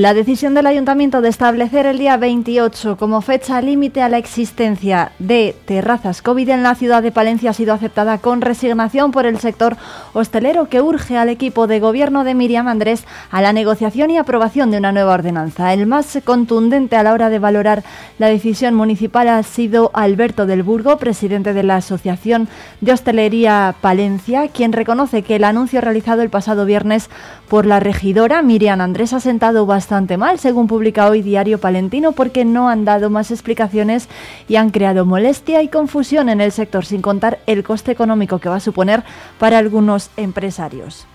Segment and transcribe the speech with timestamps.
[0.00, 5.12] La decisión del ayuntamiento de establecer el día 28 como fecha límite a la existencia
[5.18, 9.38] de terrazas COVID en la ciudad de Palencia ha sido aceptada con resignación por el
[9.40, 9.76] sector
[10.14, 14.70] hostelero que urge al equipo de gobierno de Miriam Andrés a la negociación y aprobación
[14.70, 15.74] de una nueva ordenanza.
[15.74, 17.84] El más contundente a la hora de valorar
[18.18, 22.48] la decisión municipal ha sido Alberto del Burgo, presidente de la Asociación
[22.80, 27.10] de Hostelería Palencia, quien reconoce que el anuncio realizado el pasado viernes
[27.50, 32.44] por la regidora Miriam Andrés ha sentado bastante mal, según publica hoy Diario Palentino, porque
[32.44, 34.08] no han dado más explicaciones
[34.48, 38.48] y han creado molestia y confusión en el sector, sin contar el coste económico que
[38.48, 39.02] va a suponer
[39.38, 41.06] para algunos empresarios.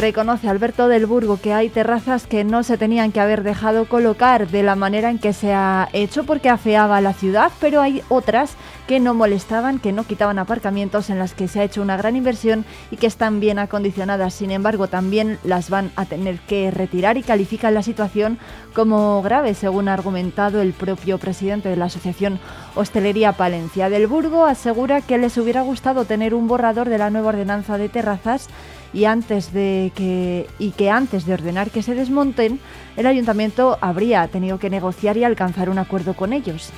[0.00, 4.48] Reconoce Alberto del Burgo que hay terrazas que no se tenían que haber dejado colocar
[4.48, 8.56] de la manera en que se ha hecho porque afeaba la ciudad, pero hay otras
[8.86, 12.16] que no molestaban, que no quitaban aparcamientos en las que se ha hecho una gran
[12.16, 14.34] inversión y que están bien acondicionadas.
[14.34, 18.38] Sin embargo, también las van a tener que retirar y califican la situación
[18.74, 22.38] como grave, según ha argumentado el propio presidente de la Asociación
[22.74, 24.46] Hostelería Palencia del Burgo.
[24.46, 28.48] Asegura que les hubiera gustado tener un borrador de la nueva ordenanza de terrazas
[28.92, 32.60] y antes de que y que antes de ordenar que se desmonten,
[32.96, 36.72] el ayuntamiento habría tenido que negociar y alcanzar un acuerdo con ellos.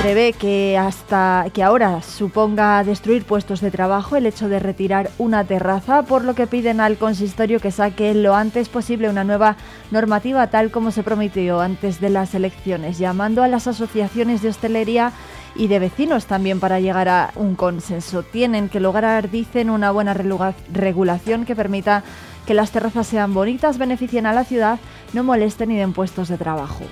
[0.00, 5.44] Prevé que hasta que ahora suponga destruir puestos de trabajo el hecho de retirar una
[5.44, 9.56] terraza, por lo que piden al consistorio que saque lo antes posible una nueva
[9.90, 15.12] normativa tal como se prometió antes de las elecciones, llamando a las asociaciones de hostelería
[15.54, 18.22] y de vecinos también para llegar a un consenso.
[18.22, 22.04] Tienen que lograr, dicen, una buena regulación que permita
[22.46, 24.78] que las terrazas sean bonitas, beneficien a la ciudad,
[25.12, 26.84] no molesten y den puestos de trabajo.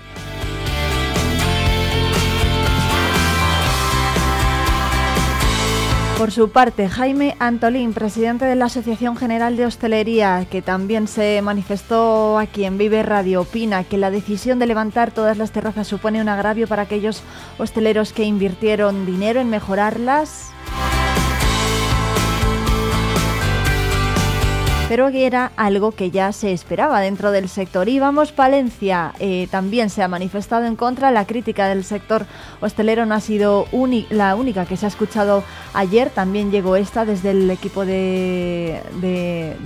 [6.19, 11.41] Por su parte, Jaime Antolín, presidente de la Asociación General de Hostelería, que también se
[11.43, 16.21] manifestó aquí en Vive Radio, opina que la decisión de levantar todas las terrazas supone
[16.21, 17.23] un agravio para aquellos
[17.57, 20.51] hosteleros que invirtieron dinero en mejorarlas
[24.88, 27.91] pero que era algo que ya se esperaba dentro del sector.
[27.91, 31.10] Y vamos, Palencia eh, también se ha manifestado en contra.
[31.10, 32.25] La crítica del sector
[32.62, 33.66] hostelero no ha sido
[34.09, 35.44] la única que se ha escuchado
[35.75, 36.09] ayer.
[36.09, 38.81] También llegó esta desde el equipo de,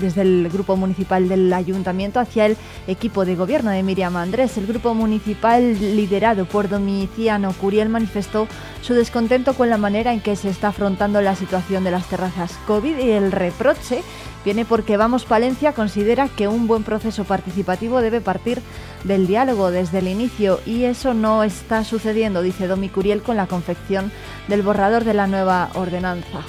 [0.00, 2.56] desde el grupo municipal del ayuntamiento hacia el
[2.88, 4.58] equipo de gobierno de Miriam Andrés.
[4.58, 5.62] El grupo municipal
[5.96, 8.48] liderado por Domiciano Curiel manifestó
[8.82, 12.58] su descontento con la manera en que se está afrontando la situación de las terrazas
[12.66, 14.02] COVID y el reproche
[14.44, 18.60] viene porque Vamos Palencia considera que un buen proceso participativo debe partir
[19.04, 23.46] del diálogo desde el inicio y eso no está sucediendo, dice Domi Curiel con la
[23.46, 24.10] confección
[24.48, 26.40] del borrador de la nueva ordenanza.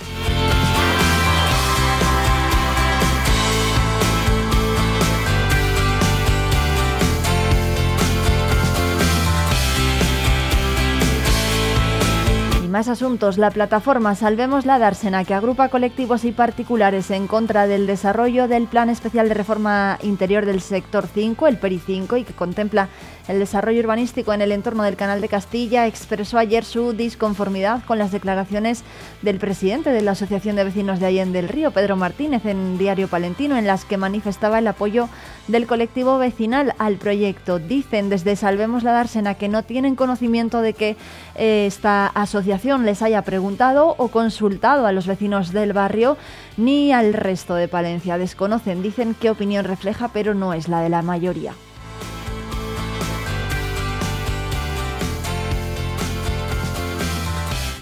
[12.73, 13.37] Más asuntos.
[13.37, 18.65] La plataforma Salvemos la Dársena, que agrupa colectivos y particulares en contra del desarrollo del
[18.65, 22.89] Plan Especial de Reforma Interior del Sector 5, el PERI 5, y que contempla
[23.27, 27.97] el desarrollo urbanístico en el entorno del Canal de Castilla expresó ayer su disconformidad con
[27.97, 28.83] las declaraciones
[29.21, 33.07] del presidente de la Asociación de Vecinos de Allende del Río, Pedro Martínez, en Diario
[33.07, 35.07] Palentino, en las que manifestaba el apoyo
[35.47, 37.59] del colectivo vecinal al proyecto.
[37.59, 40.97] Dicen desde Salvemos la Dársena que no tienen conocimiento de que
[41.35, 46.17] eh, esta asociación les haya preguntado o consultado a los vecinos del barrio
[46.57, 48.17] ni al resto de Palencia.
[48.17, 51.53] Desconocen, dicen qué opinión refleja, pero no es la de la mayoría.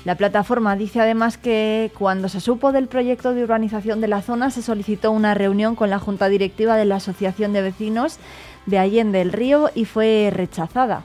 [0.03, 4.49] La plataforma dice además que cuando se supo del proyecto de urbanización de la zona
[4.49, 8.17] se solicitó una reunión con la Junta Directiva de la Asociación de Vecinos
[8.65, 11.03] de Allende del Río y fue rechazada.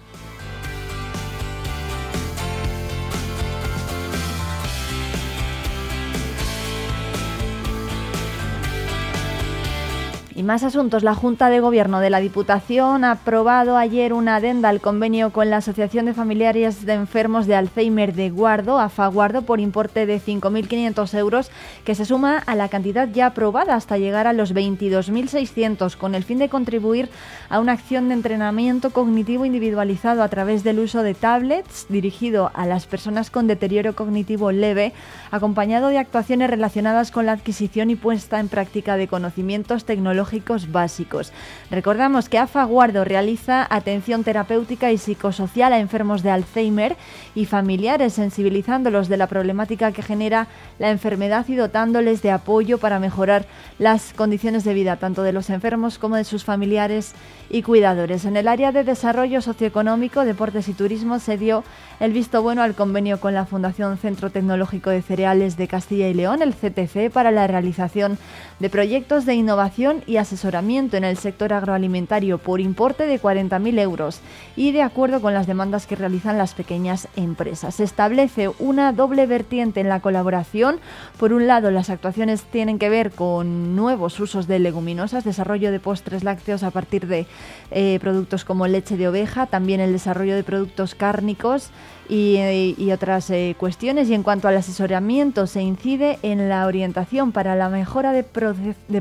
[10.47, 11.03] Más asuntos.
[11.03, 15.51] La Junta de Gobierno de la Diputación ha aprobado ayer una adenda al convenio con
[15.51, 21.19] la Asociación de Familiares de Enfermos de Alzheimer de Guardo, AFAGuardo, por importe de 5.500
[21.19, 21.51] euros,
[21.85, 26.23] que se suma a la cantidad ya aprobada hasta llegar a los 22.600, con el
[26.23, 27.11] fin de contribuir
[27.49, 32.67] a una acción de entrenamiento cognitivo individualizado a través del uso de tablets dirigido a
[32.67, 34.93] las personas con deterioro cognitivo leve,
[35.33, 40.36] acompañado de actuaciones relacionadas con la adquisición y puesta en práctica de conocimientos tecnológicos
[40.71, 41.33] básicos.
[41.71, 46.97] Recordamos que AFA Guardo realiza atención terapéutica y psicosocial a enfermos de Alzheimer
[47.35, 50.49] y familiares, sensibilizándolos de la problemática que genera
[50.79, 53.47] la enfermedad y dotándoles de apoyo para mejorar
[53.79, 57.15] las condiciones de vida tanto de los enfermos como de sus familiares
[57.51, 58.25] y cuidadores.
[58.25, 61.65] En el área de desarrollo socioeconómico, deportes y turismo se dio
[61.99, 66.15] el visto bueno al convenio con la Fundación Centro Tecnológico de Cereales de Castilla y
[66.15, 68.19] León, el CTC, para la realización
[68.61, 74.21] de proyectos de innovación y asesoramiento en el sector agroalimentario por importe de 40.000 euros
[74.57, 77.77] y de acuerdo con las demandas que realizan las pequeñas empresas.
[77.77, 80.81] Se establece una doble vertiente en la colaboración.
[81.19, 85.81] Por un lado, las actuaciones tienen que ver con nuevos usos de leguminosas, desarrollo de
[85.81, 87.27] postres lácteos a partir de
[87.71, 91.71] eh, productos como leche de oveja, también el desarrollo de productos cárnicos
[92.09, 94.09] y, otras eh, cuestiones.
[94.09, 98.23] Y en cuanto al asesoramiento, se incide en la orientación para la mejora de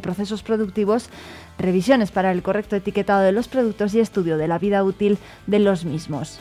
[0.01, 1.09] procesos productivos
[1.57, 5.17] revisiones para el correcto etiquetado de los productos y estudio de la vida útil
[5.47, 6.39] de los mismos.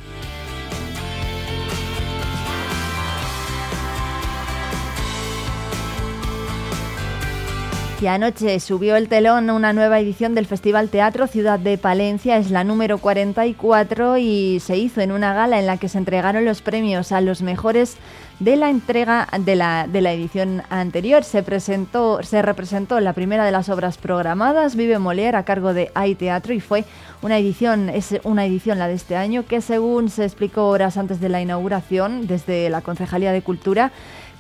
[8.01, 12.51] Y anoche subió el telón una nueva edición del Festival Teatro Ciudad de Palencia, es
[12.51, 16.61] la número 44 y se hizo en una gala en la que se entregaron los
[16.61, 17.97] premios a los mejores
[18.41, 21.25] de la entrega de la, de la edición anterior.
[21.25, 25.91] Se, presentó, se representó la primera de las obras programadas, Vive Molière, a cargo de
[25.95, 26.85] Hay Teatro, y fue
[27.23, 31.21] una edición, es una edición la de este año, que según se explicó horas antes
[31.21, 33.93] de la inauguración desde la Concejalía de Cultura,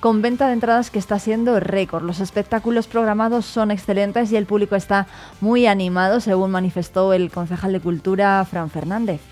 [0.05, 2.05] con venta de entradas que está siendo récord.
[2.05, 5.06] Los espectáculos programados son excelentes y el público está
[5.41, 9.23] muy animado, según manifestó el concejal de Cultura, Fran Fernández.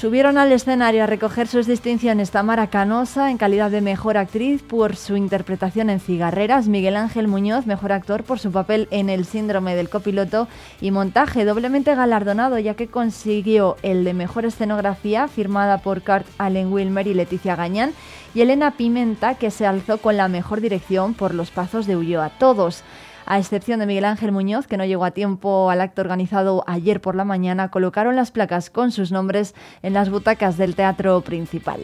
[0.00, 4.96] Subieron al escenario a recoger sus distinciones Tamara Canosa en calidad de mejor actriz por
[4.96, 9.76] su interpretación en Cigarreras, Miguel Ángel Muñoz, mejor actor por su papel en El síndrome
[9.76, 10.48] del copiloto
[10.80, 16.72] y montaje doblemente galardonado ya que consiguió el de mejor escenografía firmada por Kurt Allen
[16.72, 17.92] Wilmer y Leticia Gañán
[18.34, 22.30] y Elena Pimenta que se alzó con la mejor dirección por Los Pazos de Ulloa.
[22.38, 22.84] Todos
[23.30, 27.00] a excepción de Miguel Ángel Muñoz, que no llegó a tiempo al acto organizado ayer
[27.00, 31.80] por la mañana, colocaron las placas con sus nombres en las butacas del teatro principal.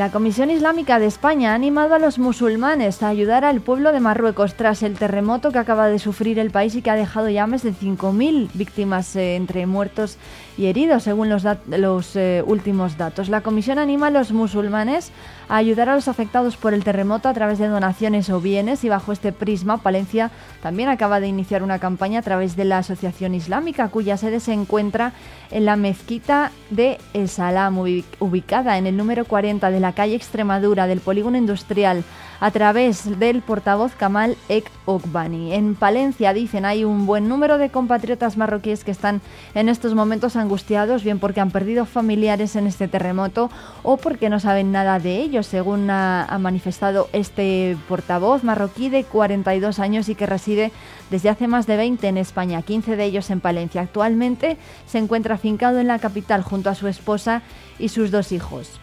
[0.00, 4.00] La Comisión Islámica de España ha animado a los musulmanes a ayudar al pueblo de
[4.00, 7.46] Marruecos tras el terremoto que acaba de sufrir el país y que ha dejado ya
[7.46, 10.16] más de 5.000 víctimas eh, entre muertos
[10.56, 13.28] y heridos, según los, los eh, últimos datos.
[13.28, 15.12] La Comisión anima a los musulmanes
[15.56, 19.12] ayudar a los afectados por el terremoto a través de donaciones o bienes y bajo
[19.12, 20.30] este prisma, Palencia
[20.62, 24.52] también acaba de iniciar una campaña a través de la Asociación Islámica, cuya sede se
[24.52, 25.12] encuentra
[25.50, 30.86] en la mezquita de El Salam, ubicada en el número 40 de la calle Extremadura
[30.86, 32.04] del polígono industrial
[32.40, 35.52] a través del portavoz Kamal Ek Okbani.
[35.52, 39.20] En Palencia, dicen, hay un buen número de compatriotas marroquíes que están
[39.54, 43.50] en estos momentos angustiados, bien porque han perdido familiares en este terremoto
[43.82, 49.78] o porque no saben nada de según ha, ha manifestado este portavoz marroquí de 42
[49.78, 50.72] años y que reside
[51.10, 53.80] desde hace más de 20 en España, 15 de ellos en Palencia.
[53.80, 54.56] Actualmente
[54.86, 57.42] se encuentra afincado en la capital junto a su esposa
[57.78, 58.80] y sus dos hijos.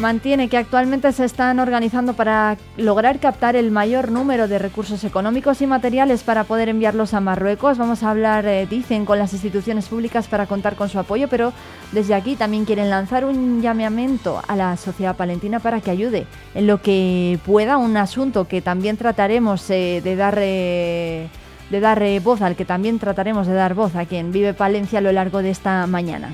[0.00, 5.62] Mantiene que actualmente se están organizando para lograr captar el mayor número de recursos económicos
[5.62, 7.78] y materiales para poder enviarlos a Marruecos.
[7.78, 11.52] Vamos a hablar, eh, dicen, con las instituciones públicas para contar con su apoyo, pero
[11.92, 16.66] desde aquí también quieren lanzar un llamamiento a la sociedad palentina para que ayude en
[16.66, 20.38] lo que pueda, un asunto que también trataremos eh, de dar...
[20.40, 21.28] Eh,
[21.70, 25.02] de dar voz al que también trataremos de dar voz a quien vive Palencia a
[25.02, 26.28] lo largo de esta mañana.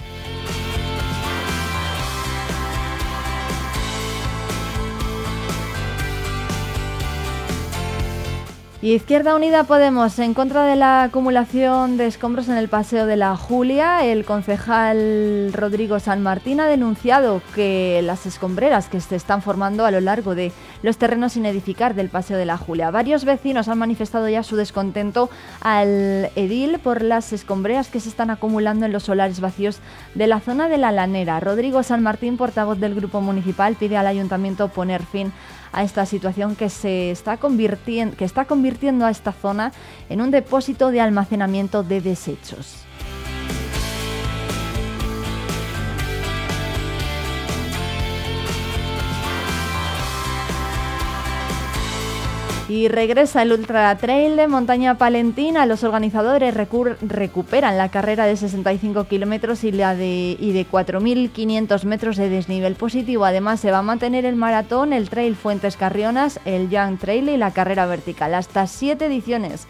[8.83, 13.19] Y Izquierda Unida Podemos, en contra de la acumulación de escombros en el Paseo de
[13.19, 19.43] la Julia, el concejal Rodrigo San Martín ha denunciado que las escombreras que se están
[19.43, 20.51] formando a lo largo de
[20.83, 22.91] los terrenos sin edificar del Paseo de la Julia.
[22.91, 25.29] Varios vecinos han manifestado ya su descontento
[25.61, 29.81] al edil por las escombreras que se están acumulando en los solares vacíos
[30.15, 31.39] de la zona de la Lanera.
[31.39, 35.35] Rodrigo San Martín, portavoz del Grupo Municipal, pide al Ayuntamiento poner fin
[35.73, 39.73] a esta situación que se está que está convirtiendo a esta zona
[40.09, 42.85] en un depósito de almacenamiento de desechos.
[52.71, 55.67] Y regresa el Ultra Trail de Montaña Palentina.
[55.67, 62.29] Los organizadores recuperan la carrera de 65 kilómetros y de, y de 4.500 metros de
[62.29, 63.25] desnivel positivo.
[63.25, 67.37] Además, se va a mantener el maratón, el Trail Fuentes Carrionas, el Young Trail y
[67.37, 68.35] la carrera vertical.
[68.35, 69.67] Hasta siete ediciones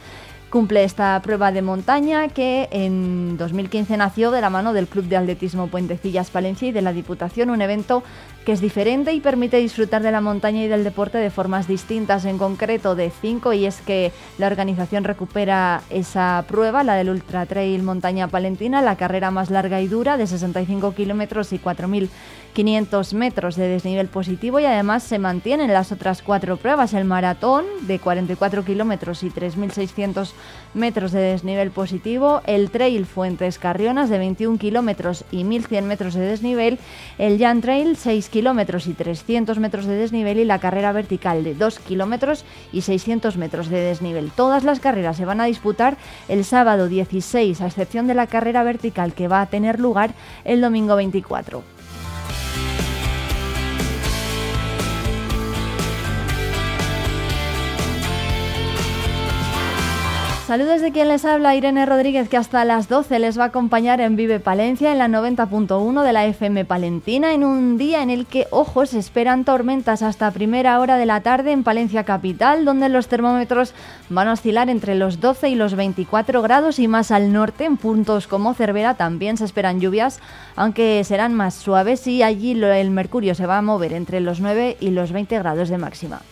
[0.50, 5.16] cumple esta prueba de montaña que en 2015 nació de la mano del Club de
[5.16, 8.02] Atletismo Puentecillas Palencia y de la Diputación, un evento
[8.44, 12.24] que es diferente y permite disfrutar de la montaña y del deporte de formas distintas,
[12.24, 17.46] en concreto de cinco, y es que la organización recupera esa prueba, la del Ultra
[17.46, 21.58] Trail Montaña Palentina, la carrera más larga y dura de 65 kilómetros y
[22.54, 27.64] 4.500 metros de desnivel positivo y además se mantienen las otras cuatro pruebas, el maratón
[27.82, 30.32] de 44 kilómetros y 3.600
[30.74, 36.20] metros de desnivel positivo, el Trail Fuentes Carrionas de 21 kilómetros y 1.100 metros de
[36.20, 36.78] desnivel,
[37.18, 41.54] el Jan Trail 6 kilómetros y 300 metros de desnivel y la carrera vertical de
[41.54, 44.30] 2 kilómetros y 600 metros de desnivel.
[44.30, 45.96] Todas las carreras se van a disputar
[46.28, 50.14] el sábado 16, a excepción de la carrera vertical que va a tener lugar
[50.44, 51.79] el domingo 24.
[60.50, 64.00] Saludos de quien les habla, Irene Rodríguez, que hasta las 12 les va a acompañar
[64.00, 68.26] en Vive Palencia, en la 90.1 de la FM Palentina, en un día en el
[68.26, 72.88] que, ojo, se esperan tormentas hasta primera hora de la tarde en Palencia Capital, donde
[72.88, 73.74] los termómetros
[74.08, 77.76] van a oscilar entre los 12 y los 24 grados y más al norte, en
[77.76, 80.18] puntos como Cervera también se esperan lluvias,
[80.56, 84.78] aunque serán más suaves y allí el mercurio se va a mover entre los 9
[84.80, 86.22] y los 20 grados de máxima.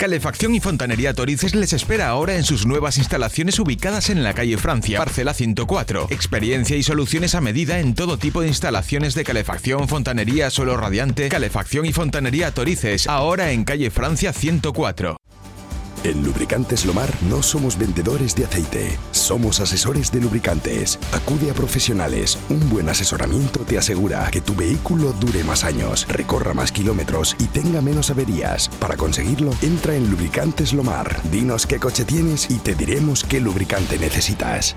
[0.00, 4.56] Calefacción y Fontanería Torices les espera ahora en sus nuevas instalaciones ubicadas en la calle
[4.56, 6.06] Francia, parcela 104.
[6.08, 11.28] Experiencia y soluciones a medida en todo tipo de instalaciones de calefacción, fontanería, suelo radiante,
[11.28, 15.19] calefacción y fontanería Torices, ahora en calle Francia 104.
[16.02, 20.98] En Lubricantes Lomar no somos vendedores de aceite, somos asesores de lubricantes.
[21.12, 22.38] Acude a profesionales.
[22.48, 27.44] Un buen asesoramiento te asegura que tu vehículo dure más años, recorra más kilómetros y
[27.44, 28.70] tenga menos averías.
[28.80, 31.20] Para conseguirlo, entra en Lubricantes Lomar.
[31.30, 34.76] Dinos qué coche tienes y te diremos qué lubricante necesitas.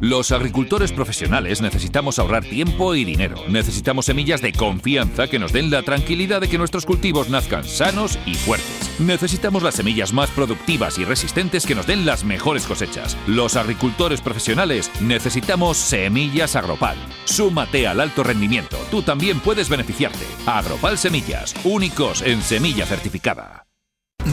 [0.00, 3.36] Los agricultores profesionales necesitamos ahorrar tiempo y dinero.
[3.48, 8.18] Necesitamos semillas de confianza que nos den la tranquilidad de que nuestros cultivos nazcan sanos
[8.26, 9.00] y fuertes.
[9.00, 13.16] Necesitamos las semillas más productivas y resistentes que nos den las mejores cosechas.
[13.26, 16.96] Los agricultores profesionales necesitamos semillas Agropal.
[17.24, 18.76] Súmate al alto rendimiento.
[18.90, 20.26] Tú también puedes beneficiarte.
[20.46, 23.65] Agropal Semillas, únicos en semilla certificada.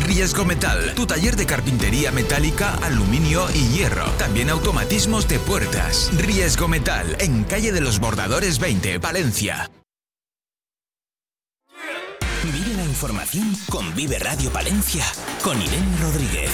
[0.02, 4.06] Riesgo Metal, tu taller de carpintería metálica, aluminio y hierro.
[4.18, 6.10] También automatismos de puertas.
[6.18, 9.70] Riesgo Metal, en calle de los Bordadores 20, Valencia.
[12.44, 15.06] Vive la información con Vive Radio Palencia,
[15.44, 16.52] con Irene Rodríguez.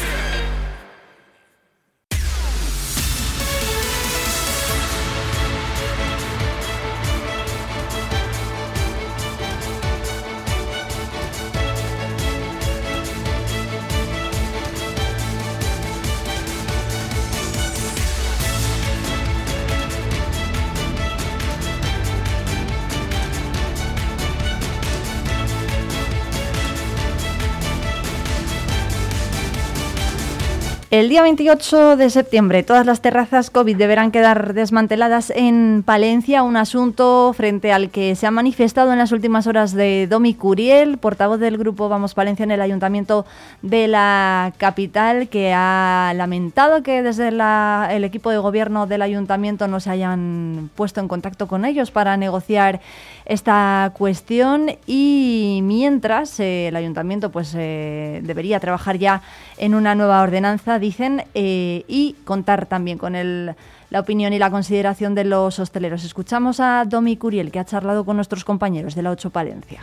[30.91, 36.57] El día 28 de septiembre todas las terrazas COVID deberán quedar desmanteladas en Palencia, un
[36.57, 41.39] asunto frente al que se ha manifestado en las últimas horas de Domi Curiel, portavoz
[41.39, 43.27] del grupo Vamos Palencia en el Ayuntamiento
[43.61, 49.79] de la capital, que ha lamentado que desde el equipo de gobierno del Ayuntamiento no
[49.79, 52.81] se hayan puesto en contacto con ellos para negociar
[53.25, 54.71] esta cuestión.
[54.87, 59.21] Y mientras eh, el Ayuntamiento pues eh, debería trabajar ya
[59.59, 65.15] en una nueva ordenanza dicen, eh, y contar también con la opinión y la consideración
[65.15, 66.03] de los hosteleros.
[66.03, 69.79] Escuchamos a Domi Curiel, que ha charlado con nuestros compañeros de la 8 Palencia.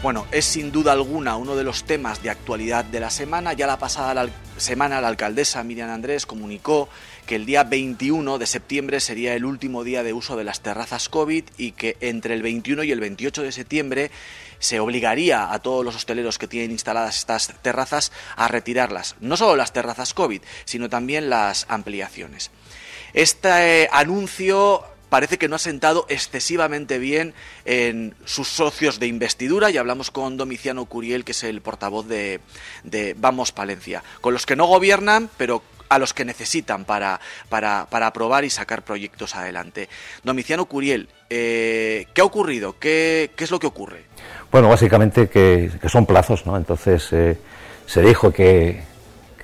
[0.00, 3.52] Bueno, es sin duda alguna uno de los temas de actualidad de la semana.
[3.54, 6.88] Ya la pasada semana la alcaldesa Miriam Andrés comunicó
[7.28, 11.10] que el día 21 de septiembre sería el último día de uso de las terrazas
[11.10, 14.10] COVID y que entre el 21 y el 28 de septiembre
[14.58, 19.14] se obligaría a todos los hosteleros que tienen instaladas estas terrazas a retirarlas.
[19.20, 22.50] No solo las terrazas COVID, sino también las ampliaciones.
[23.12, 27.34] Este anuncio parece que no ha sentado excesivamente bien
[27.66, 32.40] en sus socios de investidura y hablamos con Domiciano Curiel, que es el portavoz de,
[33.18, 38.44] Vamos Palencia, con los que no gobiernan, pero a los que necesitan para, para, aprobar
[38.44, 39.88] y sacar proyectos adelante.
[40.22, 42.76] Domiciano Curiel, eh, ¿qué ha ocurrido?
[42.78, 44.04] ¿Qué, es lo que ocurre?
[44.50, 46.56] Bueno, básicamente que, son plazos, ¿no?
[46.56, 47.38] Entonces eh,
[47.86, 48.82] se dijo que,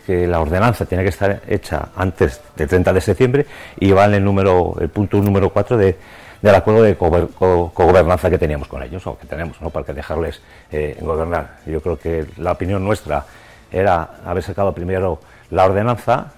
[0.06, 3.46] que la ordenanza tiene que estar hecha antes del 30 de septiembre
[3.78, 5.96] y va en el, número, el punto número 4 de,
[6.44, 9.70] del acuerdo de cogobernanza que teníamos con ellos, o que tenemos, ¿no?
[9.70, 11.60] para que dejarles eh, gobernar.
[11.66, 13.24] Yo creo que la opinión nuestra
[13.72, 15.20] era haber sacado primero
[15.54, 16.32] la ordenanza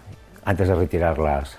[0.44, 1.57] antes de retirar las,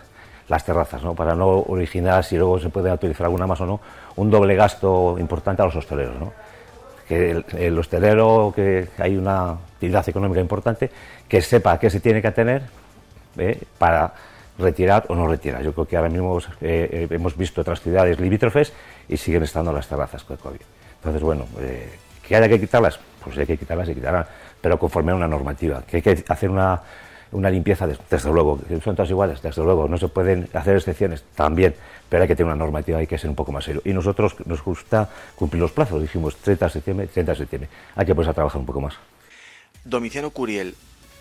[0.48, 1.16] las terrazas, ¿no?
[1.16, 3.80] para no originar, si luego se puede utilizar alguna más o no,
[4.16, 6.16] un doble gasto importante a los hosteleros.
[6.20, 6.34] ¿no?
[7.10, 10.92] El hostelero, que hay una actividad económica importante,
[11.28, 12.62] que sepa qué se tiene que tener
[13.38, 13.60] ¿eh?
[13.80, 14.14] para
[14.60, 15.64] retirar o no retirar.
[15.64, 18.72] Yo creo que ahora mismo eh, eh, hemos visto otras ciudades limítrofes
[19.10, 20.62] y siguen estando las terrazas con COVID.
[20.98, 21.46] Entonces, bueno,
[22.22, 24.28] que haya que quitarlas, pues hay que quitarlas y quitarán,
[24.62, 26.82] pero conforme a una normativa, hay que hacer una,
[27.32, 31.76] una limpieza, desde luego, son todas iguales, desde luego, no se pueden hacer excepciones también,
[32.10, 33.82] pero hay que tener una normativa, hay que ser un poco más serio.
[33.86, 38.06] Y nosotros nos gusta cumplir los plazos, dijimos 30 de septiembre, 30 de septiembre, hay
[38.06, 38.96] que pues a trabajar un poco más.
[39.84, 40.76] Domiciano Curiel,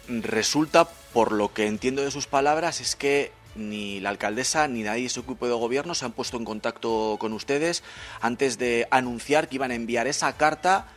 [0.09, 5.05] resulta, por lo que entiendo de sus palabras, es que ni la alcaldesa ni nadie
[5.05, 7.83] de su equipo de gobierno se han puesto en contacto con ustedes
[8.21, 10.89] antes de anunciar que iban a enviar esa carta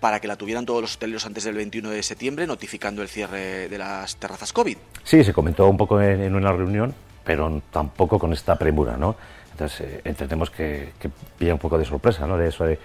[0.00, 3.68] para que la tuvieran todos los hoteleros antes del 21 de septiembre, notificando el cierre
[3.68, 4.76] de las terrazas COVID.
[5.02, 9.16] Sí, se comentó un poco en, una reunión, pero tampoco con esta premura, ¿no?
[9.52, 12.36] Entonces eh, entendemos que, que, pilla un poco de sorpresa, ¿no?
[12.36, 12.78] De eso de,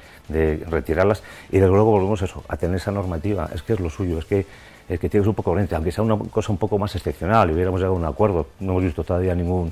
[0.69, 1.21] retirarlas
[1.52, 3.49] y de luego volvemos a eso, a tener esa normativa.
[3.54, 4.45] Es que es lo suyo, es que
[4.89, 7.80] el que tienes un poco lente, aunque sea una cosa un poco más excepcional hubiéramos
[7.80, 9.71] llegado a un acuerdo, no hemos visto todavía ningún,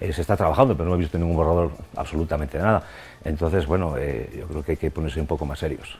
[0.00, 2.84] eh, se está trabajando, pero no hemos visto ningún borrador, absolutamente nada.
[3.24, 5.98] Entonces, bueno, eh, yo creo que hay que ponerse un poco más serios.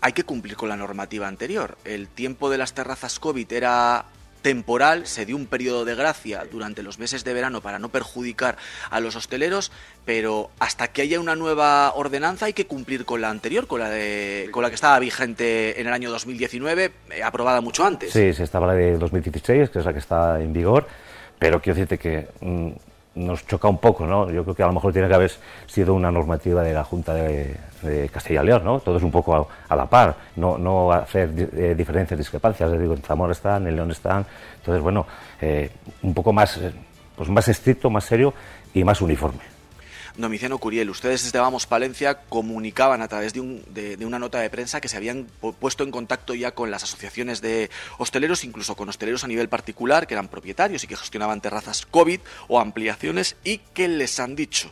[0.00, 1.76] Hay que cumplir con la normativa anterior.
[1.84, 4.06] El tiempo de las terrazas COVID era
[4.42, 8.56] temporal, se dio un periodo de gracia durante los meses de verano para no perjudicar
[8.90, 9.70] a los hosteleros,
[10.04, 13.90] pero hasta que haya una nueva ordenanza hay que cumplir con la anterior, con la
[13.90, 18.12] de con la que estaba vigente en el año 2019, eh, aprobada mucho antes.
[18.12, 20.86] Sí, se estaba la de 2016, que es la que está en vigor,
[21.38, 22.70] pero quiero decirte que mm,
[23.14, 24.30] nos choca un poco, ¿no?
[24.30, 25.32] Yo creo que a lo mejor tiene que haber
[25.66, 27.56] sido una normativa de la Junta de,
[28.12, 28.78] Castilla y León, ¿no?
[28.80, 32.78] Todo es un poco a, la par, no, no hacer eh, diferencias, discrepancias.
[32.78, 34.26] digo, en Zamora están, en León están.
[34.56, 35.06] Entonces, bueno,
[35.40, 35.70] eh,
[36.02, 36.72] un poco más, eh,
[37.16, 38.34] pues más estricto, más serio
[38.74, 39.49] y más uniforme.
[40.20, 44.50] Domiciano Curiel, ustedes desde Vamos Palencia comunicaban a través de, un, de, una nota de
[44.50, 45.26] prensa que se habían
[45.58, 50.06] puesto en contacto ya con las asociaciones de hosteleros, incluso con hosteleros a nivel particular,
[50.06, 54.70] que eran propietarios y que gestionaban terrazas COVID o ampliaciones, y que les han dicho.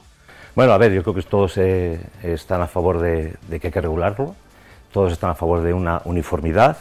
[0.54, 3.72] Bueno, a ver, yo creo que todos eh, están a favor de, de que hay
[3.72, 4.34] que regularlo,
[4.92, 6.78] todos están a favor de una uniformidad,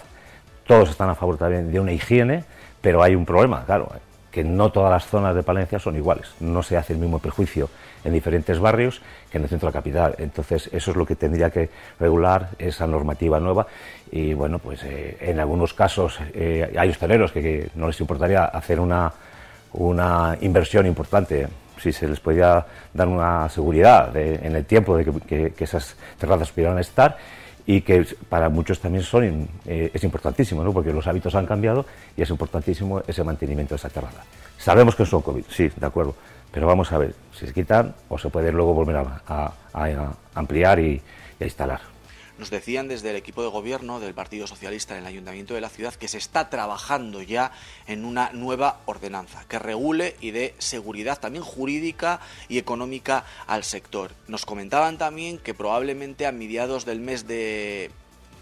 [0.65, 2.43] todos están a favor también de una higiene,
[2.81, 3.91] pero hay un problema, claro,
[4.31, 7.69] que no todas las zonas de Palencia son iguales, no se hace el mismo perjuicio
[8.07, 10.15] en diferentes barrios que en el centro de la capital.
[10.17, 13.67] Entonces, eso es lo que tendría que regular esa normativa nueva.
[14.11, 18.79] Y bueno, pues eh, en algunos casos eh, hay hosteleros que, no les importaría hacer
[18.79, 19.11] una,
[19.73, 25.53] una inversión importante si se les podía dar una seguridad en el tiempo de que,
[25.59, 27.17] esas terrazas pudieran estar
[27.67, 30.71] y que para muchos también son, eh, es importantísimo, ¿no?
[30.71, 34.23] porque los hábitos han cambiado y es importantísimo ese mantenimiento de esa terraza.
[34.57, 36.15] Sabemos que son COVID, sí, de acuerdo,
[36.51, 39.53] Pero vamos a ver si se quitan o se puede luego volver a,
[40.33, 41.01] ampliar y
[41.39, 41.81] a instalar.
[42.37, 45.69] Nos decían desde el equipo de gobierno del Partido Socialista en el Ayuntamiento de la
[45.69, 47.51] ciudad que se está trabajando ya
[47.87, 54.11] en una nueva ordenanza que regule y dé seguridad también jurídica y económica al sector.
[54.27, 57.89] Nos comentaban también que probablemente a mediados del mes de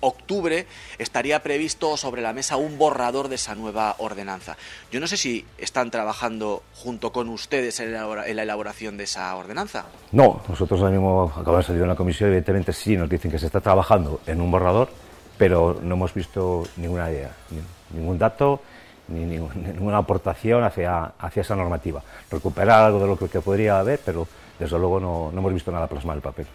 [0.05, 4.55] octubre estaría previsto sobre la mesa un borrador de esa nueva ordenanza.
[4.91, 9.85] Yo no sé si están trabajando junto con ustedes en la elaboración de esa ordenanza.
[10.11, 13.39] No, nosotros ahora mismo acabamos de salir en la comisión, evidentemente sí nos dicen que
[13.39, 14.89] se está trabajando en un borrador,
[15.37, 17.31] pero no hemos visto ninguna idea,
[17.91, 18.61] ningún dato
[19.07, 22.01] ni ninguna aportación hacia, hacia esa normativa.
[22.31, 25.87] Recuperar algo de lo que podría haber, pero desde luego no, no hemos visto nada
[25.87, 26.47] plasmado en el papel.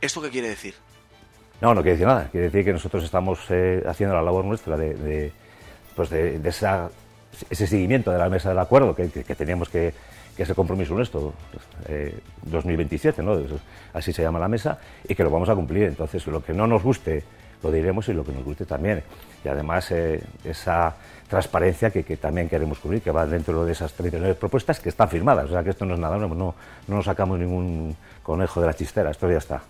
[0.00, 0.74] ¿Esto qué quiere decir?
[1.60, 2.28] No, no quiere decir nada.
[2.30, 5.32] Quiere decir que nosotros estamos eh, haciendo la labor nuestra de,
[5.94, 6.40] pues de,
[7.50, 9.92] ese seguimiento de la mesa del acuerdo que, teníamos que,
[10.36, 11.34] que compromiso nuestro,
[12.42, 13.58] 2027, pues, eh, ¿no?
[13.92, 15.84] así se llama la mesa, y que lo vamos a cumplir.
[15.84, 17.24] Entonces, lo que no nos guste,
[17.60, 19.02] lo diremos y lo que nos guste también.
[19.44, 20.94] Y además, eh, esa
[21.28, 25.46] transparencia que, también queremos cubrir, que va dentro de esas 39 propuestas que están firmadas.
[25.46, 26.54] O sea, que esto no es nada, no, no
[26.86, 29.60] nos sacamos ningún conejo de la chistera, esto ya está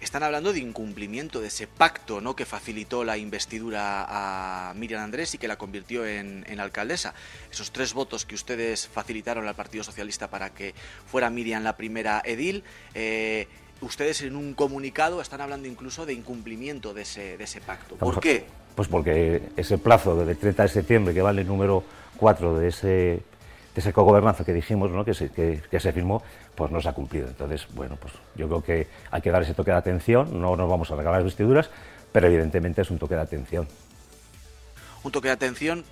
[0.00, 2.36] están hablando de incumplimiento de ese pacto ¿no?
[2.36, 7.14] que facilitó la investidura a Miriam Andrés y que la convirtió en, alcaldesa.
[7.50, 10.74] Esos tres votos que ustedes facilitaron al Partido Socialista para que
[11.06, 12.64] fuera Miriam la primera edil.
[12.94, 13.46] Eh,
[13.80, 17.96] ustedes en un comunicado están hablando incluso de incumplimiento de ese, de ese pacto.
[17.96, 18.46] ¿Por qué?
[18.74, 21.82] Pues porque ese plazo del 30 de septiembre, que vale el número
[22.16, 23.22] 4 de ese
[23.78, 25.04] esa cogobernanza que dijimos, ¿no?
[25.04, 26.22] que, se, que, se firmó,
[26.54, 27.28] pues no se ha cumplido.
[27.28, 30.68] Entonces, bueno, pues yo creo que hay que dar ese toque de atención, no nos
[30.68, 31.70] vamos a regalar vestiduras,
[32.12, 33.68] pero evidentemente es un toque de atención.
[35.02, 35.84] Un toque de atención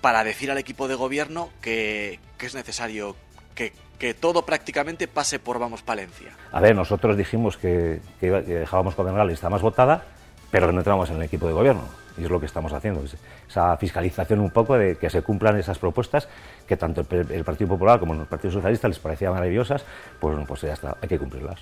[0.00, 3.16] para decir al equipo de gobierno que, es necesario
[3.54, 3.72] que,
[4.14, 6.36] todo prácticamente pase por Vamos Palencia.
[6.52, 10.04] A ver, nosotros dijimos que, que dejábamos gobernar la lista más votada,
[10.50, 13.02] pero que no entramos en el equipo de gobierno y es lo que estamos haciendo,
[13.48, 16.28] esa fiscalización un poco de que se cumplan esas propuestas
[16.66, 19.84] que tanto el, Partido Popular como el Partido Socialista les parecían maravillosas,
[20.20, 21.60] pues, bueno, pues ya está, hay que cumplirlas.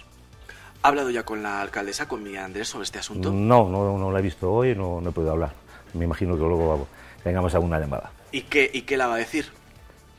[0.83, 3.33] ¿Ha hablado ya con la alcaldesa, con Miguel Andrés, sobre este asunto?
[3.33, 5.53] No, no, no la he visto hoy, no, no he podido hablar.
[5.95, 6.87] Me imagino que luego
[7.23, 8.11] tengamos alguna llamada.
[8.33, 9.47] ¿Y qué, ¿Y qué la va a decir?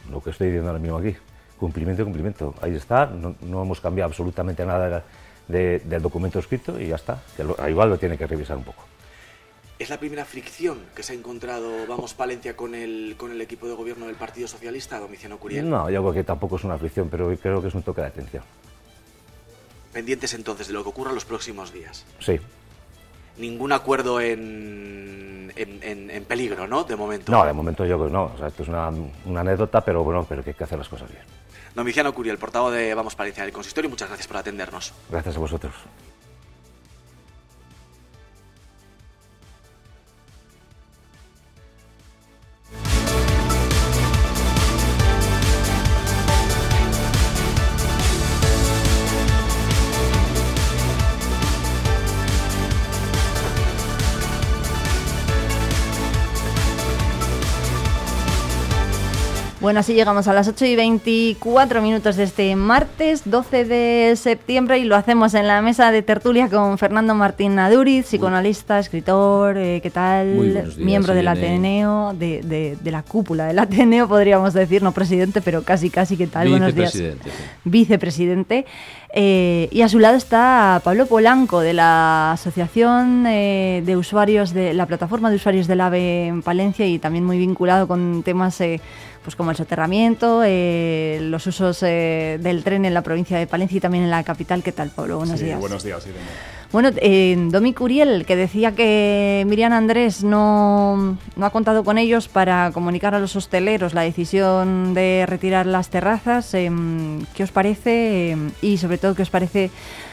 [0.10, 1.15] Lo que estoy diciendo ahora mismo aquí.
[1.60, 2.56] Cumplimiento cumplimiento.
[2.62, 5.04] Ahí está, no, hemos cambiado absolutamente nada
[5.48, 7.21] del documento escrito y ya está.
[7.69, 8.84] igual lo tiene que revisar un poco.
[9.77, 13.67] ¿Es la primera fricción que se ha encontrado, vamos, Palencia con el, con el equipo
[13.67, 15.69] de gobierno del Partido Socialista, Domiciano Curiel?
[15.69, 18.07] No, yo creo que tampoco es una fricción, pero creo que es un toque de
[18.07, 18.43] atención.
[19.91, 22.05] Pendientes entonces de lo que ocurra los próximos días.
[22.19, 22.39] Sí.
[23.38, 26.85] Ningún acuerdo en, en, peligro, ¿no?
[26.85, 27.29] De momento.
[27.33, 28.31] No, de momento yo creo que no.
[28.33, 28.89] O sea, esto es una,
[29.25, 31.23] una, anécdota, pero bueno, pero que hay que hacer las cosas bien.
[31.73, 34.93] Domiciano Curiel, portavoz de Vamos Palencia del Consistorio, muchas gracias por atendernos.
[35.09, 35.73] Gracias a vosotros.
[59.65, 64.78] Bueno, así llegamos a las 8 y 24 minutos de este martes 12 de septiembre
[64.78, 69.80] y lo hacemos en la mesa de tertulia con Fernando Martín Naduriz, psicoanalista, escritor, eh,
[69.82, 70.71] ¿qué tal?
[70.78, 75.89] Miembro del Ateneo, de, de, la cúpula del Ateneo, podríamos decir, no presidente, pero casi,
[75.89, 76.47] casi, ¿qué tal?
[76.47, 77.01] Buenos días.
[77.63, 78.67] Vicepresidente.
[79.17, 84.73] Eh, y a su lado está Pablo Polanco de la Asociación eh, de Usuarios de
[84.73, 88.60] la Plataforma de Usuarios del AVE en Palencia y también muy vinculado con temas
[89.25, 93.77] pues como el soterramiento, eh, los usos eh, del tren en la provincia de Palencia
[93.77, 94.61] y también en la capital.
[94.61, 95.17] ¿Qué tal, Pablo?
[95.17, 95.59] Buenos días.
[95.59, 96.21] Buenos días, Irene.
[96.71, 102.27] Bueno, eh, Domi Curiel, que decía que Miriam Andrés no, no, ha contado con ellos
[102.27, 106.53] para comunicar a los hosteleros la decisión de retirar las terrazas.
[106.53, 108.31] Em, ¿Qué os parece?
[108.31, 109.71] Em, y sobre todo, ¿qué os parece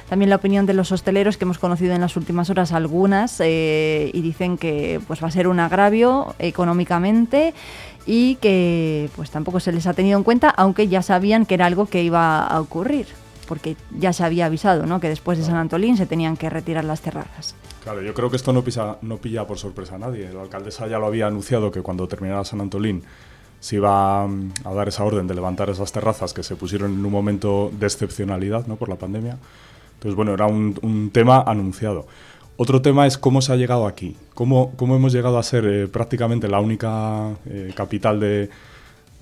[0.09, 4.21] también la opinión de los hosteleros que hemos conocido en las últimas horas algunas y
[4.21, 7.55] dicen que pues va a ser un agravio económicamente
[8.07, 11.67] y que pues tampoco se les ha tenido en cuenta, aunque ya sabían que era
[11.67, 13.07] algo que iba a ocurrir,
[13.49, 15.01] porque ya se había avisado, ¿no?
[15.01, 17.55] Que después de San Antolín se tenían que retirar las terrazas.
[17.83, 20.33] Claro, yo creo que esto no, pisa, no pilla por sorpresa a nadie.
[20.33, 23.03] La alcaldesa ya lo había anunciado que cuando terminara San Antolín
[23.59, 27.05] se iba mm, a dar esa orden de levantar esas terrazas que se pusieron en
[27.05, 28.77] un momento de excepcionalidad ¿no?
[28.77, 29.39] por la pandemia.
[29.95, 32.07] Entonces, bueno, era un, un tema anunciado.
[32.57, 35.89] Otro tema es cómo se ha llegado aquí, cómo, cómo hemos llegado a ser eh,
[35.89, 38.51] prácticamente la única eh, capital de,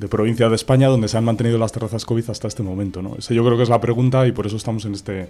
[0.00, 3.02] de provincia de España donde se han mantenido las terrazas COVID hasta este momento.
[3.02, 3.16] ¿no?
[3.18, 5.28] Esa yo creo que es la pregunta y por eso estamos en este,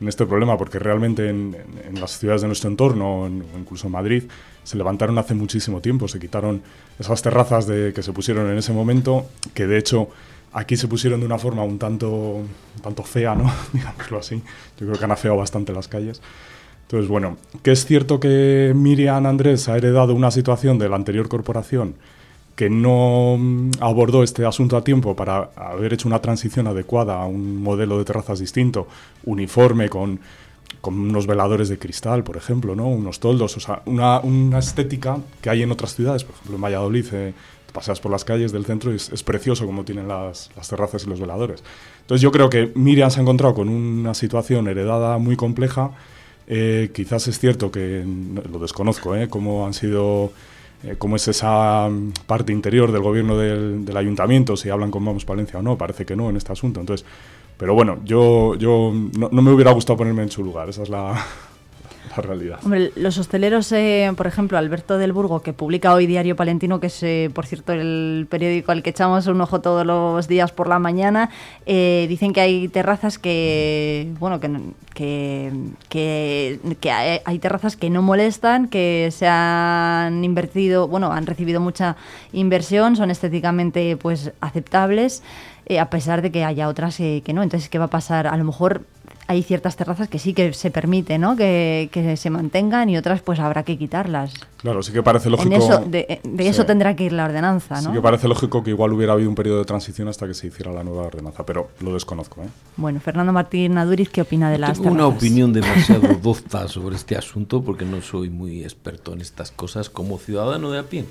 [0.00, 1.54] en este problema, porque realmente en,
[2.00, 3.28] las ciudades de nuestro entorno,
[3.58, 4.24] incluso en Madrid,
[4.64, 6.62] se levantaron hace muchísimo tiempo, se quitaron
[6.98, 10.08] esas terrazas de, que se pusieron en ese momento, que de hecho
[10.54, 13.52] aquí se pusieron de una forma un tanto, un tanto fea, ¿no?
[13.74, 14.42] digámoslo así.
[14.80, 16.22] Yo creo que han afeado bastante las calles.
[16.86, 21.28] Entonces, bueno, que es cierto que Miriam Andrés ha heredado una situación de la anterior
[21.28, 21.94] corporación
[22.56, 27.26] que no mm, abordó este asunto a tiempo para haber hecho una transición adecuada a
[27.26, 28.88] un modelo de terrazas distinto,
[29.24, 30.18] uniforme, con,
[30.82, 32.86] unos veladores de cristal, por ejemplo, ¿no?
[32.86, 34.20] unos toldos, o sea, una,
[34.56, 37.34] estética que hay en otras ciudades, por ejemplo en Valladolid, eh,
[37.72, 41.18] paseas por las calles del centro y es, precioso como tienen las, terrazas y los
[41.18, 41.64] veladores.
[42.02, 45.90] Entonces yo creo que Miriam se ha encontrado con una situación heredada muy compleja,
[46.46, 48.04] eh, quizás es cierto que,
[48.50, 49.28] lo desconozco, ¿eh?
[49.28, 50.32] cómo han sido
[50.84, 55.24] eh, cómo es esa mm, parte interior del gobierno del, ayuntamiento, si hablan con Vamos
[55.24, 56.80] Palencia o no, parece que no en este asunto.
[56.80, 57.06] Entonces,
[57.56, 60.88] pero bueno, yo, yo no, no me hubiera gustado ponerme en su lugar, esa es
[60.88, 61.24] la,
[62.16, 62.58] realidad.
[62.62, 66.88] Hombre, los hosteleros, eh, por ejemplo, Alberto del Burgo, que publica hoy Diario Palentino, que
[66.88, 70.68] es, eh, por cierto, el periódico al que echamos un ojo todos los días por
[70.68, 71.30] la mañana,
[71.66, 74.50] eh, dicen que hay terrazas que, bueno, que,
[74.94, 81.96] que, que, hay, terrazas que no molestan, que se han invertido, bueno, han recibido mucha
[82.32, 85.22] inversión, son estéticamente pues aceptables.
[85.80, 87.42] a pesar de que haya otras que no.
[87.42, 88.28] Entonces, ¿qué va a pasar?
[88.28, 88.84] A lo mejor
[89.28, 91.36] hay ciertas terrazas que sí que se permite ¿no?
[91.36, 94.34] que, se mantengan y otras pues habrá que quitarlas.
[94.56, 95.54] Claro, sí que parece lógico.
[95.54, 97.88] eso, de, eso tendrá que ir la ordenanza, ¿no?
[97.88, 100.46] Sí que parece lógico que igual hubiera habido un periodo de transición hasta que se
[100.46, 102.42] hiciera la nueva ordenanza, pero lo desconozco.
[102.42, 102.48] ¿eh?
[102.76, 107.16] Bueno, Fernando Martín Aduriz, ¿qué opina de las Tengo una opinión demasiado docta sobre este
[107.16, 111.04] asunto porque no soy muy experto en estas cosas como ciudadano de a pie.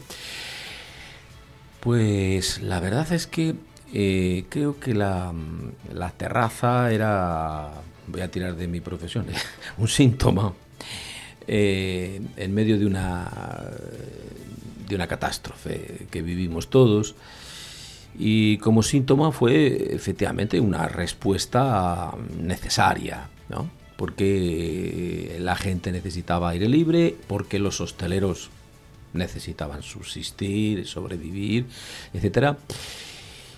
[1.81, 3.55] Pues la verdad es que
[3.93, 5.33] eh, creo que la,
[5.93, 7.69] la terraza era
[8.07, 9.25] voy a tirar de mi profesión,
[9.77, 10.53] un síntoma
[11.47, 13.71] eh, en medio de una,
[14.87, 17.15] de una catástrofe que vivimos todos.
[18.17, 23.69] Y como síntoma fue efectivamente una respuesta necesaria, ¿no?
[23.97, 28.49] porque la gente necesitaba aire libre, porque los hosteleros
[29.13, 31.65] necesitaban subsistir, sobrevivir,
[32.13, 32.57] etcétera.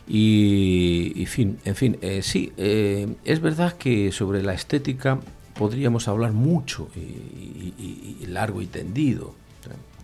[0.09, 5.19] Y, fin, en fin, eh, sí, eh, es verdad que sobre la estética
[5.53, 9.33] podríamos hablar mucho y, largo y tendido.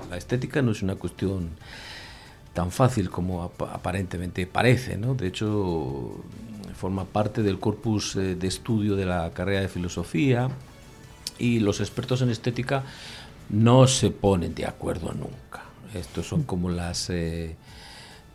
[0.09, 1.51] La estética no es una cuestión
[2.53, 5.15] tan fácil como aparentemente parece, ¿no?
[5.15, 6.21] De hecho,
[6.75, 10.49] forma parte del corpus eh, de estudio de la carrera de filosofía
[11.39, 12.83] y los expertos en estética
[13.49, 15.63] no se ponen de acuerdo nunca.
[15.93, 17.09] Estos son como las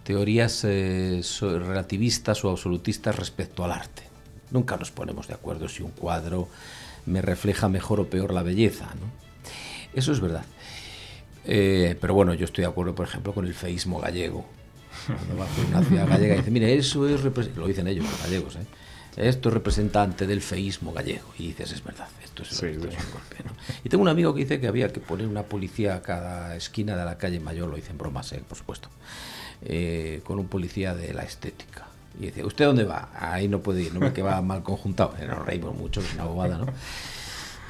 [0.09, 4.05] teorías eh, relativistas o absolutistas respecto al arte.
[4.51, 6.49] Nunca nos ponemos de acuerdo si un cuadro
[7.05, 8.87] me refleja mejor o peor la belleza.
[8.87, 9.07] ¿no?
[9.92, 10.47] Eso es verdad.
[11.44, 14.47] Eh, pero bueno, yo estoy de acuerdo, por ejemplo, con el feísmo gallego.
[15.07, 17.23] Cuando va por una ciudad gallega y dice, mire, eso es...
[17.55, 18.66] Lo dicen ellos, los gallegos, ¿eh?
[19.14, 21.35] Esto es representante del feísmo gallego.
[21.38, 23.37] Y dices, es verdad, esto es, un golpe.
[23.85, 26.97] Y tengo un amigo que dice que había que poner una policía a cada esquina
[26.97, 28.42] de la calle Mayor, lo dicen bromas, ¿eh?
[28.49, 28.88] por supuesto.
[29.62, 31.87] Eh, con un policía de la estética.
[32.18, 33.11] Y dice, ¿usted dónde va?
[33.18, 35.14] Ahí no puede ir, no me que va mal conjuntado.
[35.27, 36.66] Nos reímos mucho, es una bobada, ¿no?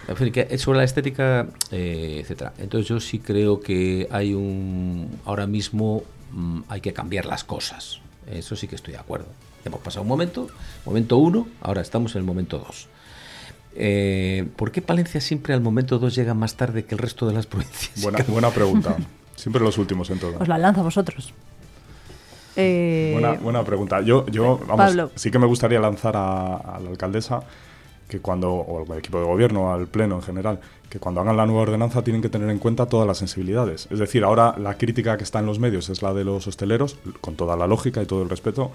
[0.06, 2.54] En fin, que sobre la estética, eh, etcétera.
[2.58, 5.18] Entonces yo sí creo que hay un...
[5.24, 8.00] Ahora mismo mm, hay que cambiar las cosas.
[8.30, 9.26] Eso sí que estoy de acuerdo.
[9.64, 10.48] Hemos pasado un momento,
[10.86, 12.88] momento uno, ahora estamos en el momento dos.
[13.74, 17.34] Eh, ¿Por qué Palencia siempre al momento dos llega más tarde que el resto de
[17.34, 18.00] las provincias?
[18.02, 18.96] Buena, buena pregunta.
[19.36, 20.36] Siempre los últimos en todo.
[20.40, 21.32] Os la lanza vosotros.
[22.60, 24.00] Eh, buena, buena, pregunta.
[24.00, 27.40] Yo, yo vamos, sí que me gustaría lanzar a, la alcaldesa
[28.08, 30.58] que cuando, o al equipo de gobierno, al pleno en general,
[30.90, 33.86] que cuando hagan la nueva ordenanza tienen que tener en cuenta todas las sensibilidades.
[33.90, 36.98] Es decir, ahora la crítica que está en los medios es la de los hosteleros,
[37.20, 38.72] con toda la lógica y todo el respeto,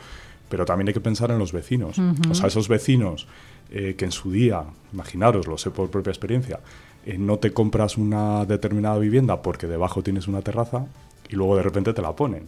[0.47, 1.97] pero también hay que pensar en los vecinos.
[2.29, 3.27] O sea, esos vecinos
[3.71, 6.59] eh, que en su día, imaginaros, lo sé por propia experiencia,
[7.05, 10.85] eh, no te compras una determinada vivienda porque debajo tienes una terraza
[11.27, 12.47] y luego de repente te la ponen.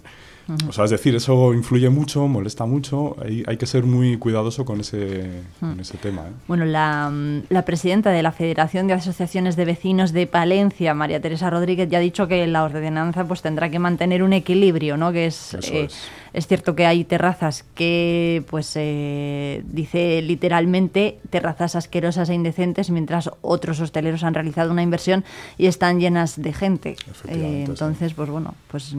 [0.67, 4.63] O sea, es decir, eso influye mucho, molesta mucho, hay, hay que ser muy cuidadoso
[4.63, 5.41] con ese,
[5.79, 6.21] ese tema.
[6.21, 6.31] ¿eh?
[6.47, 7.11] Bueno, la,
[7.49, 11.97] la, presidenta de la Federación de Asociaciones de Vecinos de Palencia, María Teresa Rodríguez, ya
[11.97, 15.11] ha dicho que la ordenanza pues tendrá que mantener un equilibrio, ¿no?
[15.11, 15.87] Que es, eh,
[16.33, 16.47] es.
[16.47, 23.79] cierto que hay terrazas que, pues, eh, dice literalmente, terrazas asquerosas e indecentes, mientras otros
[23.79, 25.23] hosteleros han realizado una inversión
[25.57, 26.97] y están llenas de gente.
[27.27, 28.95] entonces, pues bueno, pues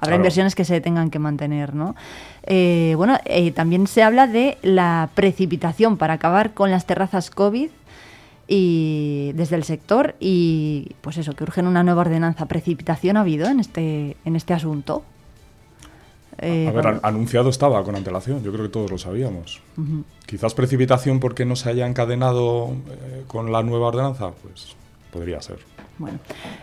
[0.00, 1.96] Habrá inversiones que se tengan que mantener, ¿no?
[2.44, 7.68] Eh, bueno, eh, también se habla de la precipitación para acabar con las terrazas COVID
[8.46, 12.46] y desde el sector y pues eso, que urgen una nueva ordenanza.
[12.46, 15.02] ¿Precipitación ha habido en este, en este asunto?
[16.40, 19.60] a ver, anunciado estaba con antelación, yo creo que todos lo sabíamos.
[20.24, 22.76] Quizás precipitación porque no se haya encadenado
[23.26, 24.76] con la nueva ordenanza, pues
[25.10, 25.58] podría ser.
[25.98, 26.20] Bueno,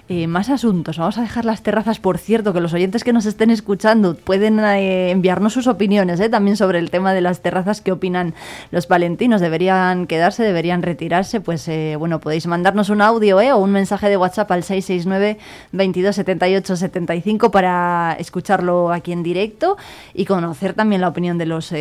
[0.08, 0.98] eh, más asuntos.
[0.98, 4.60] Vamos a dejar las terrazas, por cierto, que los oyentes que nos estén escuchando pueden
[4.60, 7.82] eh, enviarnos sus opiniones eh, también sobre el tema de las terrazas.
[7.82, 8.34] ¿Qué opinan
[8.71, 9.41] los palentinos?
[9.41, 10.43] ¿Deberían quedarse?
[10.43, 11.41] ¿Deberían retirarse?
[11.41, 11.69] Pues
[12.00, 15.38] bueno, podéis mandarnos un audio o un mensaje de WhatsApp al 669
[15.74, 19.76] 22 78 75 para escucharlo aquí en directo
[20.13, 21.74] y conocer también la opinión de los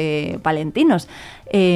[0.43, 1.09] palentinos.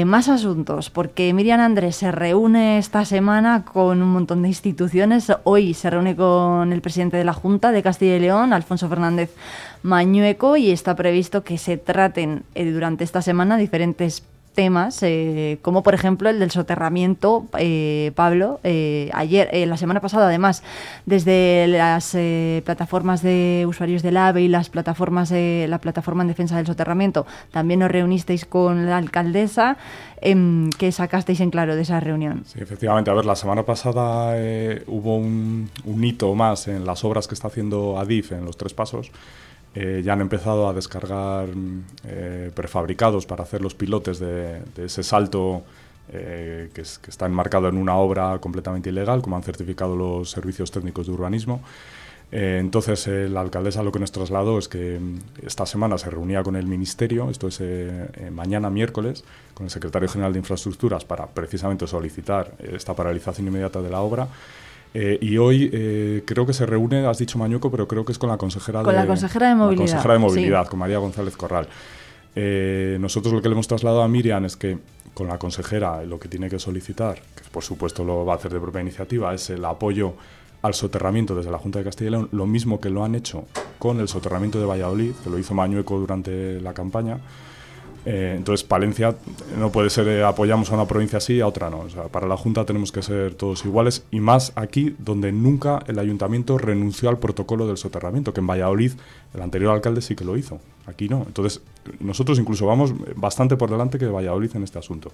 [0.06, 5.32] Más asuntos, porque Miriam Andrés se reúne esta semana con un montón de instituciones.
[5.44, 9.34] Hoy se reúne con el presidente de la Junta de Castilla y León, Alfonso Fernández
[9.82, 14.24] Mañueco, y está previsto que se traten eh, durante esta semana diferentes
[14.58, 20.64] temas, eh, como por ejemplo el del soterramiento, eh, Pablo, ayer, la semana pasada además,
[21.06, 22.16] desde las
[22.64, 27.24] plataformas de usuarios del AVE y las plataformas de la plataforma en defensa del soterramiento,
[27.52, 29.76] también os reunisteis con la alcaldesa
[30.20, 32.42] Em, que sacasteis en claro de esa reunión.
[32.46, 33.10] Sí, efectivamente.
[33.10, 35.70] A ver, la semana pasada eh, hubo un,
[36.02, 39.12] hito más en las obras que está haciendo Adif en los tres pasos.
[39.80, 41.48] Eh, ya han empezado a descargar
[42.04, 45.62] eh, prefabricados para hacer los pilotes de, ese salto
[46.10, 51.06] que, que, está enmarcado en una obra completamente ilegal, como han certificado los servicios técnicos
[51.06, 51.60] de urbanismo.
[52.30, 56.10] Eh, entonces, eh, la alcaldesa lo que nos trasladó es que mm, esta semana se
[56.10, 61.04] reunía con el Ministerio, esto es eh, mañana miércoles, con el secretario general de Infraestructuras
[61.04, 64.28] para precisamente solicitar esta paralización inmediata de la obra.
[64.94, 68.36] Y hoy creo que se reúne, has dicho Mañueco, pero creo que es con la
[68.36, 69.86] consejera, con de, la consejera de Movilidad.
[69.86, 71.68] La consejera de Movilidad, con María González Corral.
[72.34, 74.78] nosotros lo que le hemos trasladado a Miriam es que
[75.14, 78.52] con la consejera lo que tiene que solicitar, que por supuesto lo va a hacer
[78.52, 80.14] de propia iniciativa, es el apoyo
[80.62, 83.44] al soterramiento desde la Junta de Castilla y León, lo mismo que lo han hecho
[83.78, 87.18] con el soterramiento de Valladolid, que lo hizo Mañueco durante la campaña.
[88.06, 89.16] Eh, entonces, Palencia
[89.58, 91.84] no puede ser eh, apoyamos a una provincia así y a otra no.
[92.10, 96.58] para la Junta tenemos que ser todos iguales y más aquí donde nunca el ayuntamiento
[96.58, 98.92] renunció al protocolo del soterramiento, que en Valladolid
[99.34, 100.60] el anterior alcalde sí que lo hizo.
[100.86, 101.24] Aquí no.
[101.26, 101.60] Entonces,
[102.00, 105.12] nosotros incluso vamos bastante por delante que Valladolid en este asunto.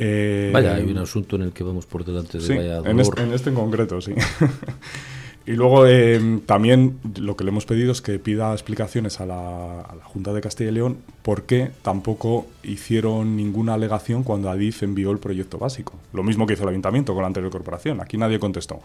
[0.00, 3.20] Eh, Vaya, hay un asunto en el que vamos por delante de sí, en este,
[3.20, 4.14] en este, en concreto, sí.
[5.48, 9.84] y luego eh, también lo que le hemos pedido es que pida explicaciones a la,
[10.04, 15.18] Junta de Castilla y León por qué tampoco hicieron ninguna alegación cuando Adif envió el
[15.18, 15.94] proyecto básico.
[16.12, 18.00] Lo mismo que hizo el ayuntamiento con la anterior corporación.
[18.00, 18.80] Aquí nadie contestó.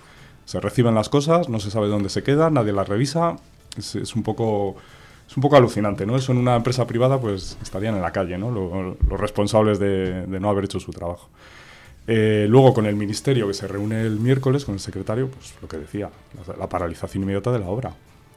[0.46, 3.36] Se reciben las cosas, no se sabe dónde se quedan, nadie las revisa.
[3.78, 4.76] es un poco
[5.34, 6.16] es un poco alucinante, ¿no?
[6.16, 8.52] Eso en una empresa privada, pues estarían en la calle, ¿no?
[8.52, 11.30] Los, responsables de, no haber hecho su trabajo.
[12.06, 15.68] Eh, luego, con el ministerio que se reúne el miércoles, con el secretario, pues lo
[15.68, 16.10] que decía,
[16.60, 17.94] la, paralización inmediata de la obra.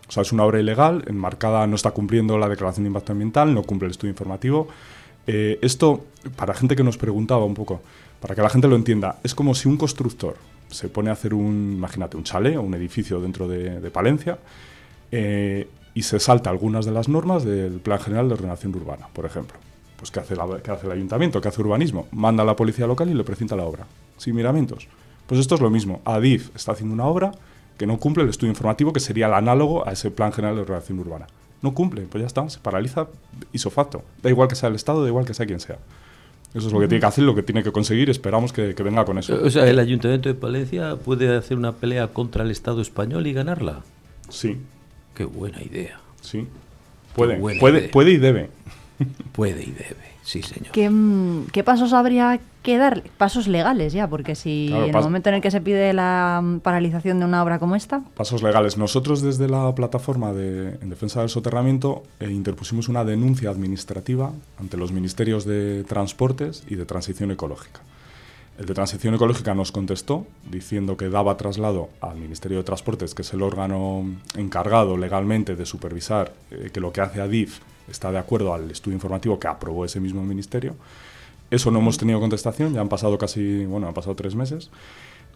[0.09, 3.53] O sea, es una obra ilegal, enmarcada, no está cumpliendo la declaración de impacto ambiental,
[3.53, 4.69] no cumple el estudio informativo.
[5.27, 6.05] Eh, esto,
[6.37, 7.83] para gente que nos preguntaba un poco,
[8.21, 10.37] para que la gente lo entienda, es como si un constructor
[10.69, 14.39] se pone a hacer un, imagínate, un chalet o un edificio dentro de, Palencia,
[15.11, 19.25] eh, y se salta algunas de las normas del Plan General de Ordenación Urbana, por
[19.25, 19.59] ejemplo.
[19.97, 21.41] Pues ¿qué hace, hace el ayuntamiento?
[21.41, 22.07] ¿Qué hace urbanismo?
[22.13, 24.89] Manda a la policía local y le presenta la obra, sin miramientos.
[25.27, 26.03] Pues esto es lo mismo.
[26.05, 27.33] ADIF está haciendo una obra
[27.79, 30.63] que no cumple el estudio informativo, que sería el análogo a ese Plan General de
[30.63, 31.27] Ordenación Urbana.
[31.63, 33.09] No cumple, pues ya está, se paraliza
[33.53, 34.03] isofacto.
[34.23, 35.79] Da igual que sea el Estado, da igual que sea quien sea.
[36.55, 38.09] Eso es lo que tiene que hacer, lo que tiene que conseguir.
[38.09, 39.39] Esperamos que, que, venga con eso.
[39.43, 43.33] O sea, ¿el Ayuntamiento de Palencia puede hacer una pelea contra el Estado español y
[43.33, 43.83] ganarla?
[44.29, 44.59] Sí,
[45.17, 45.99] Qué buena idea.
[46.21, 46.47] Sí.
[47.15, 48.51] Puede, puede, puede y debe.
[49.33, 50.73] Puede y debe, sí, señor.
[50.73, 53.03] ¿Qué, mm, ¿Qué, pasos habría que dar?
[53.19, 56.61] Pasos legales ya, porque si en el momento en el que se pide la mm,
[56.61, 58.03] paralización de una obra como esta.
[58.17, 58.79] Pasos legales.
[58.79, 64.77] Nosotros desde la plataforma de, en defensa del soterramiento eh, interpusimos una denuncia administrativa ante
[64.77, 67.81] los ministerios de Transportes y de Transición Ecológica.
[68.59, 73.21] El de Transición Ecológica nos contestó diciendo que daba traslado al Ministerio de Transportes, que
[73.21, 78.19] es el órgano encargado legalmente de supervisar eh, que lo que hace ADIF está de
[78.19, 80.75] acuerdo al estudio informativo que aprobó ese mismo ministerio.
[81.51, 84.71] Eso no hemos tenido contestación, ya han pasado casi, bueno, han pasado tres meses.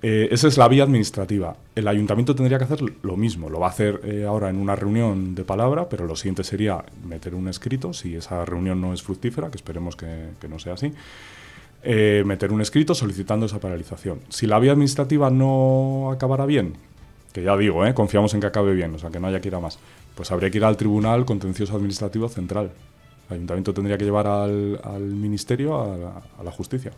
[0.02, 1.56] Eh, esa es la vía administrativa.
[1.74, 3.50] El ayuntamiento tendría que hacer lo mismo.
[3.50, 6.84] Lo va a hacer eh, ahora en una reunión de palabra, pero lo siguiente sería
[7.04, 10.92] meter un escrito, si esa reunión no es fructífera, que esperemos que, no sea así.
[11.82, 14.20] Eh, meter un escrito solicitando esa paralización.
[14.30, 16.74] Si la vía administrativa no acabara bien,
[17.32, 17.94] que ya digo, ¿eh?
[17.94, 19.78] confiamos en que acabe bien, o sea, que no haya que ir a más,
[20.14, 22.70] pues habría que ir al Tribunal Contencioso Administrativo Central.
[23.28, 26.90] El ayuntamiento tendría que llevar al, al ministerio a, la justicia.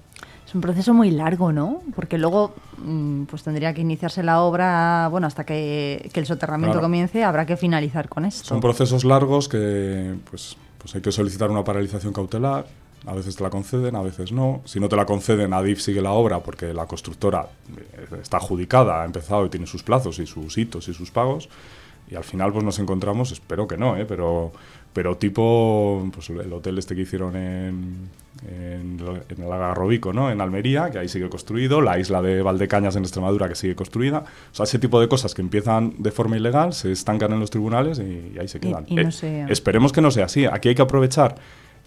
[0.46, 1.82] Es un proceso muy largo, ¿no?
[1.94, 7.22] Porque luego mm, pues tendría que iniciarse la obra, bueno, hasta que, el soterramiento comience,
[7.22, 8.48] habrá que finalizar con esto.
[8.48, 12.64] Son procesos largos que pues, pues hay que solicitar una paralización cautelar,
[13.06, 14.62] a veces te la conceden, a veces no.
[14.64, 17.46] Si no te la conceden, Adif sigue la obra porque la constructora
[17.76, 21.48] eh, está adjudicada, ha empezado y tiene sus plazos y sus hitos y sus pagos.
[22.10, 24.04] Y al final pues nos encontramos, espero que no, ¿eh?
[24.04, 24.52] pero,
[24.92, 28.10] pero tipo pues, el hotel este que hicieron en,
[28.46, 30.30] en, el Agarrobico, ¿no?
[30.30, 34.24] en Almería, que ahí sigue construido, la isla de Valdecañas en Extremadura que sigue construida.
[34.52, 37.50] O sea, ese tipo de cosas que empiezan de forma ilegal, se estancan en los
[37.50, 38.84] tribunales y, ahí se quedan.
[38.90, 40.44] Eh, esperemos que no sea así.
[40.44, 41.36] Aquí hay que aprovechar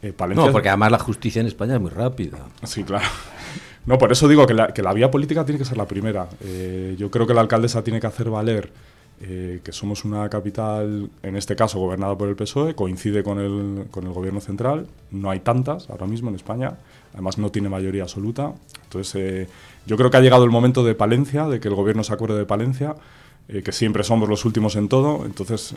[0.05, 2.37] eh, no, porque además la justicia en España es muy rápida.
[2.63, 3.05] Sí, claro.
[3.87, 6.27] No, por eso digo que la, que la vía política tiene que ser la primera.
[6.41, 8.71] Eh, yo creo que la alcaldesa tiene que hacer valer
[9.21, 13.85] eh, que somos una capital, en este caso gobernada por el PSOE, coincide con el,
[13.91, 14.87] con el gobierno central.
[15.11, 16.73] No hay tantas ahora mismo en España.
[17.13, 18.53] Además, no tiene mayoría absoluta.
[18.85, 19.49] Entonces,
[19.85, 22.39] yo creo que ha llegado el momento de Palencia, de que el gobierno se acuerde
[22.39, 22.95] de Palencia,
[23.47, 25.27] que siempre somos los últimos en todo.
[25.27, 25.75] Entonces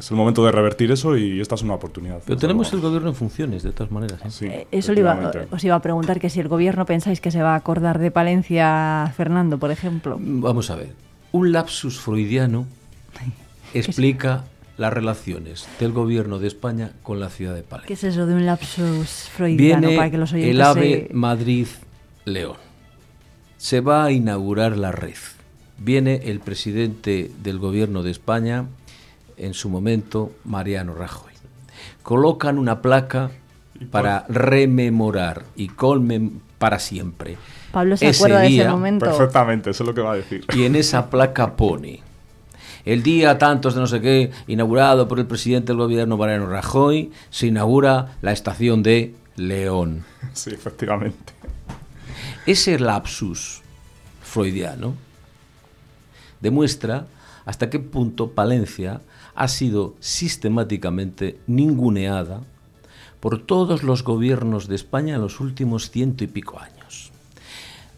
[0.00, 2.20] es el momento de revertir eso y esta es una oportunidad.
[2.24, 4.42] Pero tenemos el gobierno en funciones, de todas maneras.
[4.42, 4.46] ¿eh?
[4.46, 7.52] Eh, eso iba, os iba a preguntar, que si el gobierno pensáis que se va
[7.52, 10.16] a acordar de Palencia, Fernando, por ejemplo.
[10.18, 10.94] Vamos a ver,
[11.32, 12.66] un lapsus freudiano
[13.74, 14.44] explica
[14.78, 17.88] las relaciones del gobierno de España con la ciudad de Palencia.
[17.88, 22.56] ¿Qué es eso de un lapsus freudiano Viene para que los el AVE Madrid-León.
[23.58, 25.16] Se va a inaugurar la red.
[25.76, 28.66] Viene el presidente del gobierno de España
[29.40, 31.32] en su momento Mariano Rajoy.
[32.02, 33.30] Colocan una placa
[33.90, 37.36] para rememorar y colmen para siempre.
[37.72, 39.06] Pablo se acuerda de ese momento.
[39.06, 40.44] Perfectamente, eso es lo que va a decir.
[40.54, 42.02] Y en esa placa pone
[42.84, 47.10] el día tantos de no sé qué, inaugurado por el presidente del gobierno Mariano Rajoy,
[47.30, 50.04] se inaugura la estación de León.
[50.32, 51.32] Sí, efectivamente.
[52.46, 53.62] Ese lapsus
[54.22, 54.94] freudiano
[56.40, 57.06] demuestra
[57.44, 59.00] hasta qué punto Palencia
[59.34, 62.42] ha sido sistemáticamente ninguneada
[63.20, 67.12] por todos los gobiernos de España en los últimos ciento y pico años.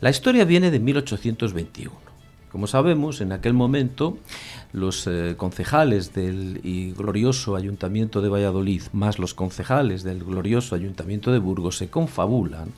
[0.01, 1.95] La historia viene de 1821.
[2.51, 4.19] Como sabemos, en aquel momento
[4.73, 11.39] los eh, concejales del glorioso Ayuntamiento de Valladolid, más los concejales del glorioso Ayuntamiento de
[11.39, 12.73] Burgos, se confabulan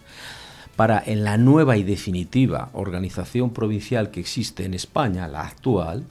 [0.77, 6.05] para, en la nueva y definitiva organización provincial que existe en España, la actual,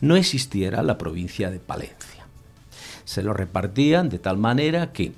[0.00, 2.26] no existiera la provincia de Palencia.
[3.04, 5.12] Se lo repartían de tal manera que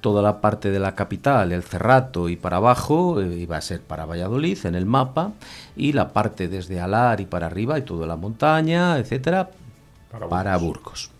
[0.00, 3.80] toda la parte de la capital, el Cerrato y para abajo, eh, iba a ser
[3.80, 5.32] para Valladolid en el mapa,
[5.76, 9.50] y la parte desde Alar y para arriba y toda la montaña, etcétera,
[10.28, 11.10] para, Burgos.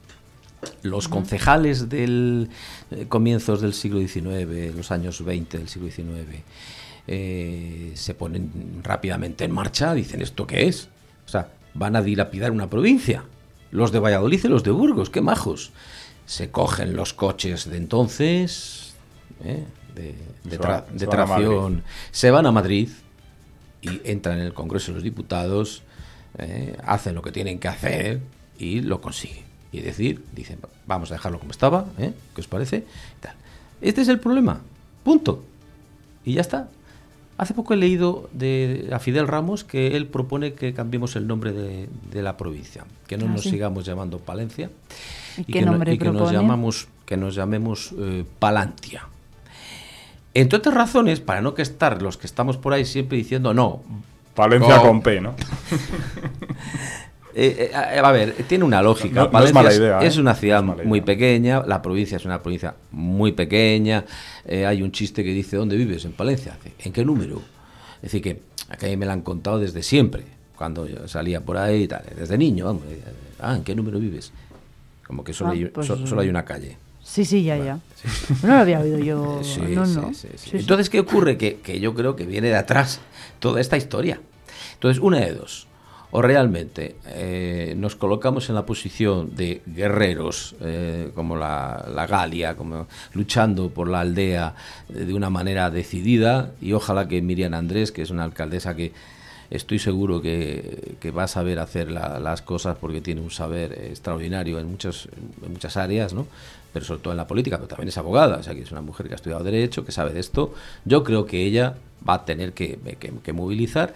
[0.83, 2.51] Los concejales del
[2.91, 6.43] eh, comienzos del siglo XIX, los años 20 del siglo XIX,
[7.07, 10.89] eh, se ponen rápidamente en marcha, dicen, ¿esto qué es?
[11.27, 13.25] O sea, van a dilapidar una provincia.
[13.71, 15.71] Los de Valladolid y los de Burgos, qué majos.
[16.27, 18.95] Se cogen los coches de entonces,
[19.45, 19.64] ¿eh?
[19.95, 22.89] de, tracción, se van a Madrid
[23.83, 25.83] y entran en el Congreso de los Diputados,
[26.39, 26.77] ¿eh?
[26.85, 28.21] hacen lo que tienen que hacer
[28.59, 29.45] y lo consiguen.
[29.73, 32.12] Y decir, dicen, vamos a dejarlo como estaba, ¿eh?
[32.35, 32.85] ¿qué os parece?
[33.81, 34.61] Este es el problema,
[35.05, 35.45] punto.
[36.25, 36.68] Y ya está.
[37.41, 41.55] Hace poco he leído de, a Fidel Ramos que él propone que cambiemos el nombre
[41.55, 41.88] de,
[42.22, 44.70] la provincia, que no ah, nos sigamos llamando Palencia
[45.38, 49.09] y, que, nos llamamos que nos llamemos eh, Palantia.
[50.34, 53.80] Entre otras razones, para no que estar los que estamos por ahí siempre diciendo no.
[54.34, 55.34] Palencia con P, ¿no?
[57.35, 59.31] Eh, eh, a ver, tiene una lógica.
[59.45, 64.05] es, mala idea, es, una ciudad muy pequeña, la provincia es una provincia muy pequeña.
[64.49, 66.05] hay un chiste que dice, ¿dónde vives?
[66.05, 66.57] En Palencia.
[66.78, 67.41] ¿En qué número?
[67.97, 70.24] Es decir, que acá me la han contado desde siempre,
[70.57, 72.66] cuando yo salía por ahí y tal, desde niño.
[72.66, 72.83] Vamos,
[73.41, 74.33] ah, ¿en qué número vives?
[75.07, 76.76] Como que solo, ah, hay, pues solo hay una calle.
[77.03, 77.81] Sí, sí, ya, ya.
[78.43, 79.41] No lo había oído yo.
[79.68, 80.12] no, no.
[80.53, 81.37] Entonces, ¿qué ocurre?
[81.37, 83.01] Que, que yo creo que viene de atrás
[83.41, 84.20] toda esta historia.
[84.74, 85.66] Entonces, una de dos
[86.13, 92.89] o realmente eh, nos colocamos en la posición de guerreros eh, como la, Galia, como
[93.15, 94.55] luchando por la aldea
[94.89, 98.93] de una manera decidida y ojalá que Miriam Andrés, que es una alcaldesa que
[99.51, 104.69] estoy seguro que, va a saber hacer las cosas porque tiene un saber extraordinario en,
[104.69, 105.09] muchos,
[105.45, 106.27] en muchas áreas, ¿no?
[106.73, 108.81] pero sobre todo en la política, pero también es abogada, o sea que es una
[108.81, 110.55] mujer que ha estudiado Derecho, que sabe de esto.
[110.85, 111.75] Yo creo que ella
[112.09, 112.79] va a tener que,
[113.23, 113.93] que movilizar.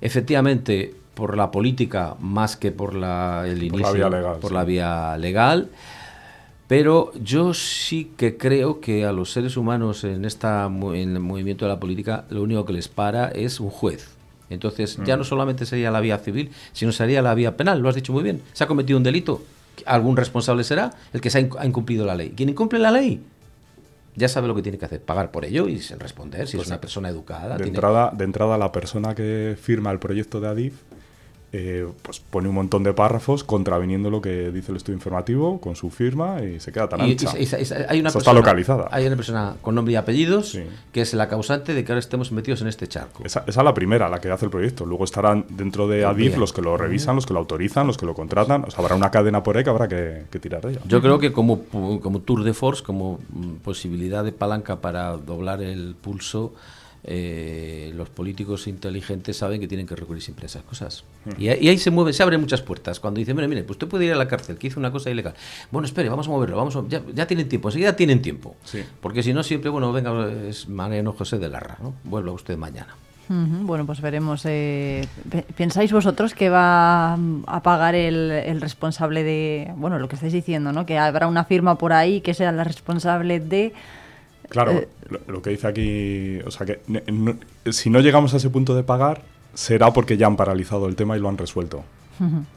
[0.00, 4.36] Efectivamente, por la política más que por la, el inicio, por la vía legal.
[4.40, 5.68] Por la vía legal.
[6.66, 11.66] Pero yo sí que creo que a los seres humanos en, esta, en el movimiento
[11.66, 14.08] de la política lo único que les para es un juez.
[14.48, 17.80] Entonces ya no solamente sería la vía civil, sino sería la vía penal.
[17.80, 18.40] Lo has dicho muy bien.
[18.54, 19.42] Se ha cometido un delito.
[19.84, 22.32] Algún responsable será el que se ha incumplido la ley.
[22.34, 23.20] ¿Quién incumple la ley?
[24.16, 26.68] ya sabe lo que tiene que hacer, pagar por ello y responder si es pues
[26.68, 27.56] una persona educada.
[27.56, 30.74] De, entrada, de entrada, la persona que firma el proyecto de ADIF
[31.52, 35.74] eh, pues pone un montón de párrafos contraviniendo lo que dice el estudio informativo con
[35.74, 37.32] su firma y se queda tan ancha.
[37.32, 38.88] hay una persona, está localizada.
[38.92, 40.56] Hay una persona con nombre y apellidos
[40.92, 43.24] que es la causante de que ahora estemos metidos en este charco.
[43.24, 44.86] Esa, es la primera, la que hace el proyecto.
[44.86, 48.06] Luego estarán dentro de ADIF los que lo revisan, los que lo autorizan, los que
[48.06, 48.64] lo contratan.
[48.64, 50.80] O sea, habrá una cadena por ahí que habrá que, tirar de ella.
[50.86, 55.62] Yo creo que como, como tour de force, como mm, posibilidad de palanca para doblar
[55.62, 56.52] el pulso,
[57.02, 61.04] eh, los políticos inteligentes saben que tienen que recurrir siempre a esas cosas.
[61.38, 63.00] Y, ahí se mueve, se abren muchas puertas.
[63.00, 65.10] Cuando dicen, mire, mire, pues usted puede ir a la cárcel, que hizo una cosa
[65.10, 65.34] ilegal.
[65.70, 68.56] Bueno, espere, vamos a moverlo, vamos ya, tienen tiempo, enseguida tienen tiempo.
[69.00, 71.94] Porque si no, siempre, bueno, venga, es Mariano José de Larra, ¿no?
[72.04, 72.96] Vuelva usted mañana.
[73.32, 74.42] Bueno, pues veremos.
[74.44, 75.06] Eh,
[75.56, 80.72] ¿Pensáis vosotros que va a pagar el, el, responsable de, bueno, lo que estáis diciendo,
[80.72, 80.84] ¿no?
[80.84, 83.72] Que habrá una firma por ahí que sea la responsable de
[84.50, 84.88] Claro, eh,
[85.28, 86.80] lo, que dice aquí, o sea, que
[87.72, 89.22] si no llegamos a ese punto de pagar,
[89.54, 91.84] será porque ya han paralizado el tema y lo han resuelto.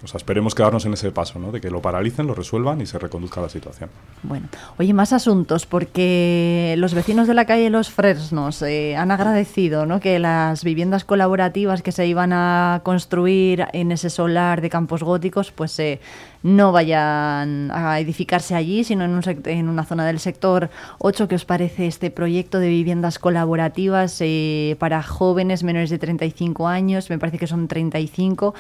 [0.04, 1.50] O sea, esperemos quedarnos en ese paso, ¿no?
[1.54, 3.89] De que lo paralicen, lo resuelvan y se reconduzca la situación.
[4.22, 9.86] Bueno, oye, más asuntos, porque los vecinos de la calle Los Fresnos eh, han agradecido,
[9.86, 10.02] ¿no?
[10.02, 15.52] Que las viviendas colaborativas que se iban a construir en ese solar de campos góticos,
[15.52, 16.02] pues se
[16.44, 20.70] no vayan a edificarse allí, sino en, un en una zona del sector
[21.00, 21.30] 8.
[21.30, 27.10] ¿Qué os parece este proyecto de viviendas colaborativas eh, para jóvenes menores de 35 años?
[27.10, 28.54] Me parece que son 35.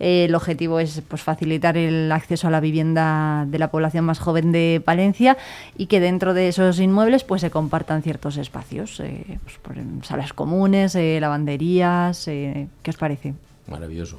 [0.00, 4.18] Eh, el objetivo es pues, facilitar el acceso a la vivienda de la población más
[4.18, 5.36] joven de Palencia
[5.76, 10.96] y que dentro de esos inmuebles pues, se compartan ciertos espacios, eh, pues, salas comunes,
[10.96, 12.24] lavanderías.
[12.24, 13.34] ¿Qué os parece?
[13.68, 14.18] Maravilloso.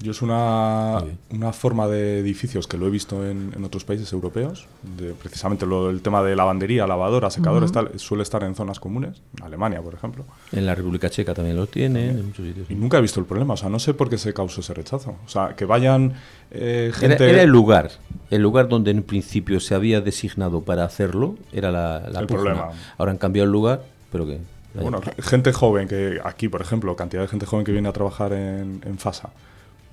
[0.00, 4.12] Yo es una, una, forma de edificios que lo he visto en, en otros países
[4.12, 4.68] europeos.
[4.96, 9.20] De, precisamente lo, el tema de lavandería, lavadora, secadora, suele estar en zonas comunes.
[9.36, 10.24] En Alemania, por ejemplo.
[10.52, 12.70] En la República Checa también lo tiene, en muchos sitios.
[12.70, 13.54] Y nunca he visto el problema.
[13.54, 15.16] O sea, no sé por qué se causó ese rechazo.
[15.26, 16.12] O sea, que vayan
[16.52, 17.28] eh, gente...
[17.28, 17.90] Era, el lugar.
[18.30, 22.70] El lugar donde en principio se había designado para hacerlo era la, la el problema.
[22.98, 23.82] Ahora han cambiado el lugar,
[24.12, 24.38] pero que...
[24.74, 28.32] Bueno, gente joven que aquí, por ejemplo, cantidad de gente joven que viene a trabajar
[28.32, 29.30] en, en FASA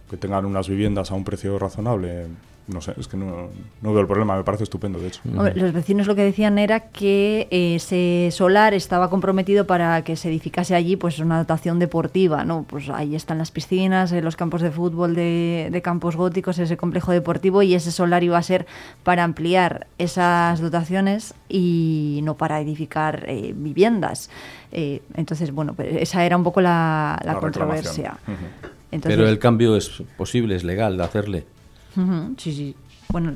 [0.09, 2.27] que tengan unas viviendas a un precio razonable,
[2.67, 3.49] no sé, es que no,
[3.81, 5.21] veo el problema, me parece estupendo, de hecho.
[5.25, 10.29] los vecinos lo que decían era que eh, ese solar estaba comprometido para que se
[10.29, 12.65] edificase allí pues una dotación deportiva, ¿no?
[12.67, 17.11] Pues ahí están las piscinas, eh, los campos de fútbol de, campos góticos, ese complejo
[17.11, 18.65] deportivo y ese solar iba a ser
[19.03, 24.31] para ampliar esas dotaciones y no para edificar eh, viviendas.
[24.71, 28.17] entonces, bueno, pues esa era un poco la, controversia.
[29.03, 31.45] Pero el cambio es posible, es legal de hacerle.
[32.37, 32.75] sí, sí.
[33.09, 33.33] Bueno,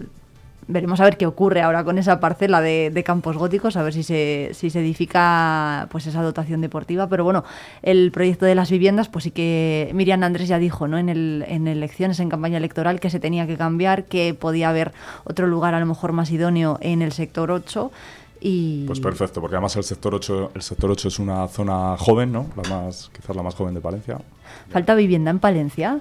[0.69, 4.03] veremos a ver qué ocurre ahora con esa parcela de, campos góticos, a ver si
[4.03, 7.07] se, si se edifica pues esa dotación deportiva.
[7.09, 7.43] Pero bueno,
[7.81, 10.97] el proyecto de las viviendas, pues sí que Miriam Andrés ya dijo ¿no?
[10.97, 14.93] en, el, en elecciones, en campaña electoral, que se tenía que cambiar, que podía haber
[15.23, 17.91] otro lugar a lo mejor más idóneo en el sector 8.
[18.41, 18.85] Y...
[18.85, 22.47] Pues perfecto, porque además el sector 8, el sector 8 es una zona joven, ¿no?
[22.55, 24.19] La más, quizás la más joven de Palencia.
[24.69, 25.99] ¿Falta vivienda en Palencia?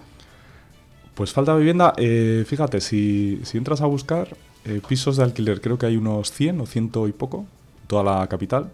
[1.14, 5.76] Pues falta vivienda, eh, fíjate, si, si, entras a buscar eh, pisos de alquiler, creo
[5.76, 7.44] que hay unos 100 o ciento y poco,
[7.88, 8.70] toda la capital,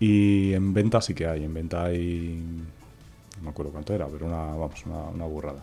[0.00, 2.42] y en venta sí que hay, en venta hay,
[3.36, 5.62] no me acuerdo cuánto era, pero una, vamos, una, una burrada.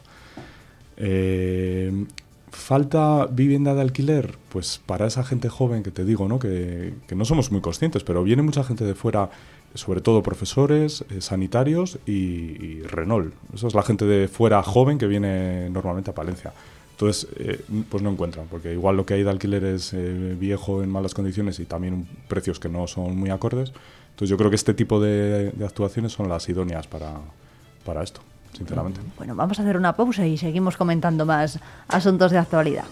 [0.95, 2.05] Eh,
[2.51, 4.37] ¿Falta vivienda de alquiler?
[4.49, 6.39] Pues para esa gente joven que te digo, ¿no?
[6.39, 9.29] Que, que no somos muy conscientes, pero viene mucha gente de fuera,
[9.77, 13.33] sobre todo profesores, eh, sanitarios y, Renault.
[13.53, 16.53] Esa es la gente de fuera joven que viene normalmente a Palencia.
[16.91, 20.81] Entonces, eh, pues no encuentran, porque igual lo que hay de alquiler es eh, viejo
[20.81, 23.71] en malas condiciones y también precios que no son muy acordes.
[24.09, 27.13] Entonces yo creo que este tipo de, de actuaciones son las idóneas para,
[27.85, 28.21] para esto
[28.57, 28.99] sinceramente.
[29.17, 32.85] Bueno, vamos a hacer una pausa y seguimos comentando más asuntos de actualidad.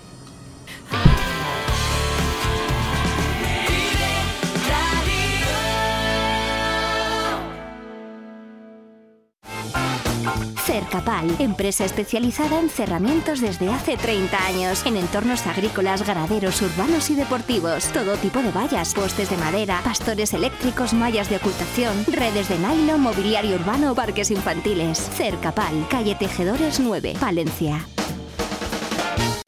[10.96, 17.16] Cercapal, empresa especializada en cerramientos desde hace 30 años, en entornos agrícolas, ganaderos, urbanos y
[17.16, 17.88] deportivos.
[17.88, 23.02] Todo tipo de vallas, postes de madera, pastores eléctricos, mallas de ocultación, redes de nylon,
[23.02, 24.98] mobiliario urbano, parques infantiles.
[24.98, 27.95] Cercapal, calle Tejedores 9, Palencia.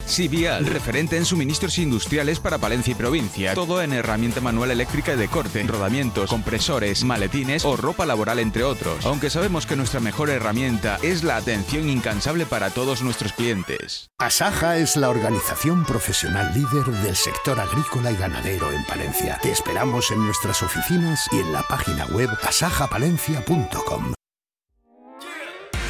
[0.08, 3.54] Sivial, referente en suministros industriales para Palencia y provincia.
[3.54, 8.64] Todo en herramienta manual eléctrica y de corte, rodamientos, compresores, maletines o ropa laboral, entre
[8.64, 9.06] otros.
[9.06, 14.10] Aunque sabemos que nuestra mejor herramienta es la atención incansable para todos nuestros clientes.
[14.18, 19.38] Asaja es la organización profesional líder del sector agrícola y ganadero en Palencia.
[19.42, 24.17] Te esperamos en nuestras oficinas y en la página web asajapalencia.com.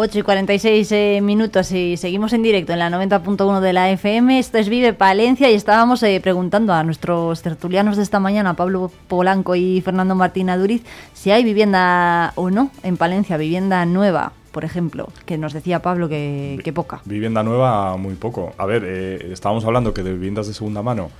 [0.00, 4.38] 8 y 46 eh, minutos y seguimos en directo en la 90.1 de la FM.
[4.38, 8.92] Esto es Vive Palencia y estábamos eh, preguntando a nuestros tertulianos de esta mañana, Pablo
[9.08, 10.84] Polanco y Fernando Martín Aduriz,
[11.14, 14.34] si hay vivienda o no en Palencia, vivienda nueva.
[14.52, 17.00] Por ejemplo, que nos decía Pablo que, poca.
[17.04, 18.52] Vivienda nueva, muy poco.
[18.56, 21.10] A ver, eh, estábamos hablando que de viviendas de segunda mano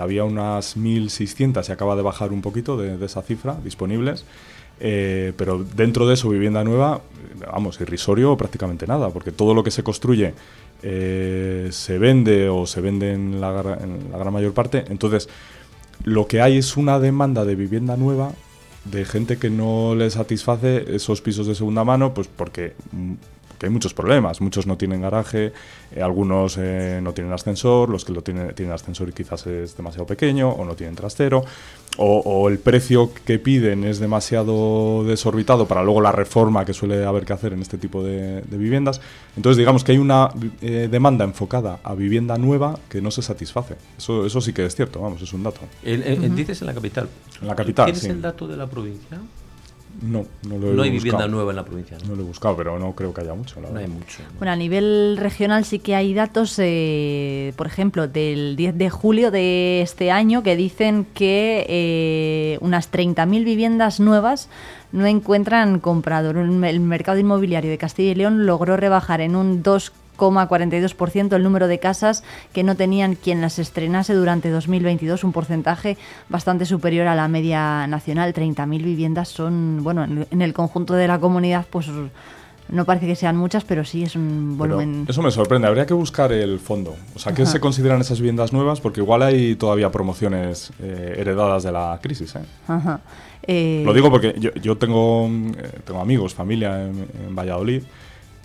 [0.00, 4.24] había unas 1.600 y acaba de bajar un poquito de, de esa cifra disponibles.
[4.84, 7.00] Eh, pero dentro de eso, vivienda nueva,
[7.52, 10.34] vamos, irrisorio prácticamente nada, porque todo lo que se construye
[10.82, 14.84] eh, se vende o se vende en la, gran mayor parte.
[14.88, 15.28] Entonces,
[16.02, 18.32] lo que hay es una demanda de vivienda nueva
[18.84, 23.12] de gente que no le satisface esos pisos de segunda mano, pues porque mm,
[23.62, 24.40] hay muchos problemas.
[24.40, 25.52] Muchos no tienen garaje,
[25.92, 30.06] eh, algunos no tienen ascensor, los que lo tienen, tienen ascensor y quizás es demasiado
[30.06, 31.44] pequeño o no tienen trastero,
[31.98, 37.24] o, el precio que piden es demasiado desorbitado para luego la reforma que suele haber
[37.24, 39.00] que hacer en este tipo de, viviendas.
[39.36, 40.30] Entonces digamos que hay una
[40.60, 43.76] eh, demanda enfocada a vivienda nueva que no se satisface.
[43.98, 45.60] Eso, eso sí que es cierto, vamos, es un dato.
[45.82, 47.08] Dices en la capital.
[47.40, 49.18] En la capital, ¿Tienes el dato de la provincia?
[50.00, 51.98] No, no lo he No hay vivienda nueva en la provincia.
[52.08, 52.16] ¿no?
[52.16, 53.60] lo he buscado, pero no creo que haya mucho.
[53.60, 54.22] no hay mucho.
[54.38, 59.30] Bueno, a nivel regional sí que hay datos, eh, por ejemplo, del 10 de julio
[59.30, 64.48] de este año que dicen que eh, unas 30.000 viviendas nuevas
[64.92, 66.36] no encuentran comprador.
[66.36, 71.68] El mercado inmobiliario de Castilla y León logró rebajar en un 2 42% el número
[71.68, 75.96] de casas que no tenían quien las estrenase durante 2022, un porcentaje
[76.28, 78.32] bastante superior a la media nacional.
[78.32, 81.88] 30.000 viviendas son, bueno, en el conjunto de la comunidad, pues
[82.68, 85.04] no parece que sean muchas, pero sí es un volumen.
[85.08, 85.68] eso me sorprende.
[85.68, 86.96] Habría que buscar el fondo.
[87.14, 88.80] O sea, ¿qué se consideran esas viviendas nuevas?
[88.80, 92.34] Porque igual hay todavía promociones eh, heredadas de la crisis.
[92.36, 92.40] ¿eh?
[92.68, 93.00] Ajá.
[93.42, 95.28] Eh, Lo digo porque yo, tengo,
[95.84, 97.82] tengo amigos, familia en Valladolid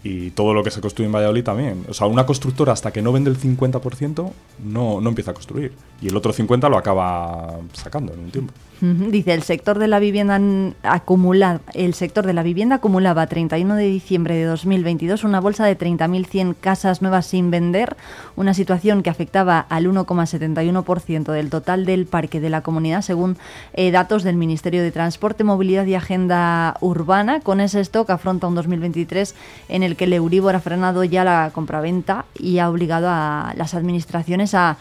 [0.07, 1.85] y todo lo que se construye en Valladolid también.
[1.89, 4.31] O sea, una constructora hasta que no vende el 50%
[4.63, 5.73] no, no empieza a construir.
[6.01, 8.53] Y el otro 50% lo acaba sacando en un tiempo.
[8.79, 10.39] Dice, el sector de la vivienda
[10.83, 15.65] acumula, el sector de la vivienda acumulaba a 31 de diciembre de 2022 una bolsa
[15.65, 17.97] de 30.100 casas nuevas sin vender,
[18.35, 23.37] una situación que afectaba al 1,71% del total del parque de la comunidad, según
[23.73, 27.39] eh, datos del Ministerio de Transporte, Movilidad y Agenda Urbana.
[27.39, 29.33] Con ese stock afronta un 2023
[29.69, 33.73] en el que el Euribor ha frenado ya la compraventa y ha obligado a las
[33.73, 34.77] administraciones a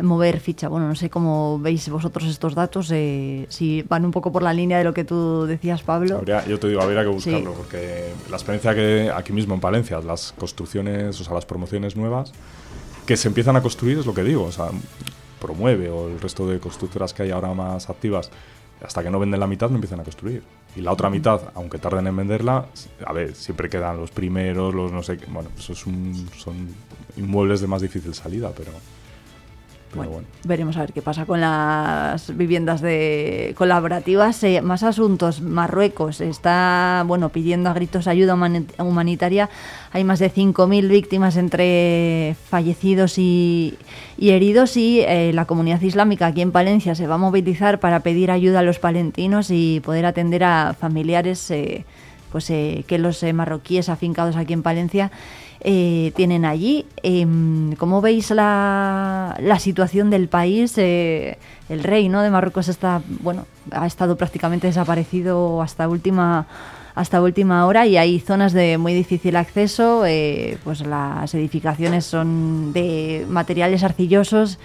[0.00, 0.68] mover ficha.
[0.68, 4.52] Bueno, no sé cómo veis vosotros estos datos, eh, si van un poco por la
[4.52, 6.24] línea de lo que tú decías, Pablo.
[6.24, 10.32] yo te digo, habría que buscarlo, porque la experiencia que aquí mismo en Palencia, las
[10.32, 12.32] construcciones, o sea, las promociones nuevas,
[13.06, 14.68] que se empiezan a construir, es lo que digo, o sea,
[15.40, 18.30] promueve, o el resto de constructoras que hay ahora más activas,
[18.82, 20.42] hasta que no venden la mitad no empiezan a construir.
[20.76, 22.66] Y la otra mitad, aunque tarden en venderla,
[23.04, 26.68] a ver, siempre quedan los primeros, los no sé, bueno, eso es un, son
[27.16, 28.70] inmuebles de más difícil salida, pero
[29.94, 34.42] bueno, veremos a ver qué pasa con las viviendas de colaborativas.
[34.44, 35.40] Eh, más asuntos.
[35.40, 38.34] Marruecos está bueno pidiendo a gritos ayuda
[38.78, 39.48] humanitaria.
[39.92, 43.78] Hay más de 5.000 víctimas entre fallecidos y,
[44.18, 48.30] heridos y eh, la comunidad islámica aquí en Palencia se va a movilizar para pedir
[48.30, 51.84] ayuda a los palentinos y poder atender a familiares eh,
[52.30, 55.10] pues que los marroquíes afincados aquí en Palencia
[55.60, 56.86] eh, tienen allí.
[57.02, 60.74] Em, ¿Cómo veis la, la, situación del país?
[60.76, 61.38] Eh,
[61.68, 62.22] el rey ¿no?
[62.22, 66.46] de Marruecos está, bueno, ha estado prácticamente desaparecido hasta última
[66.98, 72.72] hasta última hora y hay zonas de muy difícil acceso, eh, pues las edificaciones son
[72.72, 74.58] de materiales arcillosos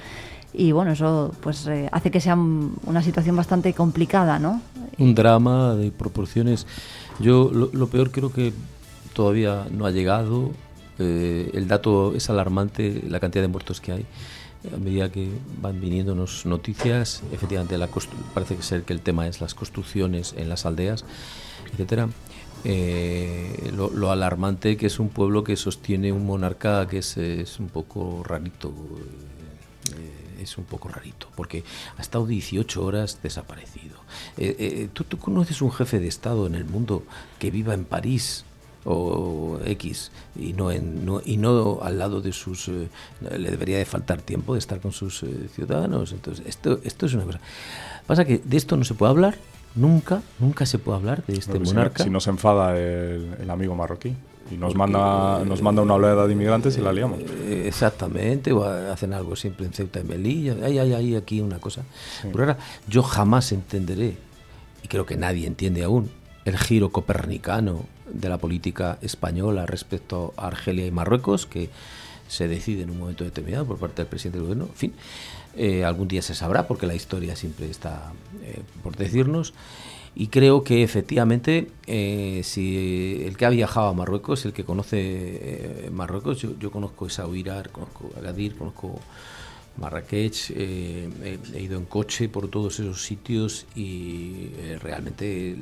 [0.51, 4.61] y bueno, eso pues eh, hace que sea una situación bastante complicada, ¿no?
[4.97, 6.65] Un drama de proporciones.
[7.19, 8.51] Yo lo, peor creo que
[9.13, 10.51] todavía no ha llegado.
[10.99, 14.05] Eh, el dato es alarmante, la cantidad de muertos que hay.
[14.73, 15.27] A medida que
[15.61, 17.89] van viniéndonos noticias, efectivamente la
[18.33, 21.03] parece ser que el tema es las construcciones en las aldeas,
[21.73, 22.07] etcétera.
[22.63, 27.17] Eh, lo, alarmante que es un pueblo que sostiene un monarca que es,
[27.59, 28.71] un poco rarito
[30.43, 31.63] es un poco rarito, porque
[31.97, 33.97] ha estado 18 horas desaparecido.
[34.37, 37.03] Eh, eh, ¿tú, ¿tú, conoces un jefe de Estado en el mundo
[37.39, 38.45] que viva en París
[38.86, 42.67] o X y no, en, no, y no al lado de sus...
[42.67, 42.89] Eh,
[43.38, 46.11] le debería de faltar tiempo de estar con sus ciudadanos.
[46.11, 47.39] Entonces, esto, esto es una cosa...
[48.05, 49.38] Pasa que de esto no se puede hablar,
[49.75, 52.03] nunca, nunca se puede hablar de este monarca.
[52.03, 54.15] Si, no se enfada el amigo marroquí
[54.51, 57.19] y nos manda nos manda una oleada de inmigrantes y la liamos.
[57.21, 61.59] Eh, exactamente, o hacen algo siempre en Ceuta y Melilla, hay, hay, hay aquí una
[61.59, 61.84] cosa.
[62.21, 62.57] Pero ahora
[62.88, 64.17] yo jamás entenderé,
[64.84, 66.09] y creo que nadie entiende aún,
[66.45, 71.69] el giro copernicano de la política española respecto a Argelia y Marruecos, que
[72.27, 74.65] se decide en un momento determinado por parte del presidente del gobierno.
[74.65, 74.93] En fin,
[75.55, 78.11] eh, algún día se sabrá, porque la historia siempre está
[78.43, 79.53] eh, por decirnos.
[80.15, 85.89] Y creo que efectivamente, eh, si el que ha viajado a Marruecos, el que conoce
[85.91, 88.99] Marruecos, yo, yo conozco Essaouira, conozco Agadir, conozco
[89.77, 91.09] Marrakech, he,
[91.59, 94.51] ido en coche por todos esos sitios y
[94.81, 95.55] realmente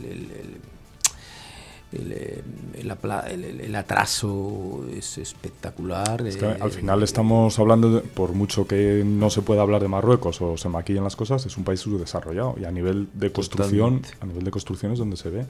[3.75, 6.21] atraso es espectacular.
[6.21, 10.57] al eh, final estamos hablando, por mucho que no se pueda hablar de Marruecos o
[10.57, 14.43] se maquillen las cosas, es un país subdesarrollado y a nivel de construcción, a nivel
[14.43, 15.45] de construcción es donde se ve.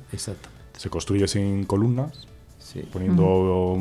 [0.77, 2.27] Se construye sin columnas,
[2.91, 3.77] poniendo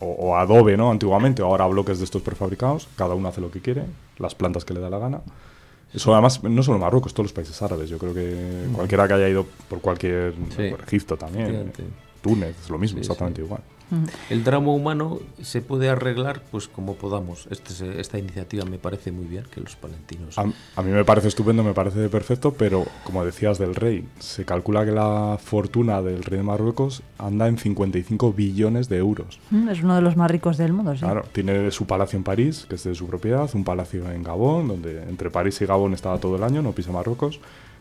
[0.00, 0.90] o, adobe, ¿no?
[0.90, 3.84] Antiguamente, ahora bloques de estos prefabricados, cada uno hace lo que quiere,
[4.18, 5.20] las plantas que le da la gana.
[5.92, 7.88] Eso además, no solo Marruecos, todos los países árabes.
[7.88, 10.34] Yo creo que cualquiera que haya ido por cualquier...
[10.34, 11.72] Por Egipto también,
[12.20, 13.62] Túnez, es lo mismo, exactamente igual.
[14.30, 17.48] El drama humano se puede arreglar pues como podamos.
[17.50, 20.38] Este, esta iniciativa me parece muy bien que los palentinos.
[20.38, 24.84] A, mí me parece estupendo, me parece perfecto, pero como decías del rey, se calcula
[24.84, 29.40] que la fortuna del rey de Marruecos anda en 55 billones de euros.
[29.70, 31.00] Es uno de los más ricos del mundo, sí.
[31.00, 34.68] Claro, tiene su palacio en París, que es de su propiedad, un palacio en Gabón,
[34.68, 37.40] donde entre París y Gabón estaba todo el año, no pisa Marruecos.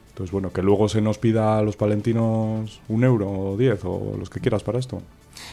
[0.09, 4.15] Entonces, bueno, que luego se nos pida a los palentinos un euro o diez o
[4.17, 4.99] los que quieras para esto.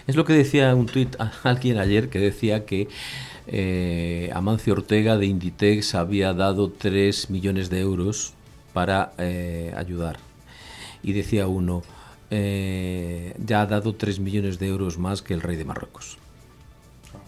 [0.07, 2.89] Es lo que decía un tuit alguien ayer que decía que
[3.47, 8.33] eh, Amancio Ortega de Inditex había dado 3 millones de euros
[8.73, 10.19] para eh, ayudar.
[11.03, 11.83] Y decía uno,
[12.31, 16.19] eh, ya ha dado 3 millones de euros más que el rey de Marruecos.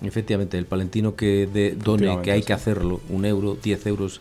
[0.02, 4.20] Efectivamente, el palentino que de, done, que hay que hacerlo, un euro, 10 euros,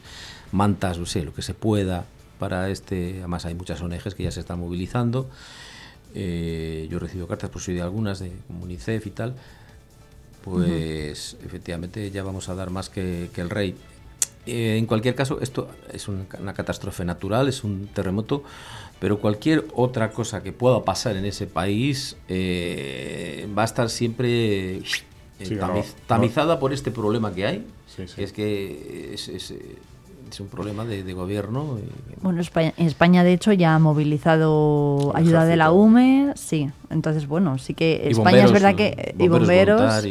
[0.52, 2.06] mantas, no sé, lo que se pueda
[2.40, 3.18] para este.
[3.20, 5.30] Además, hay muchas ONGs que ya se están movilizando.
[6.18, 9.36] Eh, yo he recibido cartas, por si de algunas, de UNICEF y tal,
[10.46, 13.76] pues efectivamente ya vamos a dar más que, el rey.
[14.46, 18.44] Eh, en cualquier caso, esto es una catástrofe natural, es un terremoto,
[19.00, 24.84] pero cualquier otra cosa que pueda pasar en ese país eh, va a estar siempre
[26.08, 27.68] tamizada por este problema que hay.
[28.16, 29.54] es que es, es
[30.40, 31.78] un problema de, gobierno.
[32.22, 36.70] Bueno, España, España de hecho ya ha movilizado ayuda de la UME, sí.
[36.90, 39.16] Entonces, bueno, sí que España es verdad que...
[39.18, 40.04] y bomberos.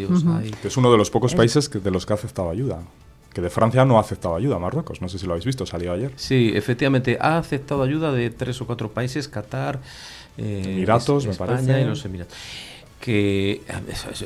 [0.65, 2.81] Es uno de los pocos países que, de los que ha aceptado ayuda
[3.33, 5.93] que de Francia no ha aceptado ayuda, Marruecos, no sé si lo habéis visto, salió
[5.93, 6.13] ayer.
[6.15, 9.81] Sí, efectivamente, ha aceptado ayuda de tres o cuatro países, Qatar,
[10.39, 11.81] eh, Emiratos, me parece.
[11.81, 12.37] y los Emiratos
[13.05, 13.61] que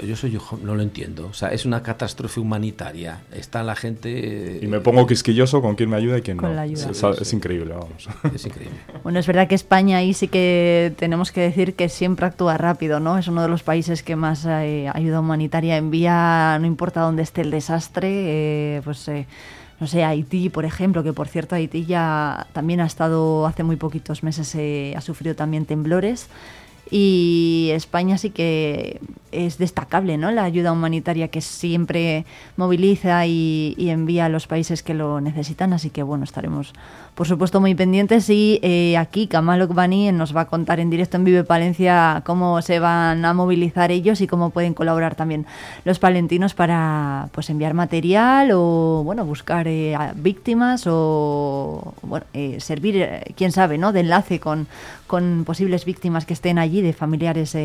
[0.07, 1.27] yo soy yo no lo entiendo.
[1.27, 3.23] O sea es una catástrofe humanitaria.
[3.33, 6.63] Está la gente y me pongo quisquilloso con quién me ayuda y quién no.
[6.63, 8.09] Es, increíble vamos.
[8.33, 8.79] Es increíble.
[9.03, 13.01] Bueno es verdad que España ahí sí que tenemos que decir que siempre actúa rápido
[13.01, 17.25] no es uno de los países que más eh, ayuda humanitaria envía no importa dónde
[17.25, 19.27] esté el desastre eh, pues eh,
[19.81, 23.77] no sé, Haití, por ejemplo, que por cierto Haití ya también ha estado hace muy
[23.77, 24.57] poquitos meses,
[24.97, 26.29] ha sufrido también temblores
[26.91, 29.01] y España sí que
[29.33, 30.31] es destacable, ¿no?
[30.31, 32.25] La ayuda humanitaria que siempre
[32.57, 36.73] moviliza y, envía a los países que lo necesitan, así que bueno, estaremos
[37.15, 41.17] por supuesto muy pendientes y eh, aquí Kamal Okbani nos va a contar en directo
[41.17, 45.47] en Vive Palencia cómo se van a movilizar ellos y cómo pueden colaborar también
[45.85, 53.09] los palentinos para pues enviar material o bueno, buscar eh, víctimas o bueno, eh, servir,
[53.37, 53.93] quién sabe, ¿no?
[53.93, 54.69] de enlace con,
[55.07, 57.57] con posibles víctimas que estén allí, de familiares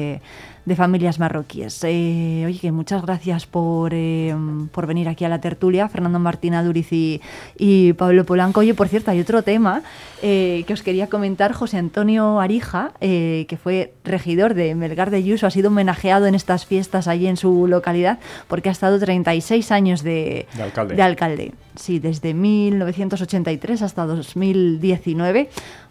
[0.65, 1.83] de familias marroquíes.
[1.83, 4.33] Eh, oye, que muchas gracias por, eh,
[4.71, 7.21] por venir aquí a la tertulia, Fernando Martín Aduriz y,
[7.57, 8.61] y Pablo Polanco.
[8.61, 9.83] Oye, por cierto, hay otro tema
[10.21, 11.51] eh, que os quería comentar.
[11.53, 16.65] José Antonio Arija, que fue regidor de Melgar de Yuso, ha sido homenajeado en estas
[16.65, 20.95] fiestas allí en su localidad porque ha estado 36 años de, De alcalde.
[20.95, 21.51] de alcalde.
[21.75, 25.49] Sí, desde 1983 hasta 2019.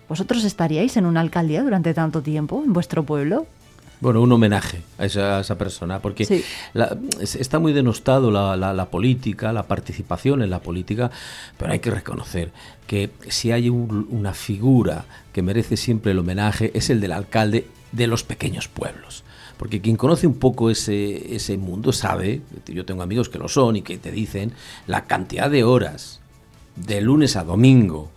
[0.08, 3.46] ¿Vosotros estaríais en una alcaldía durante tanto tiempo en vuestro pueblo?
[4.02, 6.42] Bueno, un homenaje a esa, a esa persona, porque Sí.
[6.74, 11.12] la- es- está muy denostado la, la- la política, la participación en la política,
[11.56, 12.50] pero hay que reconocer
[12.88, 17.68] que si hay un- una figura que merece siempre el homenaje es el del alcalde
[17.92, 19.22] de los pequeños pueblos.
[19.56, 23.76] Porque quien conoce un poco ese, ese mundo sabe, yo tengo amigos que lo son
[23.76, 24.52] y que te dicen
[24.88, 26.18] la cantidad de horas
[26.74, 28.10] de lunes a domingo,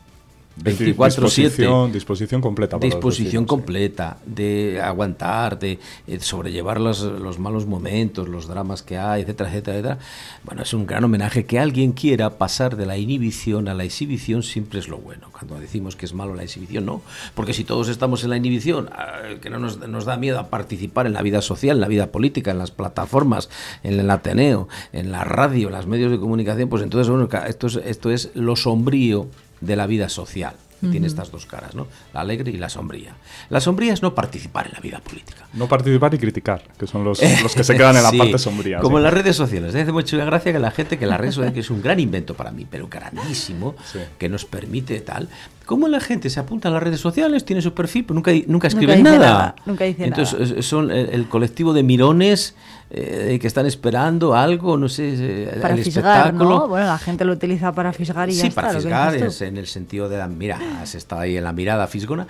[0.58, 1.26] Es decir, 24/7.
[1.26, 2.78] Disposición, disposición completa.
[2.78, 3.48] para Disposición vecinos.
[3.50, 9.50] completa de aguantar, de eh, sobrellevar los, los malos momentos, los dramas que hay, etcétera,
[9.50, 10.00] etcétera, etcétera.
[10.44, 14.44] Bueno, es un gran homenaje que alguien quiera pasar de la inhibición a la exhibición
[14.44, 15.28] siempre es lo bueno.
[15.32, 17.02] Cuando decimos que es malo la exhibición, no.
[17.34, 20.48] Porque si todos estamos en la inhibición, ah, que no nos, nos da miedo a
[20.48, 23.50] participar en la vida social, en la vida política, en las plataformas,
[23.84, 27.68] en el Ateneo, en la radio, en los medios de comunicación, pues entonces, bueno, esto
[27.68, 29.28] es, esto es lo sombrío
[29.62, 30.56] de la vida social.
[30.82, 31.88] que Tiene estas dos caras, ¿no?
[32.14, 33.16] La alegre y la sombría.
[33.50, 35.48] La sombría es no participar en la vida política.
[35.54, 38.38] No participar y criticar, que son los, los que se quedan en la Sí, parte
[38.38, 38.80] sombría.
[38.80, 39.74] Como en las redes sociales.
[39.74, 42.00] Me hace mucha gracia que la gente, que las redes sociales, que es un gran
[42.00, 43.76] invento para mí, pero grandísimo,
[44.20, 45.28] que nos permite tal.
[45.66, 48.68] Como la gente se apunta a las redes sociales, tiene su perfil, pero nunca, nunca
[48.68, 49.28] escriben dice nada.
[49.32, 50.62] nada, nunca dice Entonces nada.
[50.62, 52.54] son el, el colectivo de mirones
[52.92, 56.60] eh, que están esperando algo, no sé, eh, Para el fisgar, espectáculo.
[56.60, 56.68] ¿no?
[56.68, 58.62] Bueno, la gente lo utiliza para fisgar y ya Sí, está.
[58.62, 61.44] para lo que fisgar, es en el sentido de la mira, se está ahí en
[61.44, 62.28] la mirada fisgona,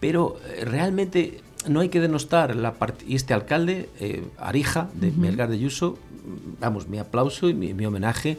[0.00, 5.08] pero eh, realmente no hay que denostar la part- y este alcalde, eh, Arija, de
[5.08, 5.20] Ujú.
[5.20, 5.96] Melgar de Yuso,
[6.60, 8.36] vamos, mi aplauso y mi, mi homenaje,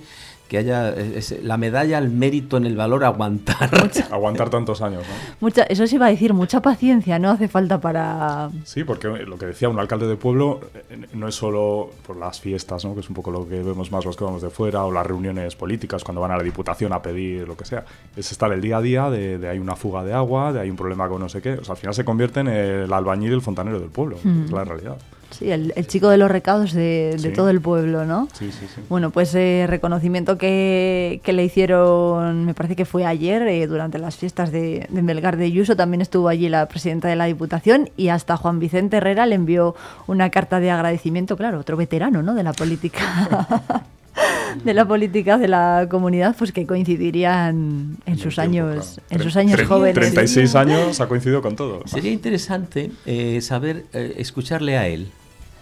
[0.54, 3.72] que haya es- la medalla al mérito en el valor aguantar.
[4.12, 5.36] Aguantar tantos años, ¿no?
[5.42, 8.52] Mucha, eso sí iba a decir, mucha paciencia, no hace falta para...
[8.64, 10.60] Sí, porque lo que decía un alcalde de pueblo
[10.92, 12.94] eh, no es solo por las fiestas, ¿no?
[12.94, 15.08] que es un poco lo que vemos más los que vamos de fuera, o las
[15.08, 17.84] reuniones políticas cuando van a la diputación a pedir lo que sea.
[18.16, 20.70] Es estar el día a día de, de hay una fuga de agua, de hay
[20.70, 21.54] un problema con no sé qué.
[21.54, 24.18] O sea, al final se convierte en el albañil y el fontanero del pueblo.
[24.24, 24.46] Mm.
[24.46, 24.98] Es la realidad.
[25.38, 27.30] Sí, el, el chico de los recados de, de Sí.
[27.30, 28.28] todo el pueblo, ¿no?
[28.34, 28.82] Sí, sí, sí.
[28.90, 33.98] Bueno, pues eh, reconocimiento que, que le hicieron, me parece que fue ayer, eh, durante
[33.98, 37.90] las fiestas de, de Melgar de Yuso, también estuvo allí la presidenta de la Diputación
[37.98, 39.76] y hasta Juan Vicente Herrera le envió
[40.08, 43.84] una carta de agradecimiento, claro, otro veterano, ¿no?, de la política.
[44.64, 49.60] de la política de la comunidad pues que coincidirían en sus años en sus años
[49.60, 51.82] Tre- jóvenes 36 años ha coincidido con todo.
[51.88, 55.10] Sería interesante eh, saber, eh, escucharle a él.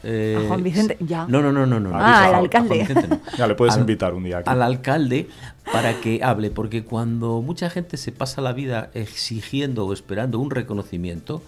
[0.03, 1.25] Eh, A Juan Vicente, ya.
[1.27, 1.79] No, no, no, no.
[1.79, 1.91] no.
[1.95, 2.69] Ah, A- al alcalde.
[2.69, 3.19] Juan Vicente no.
[3.37, 4.49] Ya le puedes Al- invitar un día aquí.
[4.49, 5.27] Al alcalde
[5.71, 10.49] para que hable, porque cuando mucha gente se pasa la vida exigiendo o esperando un
[10.49, 11.43] reconocimiento,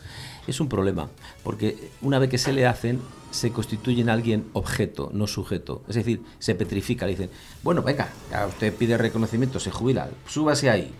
[0.47, 1.08] es un problema,
[1.43, 2.99] porque una vez que se le hacen,
[3.32, 5.82] se constituye en alguien objeto, no sujeto.
[5.88, 7.30] Es decir, se petrifica, le dicen,
[7.64, 10.91] bueno, venga, ya usted pide reconocimiento, se jubila, súbase ahí,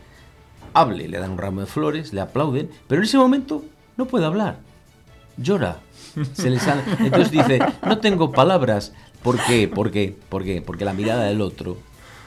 [0.74, 3.64] hable, le dan un ramo de flores, le aplauden, pero en ese momento
[3.98, 4.58] no puede hablar,
[5.38, 5.80] llora.
[6.34, 8.94] Se le sale- Entonces dice, no tengo palabras.
[9.22, 9.68] ¿Por qué?
[9.68, 10.16] ¿Por qué?
[10.30, 10.62] ¿Por qué?
[10.62, 11.78] Porque la mirada del otro,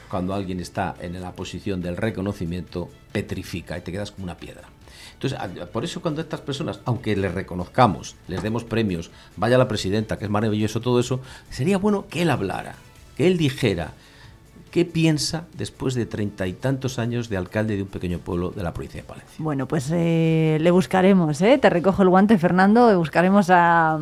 [0.09, 4.63] cuando alguien está en la posición del reconocimiento, petrifica y te quedas como una piedra.
[5.13, 5.39] Entonces,
[5.73, 10.25] por eso cuando estas personas, aunque les reconozcamos, les demos premios, vaya la presidenta, que
[10.25, 12.75] es maravilloso todo eso, sería bueno que él hablara,
[13.15, 13.93] que él dijera
[14.71, 18.63] qué piensa después de treinta y tantos años de alcalde de un pequeño pueblo de
[18.63, 19.35] la provincia de Palencia.
[19.39, 21.57] Bueno, pues eh, le buscaremos, ¿eh?
[21.57, 22.91] Te recojo el guante, Fernando.
[22.91, 23.97] y Buscaremos a,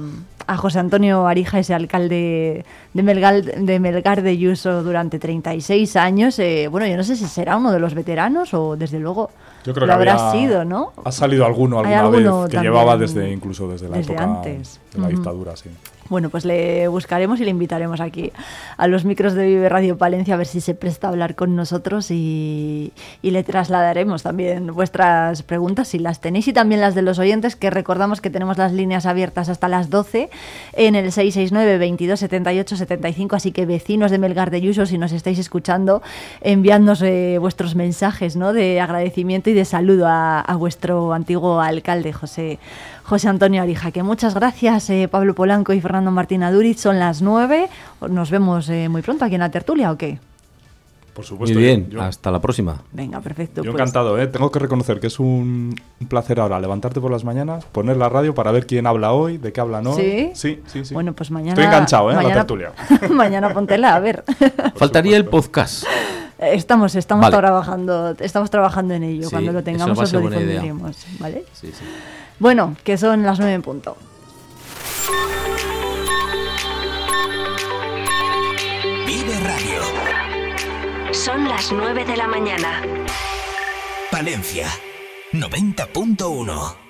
[0.47, 6.37] a José Antonio Arija, ese alcalde de Melgar de, Melgar de Yuso durante 36 años.
[6.39, 9.31] Eh, bueno, yo no sé si será uno de los veteranos o desde luego
[9.65, 10.93] Yo creo lo que habrá había- sido, ¿no?
[11.03, 14.79] Ha salido alguno alguna alguno vez que llevaba desde incluso desde la desde época antes.
[14.93, 15.69] de la dictadura, sí.
[16.07, 18.31] Bueno, pues le buscaremos y le invitaremos aquí
[18.77, 21.55] a los micros de Vive Radio Palencia a ver si se presta a hablar con
[21.55, 22.93] nosotros y,
[23.23, 27.55] y le trasladaremos también vuestras preguntas si las tenéis y también las de los oyentes
[27.55, 30.29] que recordamos que tenemos las líneas abiertas hasta las 12
[30.73, 35.11] en el 669 22 78 75 así que vecinos de Melgar de Yuso si nos
[35.11, 36.03] estáis escuchando
[36.41, 38.53] enviadnos eh, vuestros mensajes ¿no?
[38.53, 42.59] de agradecimiento y de saludo a, a vuestro antiguo alcalde José
[43.05, 47.21] José Antonio Arija, que muchas gracias eh, Pablo Polanco y Fernando Martín Aduriz, son las
[47.21, 47.69] 9,
[48.09, 50.17] nos vemos eh, muy pronto aquí en la tertulia o qué?
[51.13, 51.53] Por supuesto.
[51.53, 52.81] Muy bien, yo- hasta la próxima.
[52.91, 53.63] Venga, perfecto.
[53.63, 53.79] Yo pues.
[53.81, 54.27] encantado, ¿eh?
[54.27, 58.09] Tengo que reconocer que es un, un placer ahora levantarte por las mañanas, poner la
[58.09, 59.95] radio para ver quién habla hoy, de qué hablan hoy.
[60.01, 60.31] ¿Sí?
[60.33, 60.93] Sí, sí, sí.
[60.93, 61.51] Bueno, pues mañana.
[61.53, 62.13] Estoy enganchado, ¿eh?
[62.13, 62.71] A la mañana- tertulia.
[63.11, 64.23] mañana póntela, a ver.
[64.75, 65.85] Faltaría el podcast.
[66.37, 67.37] Estamos, estamos Vale.
[67.37, 69.23] trabajando, estamos trabajando en ello.
[69.23, 71.45] Sí, Cuando lo tengamos os lo difundiremos, ¿vale?
[71.53, 71.85] Sí, sí.
[72.39, 73.97] Bueno, que son las nueve en punto.
[79.05, 79.81] Vive Radio.
[81.13, 82.81] Son las 9 de la mañana.
[84.11, 84.67] Palencia
[85.31, 86.84] 90.1.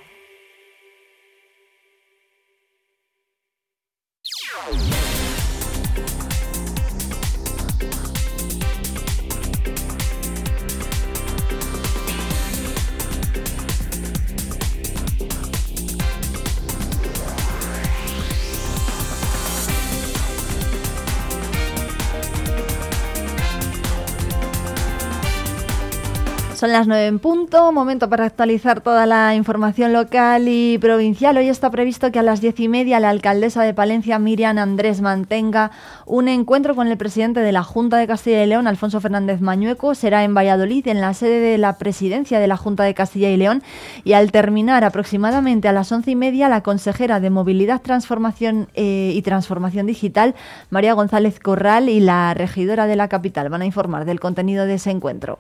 [26.66, 31.38] Son las 9 en punto, momento para actualizar toda la información local y provincial.
[31.38, 35.00] Hoy está previsto que a las diez y media la alcaldesa de Palencia, Miriam Andrés,
[35.00, 35.70] mantenga
[36.08, 39.94] un encuentro con el presidente de la Junta de Castilla y León, Alfonso Fernández Mañueco.
[39.94, 43.38] Será en Valladolid, en la sede de la presidencia de la Junta de Castilla y
[43.38, 43.62] León.
[44.04, 49.12] Y al terminar aproximadamente a las once y media, la consejera de Movilidad, Transformación eh,
[49.14, 50.34] y Transformación Digital,
[50.72, 54.74] María González Corral, y la regidora de la capital van a informar del contenido de
[54.74, 55.38] ese encuentro.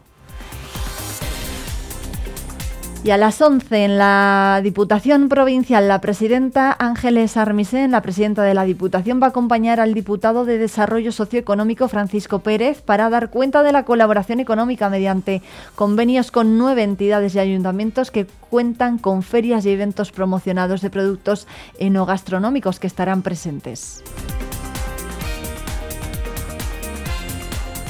[3.05, 8.55] Y a las 11 en la Diputación Provincial, la presidenta Ángeles Armisen, la presidenta de
[8.55, 13.61] la Diputación, va a acompañar al diputado de Desarrollo Socioeconómico Francisco Pérez para dar cuenta
[13.61, 15.43] de la colaboración económica mediante
[15.75, 21.47] convenios con nueve entidades y ayuntamientos que cuentan con ferias y eventos promocionados de productos
[21.77, 24.03] enogastronómicos que estarán presentes.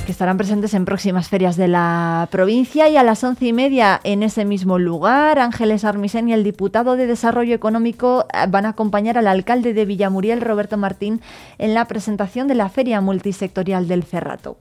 [0.05, 3.99] Que estarán presentes en próximas ferias de la provincia y a las once y media
[4.03, 8.69] en ese mismo lugar, Ángeles Armisen y el diputado de Desarrollo Económico eh, van a
[8.69, 11.21] acompañar al alcalde de Villamuriel, Roberto Martín,
[11.57, 14.57] en la presentación de la Feria Multisectorial del Cerrato.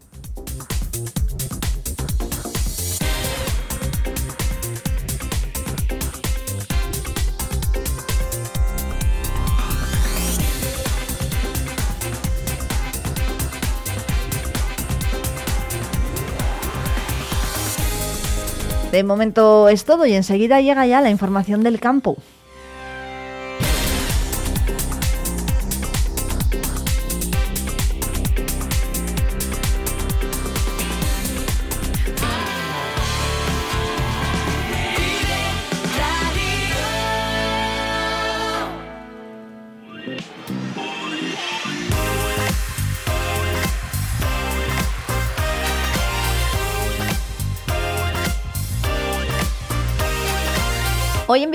[18.94, 22.16] De momento es todo y enseguida llega ya la información del campo.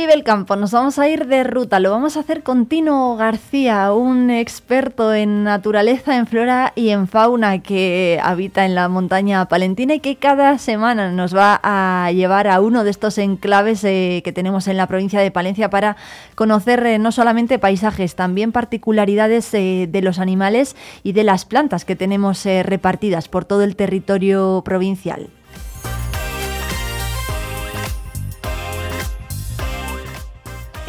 [0.09, 3.93] El Campo nos vamos a ir de ruta, lo vamos a hacer con Tino García,
[3.93, 9.93] un experto en naturaleza, en flora y en fauna que habita en la montaña palentina
[9.93, 14.31] y que cada semana nos va a llevar a uno de estos enclaves eh, que
[14.31, 15.95] tenemos en la provincia de Palencia para
[16.33, 21.85] conocer eh, no solamente paisajes, también particularidades eh, de los animales y de las plantas
[21.85, 25.29] que tenemos repartidas por todo el territorio provincial.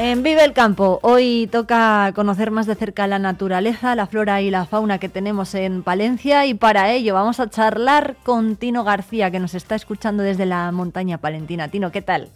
[0.02, 4.48] En Vive el Campo, hoy toca conocer más de cerca la naturaleza, la flora y
[4.48, 9.30] la fauna que tenemos en Palencia y para ello vamos a charlar con Tino García
[9.30, 11.68] que nos está escuchando desde la montaña palentina.
[11.68, 12.30] Tino, ¿qué tal?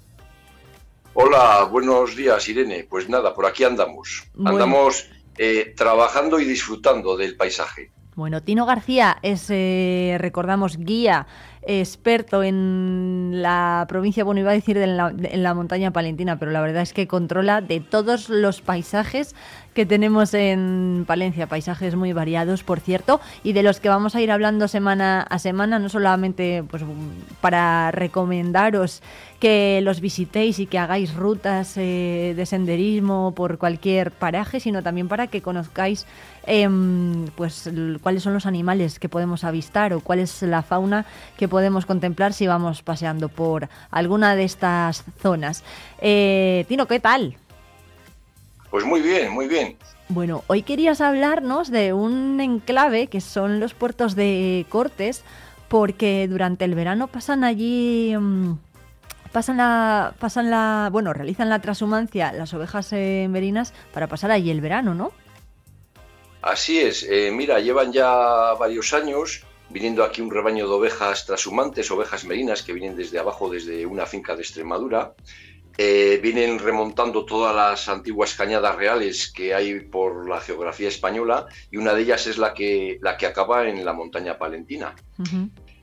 [1.14, 2.86] Hola, buenos días Irene.
[2.86, 4.24] Pues nada, por aquí andamos.
[4.34, 4.50] Bueno.
[4.50, 5.08] Andamos
[5.38, 7.90] eh, trabajando y disfrutando del paisaje.
[8.14, 11.26] Bueno, Tino García es, eh, recordamos, guía
[11.66, 16.50] experto en la provincia, bueno, iba a decir en la, en la montaña palentina, pero
[16.50, 19.34] la verdad es que controla de todos los paisajes
[19.74, 24.20] que tenemos en Palencia, paisajes muy variados, por cierto, y de los que vamos a
[24.20, 26.82] ir hablando semana a semana, no solamente pues,
[27.40, 29.02] para recomendaros
[29.40, 35.08] que los visitéis y que hagáis rutas eh, de senderismo por cualquier paraje, sino también
[35.08, 36.06] para que conozcáis
[36.46, 36.68] eh,
[37.36, 37.68] pues
[38.00, 41.04] cuáles son los animales que podemos avistar o cuál es la fauna
[41.36, 45.64] que podemos contemplar si vamos paseando por alguna de estas zonas.
[46.00, 47.36] Eh, Tino, ¿qué tal?
[48.74, 49.76] Pues muy bien, muy bien.
[50.08, 55.22] Bueno, hoy querías hablarnos de un enclave que son los puertos de Cortes,
[55.68, 58.54] porque durante el verano pasan allí, mm,
[59.30, 64.50] pasan la, pasan la, bueno, realizan la transhumancia las ovejas eh, merinas para pasar allí
[64.50, 65.12] el verano, ¿no?
[66.42, 67.04] Así es.
[67.08, 68.08] eh, mira, llevan ya
[68.58, 73.48] varios años viniendo aquí un rebaño de ovejas trashumantes, ovejas merinas que vienen desde abajo,
[73.48, 75.14] desde una finca de Extremadura.
[75.76, 81.78] Eh, vienen remontando todas las antiguas cañadas reales que hay por la geografía española y
[81.78, 84.94] una de ellas es la que, la que acaba en la montaña palentina.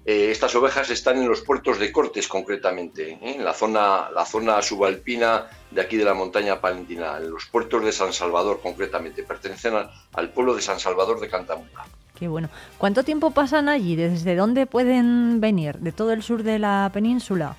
[0.06, 3.36] Eh, estas ovejas están en los puertos de Cortes concretamente, ¿eh?
[3.36, 7.84] en la zona, la zona subalpina de aquí de la montaña palentina, en los puertos
[7.86, 9.74] de San Salvador concretamente, pertenecen
[10.14, 11.86] al, pueblo de San Salvador de Cantamuca.
[12.18, 12.50] Qué bueno.
[12.78, 13.96] ¿Cuánto tiempo pasan allí?
[13.96, 15.78] ¿Desde dónde pueden venir?
[15.80, 17.56] ¿De todo el sur de la península?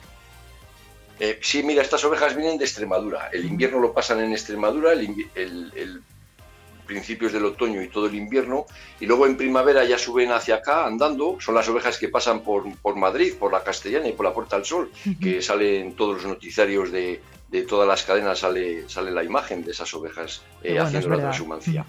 [1.21, 3.29] Eh, sí, mira, estas ovejas vienen de Extremadura.
[3.33, 6.03] El invierno lo pasan en Extremadura, el,
[6.87, 8.67] principios del otoño y todo el invierno,
[9.01, 11.39] y luego en primavera ya suben hacia acá andando.
[11.41, 14.65] Son las ovejas que pasan por, Madrid, por la Castellana y por la Puerta del
[14.65, 14.91] Sol,
[15.21, 17.21] que salen todos los noticiarios de,
[17.69, 21.87] todas las cadenas, sale, sale la imagen de esas ovejas eh, haciendo la transhumancia.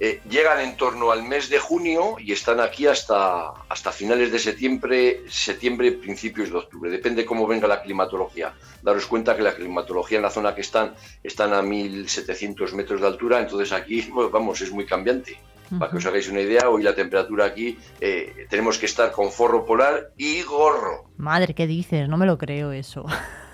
[0.00, 4.38] Eh, llegan en torno al mes de junio y están aquí hasta, hasta finales de
[4.38, 6.90] septiembre, septiembre, principios de octubre.
[6.90, 8.54] Depende cómo venga la climatología.
[8.80, 13.06] Daros cuenta que la climatología en la zona que están están a 1700 metros de
[13.08, 15.36] altura, entonces aquí, vamos, es muy cambiante.
[15.78, 19.30] Para que os hagáis una idea, hoy la temperatura aquí eh, tenemos que estar con
[19.30, 21.10] forro polar y gorro.
[21.18, 22.08] Madre, ¿qué dices?
[22.08, 23.04] No me lo creo eso.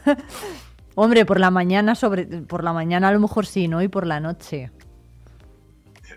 [0.95, 3.83] Hombre, por la mañana sobre por la mañana a lo mejor sí, ¿no?
[3.83, 4.71] Y por la noche.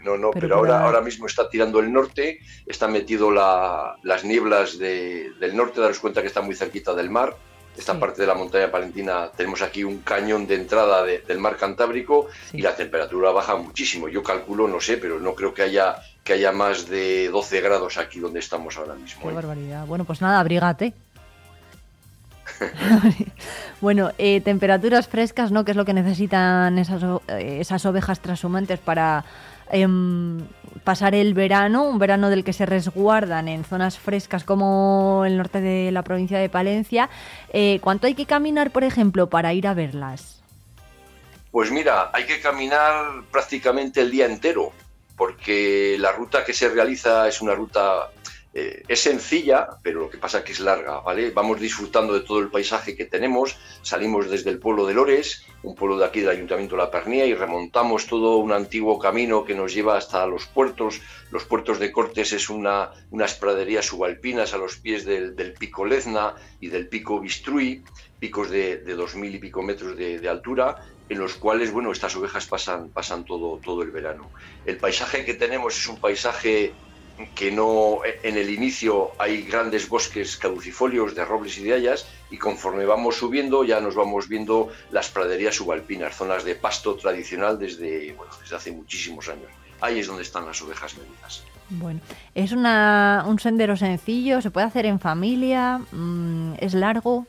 [0.08, 5.51] No, no, pero, ahora, ahora mismo está tirando el norte, está metido las nieblas del
[5.53, 7.36] norte, daros cuenta que está muy cerquita del mar.
[7.78, 12.28] Esta parte de la montaña palentina tenemos aquí un cañón de entrada del mar Cantábrico
[12.53, 14.08] y la temperatura baja muchísimo.
[14.08, 17.97] Yo calculo, no sé, pero no creo que haya que haya más de 12 grados
[17.97, 19.22] aquí donde estamos ahora mismo.
[19.22, 19.34] Qué ¿eh?
[19.34, 19.86] barbaridad.
[19.86, 20.93] Bueno, pues nada, abrígate.
[23.82, 25.64] bueno, eh, temperaturas frescas, ¿no?
[25.64, 29.24] Que es lo que necesitan esas, eh, esas ovejas transhumantes para
[29.72, 30.47] Em,
[30.84, 35.59] pasar el verano, un verano del que se resguardan en zonas frescas como el norte
[35.59, 37.09] de la provincia de Palencia.
[37.51, 40.41] Eh, ¿Cuánto hay que caminar, por ejemplo, para ir a verlas?
[41.51, 44.72] Pues mira, hay que caminar prácticamente el día entero,
[45.18, 48.09] porque la ruta que se realiza es una ruta
[48.60, 51.30] eh, es sencilla, pero lo que pasa es que es larga, ¿vale?
[51.30, 55.76] Vamos disfrutando de todo el paisaje que tenemos, salimos desde el pueblo de Lores, un
[55.76, 59.53] pueblo de aquí del Ayuntamiento de La Pernía, y remontamos todo un antiguo camino que
[59.53, 61.01] nos lleva hasta los puertos.
[61.30, 66.34] Los puertos de Cortes es una, unas praderías subalpinas a los pies del, pico Lezna
[66.60, 67.84] y del pico Bistruy,
[68.20, 72.47] picos de, dos mil y pico metros de, altura, en los cuales, bueno, estas ovejas
[72.47, 74.32] pasan, pasan todo, todo el verano.
[74.66, 76.74] El paisaje que tenemos es un paisaje
[77.36, 82.38] que no en el inicio hay grandes bosques caducifolios de robles y de hayas y
[82.38, 88.13] conforme vamos subiendo ya nos vamos viendo las praderías subalpinas, zonas de pasto tradicional desde,
[88.13, 89.49] bueno, desde hace muchísimos años.
[89.82, 91.43] Ahí es donde están las ovejas medinas.
[91.70, 91.99] Bueno,
[92.34, 97.28] es una, un sendero sencillo, se puede hacer en familia, mm, es largo.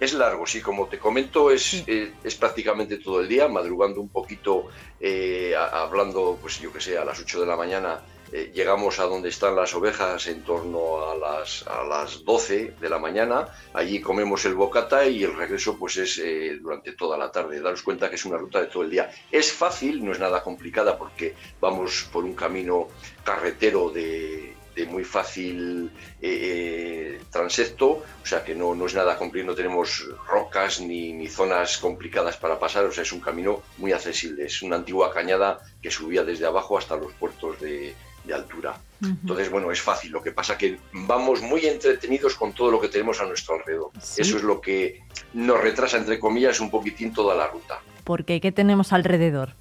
[0.00, 4.08] Es largo, sí, como te comento, es, eh, es, prácticamente todo el día, madrugando un
[4.08, 4.66] poquito,
[4.98, 8.00] eh, hablando, pues yo que sé, a las 8 de la mañana
[8.34, 12.88] eh, llegamos a donde están las ovejas en torno a las, a las 12 de
[12.88, 17.30] la mañana, allí comemos el bocata y el regreso pues es eh, durante toda la
[17.30, 17.60] tarde.
[17.60, 19.10] Daros cuenta que es una ruta de todo el día.
[19.30, 22.88] Es fácil, no es nada complicada porque vamos por un camino
[23.22, 24.56] carretero de,
[24.88, 25.90] muy fácil
[26.22, 31.28] eh, transecto, o sea que no, no, es nada complicado, no tenemos rocas ni, ni,
[31.28, 35.60] zonas complicadas para pasar, o sea, es un camino muy accesible, es una antigua cañada
[35.82, 37.94] que subía desde abajo hasta los puertos de,
[38.24, 38.78] de altura.
[39.02, 40.12] Entonces, bueno, es fácil.
[40.12, 43.90] Lo que pasa que vamos muy entretenidos con todo lo que tenemos a nuestro alrededor.
[43.96, 47.80] Eso es lo que nos retrasa, entre comillas, un poquitín toda la ruta.
[48.04, 48.40] ¿Por qué?
[48.40, 49.54] ¿Qué tenemos alrededor?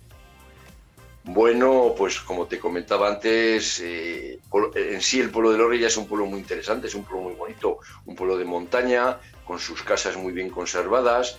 [1.24, 4.40] Bueno, pues como te comentaba antes, eh,
[4.76, 7.36] en sí el pueblo de Lorella es un pueblo muy interesante, es un pueblo muy
[7.36, 11.38] bonito, un pueblo de montaña, con sus casas muy bien conservadas,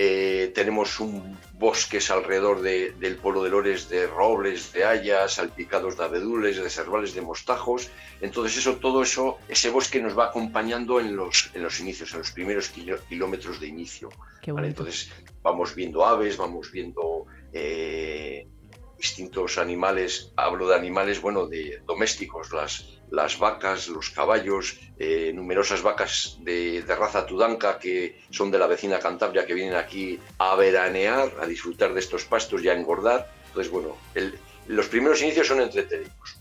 [0.00, 6.04] eh, tenemos un bosques alrededor del pueblo de Lores de robles, de hayas, salpicados de
[6.04, 7.90] abedules, de cervales, de mostajos.
[8.20, 12.18] Entonces eso, todo eso, ese bosque nos va acompañando en los, en los inicios, en
[12.18, 12.68] los primeros
[13.08, 14.08] kilómetros de inicio.
[14.46, 15.10] Entonces
[15.42, 18.46] vamos viendo aves, vamos viendo eh,
[18.96, 25.82] distintos animales, hablo de animales, bueno, de domésticos, las, las vacas, los caballos, eh, numerosas
[25.82, 31.32] vacas de, raza tudanca que son de la vecina Cantabria que vienen aquí a veranear,
[31.40, 33.30] a disfrutar de estos pastos y a engordar.
[33.48, 33.96] Entonces, bueno,
[34.66, 36.36] los primeros inicios son entretenidos.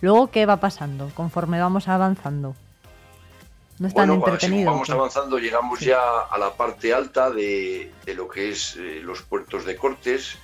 [0.00, 2.54] Luego, ¿qué va pasando conforme vamos avanzando?
[3.78, 4.70] No es tan entretenido.
[4.70, 9.64] vamos avanzando, llegamos ya a la parte alta de, lo que es eh, los puertos
[9.64, 10.38] de Cortes,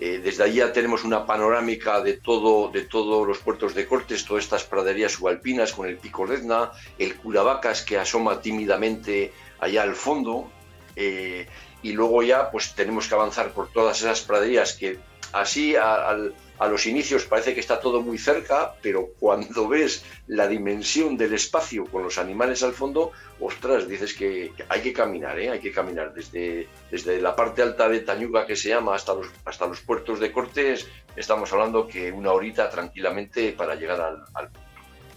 [0.00, 4.24] Eh, desde allí ya tenemos una panorámica de todo, de todos los puertos de Cortes,
[4.24, 9.94] todas estas praderías subalpinas con el pico Redna, el Curavacas que asoma tímidamente allá al
[9.94, 10.50] fondo,
[10.96, 11.46] eh,
[11.82, 14.98] y luego ya pues tenemos que avanzar por todas esas praderías que
[15.32, 20.46] así al, a los inicios parece que está todo muy cerca, pero cuando ves la
[20.46, 25.50] dimensión del espacio con los animales al fondo, ostras, dices que, hay que caminar, ¿eh?
[25.50, 29.28] hay que caminar desde, desde la parte alta de Tañuga que se llama hasta los,
[29.44, 34.50] hasta los puertos de Cortés, estamos hablando que una horita tranquilamente para llegar al, al...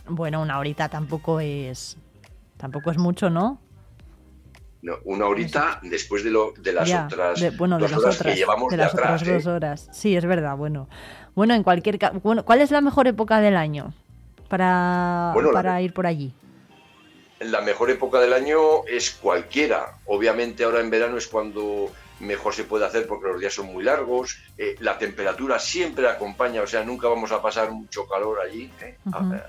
[0.07, 1.97] Bueno, una horita tampoco es
[2.57, 3.61] tampoco es mucho, ¿no?
[5.05, 8.77] una horita después de, lo, de las otras bueno, de las otras, que llevamos de
[8.77, 9.49] las otras dos ¿eh?
[9.49, 9.89] horas.
[9.91, 10.55] Sí, es verdad.
[10.55, 10.87] Bueno,
[11.37, 13.93] bueno, en cualquier caso, bueno, ¿cuál es la mejor época del año
[14.49, 16.33] para, para ir por allí?
[17.39, 19.99] La mejor época del año es cualquiera.
[20.07, 21.91] Obviamente ahora en verano es cuando
[22.21, 26.63] mejor se puede hacer porque los días son muy largos, eh, la temperatura siempre acompaña,
[26.63, 28.71] o sea, nunca vamos a pasar mucho calor allí.
[28.81, 28.97] ¿eh?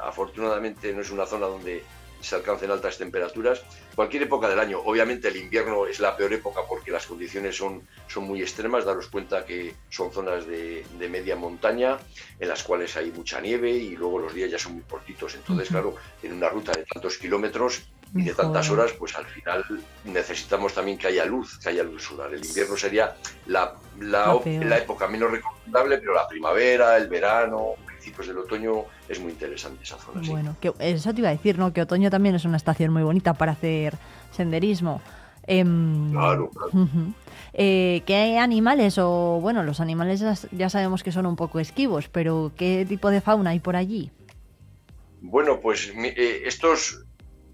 [0.02, 1.82] Afortunadamente no es una zona donde
[2.20, 3.62] se alcancen altas temperaturas.
[3.94, 7.82] Cualquier época del año, obviamente el invierno es la peor época porque las condiciones son,
[8.06, 11.96] son muy extremas, daros cuenta que son zonas de, media montaña
[12.38, 15.34] en las cuales hay mucha nieve y luego los días ya son muy cortitos.
[15.34, 19.64] Entonces, claro, en una ruta de tantos kilómetros y de tantas horas, pues al final
[20.04, 22.32] necesitamos también que haya luz, que haya luz solar.
[22.32, 23.16] El invierno sería
[23.46, 27.74] la, la, la época menos recomendable, pero la primavera, el verano,
[28.10, 30.20] principios del otoño es muy interesante esa zona.
[30.26, 31.72] Bueno, que, eso te iba a decir, ¿no?
[31.72, 33.96] Que otoño también es una estación muy bonita para hacer
[34.30, 35.00] senderismo.
[35.46, 36.50] Em, claro,
[37.54, 40.22] eh, ¿Qué animales o, bueno, los animales
[40.52, 44.10] ya, sabemos que son un poco esquivos, pero ¿qué tipo de fauna hay por allí?
[45.20, 47.04] Bueno, pues eh, estos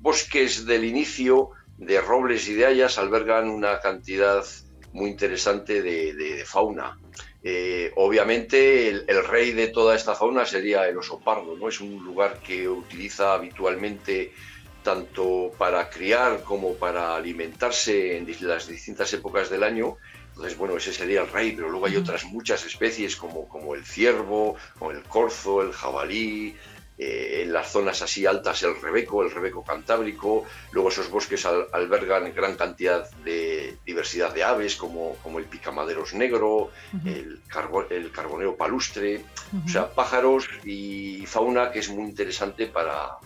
[0.01, 4.45] bosques del inicio de robles y de hayas albergan una cantidad
[4.93, 6.99] muy interesante de fauna.
[7.47, 11.69] Eh, obviamente el, rey de toda esta fauna sería el oso pardo, ¿no?
[11.69, 14.33] Es un lugar que utiliza habitualmente
[14.83, 19.99] tanto para criar como para alimentarse en las distintas épocas del año.
[20.29, 23.85] Entonces, bueno, ese sería el rey, pero luego hay otras muchas especies como, como el
[23.85, 26.57] ciervo, como el corzo, el jabalí,
[26.97, 32.33] eh, en las zonas así altas el rebeco, el rebeco cantábrico, luego esos bosques albergan
[32.33, 36.71] gran cantidad de diversidad de aves como, como el picamaderos negro,
[37.05, 37.41] el,
[37.91, 39.25] el, carboneo palustre,
[39.65, 43.19] o sea, pájaros y fauna que es muy interesante para,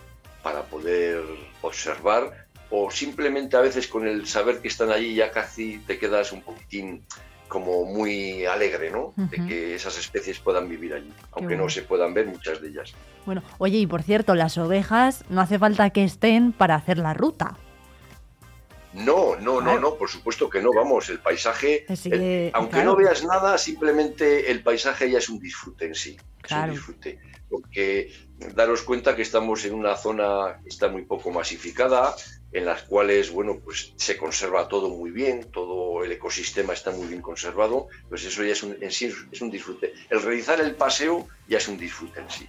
[0.42, 1.22] para poder
[1.60, 2.46] observar.
[2.70, 6.42] O simplemente a veces con el saber que están allí ya casi te quedas un
[6.42, 7.02] poquitín
[7.48, 9.14] como muy alegre, ¿no?
[9.16, 12.92] De que esas especies puedan vivir allí, aunque no se puedan ver muchas de ellas.
[13.26, 17.14] Bueno, oye, y por cierto, las ovejas no hace falta que estén para hacer la
[17.14, 17.56] ruta.
[18.94, 21.84] No, no, no, no, por supuesto que no, vamos, el paisaje,
[22.52, 26.70] aunque no veas nada, simplemente el paisaje ya es un disfrute en sí, es un
[26.70, 27.18] disfrute,
[27.50, 28.12] porque
[28.54, 32.14] daros cuenta que estamos en una zona que está muy poco masificada,
[32.52, 37.06] en las cuales, bueno, pues se conserva todo muy bien, todo el ecosistema está muy
[37.06, 39.92] bien conservado, pues eso ya es un, en sí es un disfrute.
[40.08, 42.48] El realizar el paseo ya es un disfrute en sí.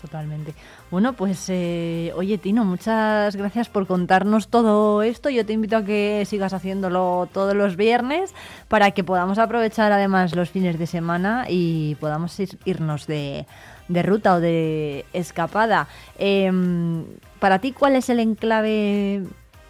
[0.00, 0.54] totalmente.
[0.90, 5.30] Bueno, pues eh, oye Tino, muchas gracias por contarnos todo esto.
[5.30, 8.34] Yo te invito a que sigas haciéndolo todos los viernes
[8.68, 13.46] para que podamos aprovechar además los fines de semana y podamos irnos de,
[13.88, 15.88] de ruta o de escapada.
[16.18, 17.04] Em,
[17.38, 19.22] para ti, ¿cuál es el enclave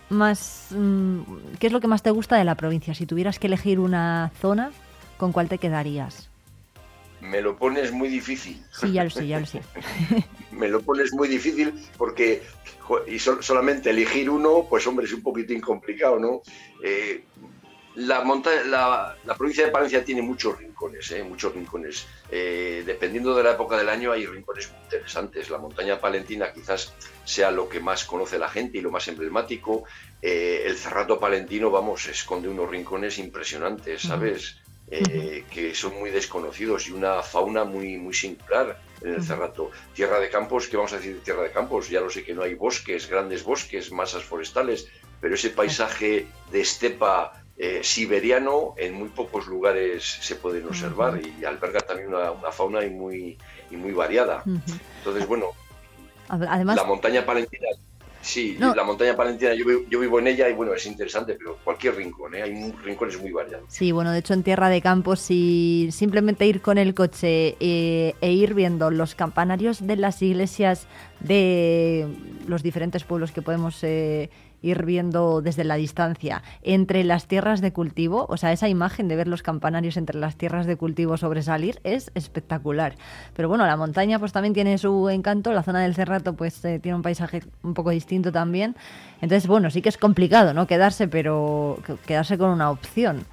[0.09, 0.69] más...
[0.71, 1.21] Mm,
[1.59, 2.95] ¿Qué es lo que más te gusta de la provincia?
[2.95, 4.71] Si tuvieras que elegir una zona,
[5.17, 6.29] ¿con cuál te quedarías?
[7.21, 8.63] Me lo pones muy difícil.
[8.71, 9.63] Sí, ya lo sé, ya lo sé.
[10.53, 12.43] Me lo pones muy difícil porque
[13.07, 16.43] y solamente elegir uno, pues hombre, es un poquitín complicado, ¿no?
[16.83, 17.25] Eh,
[17.97, 21.23] la, la, provincia de Palencia tiene muchos rincones, ¿eh?
[21.23, 22.07] muchos rincones.
[22.31, 25.49] Eh, dependiendo de la época del año hay rincones muy interesantes.
[25.49, 26.93] La montaña palentina quizás
[27.25, 29.85] sea lo que más conoce la gente y lo más emblemático.
[30.21, 34.59] Eh, el cerrato palentino, vamos, esconde unos rincones impresionantes, ¿sabes?
[34.89, 39.73] que son muy desconocidos y una fauna muy, muy singular en el cerrato.
[39.95, 41.89] Tierra de campos, ¿qué vamos a decir de tierra de campos?
[41.89, 44.87] Ya lo sé que no hay bosques, grandes bosques, masas forestales,
[45.21, 51.45] pero ese paisaje de estepa eh, siberiano en muy pocos lugares se pueden observar y
[51.45, 53.39] alberga también una, fauna y muy,
[53.71, 54.43] y muy variada.
[54.99, 55.53] Entonces, bueno,
[56.29, 57.69] Además, la montaña palentina,
[58.21, 61.95] sí, la montaña palentina, yo, yo, vivo en ella y bueno, es interesante, pero cualquier
[61.95, 62.43] rincón, ¿eh?
[62.43, 63.67] hay rincones muy variados.
[63.69, 68.15] Sí, bueno, de hecho en Tierra de Campos, si simplemente ir con el coche eh,
[68.21, 70.87] e ir viendo los campanarios de las iglesias
[71.21, 72.09] de
[72.49, 74.31] los diferentes pueblos que podemos eh,
[74.67, 79.17] ir viendo desde la distancia, entre las tierras de cultivo, o sea, esa imagen de
[79.17, 82.97] ver los campanarios entre las tierras de cultivo sobresalir es espectacular.
[83.35, 86.79] Pero bueno, la montaña pues también tiene su encanto, la zona del Cerrato pues eh,
[86.81, 88.77] tiene un paisaje un poco distinto también.
[89.21, 90.67] Entonces, bueno, sí que es complicado, ¿no?
[90.67, 93.25] Quedarse, pero quedarse con una opción.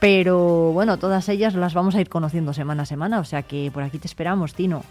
[0.00, 3.70] Pero bueno, todas ellas las vamos a ir conociendo semana a semana, o sea que
[3.72, 4.82] por aquí te esperamos, Tino.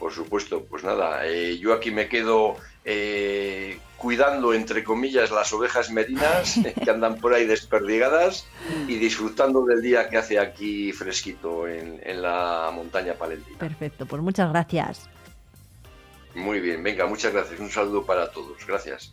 [0.00, 2.56] Por supuesto, pues nada, eh, yo aquí me quedo
[2.86, 8.46] eh, cuidando, entre comillas, las ovejas merinas que andan por ahí desperdigadas
[8.88, 13.58] y disfrutando del día que hace aquí fresquito en, en la montaña palentina.
[13.58, 15.08] Perfecto, pues muchas gracias.
[16.34, 17.60] Muy bien, venga, muchas gracias.
[17.60, 18.66] Un saludo para todos.
[18.66, 19.12] Gracias.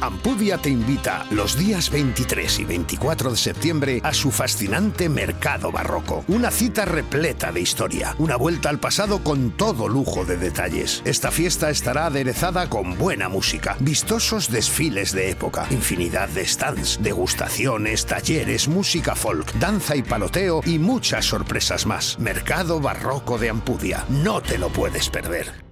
[0.00, 6.24] Ampudia te invita los días 23 y 24 de septiembre a su fascinante Mercado Barroco.
[6.28, 11.02] Una cita repleta de historia, una vuelta al pasado con todo lujo de detalles.
[11.04, 18.06] Esta fiesta estará aderezada con buena música, vistosos desfiles de época, infinidad de stands, degustaciones,
[18.06, 22.18] talleres, música folk, danza y paloteo y muchas sorpresas más.
[22.20, 24.04] Mercado Barroco de Ampudia.
[24.08, 25.67] No te lo puedes perder.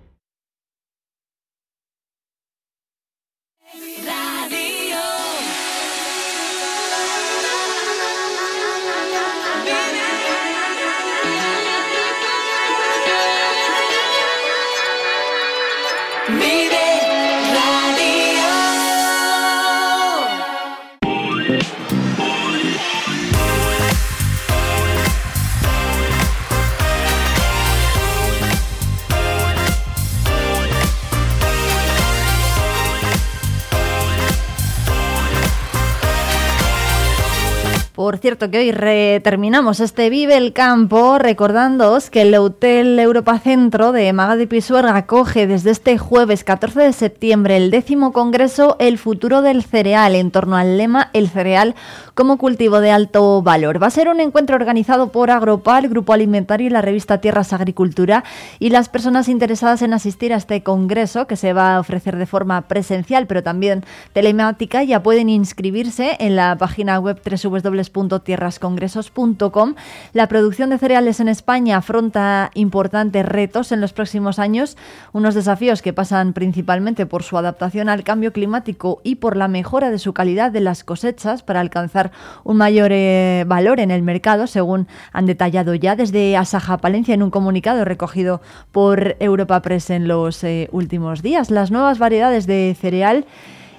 [38.07, 43.91] Por cierto, que hoy terminamos este Vive el Campo recordándoos que el Hotel Europa Centro
[43.91, 48.99] de Maga de Pisuerga acoge desde este jueves 14 de septiembre el décimo congreso El
[48.99, 51.75] futuro del cereal en torno al lema El cereal
[52.15, 53.83] como cultivo de alto valor.
[53.83, 58.23] Va a ser un encuentro organizado por Agropal, Grupo Alimentario y la revista Tierras Agricultura
[58.61, 62.27] y las personas interesadas en asistir a este congreso que se va a ofrecer de
[62.27, 69.75] forma presencial pero también telemática ya pueden inscribirse en la página web www www.tierrascongresos.com.
[70.13, 74.77] La producción de cereales en España afronta importantes retos en los próximos años,
[75.13, 79.91] unos desafíos que pasan principalmente por su adaptación al cambio climático y por la mejora
[79.91, 82.13] de su calidad de las cosechas para alcanzar
[82.45, 87.23] un mayor eh, valor en el mercado, según han detallado ya desde Asaja Palencia en
[87.23, 88.41] un comunicado recogido
[88.73, 91.51] por Europa Press en los eh, últimos días.
[91.51, 93.27] Las nuevas variedades de cereal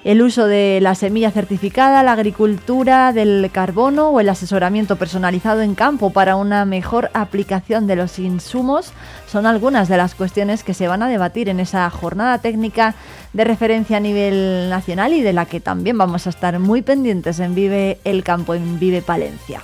[0.03, 5.75] el uso de la semilla certificada, la agricultura del carbono o el asesoramiento personalizado en
[5.75, 8.93] campo para una mejor aplicación de los insumos
[9.27, 12.95] son algunas de las cuestiones que se van a debatir en esa jornada técnica
[13.33, 17.39] de referencia a nivel nacional y de la que también vamos a estar muy pendientes
[17.39, 19.61] en Vive el Campo, en Vive Palencia.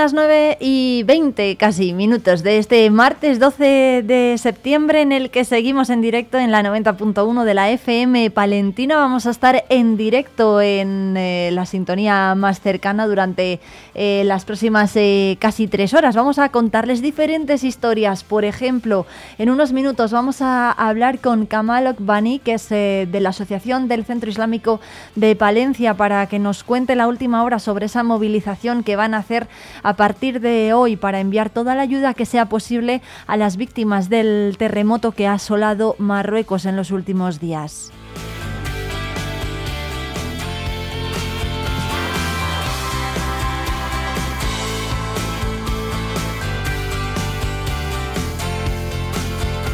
[0.00, 0.49] Las 9
[1.00, 6.02] y 20 casi minutos de este martes 12 de septiembre en el que seguimos en
[6.02, 8.96] directo en la 90.1 de la FM Palentina.
[8.96, 13.60] Vamos a estar en directo en eh, la sintonía más cercana durante
[13.94, 16.16] eh, las próximas eh, casi tres horas.
[16.16, 18.22] Vamos a contarles diferentes historias.
[18.22, 19.06] Por ejemplo,
[19.38, 24.04] en unos minutos vamos a hablar con Kamal Okbani, que es de la Asociación del
[24.04, 24.80] Centro Islámico
[25.14, 29.18] de Palencia, para que nos cuente la última hora sobre esa movilización que van a
[29.18, 29.48] hacer
[29.82, 34.08] a partir de hoy para enviar toda la ayuda que sea posible a las víctimas
[34.08, 37.92] del terremoto que ha asolado Marruecos en los últimos días.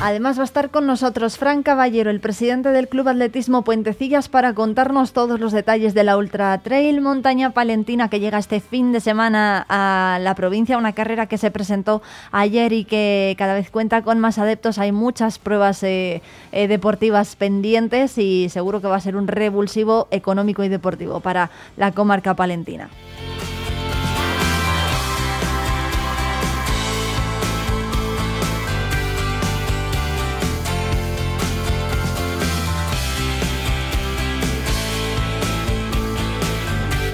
[0.06, 4.54] Además va a estar con nosotros Fran Caballero, el presidente del Club Atletismo Puentecillas, para
[4.54, 9.00] contarnos todos los detalles de la Ultra Trail Montaña Palentina que llega este fin de
[9.00, 14.02] semana a la provincia, una carrera que se presentó ayer y que cada vez cuenta
[14.02, 14.78] con más adeptos.
[14.78, 16.22] Hay muchas pruebas eh,
[16.52, 21.50] eh, deportivas pendientes y seguro que va a ser un revulsivo económico y deportivo para
[21.76, 22.90] la comarca palentina.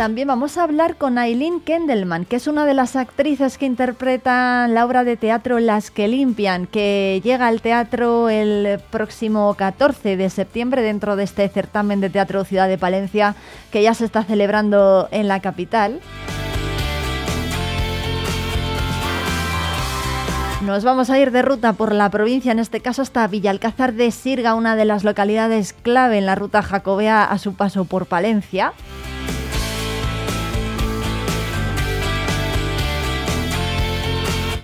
[0.03, 4.75] También vamos a hablar con Aileen Kendelman, que es una de las actrices que interpretan
[4.75, 10.29] la obra de teatro Las que limpian, que llega al teatro el próximo 14 de
[10.29, 13.37] septiembre dentro de este certamen de teatro Ciudad de Palencia
[13.71, 16.01] que ya se está celebrando en la capital.
[20.63, 24.11] Nos vamos a ir de ruta por la provincia, en este caso hasta Villalcázar de
[24.11, 28.73] Sirga, una de las localidades clave en la ruta jacobea a su paso por Palencia.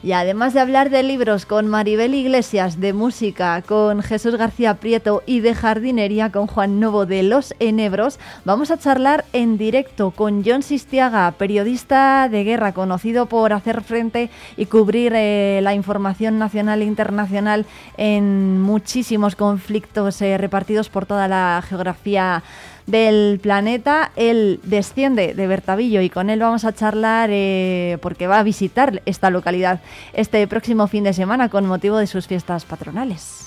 [0.03, 5.25] Y además de hablar de libros con Maribel Iglesias, de música con Jesús García Prieto
[5.27, 10.45] y de jardinería con Juan Novo de Los Enebros, vamos a charlar en directo con
[10.45, 16.81] John Sistiaga, periodista de guerra conocido por hacer frente y cubrir eh, la información nacional
[16.83, 17.67] e internacional
[17.97, 22.45] en muchísimos conflictos eh, repartidos por toda la geografía
[22.89, 24.11] del planeta.
[24.17, 29.03] Él desciende de Bertavillo y con él vamos a charlar eh, porque va a visitar
[29.07, 29.81] esta localidad
[30.13, 33.38] este próximo fin de semana con motivo de sus fiestas patronales.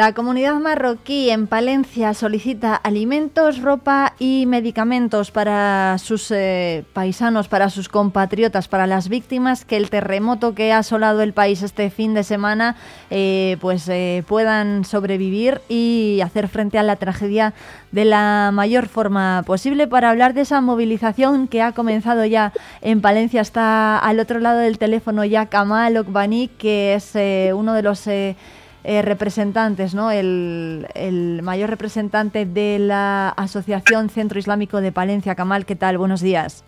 [0.00, 7.68] La comunidad marroquí en Palencia solicita alimentos, ropa y medicamentos para sus eh, paisanos, para
[7.68, 12.14] sus compatriotas, para las víctimas que el terremoto que ha asolado el país este fin
[12.14, 12.76] de semana
[13.10, 17.52] eh, pues eh, puedan sobrevivir y hacer frente a la tragedia
[17.92, 19.86] de la mayor forma posible.
[19.86, 24.60] Para hablar de esa movilización que ha comenzado ya en Palencia, está al otro lado
[24.60, 27.12] del teléfono ya Kamal Okbani, que es
[27.52, 28.08] uno de los
[28.82, 30.10] eh, representantes, ¿no?
[30.10, 30.86] El,
[31.42, 35.98] mayor representante de la Asociación Centro Islámico de Palencia, Kamal, ¿qué tal?
[35.98, 36.64] Buenos días.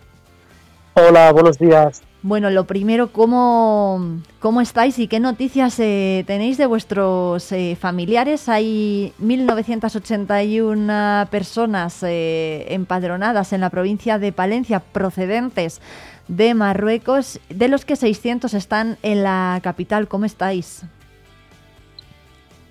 [0.94, 2.02] Hola, buenos días.
[2.22, 8.46] Bueno, lo primero, ¿cómo, cómo estáis y qué noticias eh, tenéis de vuestros eh, familiares?
[8.48, 15.80] Hay 1.981 personas empadronadas en la provincia de Palencia procedentes
[16.28, 20.08] de Marruecos, de los que 600 están en la capital.
[20.08, 20.84] ¿Cómo estáis?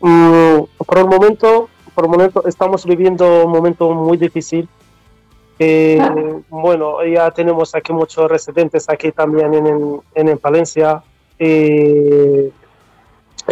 [0.01, 4.67] Mm, por el momento, por el momento estamos viviendo un momento muy difícil.
[6.49, 11.03] bueno, ya tenemos aquí muchos residentes aquí también en, en, Palencia.
[11.37, 12.51] Eh,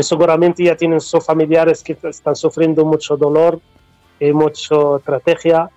[0.01, 3.59] seguramente ya tienen sus familiares que están sufriendo mucho dolor
[4.19, 5.69] y mucha estrategia.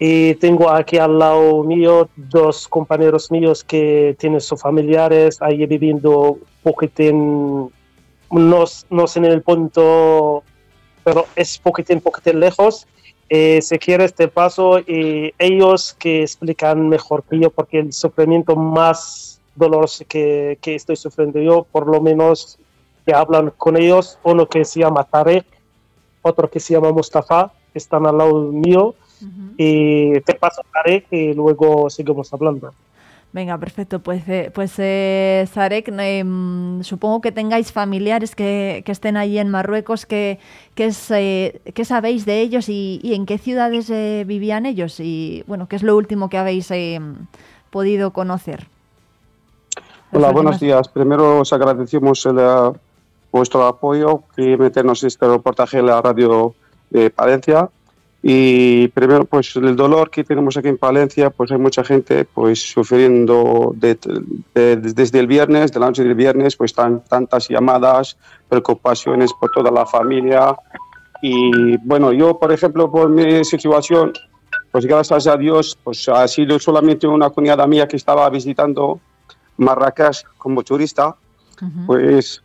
[0.00, 6.38] Y tengo aquí al lado mío dos compañeros míos que tienen sus familiares ahí viviendo
[6.62, 7.70] poquitín,
[8.30, 10.42] no, no sé en el punto,
[11.04, 12.86] pero es poquitín, poquitín lejos.
[13.30, 18.56] Eh, si quieres te paso y ellos que explican mejor que yo porque el sufrimiento
[18.56, 22.58] más doloroso que, que estoy sufriendo yo, por lo menos
[23.04, 25.44] que hablan con ellos, uno que se llama Tarek,
[26.22, 28.94] otro que se llama Mustafa, que están al lado mío
[29.56, 32.72] y te paso Tarek y luego seguimos hablando.
[33.38, 34.00] Venga, perfecto.
[34.00, 39.48] Pues, eh, pues eh, Zarek, em, supongo que tengáis familiares que, que, estén allí en
[39.48, 40.06] Marruecos.
[40.06, 40.40] ¿Qué
[40.74, 44.98] que, eh, que sabéis de ellos y, y en qué ciudades eh, vivían ellos?
[44.98, 47.14] Y bueno, ¿qué es lo último que habéis em,
[47.70, 48.66] podido conocer?
[50.10, 50.88] Hola, buenos días.
[50.88, 52.40] Primero os agradecemos el,
[53.30, 56.56] vuestro apoyo y meternos este reportaje en la radio
[56.90, 57.70] de Palencia.
[58.30, 62.60] Y primero, pues el dolor que tenemos aquí en Palencia, pues hay mucha gente pues
[62.60, 63.98] sufriendo de,
[64.54, 69.50] de, desde el viernes, de la noche del viernes, pues están tantas llamadas, preocupaciones por
[69.50, 70.54] toda la familia.
[71.22, 74.12] Y bueno, yo, por ejemplo, por mi situación,
[74.72, 79.00] pues gracias a Dios, pues ha sido solamente una cuñada mía que estaba visitando
[79.56, 81.16] Marrakech como turista,
[81.62, 81.86] uh -huh.
[81.86, 82.42] pues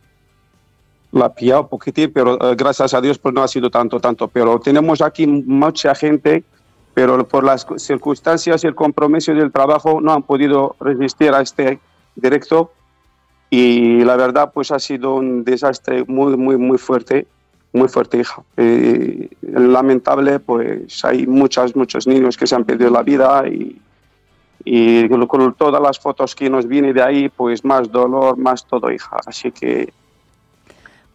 [1.14, 4.28] la pillado un poquitín, pero uh, gracias a Dios pues no ha sido tanto, tanto.
[4.28, 6.44] Pero tenemos aquí mucha gente,
[6.92, 11.78] pero por las circunstancias y el compromiso del trabajo no han podido resistir a este
[12.16, 12.72] directo
[13.48, 17.28] y la verdad pues ha sido un desastre muy, muy, muy fuerte,
[17.72, 18.42] muy fuerte, hija.
[18.56, 23.80] Eh, lamentable, pues hay muchos, muchos niños que se han perdido la vida y,
[24.64, 28.90] y con todas las fotos que nos vienen de ahí, pues más dolor, más todo,
[28.90, 29.16] hija.
[29.26, 29.92] Así que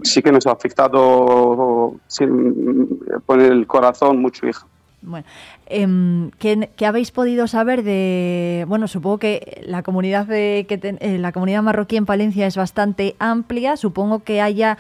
[0.02, 3.00] sí que nos ha afectado sin,
[3.30, 4.66] el corazón mucho, hija.
[5.02, 5.26] Bueno,
[5.68, 10.98] eh, ¿qué, ¿qué, habéis podido saber de, bueno, supongo que la comunidad de, que ten,
[11.00, 14.78] eh, la comunidad marroquí en Palencia es bastante amplia, supongo que haya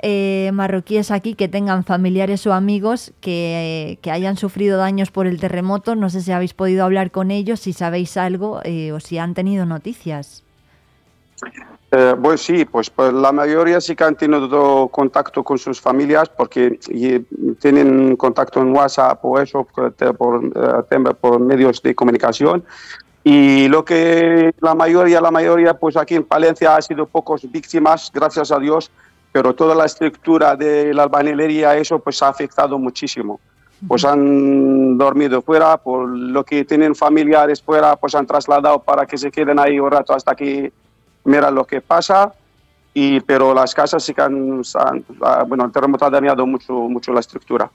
[0.00, 5.26] eh, marroquíes aquí que tengan familiares o amigos que, eh, que, hayan sufrido daños por
[5.26, 9.00] el terremoto, no sé si habéis podido hablar con ellos, si sabéis algo eh, o
[9.00, 10.44] si han tenido noticias.
[11.90, 16.28] Eh, pues sí, pues, pues, la mayoría sí que han tenido contacto con sus familias
[16.28, 16.78] porque
[17.60, 22.62] tienen contacto en WhatsApp o eso por, por, por, medios de comunicación.
[23.24, 28.10] Y lo que la mayoría, la mayoría, pues aquí en Palencia ha sido pocos víctimas,
[28.12, 28.90] gracias a Dios,
[29.32, 33.40] pero toda la estructura de la albañilería, eso pues ha afectado muchísimo.
[33.86, 39.16] Pues han dormido fuera, por lo que tienen familiares fuera, pues han trasladado para que
[39.16, 40.72] se queden ahí un rato hasta que
[41.28, 42.32] mira lo que pasa,
[42.94, 45.04] y, pero las casas sí que han, han,
[45.46, 47.70] bueno, el terremoto ha dañado mucho, mucho la estructura.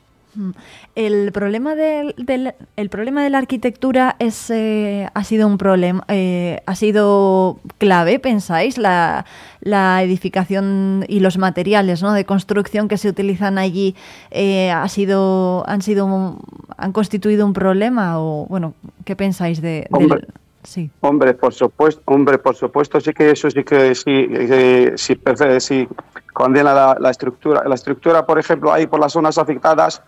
[0.95, 6.03] El problema del, del, el problema de la arquitectura es, eh, ha sido un problema,
[6.07, 9.25] eh, ha sido clave, pensáis, la,
[9.61, 12.13] la, edificación y los materiales ¿no?
[12.13, 13.95] de construcción que se utilizan allí
[14.31, 16.39] eh, ha sido, han sido,
[16.77, 18.73] han constituido un problema o bueno,
[19.05, 20.25] ¿qué pensáis de, Hombre.
[20.64, 20.90] Sí.
[21.02, 25.19] Hombre, por supuesto, hombre, por supuesto, sí que eso sí que sí, eh, sí,
[25.60, 25.88] sí
[26.31, 27.64] condena la, la, estructura.
[27.68, 30.02] La estructura, por ejemplo, ahí por las zonas afectadas,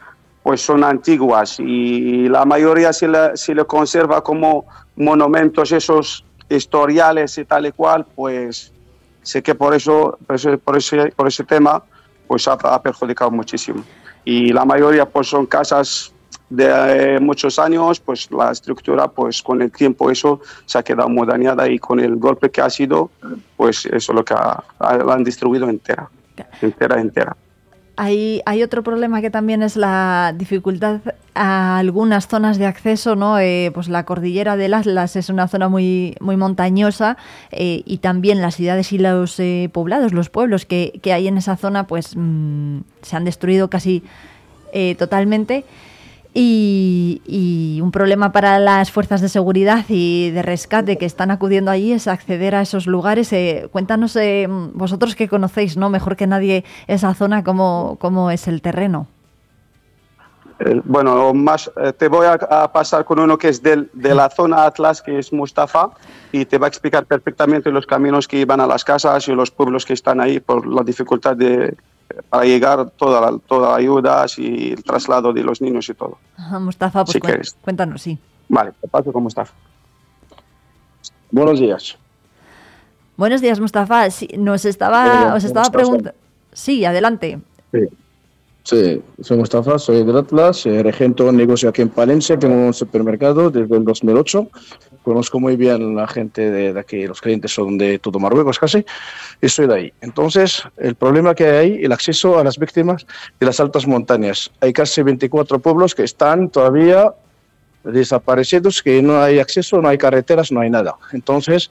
[0.44, 4.66] pues son antiguas y la mayoría se le, se le conserva como
[4.96, 8.72] monumentos esos historiales y tal y cual, pues
[9.24, 11.84] sé que por eso, por ese, por ese, por ese tema,
[12.28, 13.84] pues ha, ha perjudicado muchísimo.
[14.24, 16.14] Y la mayoría pues son casas
[16.50, 21.10] de eh, muchos años, pues la estructura, pues con el tiempo eso se ha quedado
[21.10, 23.12] muy dañada y con el golpe que ha sido,
[23.58, 26.10] pues eso es lo que ha, la han destruido entera,
[26.62, 27.36] entera, entera.
[27.98, 31.00] Hay, hay, otro problema que también es la dificultad
[31.34, 33.40] a algunas zonas de acceso, ¿no?
[33.40, 37.16] Eh, pues la cordillera del Atlas es una zona muy, muy montañosa
[37.52, 41.38] eh, y también las ciudades y los eh, poblados, los pueblos que, que, hay en
[41.38, 44.04] esa zona, pues mmm, se han destruido casi
[44.78, 45.64] eh, totalmente.
[46.38, 51.94] Y, un problema para las fuerzas de seguridad y de rescate que están acudiendo allí
[51.94, 53.32] es acceder a esos lugares.
[53.32, 55.90] Eh, cuéntanos, eh, vosotros que conocéis ¿no?
[55.90, 59.08] mejor que nadie esa zona, cómo, cómo es el terreno.
[60.60, 64.16] Eh, bueno, más eh, te voy a, a, pasar con uno que es del, de
[64.16, 65.92] la zona Atlas, que es Mustafa,
[66.32, 69.52] y te va a explicar perfectamente los caminos que iban a las casas y los
[69.52, 71.76] pueblos que están ahí por la dificultad de,
[72.30, 76.18] para llegar toda la, toda la ayuda y el traslado de los niños y todo.
[76.38, 78.18] Ajá, Mustafa, pues sí cuéntanos, sí.
[78.48, 79.54] Vale, te paso con Mustafa.
[81.32, 81.98] Buenos días.
[83.18, 84.10] Buenos días, Mustafa.
[84.12, 86.14] Sí, nos estaba, os estaba preguntando.
[86.54, 87.40] Sí, adelante.
[87.72, 87.88] Sí.
[88.66, 92.74] Sí, soy Mustafa, soy del Atlas, eh, regento un negocio aquí en Palencia, tengo un
[92.74, 94.50] supermercado desde el 2008.
[95.06, 98.84] Conozco muy bien la gente de, aquí, los clientes son de todo Marruecos casi,
[99.40, 99.94] y soy de ahí.
[100.02, 103.06] Entonces, el problema que hay ahí, el acceso a las víctimas
[103.40, 104.52] de las altas montañas.
[104.62, 107.14] Hay casi 24 pueblos que están todavía
[107.84, 110.96] desaparecidos, que no hay acceso, no hay carreteras, no hay nada.
[111.14, 111.70] Entonces,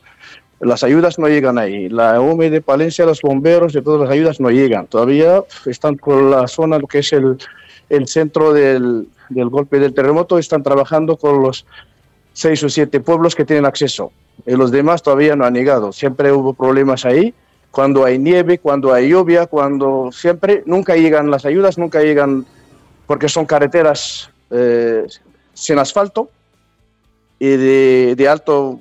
[0.60, 1.88] las ayudas no llegan ahí.
[1.88, 4.86] La OME de Palencia, los bomberos de todas las ayudas no llegan.
[4.86, 7.36] Todavía están por la zona, lo que es el,
[7.88, 11.66] el centro del, del, golpe del terremoto, están trabajando con los
[12.34, 14.12] seis o siete pueblos que tienen acceso.
[14.44, 15.92] Y los demás todavía no han llegado.
[15.92, 17.32] Siempre hubo problemas ahí.
[17.70, 22.44] Cuando hay nieve, cuando hay lluvia, cuando siempre, nunca llegan las ayudas, nunca llegan
[23.06, 25.06] porque son carreteras eh,
[25.54, 26.30] sin asfalto
[27.38, 28.78] y de, alto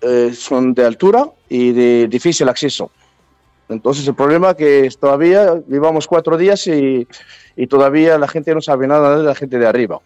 [0.00, 2.90] eh, son de altura y de difícil acceso.
[3.68, 7.06] Entonces el problema es que todavía llevamos cuatro días y,
[7.56, 10.00] y, todavía la gente no sabe nada de la gente de arriba.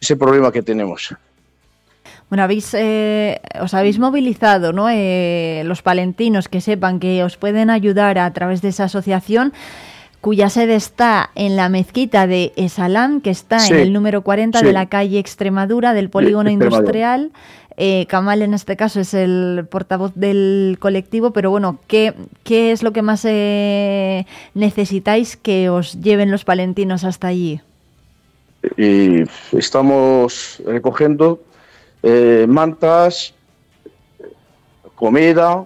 [0.00, 1.14] Ese problema que tenemos.
[2.30, 4.88] Bueno, habéis, eh, os habéis movilizado, ¿no?
[4.90, 9.52] Eh, los palentinos que sepan que os pueden ayudar a través de esa asociación
[10.20, 14.58] cuya sede está en la mezquita de Esalam, que está Sí, en el número 40
[14.58, 14.66] sí.
[14.66, 17.30] de la calle Extremadura del polígono industrial.
[17.76, 22.82] Eh, Kamal en este caso es el portavoz del colectivo, pero bueno, ¿qué, qué es
[22.82, 27.60] lo que más eh, necesitáis que os lleven los palentinos hasta allí?
[28.76, 29.22] Y
[29.56, 31.40] estamos recogiendo
[32.02, 33.34] eh, mantas,
[34.94, 35.64] comida,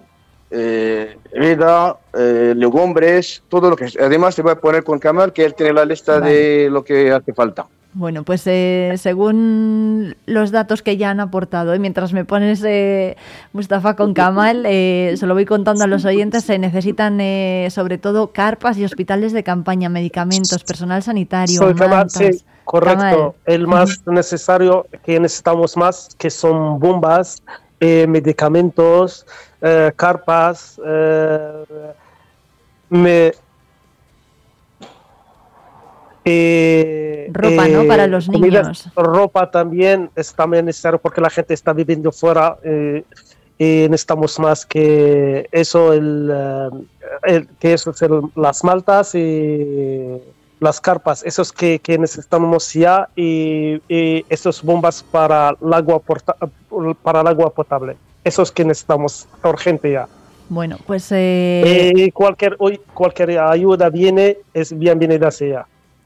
[0.51, 3.87] eh, bebida, eh, legumbres, todo lo que...
[3.99, 7.11] Además te voy a poner con Kamal que él tiene la lista de lo que
[7.11, 7.67] hace falta.
[7.95, 13.15] Bueno, pues eh, según los datos que ya han aportado, y mientras me pones eh,
[13.51, 17.99] Mustafa con Kamal, eh, se lo voy contando a los oyentes, se necesitan eh, sobre
[17.99, 22.13] todo carpas y hospitales de campaña, medicamentos, personal sanitario, mantas.
[22.13, 23.35] sí, correcto.
[23.45, 27.37] El más necesario que necesitamos más, que son bombas,
[27.79, 29.25] eh, medicamentos,
[29.61, 31.63] eh, carpas, eh,
[32.89, 33.31] me-
[36.25, 37.81] eh, Ropa, ¿no?
[37.81, 38.89] eh, Para los niños.
[38.95, 42.57] Ropa también es también necesario porque la gente está viviendo fuera
[43.57, 46.31] y necesitamos más que eso, el,
[47.23, 50.17] el- que eso el- las maltas y
[50.63, 56.35] las carpas, esos que, que necesitamos ya y, y esos bombas para el agua porta-
[57.03, 60.07] para el agua potable, esos que necesitamos urgente ya.
[60.49, 65.65] Bueno, pues eh, cualquier hoy cualquier ayuda viene es bienvenida sea.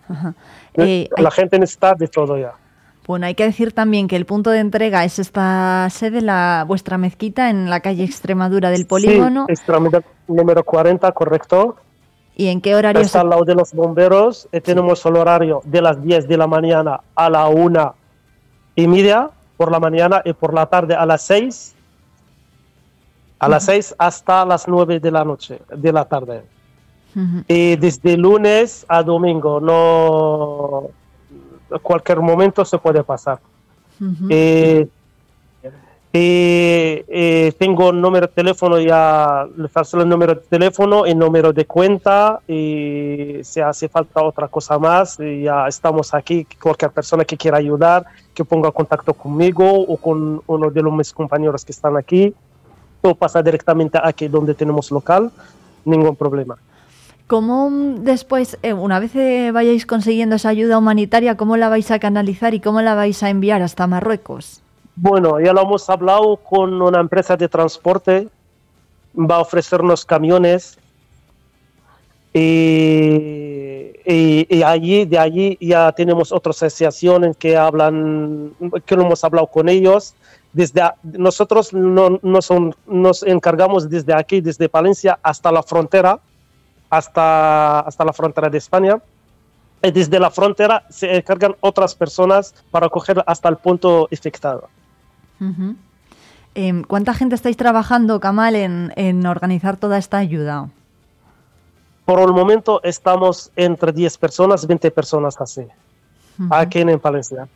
[0.10, 0.34] ajá.
[0.76, 2.54] Eh, hay- la gente necesita de todo ya.
[3.08, 6.98] bueno, hay que decir también que el punto de entrega es esta sede, la vuestra
[6.98, 9.46] mezquita en la calle Extremadura del polígono.
[9.48, 11.78] Sí, extremadura número 40, correcto.
[12.40, 14.48] ¿Y en qué horario Está se- al lado de los bomberos.
[14.52, 17.96] y tenemos el horario de las 10 de la mañana a la 1
[18.76, 21.74] y media por la mañana y por la tarde a las 6.
[23.40, 26.44] A las 6 hasta las 9 de la noche, de la tarde.
[27.16, 27.44] Ujú.
[27.48, 30.90] Y desde lunes a domingo, no.
[31.82, 33.40] Cualquier momento se puede pasar.
[34.00, 34.28] Ujú.
[34.30, 34.88] Eh,
[36.20, 41.54] eh, eh, tengo número de teléfono ya, le paso el número de teléfono, el número
[41.54, 47.24] de cuenta y si hace falta otra cosa más, y ya estamos aquí, cualquier persona
[47.24, 48.04] que quiera ayudar,
[48.34, 52.34] que ponga contacto conmigo o con uno de los mis compañeros que están aquí,
[53.02, 55.32] o pasa directamente aquí donde tenemos local,
[55.86, 56.58] ningún problema.
[57.28, 61.92] ¿Cómo mm, después, eh, una vez eh, vayáis consiguiendo esa ayuda humanitaria, cómo la vais
[61.92, 64.64] a canalizar y cómo la vais a enviar hasta Marruecos?
[65.00, 68.28] Bueno, ya lo hemos hablado con una empresa de transporte,
[69.16, 70.80] va a ofrecernos camiones
[72.34, 78.54] y, y- y allí, de allí ya tenemos otras asociaciones que hablan,
[78.88, 80.16] que no hemos hablado con ellos.
[80.52, 86.20] Desde a- nosotros no, no son- nos encargamos desde aquí, desde Palencia hasta la frontera,
[86.90, 89.00] hasta, hasta la frontera de España.
[89.80, 94.70] Desde la frontera se encargan otras personas para coger hasta el punto afectado.
[96.56, 100.70] Em, ¿Cuánta gente estáis trabajando, Kamal, en, en organizar toda esta ayuda?
[102.06, 105.68] Por el momento estamos entre 10 personas, 20 personas así,
[106.50, 107.48] aquí en Palencia.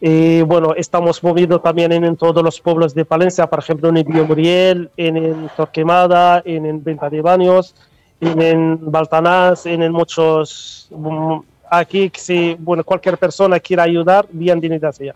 [0.00, 4.04] Y bueno, estamos moviendo también en, en todos los pueblos de Palencia, por ejemplo en
[4.04, 7.74] Biomuriel, en, en Torquemada, en, en Venta de Baños,
[8.20, 10.88] en, en Baltanás, en, en muchos...
[10.90, 11.38] mm,
[11.74, 15.14] Aquí, si bueno, cualquier persona quiera ayudar, bienvenida sea.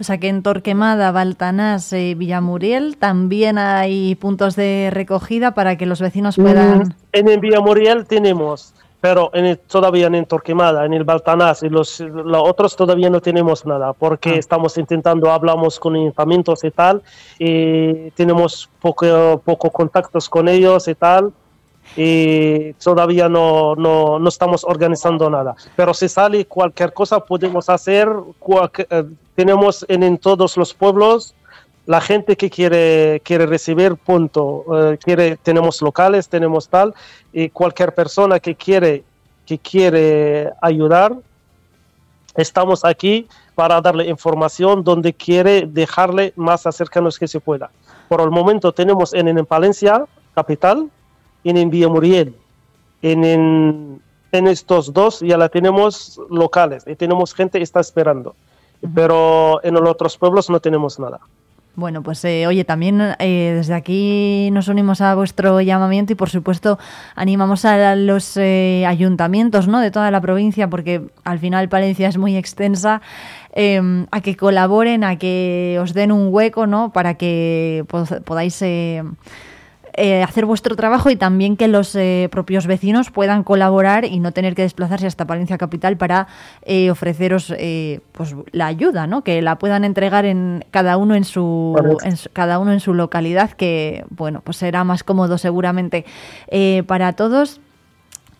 [0.00, 5.86] O sea que en Torquemada, Baltanás y Villamuriel también hay puntos de recogida para que
[5.86, 6.94] los vecinos puedan...
[7.12, 12.74] En Villamuriel tenemos pero en todavía en Torquemada, en el Baltanás y los, los otros
[12.74, 14.38] todavía no tenemos nada, porque Ah.
[14.38, 17.02] estamos intentando, hablamos con ayuntamientos y tal,
[17.38, 21.34] y tenemos poco, poco contactos con ellos y tal,
[21.96, 25.54] y todavía no, no, no estamos organizando nada.
[25.76, 28.08] Pero si sale cualquier cosa, podemos hacer,
[28.78, 29.04] eh,
[29.34, 31.34] tenemos en, en todos los pueblos
[31.86, 34.64] la gente que quiere, quiere recibir, punto.
[34.74, 36.94] Eh, quiere, tenemos locales, tenemos tal,
[37.32, 39.04] y cualquier persona que quiere,
[39.46, 41.14] que quiere ayudar,
[42.34, 47.70] estamos aquí para darle información donde quiere dejarle más cercanos que se pueda.
[48.08, 50.88] Por el momento tenemos en, en Palencia, capital,
[51.44, 52.34] y en Villamuriel.
[53.02, 54.00] En, en,
[54.32, 58.34] en estos dos ya la tenemos locales y tenemos gente que está esperando.
[58.94, 61.20] Pero en los otros pueblos no tenemos nada.
[61.76, 66.30] Bueno, pues eh, oye, también eh, desde aquí nos unimos a vuestro llamamiento y por
[66.30, 66.78] supuesto
[67.16, 69.80] animamos a los eh, ayuntamientos ¿no?
[69.80, 73.02] de toda la provincia, porque al final Palencia es muy extensa,
[73.54, 76.92] eh, a que colaboren, a que os den un hueco ¿no?
[76.92, 78.62] para que pod- podáis
[79.96, 84.32] eh, hacer vuestro trabajo y también que los eh, propios vecinos puedan colaborar y no
[84.32, 86.26] tener que desplazarse hasta Palencia Capital para
[86.62, 89.22] eh, ofreceros eh, pues la ayuda, ¿no?
[89.22, 92.92] Que la puedan entregar en cada uno en su, en su- cada uno en su
[92.94, 96.04] localidad, que bueno, pues será más cómodo seguramente
[96.48, 97.60] eh, para todos.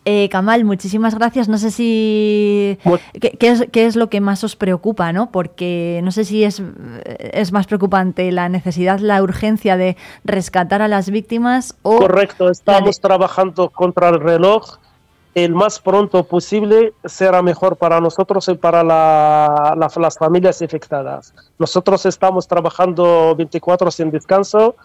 [0.06, 1.48] Eh, Kamal, muchísimas gracias.
[1.48, 2.78] No sé si
[3.20, 5.30] ¿qué, qué es, qué es lo que más os preocupa, ¿no?
[5.30, 6.62] Porque no sé si es,
[7.04, 13.00] es más preocupante la necesidad, la urgencia de rescatar a las víctimas o Correcto, estamos
[13.00, 14.76] trabajando contra el reloj.
[15.34, 21.34] El más pronto posible será mejor para nosotros y para la- la- las familias afectadas.
[21.58, 24.76] Nosotros estamos trabajando 24 sin descanso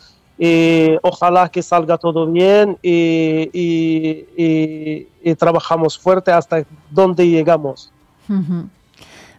[0.42, 7.92] y ojalá que salga todo bien y, y- y- y trabajamos fuerte hasta donde llegamos.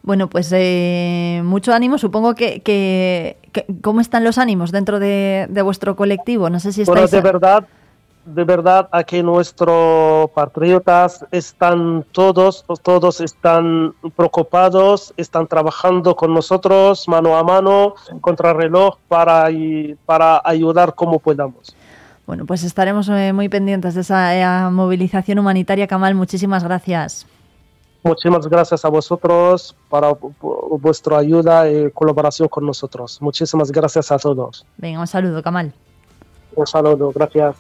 [0.03, 1.97] Bueno, pues eh, mucho ánimo.
[1.99, 6.51] Supongo que, que, que- ¿Cómo están los ánimos dentro de, de vuestro colectivo?
[6.51, 7.23] No sé si Bueno, estáis...
[7.23, 7.67] de verdad,
[8.35, 17.37] de verdad, aquí nuestros patriotas están todos, todos están preocupados, están trabajando con nosotros mano
[17.37, 19.49] a mano, contra reloj, para,
[20.07, 21.75] para ayudar como podamos.
[22.27, 25.87] Bueno, pues estaremos eh, muy pendientes de esa eh, movilización humanitaria.
[25.87, 27.27] Kamal, muchísimas gracias.
[28.03, 33.21] Muchísimas gracias a vosotros para vu- vu- vuestra ayuda y colaboración con nosotros.
[33.21, 34.65] Muchísimas gracias a todos.
[34.79, 35.73] Venga, un saludo, Kamal.
[36.57, 37.57] Un saludo, gracias.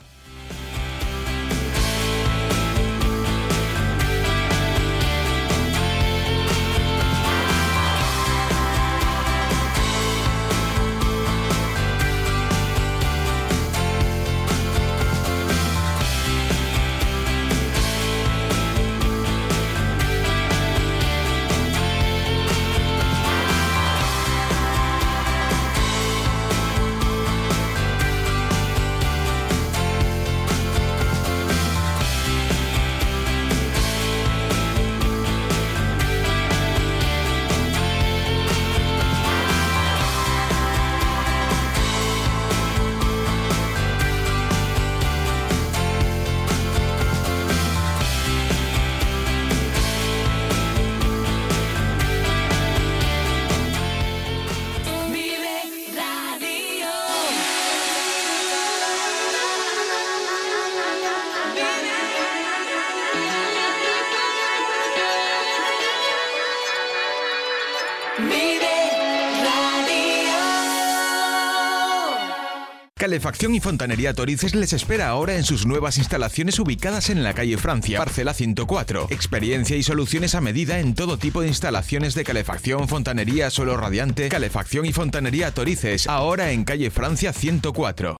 [73.10, 77.56] Calefacción y Fontanería Torices les espera ahora en sus nuevas instalaciones ubicadas en la calle
[77.56, 79.08] Francia, parcela 104.
[79.10, 84.28] Experiencia y soluciones a medida en todo tipo de instalaciones de calefacción, fontanería, suelo radiante,
[84.28, 88.19] calefacción y fontanería Torices, ahora en calle Francia 104.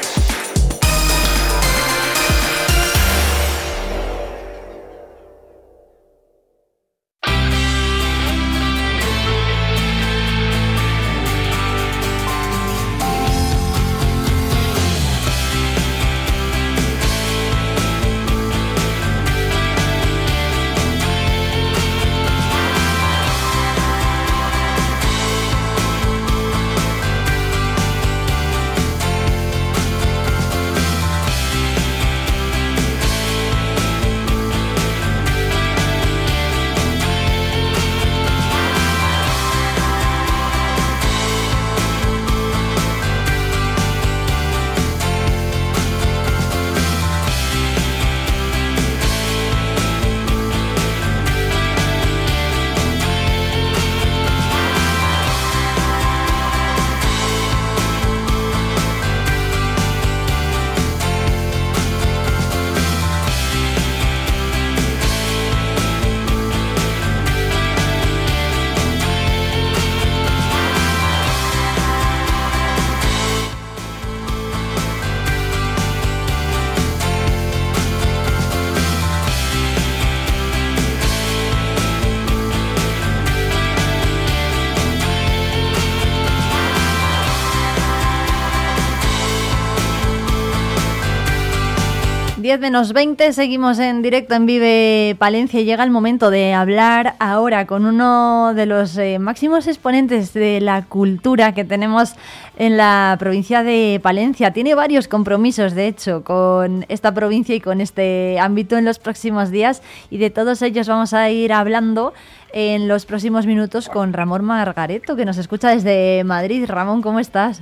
[92.71, 97.67] Menos 20, seguimos en directo en Vive Palencia y llega el momento de hablar ahora
[97.67, 102.13] con uno de los eh, máximos exponentes de la cultura que tenemos
[102.55, 104.53] en la provincia de Palencia.
[104.53, 109.51] Tiene varios compromisos, de hecho, con esta provincia y con este ámbito en los próximos
[109.51, 112.13] días y de todos ellos vamos a ir hablando
[112.53, 116.63] en los próximos minutos con Ramón Margareto, que nos escucha desde Madrid.
[116.69, 117.61] Ramón, ¿cómo estás?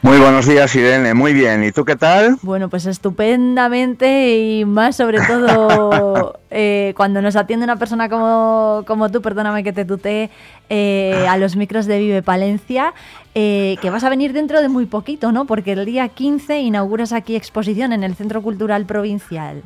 [0.00, 1.12] Muy buenos días, Irene.
[1.12, 1.64] Muy bien.
[1.64, 2.38] ¿Y tú qué tal?
[2.42, 9.10] Bueno, pues estupendamente y más sobre todo eh, cuando nos atiende una persona como, como
[9.10, 10.30] tú, perdóname que te tutee,
[10.68, 12.94] eh, a los micros de Vive Palencia,
[13.34, 15.46] eh, que vas a venir dentro de muy poquito, ¿no?
[15.46, 19.62] Porque el día 15 inauguras aquí exposición en el Centro Cultural Provincial.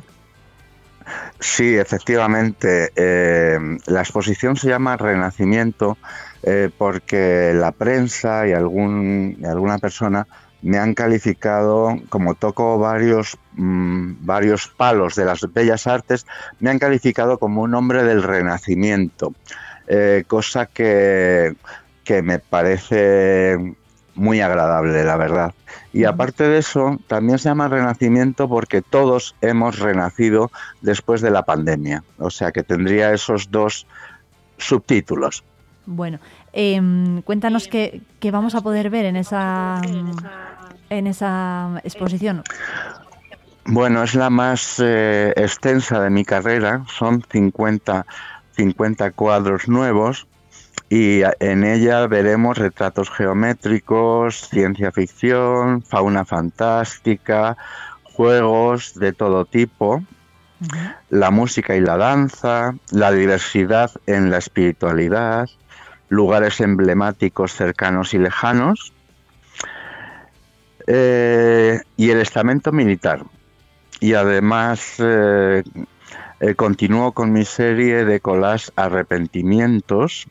[1.39, 2.91] Sí, efectivamente.
[3.85, 5.97] la exposición se llama Renacimiento
[6.43, 10.27] eh, porque la prensa y, algún, alguna persona
[10.61, 16.25] me han calificado, como toco varios, mm, varios palos de las bellas artes,
[16.59, 19.33] me han calificado como un hombre del renacimiento,
[19.87, 21.55] eh, cosa que,
[22.03, 23.57] que me parece
[24.15, 25.53] muy agradable, la verdad.
[25.91, 30.51] Y aparte de eso, también se llama renacimiento porque todos hemos renacido
[30.81, 32.03] después de la pandemia.
[32.17, 33.87] O sea que tendría esos dos
[34.57, 35.43] subtítulos.
[35.85, 36.19] Bueno,
[36.53, 38.01] em, cuéntanos qué,
[38.31, 39.81] vamos a poder ver en esa,
[40.89, 42.43] en esa exposición.
[43.65, 48.05] Bueno, es la más eh, extensa de mi carrera, son 50,
[48.57, 50.27] 50 cuadros nuevos
[50.89, 57.57] y en ella veremos retratos geométricos, ciencia ficción, fauna fantástica,
[58.03, 60.03] juegos de todo tipo,
[61.09, 65.49] la música y la danza, la diversidad en la espiritualidad,
[66.13, 68.93] lugares emblemáticos cercanos y lejanos,
[70.87, 73.23] eh, y el estamento militar.
[73.99, 75.63] Y además eh,
[76.39, 80.27] eh, continúo con mi serie de colas arrepentimientos.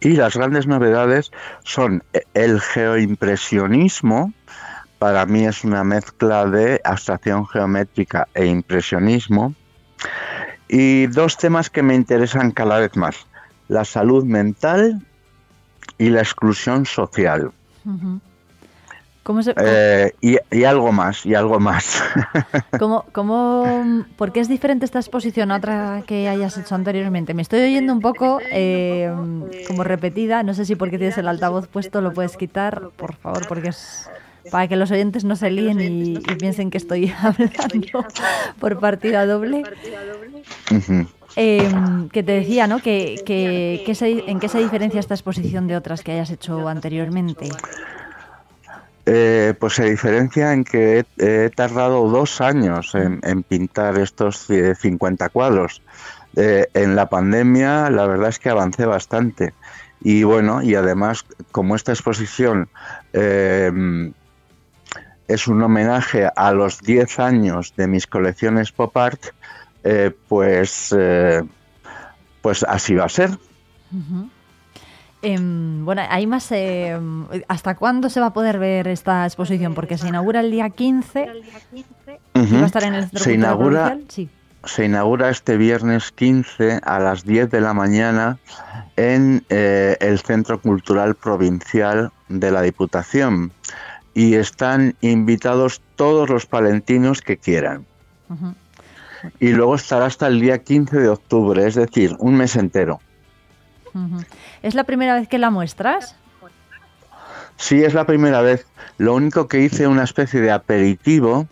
[0.00, 1.30] Y las grandes novedades
[1.62, 2.02] son
[2.32, 4.32] el geoimpresionismo,
[4.98, 9.54] para mí es una mezcla de abstracción geométrica e impresionismo,
[10.68, 13.26] y dos temas que me interesan cada vez más,
[13.68, 15.00] la salud mental
[15.98, 17.52] y la exclusión social.
[19.56, 22.02] Eh, y, algo más, y algo más.
[22.78, 27.32] ¿Cómo, cómo, por qué es diferente esta exposición a otra que hayas hecho anteriormente?
[27.32, 29.10] Me estoy oyendo un poco eh,
[29.66, 33.46] como repetida, no sé si porque tienes el altavoz puesto lo puedes quitar, por favor,
[33.48, 34.10] porque es
[34.50, 38.06] para que los oyentes no se líen y, piensen que estoy hablando
[38.60, 39.64] por partida doble.
[41.36, 42.78] Em, que te decía, ¿no?
[42.80, 47.48] Que, ¿En qué se diferencia esta exposición de otras que hayas hecho anteriormente?
[49.06, 55.82] Eh, pues se diferencia en que he, tardado dos años en, pintar estos 50 cuadros.
[56.36, 59.54] Eh, en la pandemia la verdad es que avancé bastante.
[60.00, 62.68] Y bueno, y además como esta exposición
[63.12, 64.12] em,
[65.28, 69.20] es un homenaje a los 10 años de mis colecciones pop art,
[69.84, 71.42] eh, pues, eh,
[72.40, 73.30] pues así va a ser.
[75.20, 76.50] Em, bueno, hay más.
[76.52, 79.74] Em, ¿Hasta cuándo se va a poder ver esta exposición?
[79.74, 81.26] Porque se inaugura el día 15.
[82.34, 83.98] va a estar en el se inaugura,
[84.64, 88.38] se inaugura este viernes 15 a las 10 de la mañana
[88.96, 93.52] en eh, el Centro Cultural Provincial de la Diputación.
[94.14, 97.84] Y están invitados todos los palentinos que quieran
[99.40, 103.00] y luego estará hasta el día 15 de octubre, es decir, un mes entero.
[104.62, 106.16] ¿Es la primera vez que la muestras?
[107.56, 108.66] Sí, es la primera vez.
[108.98, 111.46] Lo único que hice una especie de aperitivo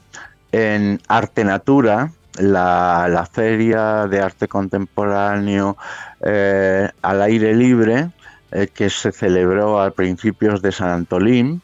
[0.51, 5.77] en Arte Natura, la, feria de arte contemporáneo
[6.21, 8.11] eh, al aire libre
[8.51, 11.63] eh, que se celebró a principios de San Antolín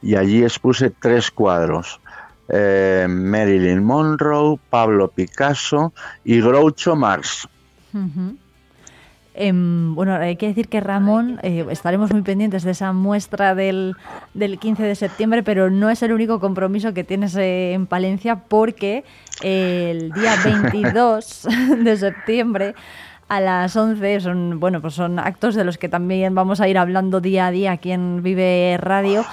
[0.00, 2.00] y allí expuse tres cuadros.
[2.54, 7.48] Eh, Marilyn Monroe, Pablo Picasso y Groucho Marx.
[9.34, 13.96] Em, bueno, hay que decir que Ramón, eh, estaremos muy pendientes de esa muestra del,
[14.34, 18.36] del, 15 de septiembre, pero no es el único compromiso que tienes eh, en Palencia
[18.36, 19.04] porque
[19.42, 21.48] el día 22
[21.82, 22.74] de septiembre
[23.28, 26.76] a las 11 son, bueno, pues son actos de los que también vamos a ir
[26.76, 29.24] hablando día a día aquí en Vive Radio.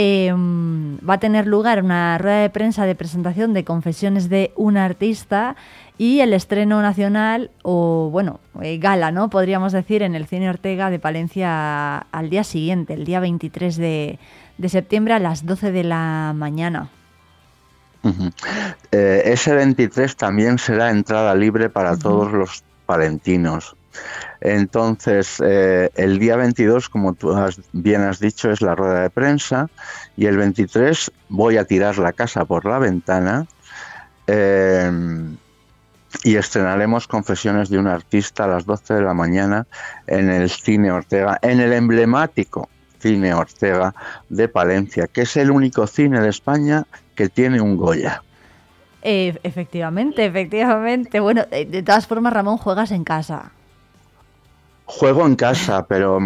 [0.00, 4.76] Em, va a tener lugar una rueda de prensa de presentación de confesiones de un
[4.76, 5.56] artista
[5.98, 9.28] y el estreno nacional o, bueno, eh, gala, ¿no?
[9.28, 14.20] Podríamos decir, en el Cine Ortega de Palencia al día siguiente, el día 23 de,
[14.56, 16.90] de septiembre a las 12 de la mañana.
[18.92, 23.74] Eh, ese 23 también será entrada libre para todos los palentinos.
[24.40, 27.34] Entonces, eh, el día 22, como tú
[27.72, 29.68] bien has dicho, es la rueda de prensa
[30.16, 33.46] y el 23 voy a tirar la casa por la ventana
[34.26, 34.90] eh,
[36.22, 39.66] y estrenaremos Confesiones de un artista a las 12 de la mañana
[40.06, 42.68] en el Cine Ortega, en el emblemático
[43.00, 43.94] Cine Ortega
[44.28, 46.84] de Palencia, que es el único cine de España
[47.14, 48.22] que tiene un Goya.
[49.02, 51.20] Eh, efectivamente, efectivamente.
[51.20, 53.52] Bueno, de todas formas, Ramón, juegas en casa.
[54.90, 56.18] Juego en casa, pero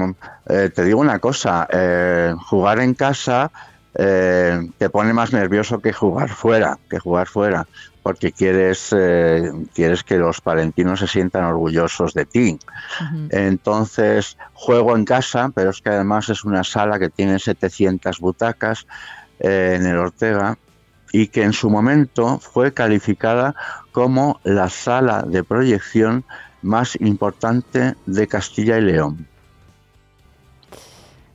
[0.49, 3.51] eh, te digo una cosa, eh, jugar en casa
[3.93, 7.67] eh, te pone más nervioso que jugar fuera, que jugar fuera,
[8.05, 8.95] porque quieres,
[9.75, 12.59] quieres que los palentinos se sientan orgullosos de ti.
[13.31, 18.87] Entonces, juego en casa, pero es que además es una sala que tiene 700 butacas
[19.41, 20.57] en el Ortega
[21.13, 23.57] y que en su momento fue calificada
[23.91, 26.25] como la sala de proyección
[26.63, 29.27] más importante de Castilla y León.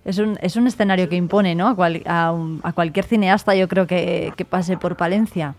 [0.05, 1.67] Es un, es un escenario que impone ¿no?
[1.67, 2.33] a,
[2.63, 5.53] a, cualquier cineasta, yo creo que, que, pase por Palencia.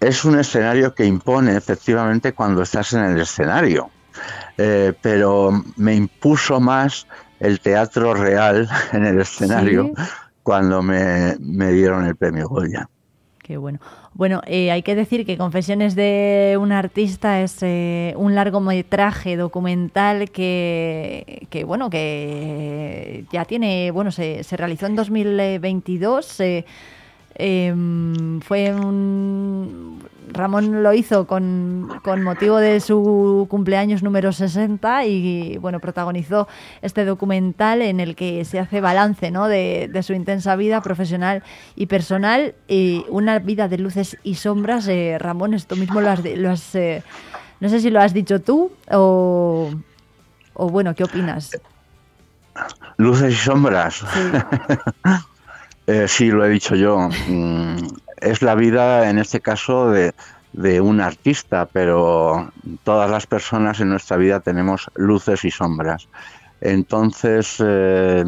[0.00, 3.88] Es un escenario que impone efectivamente cuando estás en el escenario,
[4.58, 7.06] eh, pero me impuso más
[7.38, 9.92] el teatro real en el escenario
[10.42, 12.88] cuando me, me dieron el premio Goya.
[13.38, 13.78] Qué bueno.
[14.14, 20.30] Bueno, eh, hay que decir que Confesiones de un artista es eh, un largometraje documental
[20.30, 26.40] que, bueno, que ya tiene, bueno, se, se realizó en 2022.
[26.40, 26.64] Eh,
[27.36, 30.02] em, fue un,
[30.32, 31.88] Ramón lo hizo con,
[32.22, 36.48] motivo de su cumpleaños número 60 y bueno, protagonizó
[36.80, 39.48] este documental en el que se hace balance ¿no?
[39.48, 41.42] de, su intensa vida profesional
[41.76, 44.88] y personal y una vida de luces y sombras.
[44.88, 47.02] Eh, Ramón, esto mismo lo has, lo has eh,
[47.60, 49.70] no sé si lo has dicho tú o,
[50.54, 51.50] o bueno, ¿qué opinas?
[52.96, 53.94] Luces y sombras.
[53.94, 55.12] Sí.
[55.86, 57.08] Eh, sí, lo he dicho yo.
[57.26, 57.76] Mm,
[58.22, 60.12] es la vida, en este caso, de,
[60.80, 62.52] un artista, pero
[62.84, 66.08] todas las personas en nuestra vida tenemos luces y sombras.
[66.60, 68.24] Entonces, eh,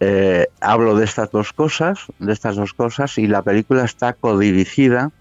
[0.00, 5.12] eh, hablo de estas dos cosas, de estas dos cosas, y la película está codirigida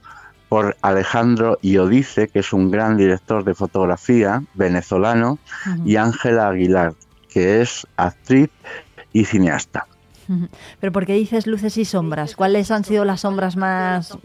[0.49, 5.40] por Alejandro Iodice, que es un gran director de fotografía venezolano,
[5.85, 6.94] y Ángela Aguilar,
[7.30, 8.49] que es actriz
[9.14, 9.88] y cineasta.
[10.80, 12.36] Pero ¿por qué dices luces y sombras?
[12.36, 14.18] ¿Cuáles han sido las sombras más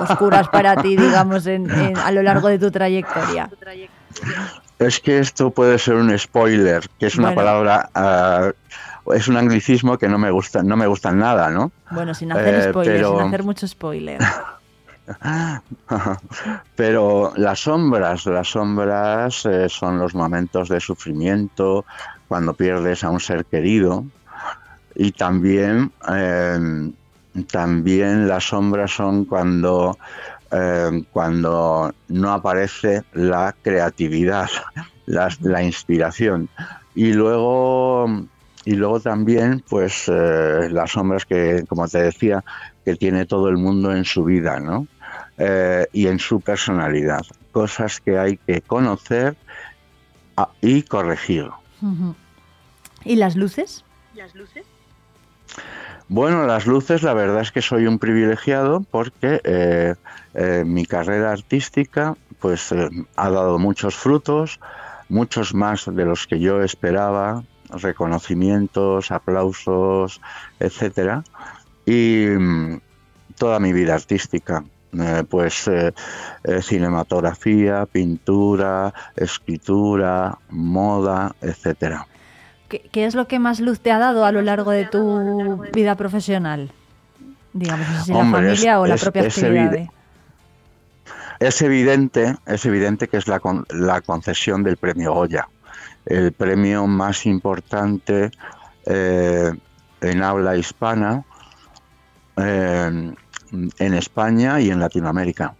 [0.00, 3.50] oscuras para ti, digamos, a lo largo de tu trayectoria?
[4.78, 8.50] Es que esto puede ser un spoiler, que es una palabra, ah,
[9.14, 11.72] es un anglicismo que no me gusta, no me gusta nada, ¿no?
[11.90, 14.20] Bueno, sin hacer eh, spoiler, sin hacer mucho spoiler.
[16.76, 21.84] pero las sombras, las sombras eh, son los momentos de sufrimiento,
[22.28, 24.04] cuando pierdes a un ser querido,
[24.98, 26.92] y también, em,
[27.52, 29.96] también las sombras son cuando,
[30.50, 34.50] em, cuando no aparece la creatividad,
[35.06, 36.48] la, inspiración.
[36.96, 38.06] Y luego,
[38.64, 42.42] y luego también, pues, eh, las sombras que, como te decía,
[42.84, 44.88] que tiene todo el mundo en su vida, ¿no?
[45.38, 47.24] Eh, y en su personalidad.
[47.52, 49.36] Cosas que hay que conocer
[50.36, 51.48] ah, y corregir.
[53.04, 53.84] ¿Y las luces?
[54.14, 54.66] ¿Las luces?
[56.10, 59.94] Bueno, las luces, la verdad es que soy un privilegiado porque eh,
[60.32, 64.58] eh, mi carrera artística pues eh, ha dado muchos frutos,
[65.10, 70.22] muchos más de los que yo esperaba, reconocimientos, aplausos,
[70.58, 71.24] etcétera,
[71.84, 72.80] y mm,
[73.36, 74.64] toda mi vida artística.
[75.28, 75.70] pues
[76.62, 82.06] cinematografía, pintura, escritura, moda, etcétera.
[82.68, 85.94] ¿Qué, es lo que más luz te ha dado a lo largo de tu vida
[85.94, 86.70] profesional?
[87.54, 89.88] Digamos, si la familia o la propia actividad.
[91.40, 93.40] Es evidente, es evidente que es la,
[93.70, 95.48] la concesión del premio Goya,
[96.04, 98.30] el premio más importante
[98.84, 99.52] eh,
[100.00, 101.24] en habla hispana
[102.36, 103.12] eh,
[103.78, 105.54] en España y en Latinoamérica.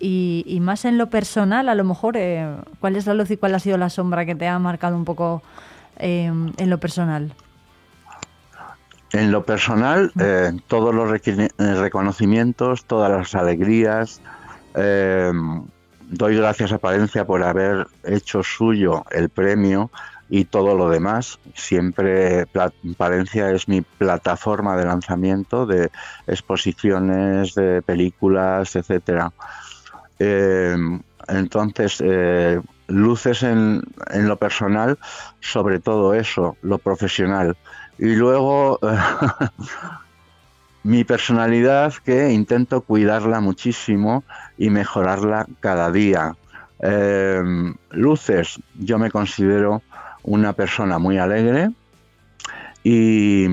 [0.00, 3.54] Y, más en lo personal, a lo mejor, eh, ¿cuál es la luz y cuál
[3.54, 5.42] ha sido la sombra que te ha marcado un poco
[5.98, 7.32] eh, en lo personal?
[9.12, 11.10] En lo personal, eh, todos los
[11.58, 14.20] reconocimientos, todas las alegrías.
[14.74, 19.90] doy gracias a Palencia por haber hecho suyo el premio
[20.28, 21.38] y todo lo demás.
[21.54, 22.46] Siempre
[22.96, 25.90] Palencia es mi plataforma de lanzamiento de
[26.26, 29.32] exposiciones, de películas, etcétera.
[30.18, 30.76] Eh,
[31.28, 34.98] entonces, eh, luces en, en, lo personal,
[35.40, 37.56] sobre todo eso, lo profesional.
[37.98, 38.78] Y luego
[40.82, 44.22] mi personalidad que intento cuidarla muchísimo
[44.56, 46.36] y mejorarla cada día.
[46.80, 47.42] Eh,
[47.90, 49.82] luces, yo me considero
[50.26, 51.70] una persona muy alegre
[52.84, 53.46] y,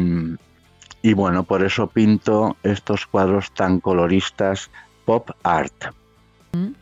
[1.02, 4.70] y bueno, por eso pinto estos cuadros tan coloristas
[5.06, 5.86] pop art.
[6.54, 6.74] Mm.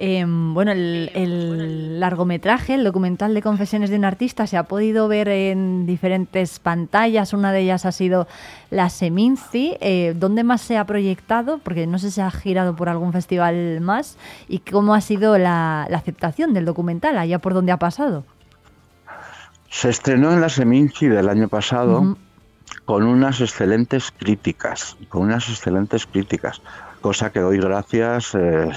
[0.00, 5.28] Em, bueno, el, largometraje, el documental de Confesiones de un artista, se ha podido ver
[5.28, 7.32] en diferentes pantallas.
[7.32, 8.28] Una de ellas ha sido
[8.70, 9.76] la Seminci.
[9.80, 11.58] Eh, ¿Dónde más se ha proyectado?
[11.58, 14.16] Porque no sé si ha girado por algún festival más.
[14.48, 18.24] ¿Y cómo ha sido la, aceptación del documental allá por donde ha pasado?
[19.70, 22.16] Se estrenó en la Seminci del año pasado.
[22.84, 26.60] Con unas excelentes críticas, con unas excelentes críticas,
[27.00, 28.70] cosa que doy gracias eh,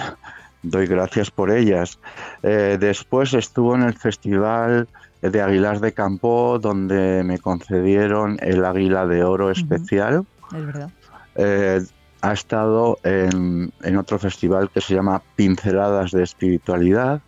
[0.64, 2.00] doy gracias por ellas.
[2.44, 4.88] Eh, después estuvo en el Festival
[5.22, 10.26] de Aguilar de Campo, donde me concedieron el Águila de Oro especial.
[10.56, 10.90] Es verdad.
[11.36, 11.82] Eh,
[12.22, 17.22] ha estado en, otro festival que se llama Pinceladas de Espiritualidad.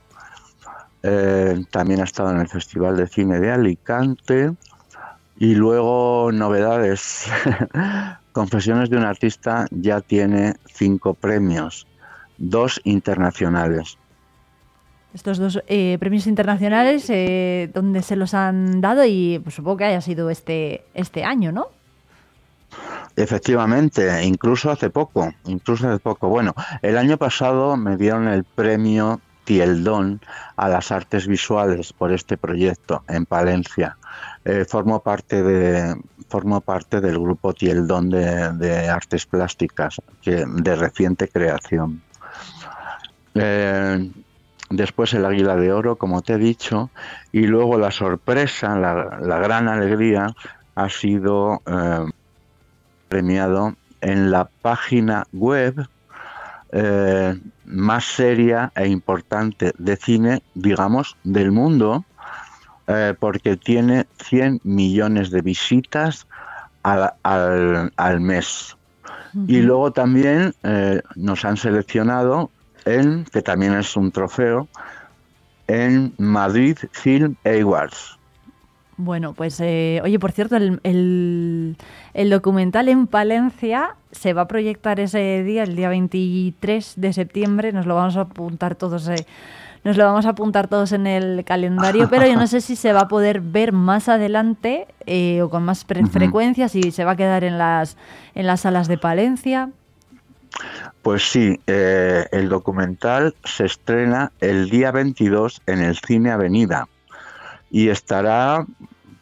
[1.03, 4.53] Eh, también ha estado en el Festival de Cine de Alicante.
[5.37, 7.27] Y luego novedades.
[8.31, 11.85] Confesiones de un artista ya tiene cinco premios
[12.37, 13.97] dos internacionales.
[15.13, 19.05] Estos dos eh, premios internacionales, eh, ¿dónde se los han dado?
[19.05, 21.67] Y pues, supongo que haya sido este, este año, ¿no?
[23.15, 26.29] Efectivamente, incluso hace poco, incluso hace poco.
[26.29, 30.21] Bueno, el año pasado me dieron el premio Tieldón
[30.55, 33.97] a las artes visuales por este proyecto en Palencia.
[34.45, 35.95] Eh, formo parte de
[36.65, 42.01] parte del grupo Tieldón de, de artes plásticas que, de reciente creación.
[43.35, 44.11] Eh,
[44.69, 46.89] después el Águila de Oro, como te he dicho,
[47.31, 50.35] y luego la sorpresa, la, gran alegría,
[50.75, 52.05] ha sido eh,
[53.07, 55.87] premiado en la página web
[56.73, 62.05] eh, más seria e importante de cine, digamos, del mundo,
[63.19, 66.27] porque tiene 100 millones de visitas
[66.83, 67.13] al,
[67.95, 68.75] al, mes.
[69.47, 70.53] Y luego también
[71.15, 72.51] nos han seleccionado
[72.83, 74.67] en, que también es un trofeo,
[75.67, 78.19] en Madrid Film Awards.
[78.97, 80.79] Bueno, pues eh, oye, por cierto, el,
[82.13, 87.71] el, documental en Palencia se va a proyectar ese día, el día 23 de septiembre,
[87.73, 89.07] nos lo vamos a apuntar todos.
[89.07, 89.25] Eh,
[89.83, 92.93] nos lo vamos a apuntar todos en el calendario, pero yo no sé si se
[92.93, 97.15] va a poder ver más adelante eh, o con más frecuencia, si se va a
[97.17, 97.97] quedar en las,
[98.33, 99.71] en las salas de Palencia.
[101.01, 106.87] Pues sí, eh, el documental se estrena el día 22 en el Cine Avenida
[107.69, 108.65] y estará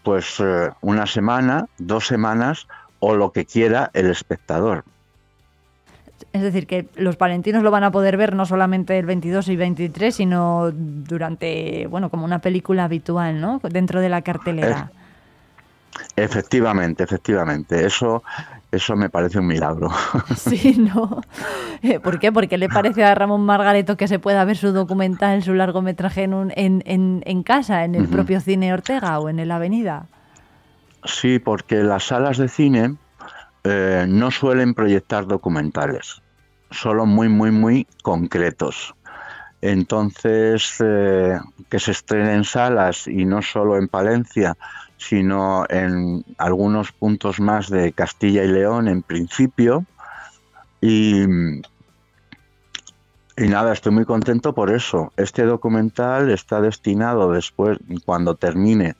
[0.04, 2.68] pues eh, una semana, dos semanas
[3.00, 4.84] o lo que quiera el espectador.
[6.34, 9.56] Es decir, que los palentinos lo van a poder ver no solamente el 22 y
[9.56, 13.60] 23, sino durante, bueno, como una película habitual, ¿no?
[13.64, 14.92] Dentro de la cartelera.
[16.16, 17.86] Efectivamente, efectivamente.
[17.86, 18.24] Eso,
[18.72, 19.90] eso me parece un milagro.
[20.36, 21.22] Sí, ¿no?
[21.82, 22.32] Eh, ¿Por qué?
[22.32, 26.34] Porque le parece a Ramón Margareto que se pueda ver su documental, su largometraje en,
[26.34, 30.06] un, en, en, casa, en el propio cine Ortega o en la Avenida.
[31.04, 32.96] Sí, porque las salas de cine
[33.64, 36.22] eh, no suelen proyectar documentales,
[36.70, 38.96] solo muy, muy, muy concretos.
[39.62, 41.40] Entonces, eh,
[41.70, 44.58] que se estrenen en salas y no solo en Palencia,
[45.02, 49.86] sino en algunos puntos más de Castilla y León en principio.
[50.80, 55.12] Y, y nada, estoy muy contento por eso.
[55.18, 58.96] Este documental está destinado después, cuando termine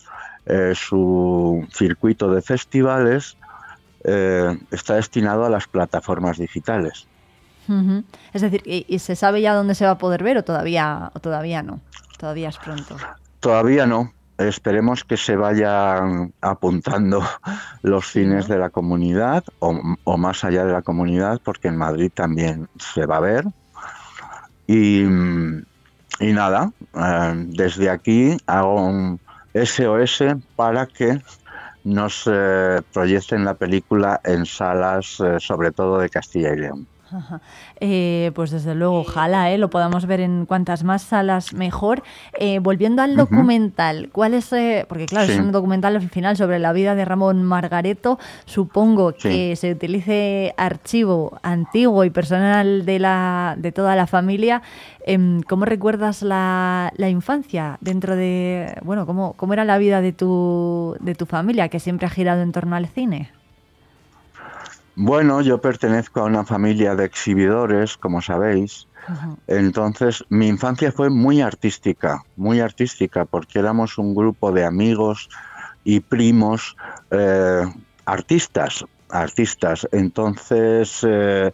[0.48, 3.38] eh, su circuito de festivales,
[4.04, 7.08] eh, está destinado a las plataformas digitales.
[8.34, 11.20] Es decir, ¿y, se sabe ya dónde se va a poder ver o todavía, o
[11.20, 11.80] todavía no?
[12.18, 12.98] Todavía es pronto.
[13.40, 14.12] Todavía no,
[14.48, 17.22] esperemos que se vayan apuntando
[17.82, 22.68] los cines de la comunidad o, más allá de la comunidad, porque en Madrid también
[22.78, 23.46] se va a ver.
[24.68, 25.04] Y,
[26.20, 29.20] nada, eh, desde aquí hago un
[29.54, 30.24] SOS
[30.56, 31.22] para que
[31.84, 36.88] nos eh, proyecten la película en salas, eh, sobre todo de Castilla y León.
[37.84, 42.04] Eh, pues desde luego, ojalá eh, lo podamos ver en cuantas más salas mejor.
[42.38, 44.50] Eh, volviendo al documental, ¿cuál es?
[44.88, 48.20] porque claro, es un documental al final sobre la vida de Ramón Margareto.
[48.46, 54.62] Supongo que se utilice archivo antiguo y personal de, la, de toda la familia.
[55.06, 60.14] Em, ¿Cómo recuerdas la, la, infancia dentro de, bueno, cómo, cómo era la vida de
[60.14, 63.32] tu, de tu familia que siempre ha girado en torno al cine?
[64.96, 68.88] Bueno, yo pertenezco a una familia de exhibidores, como sabéis.
[69.48, 75.30] Entonces, mi infancia fue muy artística, muy artística, porque éramos un grupo de amigos
[75.84, 76.76] y primos
[77.10, 77.64] eh,
[78.06, 79.88] artistas, artistas.
[79.92, 81.52] Entonces, eh,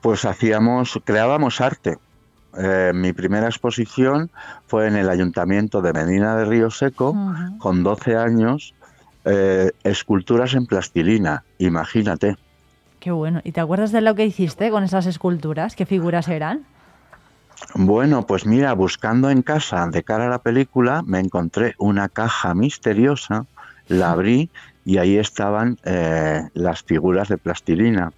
[0.00, 1.98] pues hacíamos, creábamos arte.
[2.56, 4.30] Eh, mi primera exposición
[4.66, 7.14] fue en el Ayuntamiento de Medina de Río Seco,
[7.58, 8.74] con 12 años,
[9.84, 12.36] esculturas en plastilina, imagínate.
[13.00, 13.40] Qué bueno.
[13.44, 15.76] ¿Y te acuerdas de lo que hiciste con esas esculturas?
[15.76, 16.64] ¿Qué figuras eran?
[17.74, 22.54] Bueno, pues mira, buscando en casa de cara a la película, me encontré una caja
[22.54, 23.46] misteriosa,
[23.88, 24.50] la abrí
[24.84, 28.12] y ahí estaban eh, las figuras de plastilina.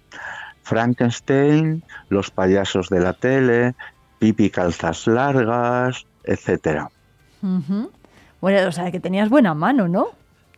[0.63, 3.75] Frankenstein, los payasos de la tele,
[4.19, 6.89] Pipi calzas largas, etcétera.
[8.39, 10.09] Bueno, o sea, que tenías buena mano, ¿no?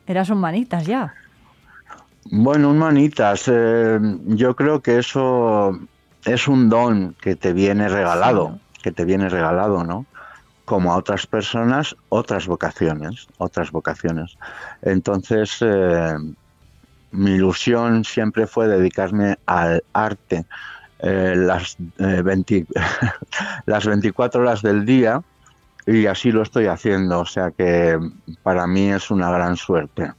[0.06, 1.14] Eras un manitas ya.
[2.32, 5.78] Bueno, un manitas, eh, yo creo que eso
[6.26, 10.06] es un don que te viene regalado, que te viene regalado, ¿no?
[10.66, 14.38] Como a otras personas, otras vocaciones, otras vocaciones.
[14.82, 16.16] Entonces, eh,
[17.12, 20.46] mi ilusión siempre fue dedicarme al arte
[21.00, 21.78] eh, las,
[23.66, 25.22] las 24 horas del día
[25.86, 28.00] y así lo estoy haciendo, o sea que
[28.42, 30.14] para mí es una gran suerte.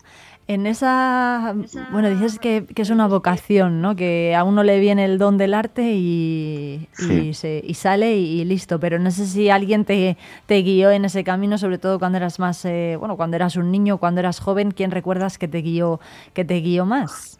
[0.47, 1.55] En esa,
[1.91, 3.97] bueno, dices que, es una vocación, ¿no?
[3.97, 8.79] Que a uno le viene el don del arte y, y, sale y, listo.
[8.79, 12.39] Pero no sé si alguien te, te, guió en ese camino, sobre todo cuando eras
[12.39, 14.73] más, eh, bueno, cuando eras un niño, cuando eras joven.
[14.73, 15.99] ¿Quién recuerdas que te guió,
[16.35, 17.39] que te guió más?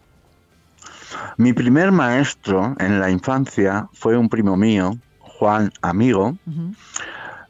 [1.37, 6.39] Mi primer maestro en la infancia fue un primo mío, Juan Amigo,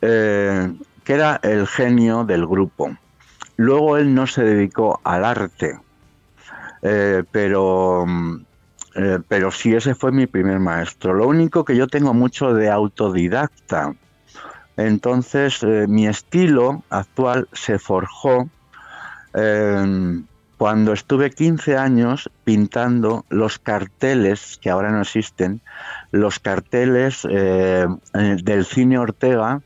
[0.03, 0.75] eh,
[1.05, 2.97] que era el genio del grupo
[3.57, 5.79] Luego él no se dedicó al arte,
[6.83, 8.05] eh, pero,
[8.95, 11.15] eh, pero sí ese fue mi primer maestro.
[11.15, 13.95] Lo único que yo tengo mucho de autodidacta.
[14.77, 18.49] Entonces eh, mi estilo actual se forjó
[20.57, 25.61] cuando estuve 15 años pintando los carteles, que ahora no existen,
[26.13, 29.61] los carteles del cine Ortega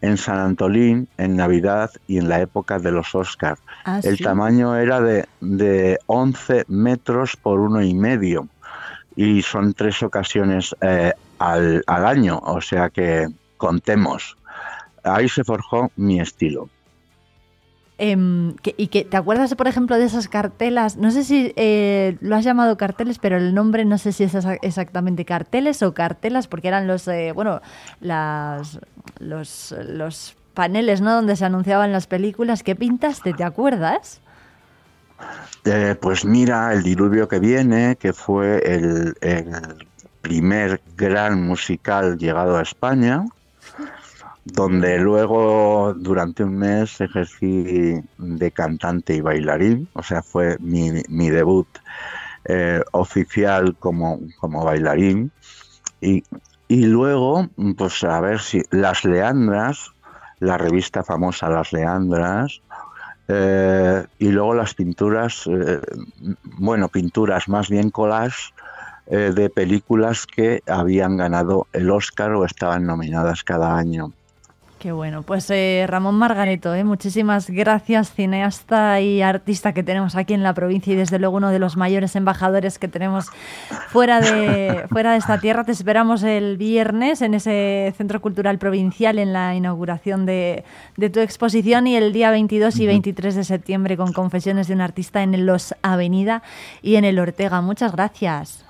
[0.00, 3.60] en San Antolín, en Navidad y en la época de los Oscars.
[3.84, 8.48] Ah, el tamaño era de, de 11 metros por uno y medio
[9.16, 14.36] y son tres ocasiones eh, al, al año, o sea que contemos.
[15.02, 16.68] Ahí se forjó mi estilo.
[18.00, 20.96] Em, y que te acuerdas, por ejemplo, de esas cartelas.
[20.96, 24.36] No sé si eh, lo has llamado carteles, pero el nombre no sé si es
[24.62, 27.60] exactamente carteles o cartelas, porque eran los, eh, bueno,
[28.00, 28.78] las,
[29.18, 31.12] los, los paneles, ¿no?
[31.12, 32.62] Donde se anunciaban las películas.
[32.62, 33.32] ¿Qué pintaste?
[33.32, 34.20] ¿Te acuerdas?
[35.64, 39.88] Eh, pues mira, el diluvio que viene, que fue el, el
[40.22, 43.24] primer gran musical llegado a España
[44.52, 51.68] donde luego durante un mes ejercí de cantante y bailarín, o sea, fue mi, debut
[52.44, 55.30] eh, oficial como, como bailarín.
[56.00, 56.22] Y,
[56.68, 59.90] luego, pues a ver si Las Leandras,
[60.38, 62.60] la revista famosa Las Leandras,
[63.28, 65.80] eh, y luego las pinturas, eh,
[66.58, 68.52] bueno, pinturas más bien collage
[69.06, 74.12] de películas que habían ganado el Oscar o estaban nominadas cada año.
[74.78, 80.34] Qué bueno, pues eh, Ramón Margareto, eh, muchísimas gracias, cineasta y artista que tenemos aquí
[80.34, 83.26] en la provincia y desde luego uno de los mayores embajadores que tenemos
[83.88, 85.64] fuera de, fuera de esta tierra.
[85.64, 90.62] Te esperamos el viernes en ese Centro Cultural Provincial en la inauguración de,
[90.96, 94.80] de tu exposición y el día 22 y 23 de septiembre con Confesiones de un
[94.80, 96.44] Artista en Los Avenida
[96.82, 97.60] y en el Ortega.
[97.62, 98.67] Muchas gracias.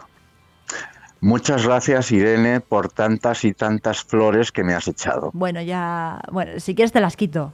[1.21, 5.31] Muchas gracias, Irene, por tantas y tantas flores que me has echado.
[5.39, 6.21] Bueno, ya.
[6.33, 7.53] Bueno, si quieres te las quito.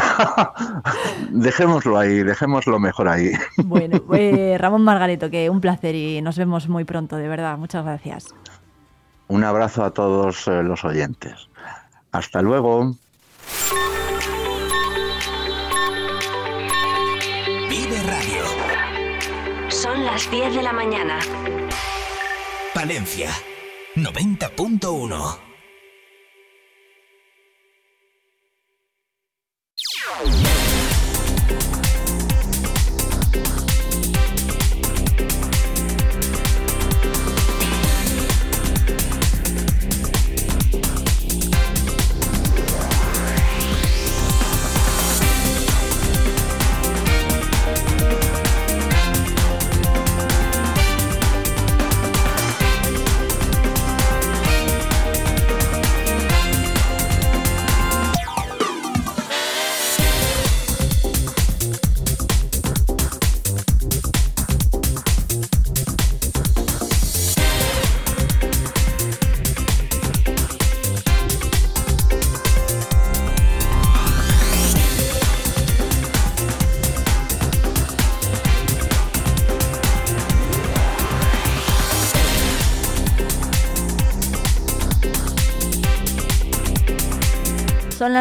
[1.30, 3.32] dejémoslo ahí, dejémoslo mejor ahí.
[3.64, 7.56] bueno, pues, Ramón Margarito, que un placer y nos vemos muy pronto, de verdad.
[7.58, 8.34] Muchas gracias.
[9.28, 11.48] Un abrazo a todos eh, los oyentes.
[12.12, 12.94] Hasta luego.
[17.68, 18.44] Vive Radio.
[19.68, 21.18] Son las 10 de la mañana.
[22.74, 23.30] Palencia
[23.94, 25.53] 90.1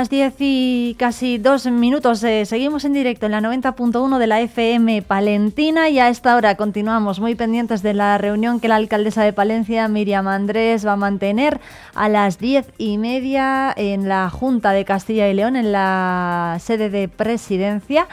[0.03, 2.21] las 10 y casi dos minutos.
[2.25, 6.55] Eh, seguimos en directo en la 90.1 de la FM Palentina y a esta hora
[6.55, 10.97] continuamos muy pendientes de la reunión que la alcaldesa de Palencia, Miriam Andrés, va a
[10.97, 11.61] mantener
[11.95, 16.89] a las 10 y media en la Junta de Castilla y León, en la sede
[16.89, 18.09] de presidencia.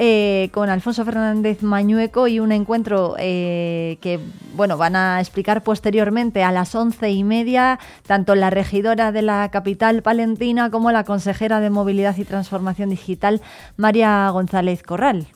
[0.00, 4.20] Eh, con Alfonso Fernández Mañueco y un encuentro eh, que
[4.54, 9.50] bueno van a explicar posteriormente a las once y media tanto la regidora de la
[9.50, 13.42] capital palentina como la consejera de movilidad y transformación digital
[13.76, 15.26] María González Corral.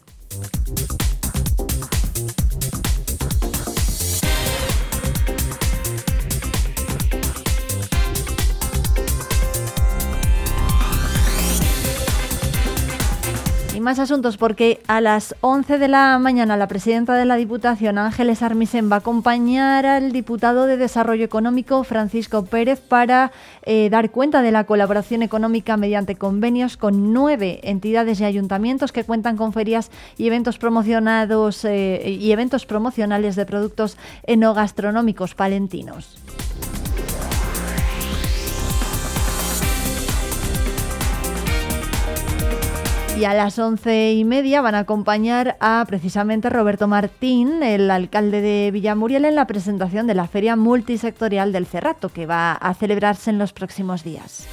[13.82, 18.42] Más asuntos porque a las 11 de la mañana la presidenta de la Diputación, Ángeles
[18.42, 23.32] Armisen, va a acompañar al diputado de Desarrollo Económico, Francisco Pérez, para
[23.64, 29.04] eh, dar cuenta de la colaboración económica mediante convenios con nueve entidades y ayuntamientos que
[29.04, 36.16] cuentan con ferias y eventos promocionados eh, y eventos promocionales de productos enogastronómicos palentinos.
[43.22, 48.40] Y a las once y media van a acompañar a precisamente Roberto Martín, el alcalde
[48.40, 53.30] de Villamuriel, en la presentación de la Feria Multisectorial del Cerrato, que va a celebrarse
[53.30, 54.48] en los próximos días.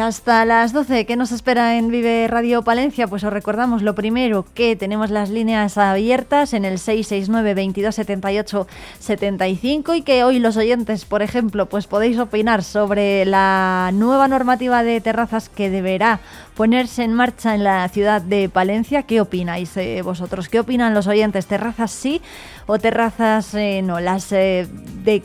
[0.00, 3.06] Hasta las 12, ¿qué nos espera en Vive Radio Palencia?
[3.06, 8.66] Pues os recordamos lo primero, que tenemos las líneas abiertas en el 669 2278
[8.98, 14.82] 75 y que hoy los oyentes, por ejemplo, pues podéis opinar sobre la nueva normativa
[14.82, 16.20] de terrazas que deberá
[16.56, 19.02] ponerse en marcha en la ciudad de Palencia.
[19.02, 20.48] ¿Qué opináis eh, vosotros?
[20.48, 21.46] ¿Qué opinan los oyentes?
[21.46, 22.22] ¿Terrazas sí
[22.66, 24.00] o terrazas eh, no?
[24.00, 24.66] Las, eh,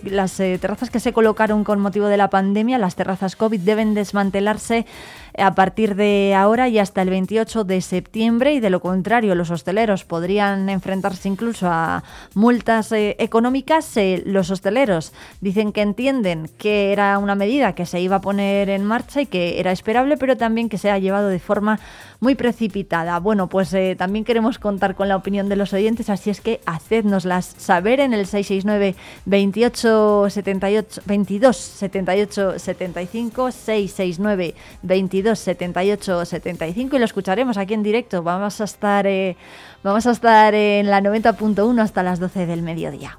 [0.03, 4.85] las terrazas que se colocaron con motivo de la pandemia, las terrazas COVID, deben desmantelarse
[5.37, 9.51] a partir de ahora y hasta el 28 de septiembre y de lo contrario los
[9.51, 12.03] hosteleros podrían enfrentarse incluso a
[12.33, 13.93] multas económicas.
[14.25, 18.85] los hosteleros dicen que entienden que era una medida que se iba a poner en
[18.85, 21.79] marcha y que era esperable, pero también que se ha llevado de forma
[22.21, 23.19] muy precipitada.
[23.19, 26.61] Bueno, pues eh, también queremos contar con la opinión de los oyentes, así es que
[26.67, 28.95] hacednoslas saber en el 669
[29.25, 38.21] 28 78 22 78 75 669 22 78 75 y lo escucharemos aquí en directo.
[38.21, 39.35] Vamos a estar eh,
[39.83, 43.17] vamos a estar en la 90.1 hasta las 12 del mediodía.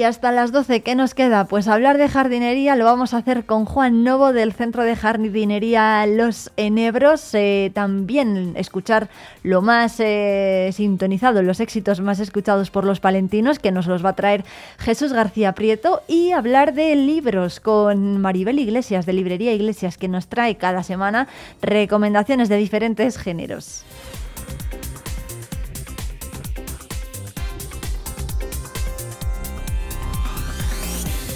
[0.00, 1.44] Y hasta las 12, ¿qué nos queda?
[1.44, 6.06] Pues hablar de jardinería lo vamos a hacer con Juan Novo del Centro de Jardinería
[6.06, 7.34] Los Enebros.
[7.34, 9.10] Eh, también escuchar
[9.42, 14.08] lo más eh, sintonizado, los éxitos más escuchados por los palentinos, que nos los va
[14.08, 14.42] a traer
[14.78, 16.00] Jesús García Prieto.
[16.08, 21.28] Y hablar de libros con Maribel Iglesias, de Librería Iglesias, que nos trae cada semana
[21.60, 23.84] recomendaciones de diferentes géneros.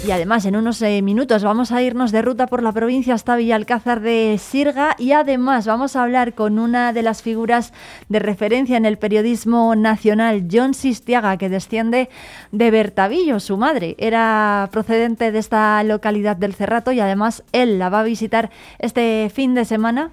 [0.05, 3.35] Y además, en unos eh, minutos vamos a irnos de ruta por la provincia hasta
[3.35, 7.73] Villalcázar de Sirga y además vamos a hablar con una de las figuras
[8.07, 12.09] de referencia en el periodismo nacional, John Sistiaga, que desciende
[12.51, 13.39] de Bertavillo.
[13.39, 18.03] Su madre era procedente de esta localidad del Cerrato y además él la va a
[18.03, 20.11] visitar este fin de semana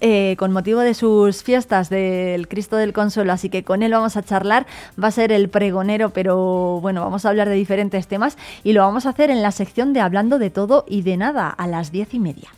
[0.00, 4.16] eh, con motivo de sus fiestas del Cristo del Consuelo, así que con él vamos
[4.16, 4.66] a charlar.
[5.02, 8.82] Va a ser el pregonero, pero bueno, vamos a hablar de diferentes temas y lo
[8.82, 11.90] vamos a hacer en la sección de Hablando de todo y de nada a las
[11.92, 12.57] diez y media.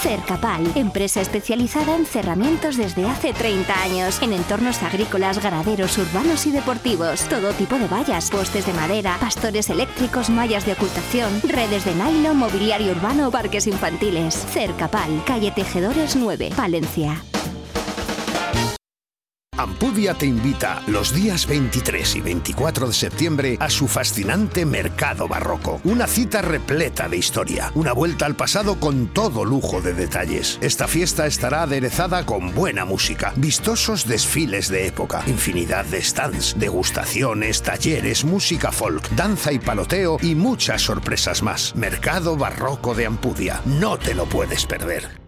[0.00, 6.52] Cercapal, empresa especializada en cerramientos desde hace 30 años, en entornos agrícolas, ganaderos, urbanos y
[6.52, 7.22] deportivos.
[7.22, 12.36] Todo tipo de vallas, postes de madera, pastores eléctricos, mallas de ocultación, redes de nylon,
[12.36, 14.34] mobiliario urbano, parques infantiles.
[14.52, 17.20] Cercapal, calle Tejedores 9, Valencia.
[19.58, 25.80] Ampudia te invita los días 23 y 24 de septiembre a su fascinante Mercado Barroco.
[25.82, 30.58] Una cita repleta de historia, una vuelta al pasado con todo lujo de detalles.
[30.60, 37.60] Esta fiesta estará aderezada con buena música, vistosos desfiles de época, infinidad de stands, degustaciones,
[37.60, 41.74] talleres, música folk, danza y paloteo y muchas sorpresas más.
[41.74, 43.60] Mercado Barroco de Ampudia.
[43.64, 45.27] No te lo puedes perder.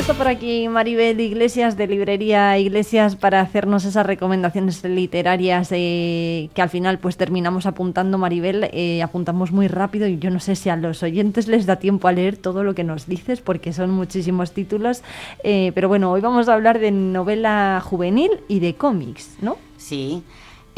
[0.00, 6.62] Está por aquí Maribel Iglesias de Librería Iglesias para hacernos esas recomendaciones literarias eh, que
[6.62, 10.68] al final pues terminamos apuntando Maribel, eh, apuntamos muy rápido y yo no sé si
[10.68, 13.90] a los oyentes les da tiempo a leer todo lo que nos dices porque son
[13.90, 15.02] muchísimos títulos,
[15.42, 19.56] eh, pero bueno, hoy vamos a hablar de novela juvenil y de cómics, ¿no?
[19.78, 20.22] Sí.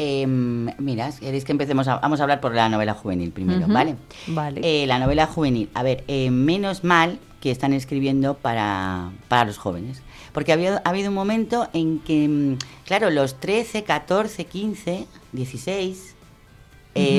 [0.02, 3.96] Em, mira, queréis que empecemos a, vamos a hablar por la novela juvenil primero, ¿vale?
[4.28, 4.86] Vale.
[4.86, 5.68] la novela juvenil.
[5.74, 10.00] A ver, menos mal que están escribiendo para, para los jóvenes.
[10.32, 12.56] Porque había, ha habido un momento en que, mm,
[12.86, 16.14] claro, los 13, 14, 15, 16,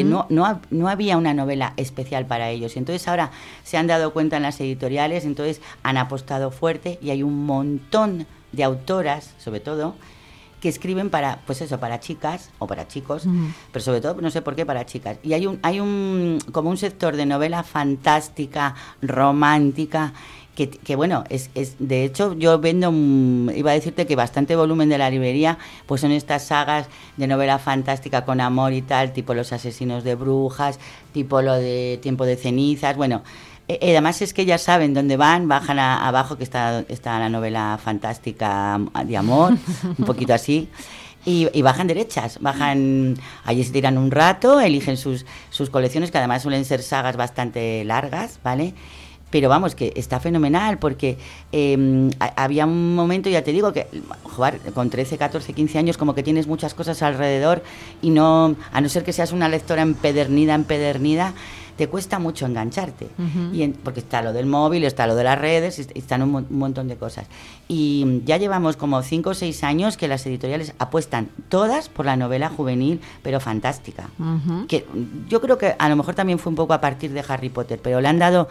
[0.06, 2.76] no, no, no, había una novela especial para ellos.
[2.76, 3.30] Y entonces ahora
[3.64, 8.26] se han dado cuenta en las editoriales, entonces han apostado fuerte y hay un montón
[8.52, 9.94] de autoras, sobre todo,
[10.62, 13.28] que escriben para, pues eso, para chicas o para chicos,
[13.74, 15.18] pero sobre todo, no sé por qué, para chicas.
[15.24, 20.14] Y hay un, hay un, como un sector de novela fantástica, romántica,
[20.56, 22.92] que, que, bueno, es, es, de hecho yo vendo,
[23.56, 25.58] iba a decirte que bastante volumen de la librería,
[25.88, 30.14] pues son estas sagas de novela fantástica con amor y tal, tipo Los asesinos de
[30.14, 30.78] brujas,
[31.12, 33.24] tipo lo de Tiempo de cenizas, bueno,
[33.72, 37.30] eh, eh, además es que ya saben dónde van, bajan abajo, que está, está la
[37.30, 39.53] novela fantástica de amor,
[39.98, 40.68] un poquito así.
[41.23, 43.15] Y, bajan derechas, bajan,
[43.45, 47.85] allí se tiran un rato, eligen sus, sus colecciones, que además suelen ser sagas bastante
[47.85, 48.73] largas, ¿vale?
[49.30, 51.18] Pero vamos, que está fenomenal, porque
[51.53, 53.88] em, había un momento, ya te digo, que
[54.23, 57.64] jugar con 13, 14, 15 años, como que tienes muchas cosas alrededor
[58.02, 61.34] y no, a no ser que seas una lectora empedernida, empedernida,
[61.82, 63.08] te cuesta mucho engancharte.
[63.52, 66.95] y porque está lo del móvil, está lo de las redes, están un, montón de
[66.95, 67.26] cosas.
[67.68, 72.16] Y ya llevamos como cinco o seis años que las editoriales apuestan todas por la
[72.16, 74.12] novela juvenil, pero fantástica.
[74.68, 74.86] que
[75.28, 77.80] yo creo que a lo mejor también fue un poco a partir de Harry Potter,
[77.82, 78.48] pero le han dado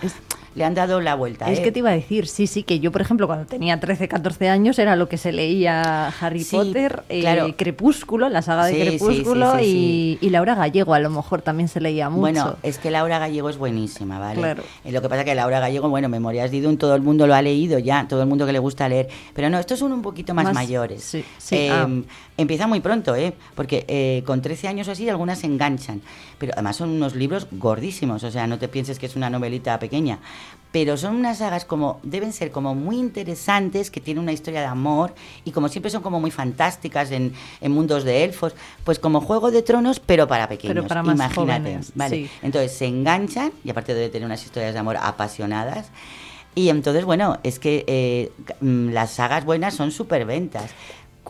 [0.54, 1.50] le han dado la vuelta.
[1.50, 1.62] Es ¿eh?
[1.62, 4.48] que te iba a decir, sí, sí, que yo, por ejemplo, cuando tenía 13, 14
[4.48, 10.18] años era lo que se leía Harry Potter, eh, Crepúsculo, la saga de Crepúsculo y,
[10.30, 12.20] Laura Gallego, a lo mejor también se leía mucho.
[12.20, 14.40] Bueno, es que Laura Gallego es buenísima, ¿vale?
[14.40, 14.64] Claro.
[14.84, 17.26] Eh, lo que pasa es que Laura Gallego, bueno, Memorias de Idun, todo el mundo
[17.26, 19.92] lo ha leído ya, todo el mundo que le gusta leer, pero no, estos son
[19.92, 21.04] un poquito más, mayores.
[21.04, 21.68] Sí, sí.
[21.70, 21.84] Ah.
[21.84, 22.04] Em,
[22.36, 23.32] empieza muy pronto, ¿eh?
[23.54, 26.02] Porque eh, con 13 años o así algunas se enganchan.
[26.38, 29.78] Pero además son unos libros gordísimos, o sea, no te pienses que es una novelita
[29.78, 30.18] pequeña.
[30.72, 34.66] Pero son unas sagas como, deben ser como muy interesantes, que tienen una historia de
[34.66, 35.14] amor
[35.44, 37.32] y como siempre son como muy fantásticas en,
[37.62, 40.74] mundos de elfos, pues como Juego de Tronos, pero para pequeños.
[40.74, 42.30] Pero para más Imagínate, ¿vale?
[42.42, 45.90] Entonces se enganchan y aparte de tener unas historias de amor apasionadas.
[46.54, 49.92] Y entonces, bueno, es que eh, mm, las sagas buenas son
[50.26, 50.72] ventas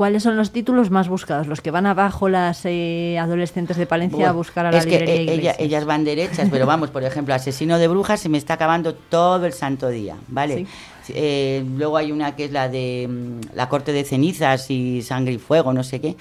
[0.01, 1.47] ¿Cuáles son los títulos más buscados?
[1.47, 4.97] Los que van abajo las eh, adolescentes de Palencia a buscar a la es que
[4.97, 8.95] eh, ellas van derechas, pero vamos, por ejemplo, Asesino de Brujas se me está acabando
[8.95, 10.67] todo el santo día, ¿vale?
[11.11, 15.35] Eh, luego hay una que es la de mm, La Corte de Cenizas y Sangre
[15.35, 16.17] y Fuego, no sé qué.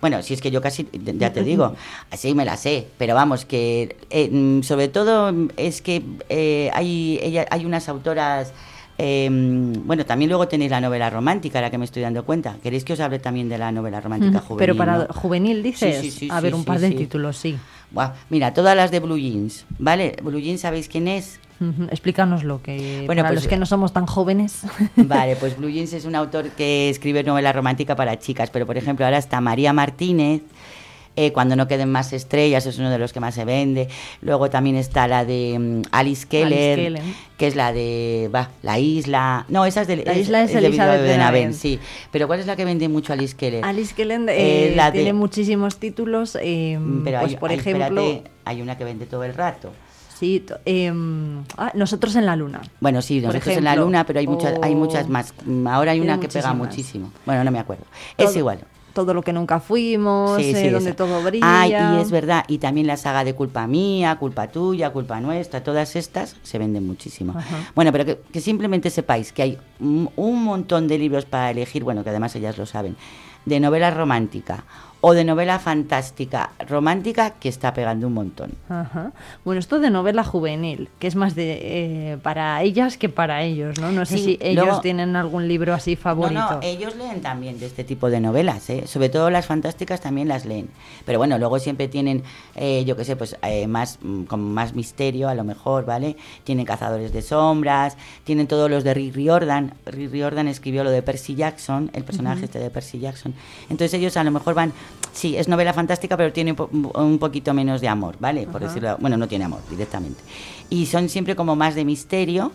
[0.00, 1.74] Bueno, si es que yo casi, ya te digo,
[2.10, 3.94] así me la sé, pero vamos, que
[4.32, 6.02] mm, sobre todo es que
[6.72, 8.54] hay, ella, hay unas autoras
[9.00, 12.56] Em, bueno, también luego tenéis la novela romántica, ahora que me estoy dando cuenta.
[12.60, 14.58] ¿Queréis que os hable también de la novela romántica juvenil?
[14.58, 17.56] Pero para juvenil dices, sí, sí, a ver, un par de títulos, sí.
[18.28, 20.16] mira, todas las de Blue Jeans, ¿vale?
[20.20, 21.38] Blue Jeans, ¿sabéis quién es?
[21.90, 24.62] Explícanoslo, que bueno, para pues, los que no somos tan jóvenes.
[24.96, 28.76] Vale, pues Blue Jeans es un autor que escribe novela romántica para chicas, pero por
[28.76, 30.42] ejemplo ahora está María Martínez,
[31.20, 33.88] eh, cuando no queden más estrellas, es uno de los que más se vende.
[34.22, 37.02] Luego también está la de mm, Alice, Keller,
[37.36, 38.30] que es la de
[38.62, 39.44] La Isla.
[39.48, 41.80] No, esa es de La Isla es, Elizabeth de Benavent, sí.
[42.12, 43.64] Pero ¿cuál es la que vende mucho Alice Keller?
[43.64, 46.38] Alice Keller eh, la tiene muchísimos títulos.
[46.40, 49.72] Eh, pero pues, por ejemplo, hay una que vende todo el rato.
[50.20, 52.60] Sí, em, ah, nosotros en la luna.
[52.78, 55.34] Bueno, sí, nosotros en la luna, pero hay muchas, hay muchas más.
[55.66, 57.10] Ahora hay una que pega muchísimo.
[57.26, 57.86] Bueno, no me acuerdo.
[58.16, 58.60] Es igual
[58.98, 61.60] todo lo que nunca fuimos, eh, donde todo brilla.
[61.60, 65.62] Ay, y es verdad, y también la saga de culpa mía, culpa tuya, culpa nuestra,
[65.62, 67.32] todas estas se venden muchísimo.
[67.76, 72.10] Bueno, pero que, simplemente sepáis que hay un montón de libros para elegir, bueno, que
[72.10, 72.96] además ellas lo saben,
[73.44, 74.64] de novela romántica
[75.00, 78.52] o de novela fantástica romántica que está pegando un montón.
[79.44, 83.78] Bueno, esto de novela juvenil, que es más de eh, para ellas que para ellos,
[83.78, 83.92] ¿no?
[83.92, 86.40] No sé si ellos tienen algún libro así favorito.
[86.40, 88.86] No, no, ellos leen también de este tipo de novelas, ¿eh?
[88.86, 90.68] sobre todo las fantásticas también las leen.
[91.04, 92.24] Pero bueno, luego siempre tienen,
[92.56, 96.16] eh, yo qué sé, pues eh, más mm, con más misterio a lo mejor, ¿vale?
[96.44, 99.74] Tienen Cazadores de Sombras, tienen todos los de Rick Riordan.
[99.86, 103.34] Rick Riordan escribió lo de Percy Jackson, el personaje este de Percy Jackson.
[103.70, 104.72] Entonces ellos a lo mejor van
[105.12, 108.46] sí, es novela fantástica, pero tiene un poquito menos de amor, ¿vale?
[108.46, 110.20] Por decirlo, bueno, no tiene amor directamente.
[110.70, 112.52] Y son siempre como más de misterio,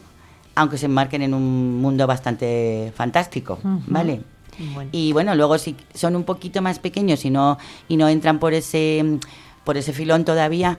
[0.56, 4.22] aunque se enmarquen en un mundo bastante fantástico, ¿vale?
[4.92, 7.58] Y bueno, luego si son un poquito más pequeños y no,
[7.88, 9.20] y no entran por ese
[9.64, 10.78] por ese filón todavía,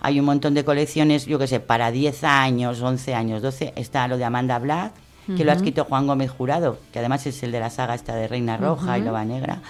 [0.00, 4.08] hay un montón de colecciones, yo qué sé, para 10 años, 11 años, 12, está
[4.08, 4.92] lo de Amanda Black,
[5.36, 8.14] que lo ha escrito Juan Gómez Jurado, que además es el de la saga esta
[8.14, 9.60] de Reina Roja y Loba Negra.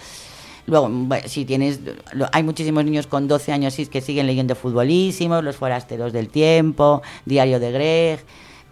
[0.67, 0.91] Luego,
[1.27, 1.81] si tienes,
[2.33, 7.61] hay muchísimos niños con 12 años que siguen leyendo futbolísimos, Los Forasteros del Tiempo, Diario
[7.61, 8.25] de Greg.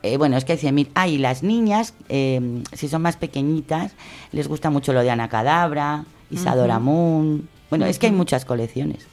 [0.03, 0.89] Eh, bueno, es que hay 100.000.
[0.95, 3.93] Ah, y las niñas, eh, si son más pequeñitas,
[4.33, 9.07] les gusta mucho lo de Ana Cadabra, Isadora Moon, bueno, es que hay muchas colecciones.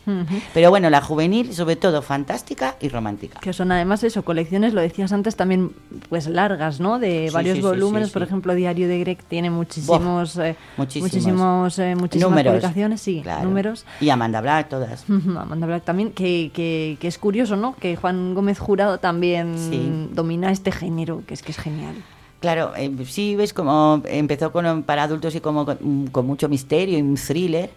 [0.53, 3.39] Pero bueno, la juvenil, sobre todo, fantástica y romántica.
[3.39, 5.71] Que son además eso, colecciones, lo decías antes, también
[6.09, 6.99] pues largas, ¿no?
[6.99, 8.11] De varios volúmenes.
[8.11, 12.53] Por ejemplo, Diario de Greg tiene muchísimos, eh, muchísimos, eh, muchísimas números.
[12.53, 13.85] publicaciones, sí, números.
[13.99, 15.05] Y Amanda Black, todas.
[15.09, 17.75] Amanda Black también, que, que, que, es curioso, ¿no?
[17.75, 21.95] Que Juan Gómez Jurado también domina este género, que es que es genial.
[22.41, 26.97] Claro, eh, sí ves como empezó con, para adultos y como con, con mucho misterio
[26.97, 27.69] y un thriller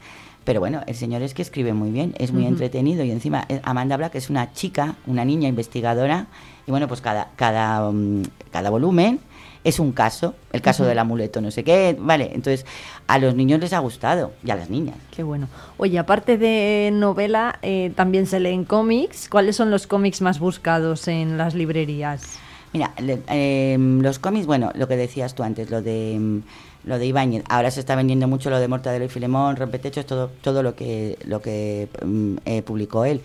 [0.45, 3.61] pero bueno, el señor es que escribe muy bien, es muy entretenido y encima eh,
[3.65, 6.27] Amanda Black es una chica, una niña investigadora
[6.67, 9.21] y bueno, pues cada, cada, mm, cada volumen
[9.65, 12.67] es un caso, el caso del amuleto, no sé qué, vale, entonces
[13.07, 14.97] a los niños les ha gustado y a las niñas.
[15.11, 15.49] Qué bueno.
[15.79, 19.29] Oye, aparte de novela, eh, también se leen cómics.
[19.31, 22.39] ¿Cuáles son los cómics más buscados en las librerías?
[22.75, 26.43] Mira, em, los cómics, bueno, lo que decías tú antes, lo de em,
[26.85, 27.45] lo de Ibáñez.
[27.49, 31.19] Ahora se está vendiendo mucho lo de Mortadelo y Filemón, Rompetechos, todo, todo lo que,
[31.27, 33.21] lo que mm, eh, publicó él.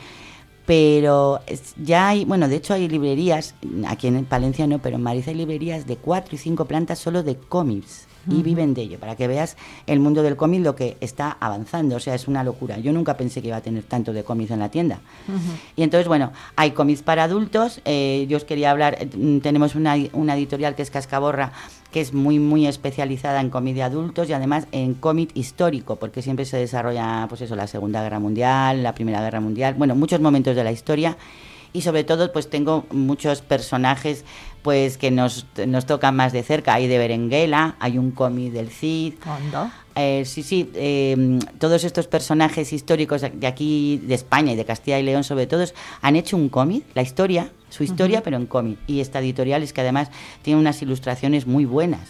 [0.66, 1.42] pero
[1.84, 3.56] ya hay, bueno, de hecho hay librerías,
[3.88, 7.24] aquí en Palencia no, pero en Madrid hay librerías de cuatro y cinco plantas solo
[7.24, 9.58] de cómics y viven de ello, para que veas
[9.88, 12.78] el mundo del cómic lo que está avanzando, o sea, es una locura.
[12.80, 15.00] Yo nunca pensé que iba a tener tanto de cómics en la tienda.
[15.76, 19.96] Y entonces, bueno, hay cómics para adultos, eh, yo os quería hablar, eh, tenemos una,
[20.14, 21.52] una editorial que es Cascaborra,
[21.92, 26.22] que es muy muy especializada en cómic de adultos y además en cómic histórico, porque
[26.22, 30.20] siempre se desarrolla pues eso, la Segunda Guerra Mundial, la Primera Guerra Mundial, bueno, muchos
[30.20, 31.18] momentos de la historia
[31.74, 34.26] y sobre todo pues tengo muchos personajes
[34.62, 36.74] pues que nos, nos tocan más de cerca.
[36.74, 39.14] Hay de Berenguela, hay un cómic del Cid.
[39.96, 45.00] Eh, sí, sí, eh, todos estos personajes históricos de aquí, de España y de Castilla
[45.00, 45.66] y León sobre todo,
[46.02, 48.80] han hecho un cómic, la historia, su historia, pero en cómic.
[48.88, 50.10] Y esta editorial es que además
[50.42, 52.10] tiene unas ilustraciones muy buenas.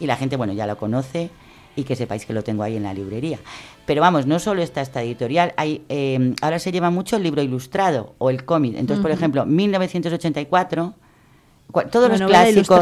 [0.00, 1.30] Y la gente, bueno, ya lo conoce
[1.78, 3.38] y que sepáis que lo tengo ahí en la librería.
[3.86, 7.40] Pero vamos, no solo está esta editorial, hay, eh, ahora se lleva mucho el libro
[7.40, 8.74] ilustrado o el cómic.
[8.76, 10.94] Entonces, por ejemplo, 1984
[11.90, 12.80] todos los clásicos,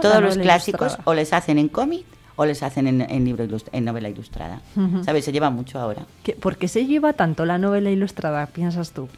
[0.00, 2.04] todos los clásicos o les hacen en cómic
[2.36, 4.60] o les hacen en, libro en novela ilustrada.
[5.04, 5.24] ¿Sabes?
[5.24, 6.06] Se lleva mucho ahora.
[6.40, 9.08] ¿Por qué se lleva tanto la novela ilustrada, piensas tú?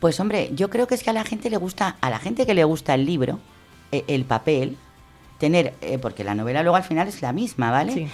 [0.00, 2.46] Pues hombre, yo creo que es que a la gente le gusta, a la gente
[2.46, 3.38] que le gusta el libro,
[3.92, 4.78] e, el papel,
[5.40, 8.08] tener, eh, porque la novela luego al final es la misma, ¿vale?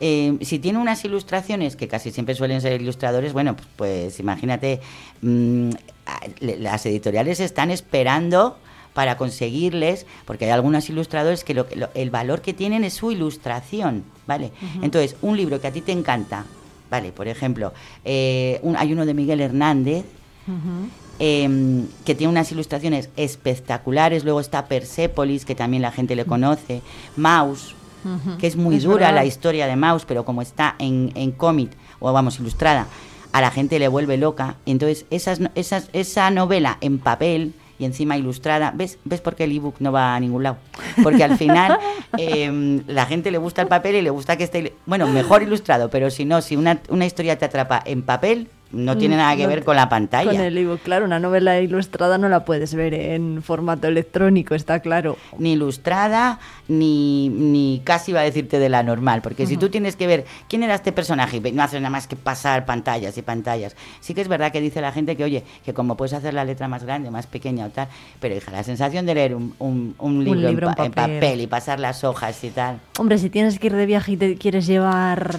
[0.00, 4.80] Eh, si tiene unas ilustraciones, que casi siempre suelen ser ilustradores, bueno, pues, pues imagínate,
[5.22, 5.70] mm,
[6.40, 8.58] las editoriales están esperando
[8.94, 14.04] para conseguirles, porque hay algunos ilustradores que, lo, el valor que tienen es su ilustración,
[14.26, 14.50] ¿vale?
[14.82, 16.44] Entonces, un libro que a ti te encanta,
[16.90, 17.12] ¿vale?
[17.12, 17.72] Por ejemplo,
[18.04, 20.04] eh, hay uno de Miguel Hernández,
[21.18, 26.82] em, que tiene unas ilustraciones espectaculares, luego está Persepolis, que también la gente le conoce,
[27.16, 27.74] Maus,
[28.38, 32.12] que es muy dura la historia de Maus, pero como está en, en cómic, o
[32.12, 32.86] vamos, ilustrada,
[33.32, 34.56] a la gente le vuelve loca.
[34.66, 38.72] Entonces, esas, esas, esa novela en papel y encima ilustrada.
[38.74, 40.56] ¿Ves, ¿Ves por qué el ebook no va a ningún lado?
[41.02, 41.78] Porque al final
[42.16, 45.90] em, la gente le gusta el papel y le gusta que esté, bueno, mejor ilustrado,
[45.90, 49.46] pero si no, si una, una historia te atrapa en papel, no tiene nada que
[49.46, 50.30] ver con la pantalla.
[50.30, 54.80] Con el ebook, claro, una novela ilustrada no la puedes ver en formato electrónico, está
[54.80, 55.16] claro.
[55.38, 59.96] Ni ilustrada, ni, ni casi iba a decirte de la normal, porque si tú tienes
[59.96, 63.76] que ver quién era este personaje, no haces nada más que pasar pantallas y pantallas.
[64.00, 66.44] Sí que es verdad que dice la gente que, oye, que como puedes hacer la
[66.44, 67.88] letra más grande, más pequeña o tal,
[68.20, 69.54] pero hija, la sensación de leer un,
[69.98, 71.40] un, libro, en, papel.
[71.40, 72.80] y pasar las hojas y tal.
[72.98, 75.36] Hombre, si tienes que ir de viaje y te quieres llevar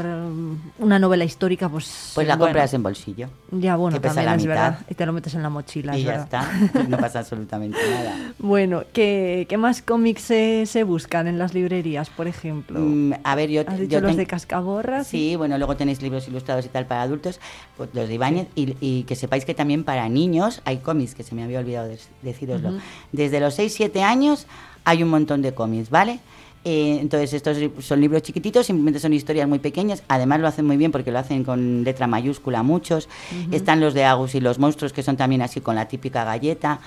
[0.80, 2.12] una novela histórica, pues...
[2.14, 3.23] Pues la compras en bolsillo.
[3.52, 4.80] Ya, bueno, también es verdad.
[4.90, 5.98] Y te lo metes en la mochila.
[5.98, 6.50] Y ya está,
[6.88, 8.34] no pasa absolutamente nada.
[8.40, 12.80] Bueno, ¿qué, qué más cómics se, se, buscan en las librerías, por ejemplo?
[12.80, 13.64] Mm, a ver, yo...
[13.68, 15.04] ¿Has dicho los de Cascaborra?
[15.04, 17.40] Sí, bueno, luego tenéis libros ilustrados y tal para adultos,
[17.78, 21.36] pues los de Ibáñez, y, que sepáis que también para niños hay cómics, que se
[21.36, 22.74] me había olvidado de, deciroslo.
[23.12, 24.48] Desde los 6-7 años
[24.86, 26.20] hay un montón de cómics, ¿vale?
[26.66, 30.04] Eh, entonces, estos son libros chiquititos, simplemente son historias muy pequeñas.
[30.08, 33.10] Además, lo hacen muy bien porque lo hacen con letra mayúscula muchos.
[33.52, 36.80] Están los de Agus y los monstruos, que son también así con la típica galleta.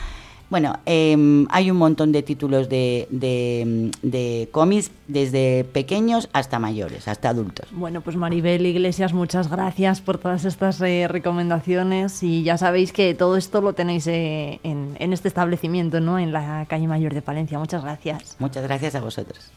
[0.48, 7.30] Bueno, em, hay un montón de títulos de, de, cómics, desde pequeños hasta mayores, hasta
[7.30, 7.66] adultos.
[7.72, 13.14] Bueno, pues Maribel Iglesias, muchas gracias por todas estas eh, recomendaciones y ya sabéis que
[13.14, 16.18] todo esto lo tenéis eh, en, en este establecimiento, ¿no?
[16.20, 17.58] En la calle Mayor de Palencia.
[17.58, 18.36] Muchas gracias.
[18.38, 19.50] Muchas gracias a vosotros.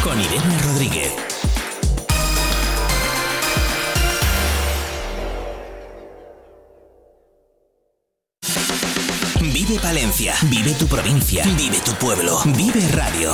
[0.00, 1.12] Con Irene Rodríguez.
[9.40, 13.32] Vive Palencia, vive tu provincia, vive tu pueblo, vive radio.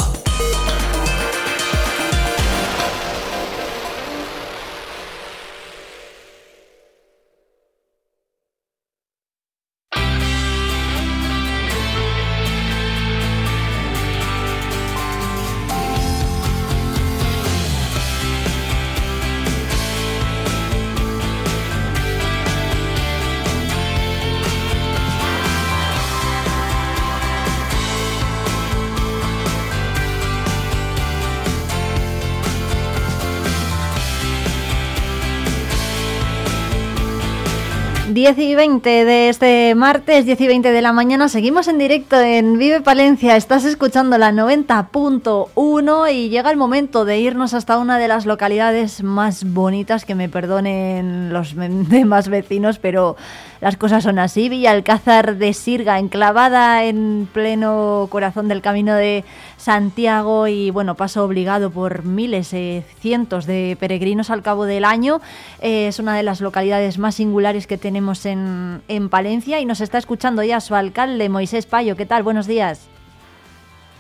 [38.23, 42.20] 10 y 20 de este martes, 10 y 20 de la mañana, seguimos en directo
[42.20, 47.99] en Vive Palencia, estás escuchando la 90.1 y llega el momento de irnos hasta una
[47.99, 53.17] de las localidades más bonitas, que me perdonen los demás vecinos, pero
[53.62, 54.49] las cosas son así.
[54.49, 59.24] Villa Alcázar de Sirga, enclavada en pleno corazón del camino de
[59.57, 65.20] Santiago y bueno, paso obligado por miles, eh, cientos de peregrinos al cabo del año.
[65.60, 69.81] Eh, es una de las localidades más singulares que tenemos en, en Palencia y nos
[69.81, 71.94] está escuchando ya su alcalde, Moisés Payo.
[71.94, 72.24] ¿Qué tal?
[72.24, 72.91] Buenos días.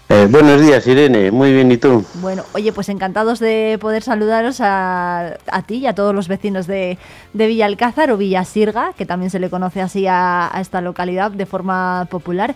[0.08, 1.30] Eh, buenos días, Irene.
[1.30, 2.04] Muy bien, ¿y tú?
[2.20, 6.98] Bueno, oye, pues encantados de poder saludaros a, ti y a todos los vecinos de,
[7.32, 11.30] de Villa Alcázar o Villa Sirga, que también se le conoce así a, esta localidad
[11.30, 12.54] de forma popular.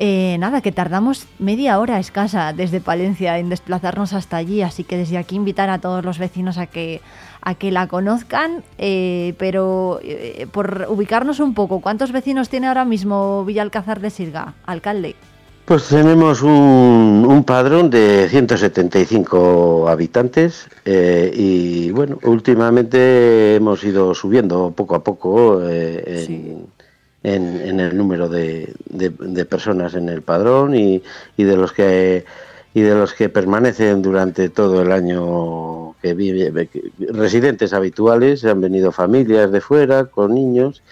[0.00, 4.96] Eh, nada, que tardamos media hora escasa desde Palencia en desplazarnos hasta allí, así que
[4.96, 7.02] desde aquí invitar a todos los vecinos a que,
[7.42, 10.00] a que la conozcan, eh, pero
[10.52, 15.16] por ubicarnos un poco, ¿cuántos vecinos tiene ahora mismo Villa Alcázar de Sirga, alcalde?
[15.68, 24.94] Pues tenemos un, padrón de 175 habitantes eh, y bueno, últimamente hemos ido subiendo poco
[24.94, 26.64] a poco eh,
[27.22, 28.74] en, el número de,
[29.46, 31.02] personas en el padrón y,
[31.36, 32.24] de los que
[32.72, 36.70] y de los que permanecen durante todo el año que vive,
[37.10, 40.82] residentes habituales, han venido familias de fuera con niños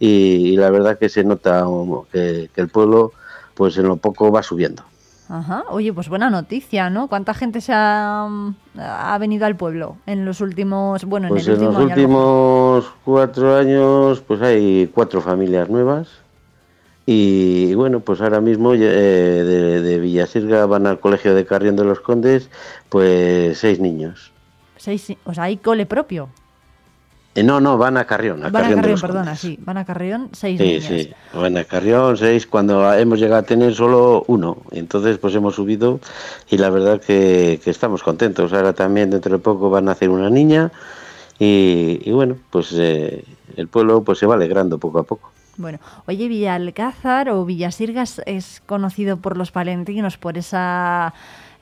[0.00, 1.66] y, la verdad que se nota
[2.10, 3.12] que el pueblo
[3.54, 4.84] pues en lo poco va subiendo.
[5.28, 5.64] Ajá.
[5.70, 7.08] Oye, pues buena noticia, ¿no?
[7.08, 8.28] ¿Cuánta gente se ha,
[8.76, 14.20] ha venido al pueblo en los últimos, bueno, en, pues en los últimos cuatro años,
[14.20, 16.08] pues hay cuatro familias nuevas
[17.06, 21.84] y bueno, pues ahora mismo eh, de, de Villasirga van al colegio de Carrión de
[21.84, 22.50] los Condes,
[22.88, 24.32] pues seis niños.
[24.76, 26.28] Seis, o sea, hay cole propio.
[27.34, 28.44] Eh, no, no, van a Carrión.
[28.44, 29.58] A van Carrión a Carrión, perdona, sí.
[29.62, 31.12] Van a Carrión seis Sí, sí.
[31.32, 34.58] Van a Carrión seis cuando hemos llegado a tener solo uno.
[34.70, 35.98] Entonces, pues hemos subido
[36.50, 38.52] y la verdad que, estamos contentos.
[38.52, 40.70] Ahora también dentro de poco van a hacer una niña
[41.38, 43.24] y, bueno, pues eh,
[43.56, 45.32] el pueblo pues se va alegrando poco a poco.
[45.56, 51.14] Bueno, oye, Villalcázar o Villasirgas es conocido por los palentinos por esa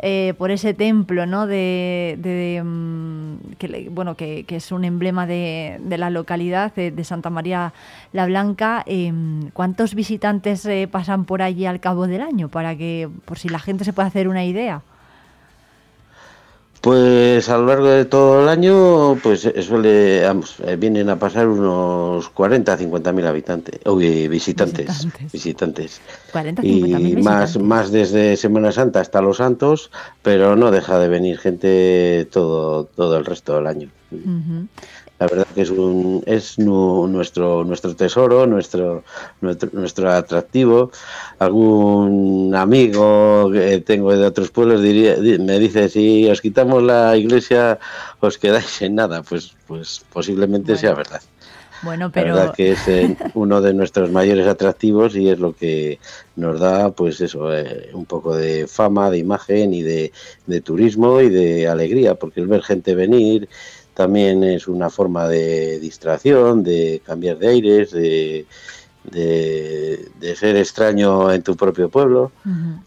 [0.03, 1.47] eh, por ese templo, ¿no?
[1.47, 7.73] De, mm, que, bueno, que, es un emblema de, la localidad de, Santa María
[8.12, 8.83] la Blanca.
[8.87, 12.49] Em, ¿Cuántos visitantes eh, pasan por allí al cabo del año?
[12.49, 14.83] Para que, por si la gente se puede hacer una idea.
[16.81, 21.47] Pues a lo largo de todo el año, pues eh, suele, eh, vienen a pasar
[21.47, 26.00] unos 40 a 50 mil habitantes, o visitantes, visitantes.
[26.33, 29.91] 40 y más, más desde Semana Santa hasta Los Santos,
[30.23, 33.91] pero no deja de venir gente todo, todo el resto del año.
[35.20, 39.05] La verdad que es un es nuestro nuestro tesoro, nuestro,
[39.42, 40.90] nuestro, atractivo.
[41.39, 47.78] Algún amigo que tengo de otros pueblos diría, me dice si os quitamos la iglesia
[48.20, 51.20] os quedáis en nada, pues pues posiblemente sea verdad.
[51.82, 52.34] Bueno, pero...
[52.34, 55.99] La verdad que es eh, uno de nuestros mayores atractivos y es lo que
[56.36, 60.12] nos da, pues eso, eh, un poco de fama, de imagen y de,
[60.47, 63.49] de turismo y de alegría, porque el ver gente venir,
[64.01, 68.47] también es una forma de distracción, de cambiar de aires, de,
[69.05, 72.33] de, ser extraño en tu propio pueblo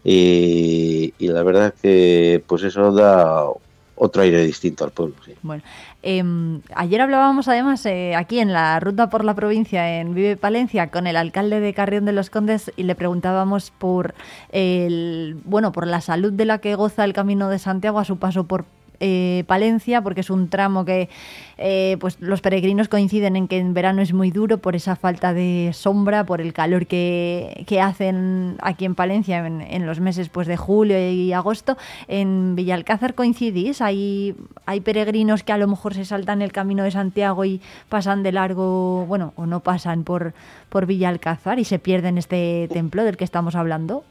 [0.02, 3.46] y, la verdad que pues eso da
[3.94, 5.14] otro aire distinto al pueblo.
[5.42, 5.62] Bueno,
[6.02, 10.90] em, ayer hablábamos además eh, aquí en la ruta por la provincia en Vive Palencia
[10.90, 14.16] con el alcalde de Carrión de los Condes y le preguntábamos por
[14.50, 18.16] el bueno por la salud de la que goza el Camino de Santiago a su
[18.16, 18.64] paso por
[19.06, 21.10] eh, Palencia, porque es un tramo que
[21.58, 25.34] eh, pues los peregrinos coinciden en que en verano es muy duro por esa falta
[25.34, 30.56] de sombra, por el calor que, hacen aquí en Palencia en, los meses pues, de
[30.56, 31.76] julio y agosto.
[32.08, 34.34] En Villalcázar coincidís, hay,
[34.64, 37.60] hay peregrinos que a lo mejor se saltan el camino de Santiago y
[37.90, 40.32] pasan de largo, bueno, o no pasan por,
[40.70, 44.02] por Villalcázar y se pierden este templo del que estamos hablando.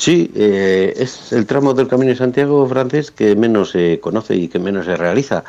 [0.00, 4.48] Sí, eh, es el tramo del Camino de Santiago francés que menos se conoce y
[4.48, 5.44] que menos se realiza.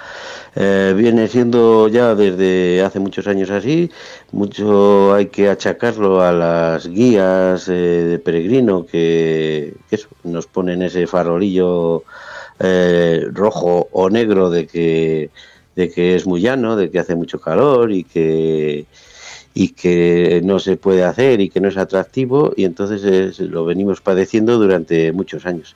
[0.57, 3.89] Eh, viene siendo ya desde hace muchos años así,
[4.33, 9.73] mucho hay que achacarlo a las guías eh, de peregrino que,
[10.25, 12.03] nos ponen ese farolillo
[13.31, 15.29] rojo o negro de que,
[15.77, 18.85] de que es muy llano, de que hace mucho calor y que
[19.53, 24.01] y que no se puede hacer y que no es atractivo y entonces lo venimos
[24.01, 25.75] padeciendo durante muchos años.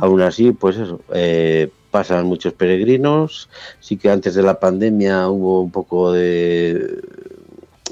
[0.00, 3.48] Aún así, pues eso, eh, pasan muchos peregrinos,
[3.80, 7.02] sí que antes de la pandemia hubo un poco de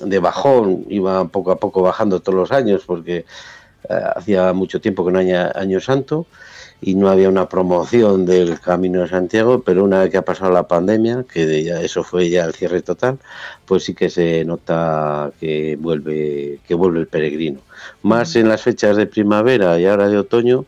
[0.03, 3.25] de bajón, iba poco a poco bajando todos los años porque
[3.89, 6.27] eh, hacía mucho tiempo que no había año santo
[6.81, 10.53] y no había una promoción del Camino de Santiago, pero una vez que ha pasado
[10.53, 13.19] la pandemia, que ya eso fue ya el cierre total,
[13.67, 17.61] pues sí que se nota que vuelve que vuelve el peregrino.
[18.03, 20.65] Más en las fechas de primavera y ahora de otoño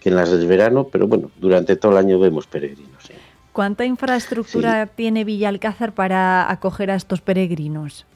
[0.00, 3.10] que en las del verano, pero bueno, durante todo el año vemos peregrinos.
[3.52, 8.06] ¿Cuánta infraestructura tiene Villalcázar para acoger a estos peregrinos?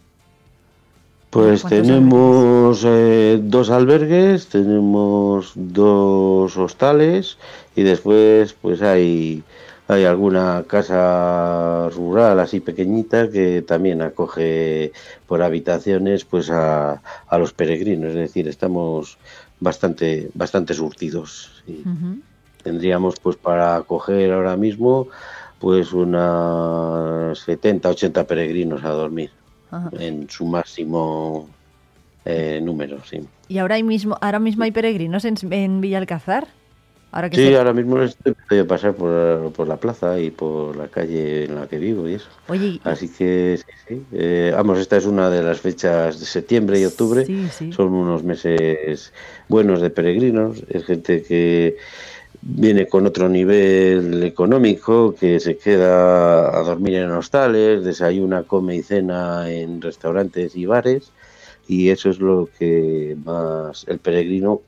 [1.32, 7.38] Pues tenemos eh, dos albergues, tenemos dos hostales
[7.74, 9.42] y después pues hay,
[9.88, 14.92] hay alguna casa rural así pequeñita que también acoge
[15.26, 19.16] por habitaciones pues a, a los peregrinos, es decir, estamos
[19.58, 21.64] bastante, bastante surtidos.
[22.62, 25.08] Tendríamos pues para acoger ahora mismo
[25.58, 29.30] pues unas 70, 80 peregrinos a dormir
[29.92, 31.49] en su máximo
[32.25, 33.20] eh, número, sí.
[33.49, 36.49] ¿Y ahora mismo, ahora mismo hay peregrinos en, en Villalcázar?
[37.15, 40.89] Ahora que sí, ahora mismo estoy de pasar por, por, la plaza y por la
[40.89, 42.28] calle en la que vivo y eso.
[42.49, 44.02] Oye, Así que sí, sí.
[44.12, 47.26] Eh, vamos, esta es una de las fechas de septiembre y octubre.
[47.70, 49.12] Son unos meses
[49.47, 50.65] buenos de peregrinos.
[50.70, 51.76] Es gente que
[52.42, 58.82] viene con otro nivel económico, que se queda a dormir en hostales, desayuna, come y
[58.82, 61.12] cena en restaurantes y bares,
[61.68, 64.60] y eso es lo que más el peregrino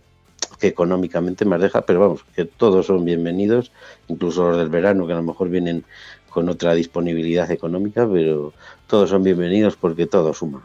[0.61, 3.73] que económicamente más deja, pero vamos, que todos son bienvenidos,
[4.07, 5.85] incluso los del verano, que a lo mejor vienen
[6.31, 8.53] con otra disponibilidad económica, pero
[8.87, 10.65] todos son bienvenidos porque todo suma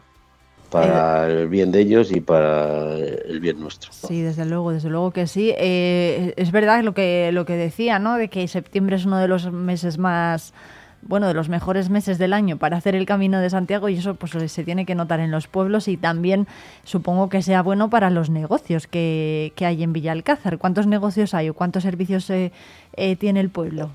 [0.70, 3.92] para el bien de ellos y para el bien nuestro.
[3.92, 5.52] Sí, desde luego, desde luego que sí.
[5.58, 8.16] Eh, es verdad lo que, lo que decía, ¿no?
[8.16, 10.54] De que septiembre es uno de los meses más,
[11.02, 14.14] bueno, de los mejores meses del año para hacer el Camino de Santiago y eso
[14.14, 16.46] pues se tiene que notar en los pueblos y también
[16.84, 20.58] supongo que sea bueno para los negocios que, que hay en Villalcázar.
[20.58, 22.52] ¿Cuántos negocios hay o cuántos servicios eh,
[22.96, 23.90] eh, tiene el pueblo?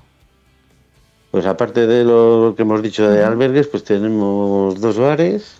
[1.30, 5.58] Pues aparte de lo que hemos dicho de albergues, pues tenemos dos bares,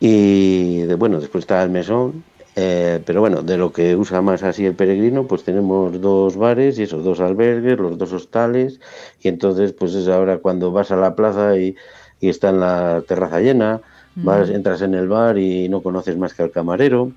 [0.00, 2.24] y de, bueno, después está el mesón,
[2.56, 6.78] eh, pero bueno, de lo que usa más así el peregrino, pues tenemos dos bares
[6.78, 8.80] y esos dos albergues, los dos hostales,
[9.20, 11.74] y entonces pues es ahora cuando vas a la plaza y,
[12.20, 13.80] y está en la terraza llena,
[14.16, 17.12] vas, entras en el bar y no conoces más que al camarero,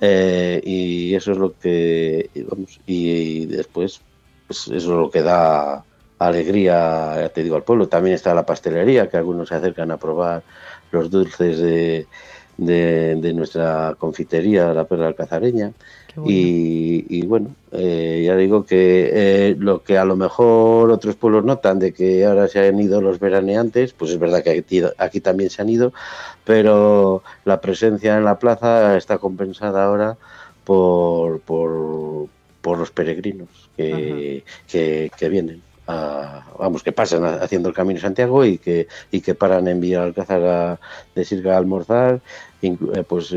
[0.00, 4.00] eh, y eso es lo que, vamos, y, después
[4.46, 5.84] pues eso es lo que da
[6.18, 7.88] alegría, te digo, al pueblo.
[7.88, 10.42] También está la pastelería, que algunos se acercan a probar
[10.94, 12.06] los dulces de,
[12.56, 15.72] de, nuestra confitería, la perla alcazareña.
[16.24, 21.80] Y, bueno, eh, ya digo que eh, lo que a lo mejor otros pueblos notan
[21.80, 24.64] de que ahora se han ido los veraneantes, pues es verdad que
[24.98, 25.92] aquí, también se han ido,
[26.44, 30.16] pero la presencia en la plaza está compensada ahora
[30.62, 32.28] por, por,
[32.62, 38.58] por los peregrinos que, que vienen vamos, que pasan haciendo el Camino de Santiago y
[38.58, 40.78] que, y que paran en Villa Alcázar
[41.14, 42.20] de Sirga a almorzar,
[42.62, 43.34] eh, pues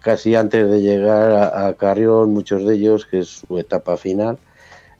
[0.00, 4.38] casi antes de llegar a, Carrión, muchos de ellos, que es su etapa final,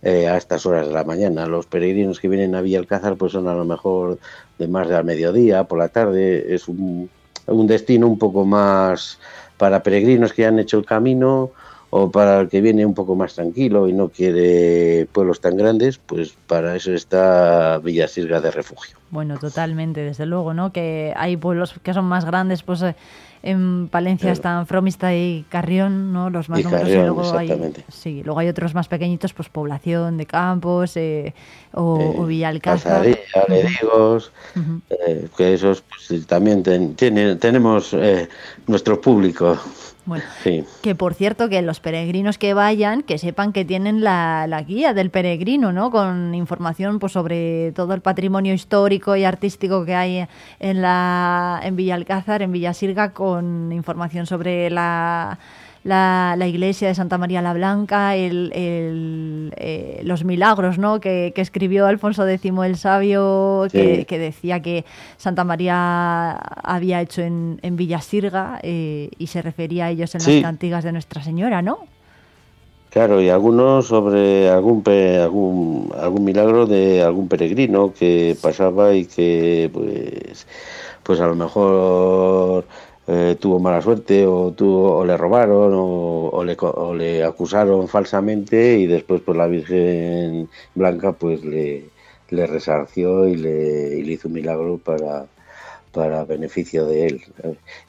[0.03, 1.47] eh, a estas horas de la mañana.
[1.47, 4.19] Los peregrinos que vienen a Villa Alcázar pues son a lo mejor
[4.59, 7.09] de más de al mediodía, por la tarde, es un
[7.47, 9.19] destino un poco más
[9.59, 11.53] para peregrinos que han hecho el camino
[11.95, 15.99] o para el que viene un poco más tranquilo y no quiere pueblos tan grandes,
[15.99, 18.97] pues para eso está Villasirga de refugio.
[19.11, 20.73] Bueno, totalmente, desde luego, ¿no?
[20.73, 22.97] Que hay pueblos que son más grandes, pues eh,
[23.43, 26.31] en Palencia están Fromista y Carrión, ¿no?
[26.31, 26.89] Los más y numerosos.
[26.89, 31.35] y luego hay, sí, luego hay otros más pequeñitos, pues población de campos eh,
[31.75, 33.05] o, o Villalcázar.
[33.49, 34.33] Ledigos,
[34.89, 36.63] eh, que esos pues, también
[36.95, 37.95] tienen, tenemos
[38.67, 39.59] nuestro público.
[40.05, 40.25] Bueno,
[40.83, 45.11] que por cierto, que los peregrinos que vayan, que sepan que tienen la, guía del
[45.11, 45.93] peregrino, ¿no?
[45.93, 50.27] Con información pues, sobre todo el patrimonio histórico y artístico que hay
[50.59, 55.39] en, la, en Villalcázar, en Villasirga, con información sobre la
[55.85, 61.01] la, la, iglesia de Santa María la Blanca, el, el, eh, los milagros ¿no?
[61.01, 64.85] que, que, escribió Alfonso X el Sabio, que, que, decía que
[65.17, 70.43] Santa María había hecho en, en Villasirga eh, y se refería a ellos en las
[70.43, 71.81] cantigas de Nuestra Señora, ¿no?
[72.93, 79.71] Claro, y algunos sobre algún, algún, algún milagro de algún peregrino que pasaba y que
[79.73, 80.47] pues,
[81.03, 82.67] pues a lo mejor
[83.07, 88.79] eh, tuvo mala suerte o, tuvo, o le robaron o, le, o, le, acusaron falsamente
[88.79, 91.91] y después pues la Virgen Blanca pues le,
[92.31, 95.27] resarció y le, hizo un milagro para,
[95.93, 97.23] para beneficio de él.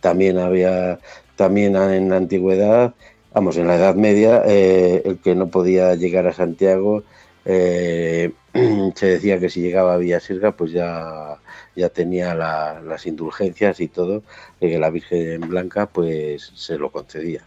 [0.02, 1.00] También había,
[1.36, 2.94] también en la antigüedad,
[3.34, 7.04] vamos, en la Edad Media, eh, el que no podía llegar a Santiago,
[7.46, 8.32] eh,
[8.96, 11.38] se decía que si llegaba a Villasirga, pues ya,
[11.76, 14.24] ya tenía las indulgencias y todo,
[14.60, 17.44] que la Virgen Blanca pues se lo concedía.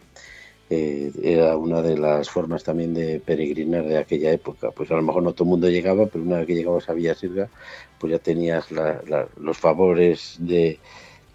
[0.69, 4.71] Eh, era una de las formas también de peregrinar de aquella época.
[4.73, 6.95] Pues a lo mejor no todo el mundo llegaba, pero una vez que llegabas a
[6.95, 7.49] Villasirga,
[7.99, 8.67] pues ya tenías
[9.37, 10.81] los favores de,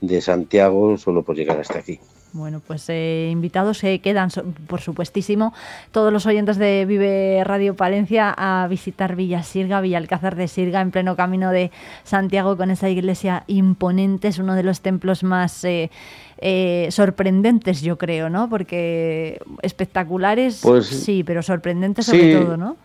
[0.01, 1.99] de Santiago solo por llegar hasta aquí.
[2.33, 4.29] Bueno, pues eh, invitados se quedan,
[4.67, 5.53] por supuestísimo,
[5.91, 10.79] todos los oyentes de Vive Radio Palencia a visitar Villa Sirga, Villa Alcázar de Sirga,
[10.79, 11.71] en pleno camino de
[12.05, 14.29] Santiago, con esa iglesia imponente.
[14.29, 15.91] Es uno de los templos más eh,
[16.37, 18.49] eh, sorprendentes, yo creo, ¿no?
[18.49, 22.77] Porque espectaculares, pues sí, pero sorprendentes sobre todo, ¿no?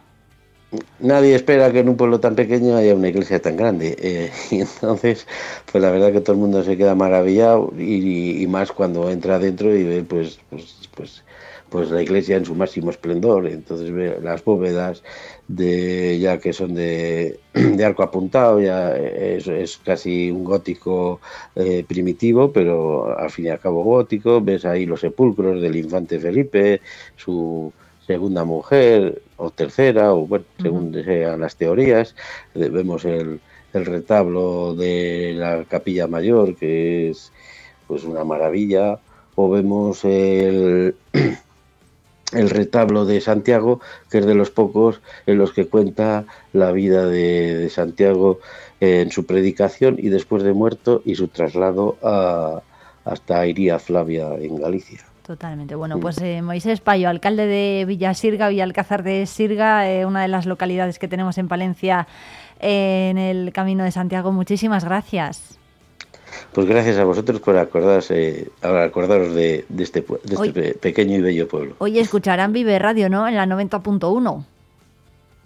[1.00, 3.96] Nadie espera que en un pueblo tan pequeño haya una iglesia tan grande.
[4.06, 5.26] Eh, y entonces,
[5.70, 9.74] pues la verdad que todo el mundo se queda maravillado y, más cuando entra adentro
[9.74, 11.24] y ve pues, pues, pues,
[11.70, 13.46] pues, la iglesia en su máximo esplendor.
[13.48, 15.02] Entonces ve las bóvedas
[15.48, 17.40] de ya que son de,
[17.84, 21.20] arco apuntado, ya es, es casi un gótico
[21.56, 24.40] eh, primitivo, pero al fin y al cabo gótico.
[24.40, 26.80] Ves ahí los sepulcros del infante Felipe,
[27.16, 27.72] su
[28.06, 32.14] segunda mujer o tercera, o bueno, según sean las teorías.
[32.54, 33.40] Eh, vemos el,
[33.72, 37.32] el, retablo de la capilla mayor, que es
[37.86, 38.98] pues una maravilla,
[39.34, 40.94] o vemos el,
[42.32, 47.06] el retablo de Santiago, que es de los pocos en los que cuenta la vida
[47.06, 48.40] de, Santiago
[48.80, 52.62] en su predicación y después de muerto y su traslado a,
[53.04, 55.00] hasta Iría Flavia en Galicia.
[55.26, 55.74] Totalmente.
[55.74, 60.46] Bueno, pues eh, Moisés Payo, alcalde de Villasirga, Villalcázar de Sirga, eh, una de las
[60.46, 62.06] localidades que tenemos en Palencia
[62.60, 64.30] en el Camino de Santiago.
[64.30, 65.58] Muchísimas gracias.
[66.52, 71.74] Pues gracias a vosotros por acordarse, acordaros de, este, este pequeño y bello pueblo.
[71.78, 73.26] Hoy escucharán Vive Radio, ¿no?
[73.26, 74.44] En la 90.1.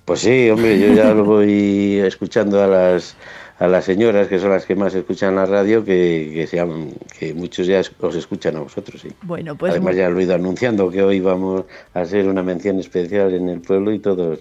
[0.05, 3.17] Pues sí, hombre, yo ya lo voy escuchando a las
[3.61, 7.35] a las señoras, que son las que más escuchan la radio, que, que, sean, que
[7.35, 9.03] muchos ya os escuchan a vosotros.
[9.03, 9.11] Sí.
[9.23, 12.79] Bueno, pues Además, ya lo he ido anunciando que hoy vamos a hacer una mención
[12.79, 14.41] especial en el pueblo y todos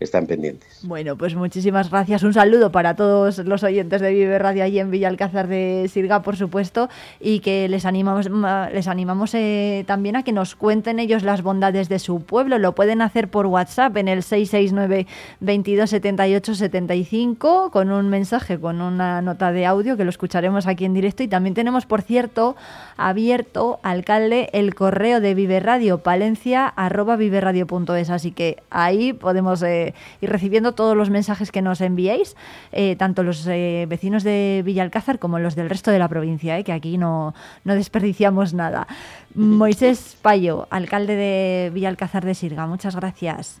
[0.00, 0.80] están pendientes.
[0.82, 2.22] Bueno, pues muchísimas gracias.
[2.22, 6.36] Un saludo para todos los oyentes de Vive Radio allí en Villalcázar de Sirga, por
[6.36, 6.88] supuesto,
[7.20, 8.28] y que les animamos,
[8.72, 12.58] les animamos eh, también a que nos cuenten ellos las bondades de su pueblo.
[12.58, 15.06] Lo pueden hacer por WhatsApp en el 669
[15.40, 20.86] 22 78 75 con un mensaje, con una nota de audio que lo escucharemos aquí
[20.86, 21.22] en directo.
[21.22, 22.56] Y también tenemos, por cierto,
[22.96, 28.08] abierto, alcalde, el correo de Vive Radio, palencia arroba viveradio.es.
[28.08, 29.62] Así que ahí podemos...
[29.62, 29.89] Eh,
[30.20, 32.36] y recibiendo todos los mensajes que nos enviéis,
[32.72, 36.64] eh, tanto los eh, vecinos de Villalcázar como los del resto de la provincia, eh,
[36.64, 38.86] que aquí no, no desperdiciamos nada.
[39.34, 43.60] Moisés Payo, alcalde de Villalcázar de Sirga, muchas gracias.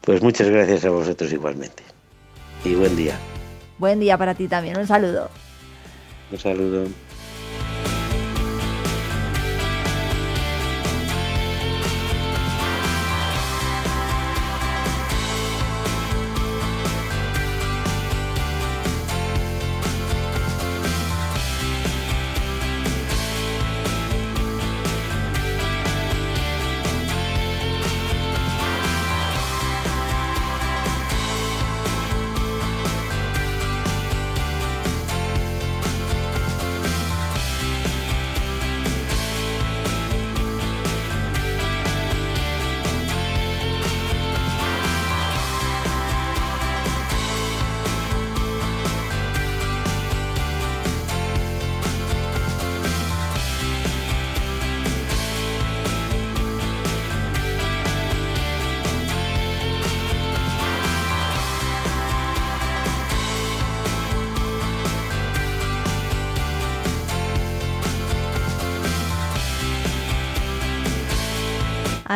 [0.00, 1.82] Pues muchas gracias a vosotros igualmente.
[2.64, 3.18] Y buen día.
[3.78, 4.78] Buen día para ti también.
[4.78, 5.30] Un saludo.
[6.30, 6.84] Un saludo.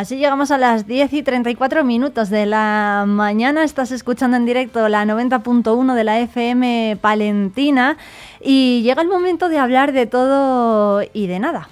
[0.05, 3.65] Así llegamos a las 10 y 34 minutos de la mañana.
[3.65, 7.97] Estás escuchando en directo la 90.1 de la FM Palentina
[8.39, 11.71] y llega el momento de hablar de todo y de nada.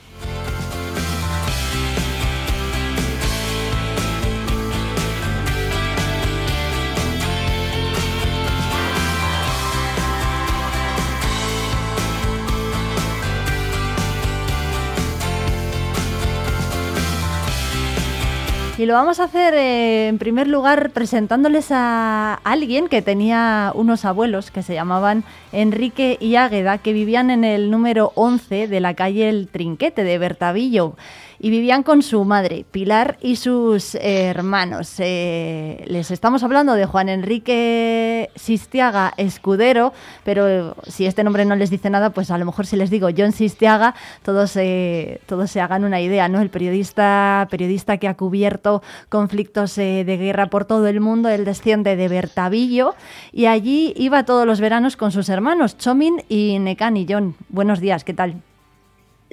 [18.83, 24.05] Y lo vamos a hacer eh, en primer lugar presentándoles a alguien que tenía unos
[24.05, 28.95] abuelos que se llamaban Enrique y Águeda, que vivían en el número 11 de la
[28.95, 30.97] calle El Trinquete de Bertavillo
[31.43, 34.95] y vivían con su madre, Pilar, y sus hermanos.
[34.99, 39.93] Eh, les estamos hablando de Juan Enrique Sistiaga Escudero,
[40.25, 43.09] pero si este nombre no les dice nada, pues a lo mejor si les digo
[43.15, 46.41] John Sistiaga, todos, eh, todos se hagan una idea, ¿no?
[46.41, 51.45] El periodista, periodista que ha cubierto conflictos eh, de guerra por todo el mundo, él
[51.45, 52.95] desciende de Bertavillo
[53.33, 57.05] y allí iba todos los veranos con sus hermanos, Chomin y Nekani.
[57.09, 58.37] John, buenos días, ¿qué tal?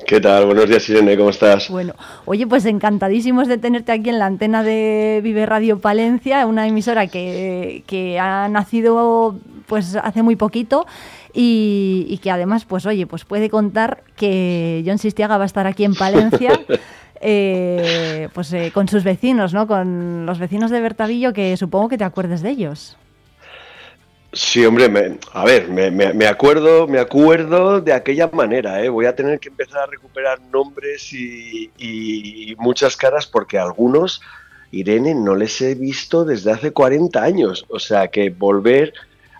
[0.06, 0.46] ¿Qué tal?
[0.46, 1.70] Buenos días, Irene, ¿cómo estás?
[1.70, 1.94] Bueno,
[2.26, 7.08] oye, pues encantadísimos de tenerte aquí en la antena de Vive Radio Palencia, una emisora
[7.08, 9.38] que, que ha nacido
[9.68, 10.86] pues hace muy poquito
[11.34, 15.84] y, que además, pues oye, pues puede contar que John Sistiaga va a estar aquí
[15.84, 16.52] en Palencia.
[17.22, 19.68] Eh, pues eh, con sus vecinos, ¿no?
[19.68, 22.96] Con los vecinos de Bertavillo, que supongo que te acuerdes de ellos.
[24.32, 28.90] Sí, hombre, me, a ver, me, acuerdo, me acuerdo de aquella manera, ¿eh?
[28.90, 34.22] Voy a tener que empezar a recuperar nombres y, y, muchas caras porque algunos,
[34.70, 37.66] Irene, no les he visto desde hace 40 años.
[37.70, 38.94] O sea que volver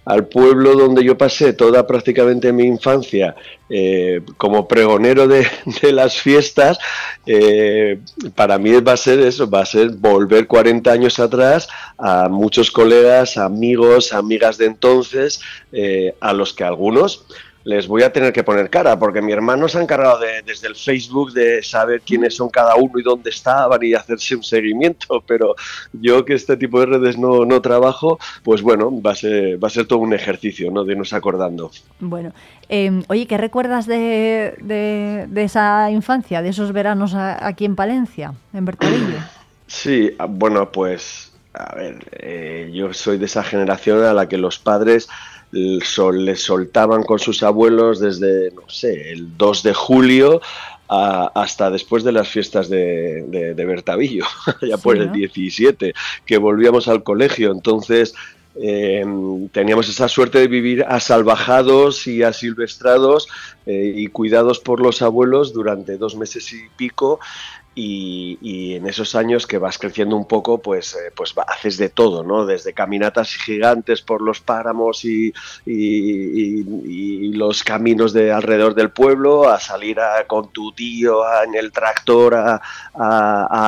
[0.10, 3.36] al pueblo donde yo pasé toda prácticamente mi infancia
[3.70, 5.48] eh, como pregonero de,
[5.92, 6.80] las fiestas,
[7.28, 8.00] eh,
[8.34, 12.72] para mí va a ser eso, va a ser volver 40 años atrás a muchos
[12.72, 17.28] colegas, amigos, amigas de entonces, eh, a los que algunos
[17.70, 20.68] les voy a tener que poner cara, porque mi hermano se ha encargado de, desde
[20.68, 25.24] el Facebook de saber quiénes son cada uno y dónde estaban y hacerse un seguimiento,
[25.28, 25.56] pero
[25.94, 29.68] yo que este tipo de redes no, no trabajo, pues bueno, va a, ser, va
[29.68, 30.84] a ser todo un ejercicio, ¿no?
[30.84, 31.70] De irnos acordando.
[32.00, 32.34] Bueno,
[32.70, 38.66] em, oye, ¿qué recuerdas de, de, esa infancia, de esos veranos aquí en Palencia, en
[38.66, 39.20] Bertolillo?
[39.72, 44.40] Sí, ah, bueno, pues, a ver, eh, yo soy de esa generación a la que
[44.40, 45.08] los padres
[45.84, 50.42] sol, les soltaban con sus abuelos desde, no sé, el 2 de julio
[50.90, 54.26] hasta después de las fiestas de, de, Bertavillo,
[54.62, 55.94] ya por el 17,
[56.26, 57.52] que volvíamos al colegio.
[57.52, 58.16] Entonces,
[58.56, 63.28] em, teníamos esa suerte de vivir asalvajados y asilvestrados
[63.68, 67.20] eh, y cuidados por los abuelos durante dos meses y pico
[67.76, 72.24] y, en esos años que vas creciendo un poco, pues, eh, pues haces de todo,
[72.24, 72.46] ¿no?
[72.46, 75.34] Desde caminatas gigantes por los páramos y,
[77.34, 82.62] los caminos de alrededor del pueblo, a salir con tu tío en el tractor a,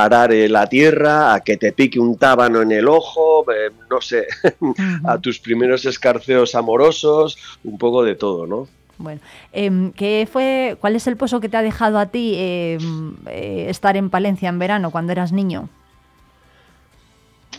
[0.04, 4.28] arar la tierra, a que te pique un tábano en el ojo, eh, no sé,
[5.06, 8.68] a tus primeros escarceos amorosos, un poco de todo, ¿no?
[9.02, 9.20] Bueno,
[9.52, 13.66] em, ¿qué fue, ¿cuál es el pozo que te ha dejado a ti em, eh,
[13.70, 15.70] estar en Palencia en verano cuando eras niño?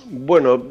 [0.06, 0.62] Bueno,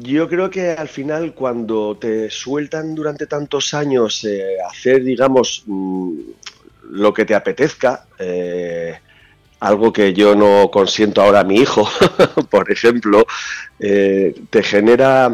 [0.00, 6.12] yo creo que al final cuando te sueltan durante tantos años eh, hacer, digamos, mm,
[6.90, 8.98] lo que te apetezca, eh,
[9.60, 11.88] algo que yo no consiento ahora a mi hijo,
[12.50, 13.26] por ejemplo,
[13.78, 15.30] te genera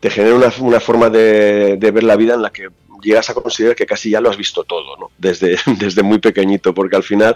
[0.00, 2.68] te genera una, forma de, ver la vida en la que
[3.02, 5.10] llegas a considerar que casi ya lo has visto todo, ¿no?
[5.18, 7.34] Desde, desde muy pequeñito, porque al final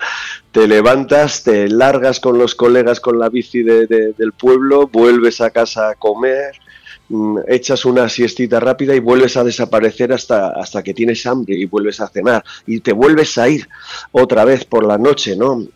[0.52, 5.90] te levantas, te largas con los colegas con la bici del pueblo, vuelves a casa
[5.90, 6.52] a comer,
[7.08, 11.66] mm, echas una siestita rápida y vuelves a desaparecer hasta, hasta que tienes hambre y
[11.66, 13.68] vuelves a cenar y te vuelves a ir
[14.12, 15.66] otra vez por la noche, ¿no?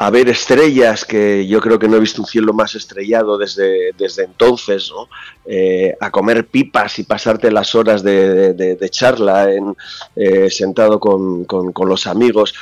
[0.00, 3.92] A ver estrellas, que yo creo que no he visto un cielo más estrellado desde,
[3.98, 5.08] desde entonces, ¿no?
[5.44, 9.76] Eh, a comer pipas y pasarte las horas de, charla en,
[10.14, 12.54] eh, sentado con, con, con, los amigos.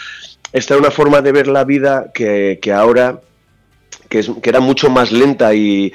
[0.50, 3.20] Esta es una forma de ver la vida que, que ahora
[4.40, 5.92] que, era mucho más lenta y,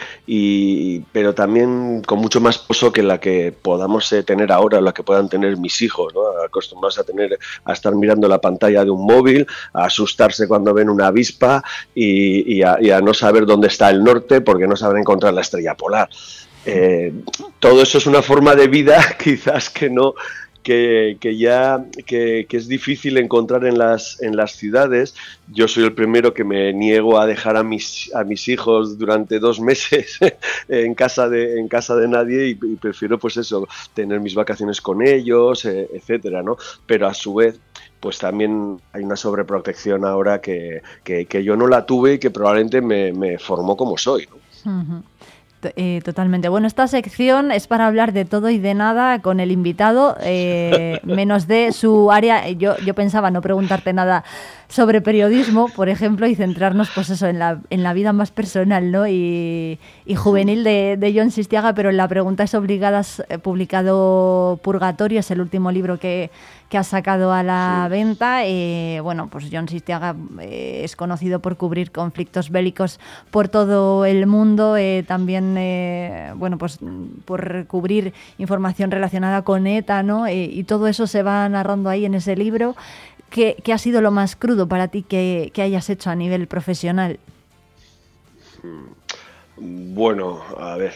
[1.11, 5.03] pero también con mucho más pozo que la que podamos eh, tener ahora, la que
[5.03, 6.21] puedan tener mis hijos, ¿no?
[6.43, 10.89] acostumbrados a tener a estar mirando la pantalla de un móvil, a asustarse cuando ven
[10.89, 11.63] una avispa
[11.95, 16.09] y, a, no saber dónde está el norte porque no saben encontrar la estrella polar.
[16.65, 17.11] Eh,
[17.59, 20.13] todo eso es una forma de vida quizás que no
[20.63, 25.15] que, ya que, es difícil encontrar en las, en las ciudades.
[25.51, 29.39] Yo soy el primero que me niego a dejar a mis, a mis hijos durante
[29.39, 30.19] dos meses
[30.67, 35.05] en casa de, en casa de nadie y, prefiero pues eso, tener mis vacaciones con
[35.05, 36.57] ellos, eh, etcétera, ¿no?
[36.85, 37.59] Pero a su vez
[37.99, 42.81] pues también hay una sobreprotección ahora que, que, yo no la tuve y que probablemente
[42.81, 44.27] me, formó como soy.
[45.75, 46.49] Eh, totalmente.
[46.49, 50.99] Bueno, esta sección es para hablar de todo y de nada con el invitado, eh,
[51.03, 52.49] menos de su área.
[52.49, 54.23] Yo, yo pensaba no preguntarte nada
[54.71, 58.89] sobre periodismo, por ejemplo, y centrarnos pues eso en la, en la vida más personal
[58.89, 59.05] ¿no?
[59.05, 59.77] y,
[60.15, 65.29] juvenil de, de, John Sistiaga, pero en la pregunta es obligada, has publicado Purgatorio, es
[65.29, 66.31] el último libro que,
[66.71, 68.45] que ha sacado a la venta.
[68.45, 72.97] Eh, bueno, pues John Sistiaga eh, es conocido por cubrir conflictos bélicos
[73.29, 75.53] por todo el mundo, eh, también,
[76.37, 76.79] bueno, pues
[77.25, 80.29] por cubrir información relacionada con ETA, ¿no?
[80.29, 82.75] y todo eso se va narrando ahí en ese libro.
[83.31, 87.19] ¿Qué, ha sido lo más crudo para ti que, que hayas hecho a nivel profesional?
[89.57, 90.93] Bueno, a ver,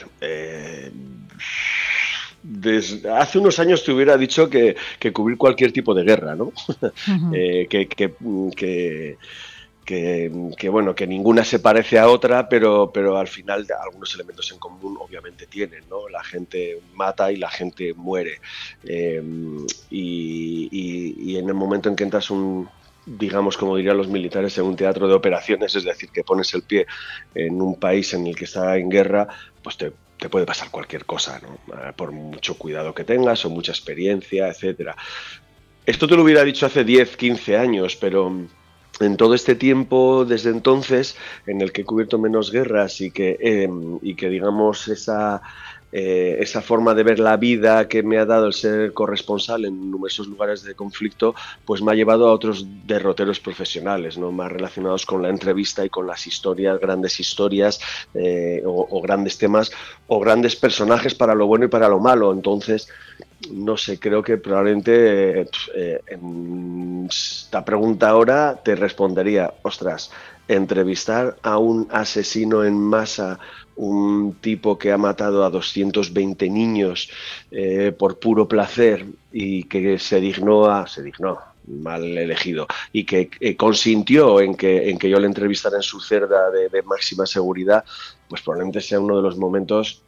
[3.11, 4.75] hace unos años te hubiera dicho que,
[5.13, 6.51] cubrir cualquier tipo de guerra, ¿no?
[7.33, 9.17] Eh, que, que,
[10.69, 14.97] bueno, que ninguna se parece a otra, pero, pero al final algunos elementos en común
[14.99, 16.09] obviamente tienen, ¿no?
[16.09, 18.39] La gente mata y la gente muere.
[18.83, 22.69] Em, y, en el momento en que entras un,
[23.05, 26.63] digamos, como dirían los militares, en un teatro de operaciones, es decir, que pones el
[26.63, 26.87] pie
[27.35, 29.27] en un país en el que está en guerra,
[29.61, 31.59] pues te te puede pasar cualquier cosa, ¿no?
[31.73, 34.95] Ah, por mucho cuidado que tengas o mucha experiencia, etcétera.
[35.85, 38.47] Esto te lo hubiera dicho hace 10, 15 años, pero
[38.99, 41.15] en todo este tiempo, desde entonces,
[41.47, 45.41] en el que he cubierto menos guerras y que, em, y que digamos, esa,
[45.97, 49.91] eh, esa forma de ver la vida que me ha dado el ser corresponsal en
[49.91, 54.33] numerosos lugares de conflicto, pues me ha llevado a otros derroteros profesionales, ¿no?
[54.33, 57.79] más relacionados con la entrevista y con las historias, grandes historias
[58.13, 59.71] eh, o, grandes temas
[60.07, 62.33] o grandes personajes para lo bueno y para lo malo.
[62.33, 62.89] Entonces,
[63.51, 70.11] no sé, creo que probablemente eh, en esta pregunta ahora te respondería, ostras,
[70.47, 73.39] entrevistar a un asesino en masa
[73.75, 77.09] un tipo que ha matado a 220 niños
[77.51, 83.29] eh, por puro placer y que se dignó a, se dignó, mal elegido, y que
[83.39, 87.83] eh, consintió en que, en que yo le entrevistara en su cerda de, máxima seguridad,
[88.29, 90.03] pues probablemente sea uno de los momentos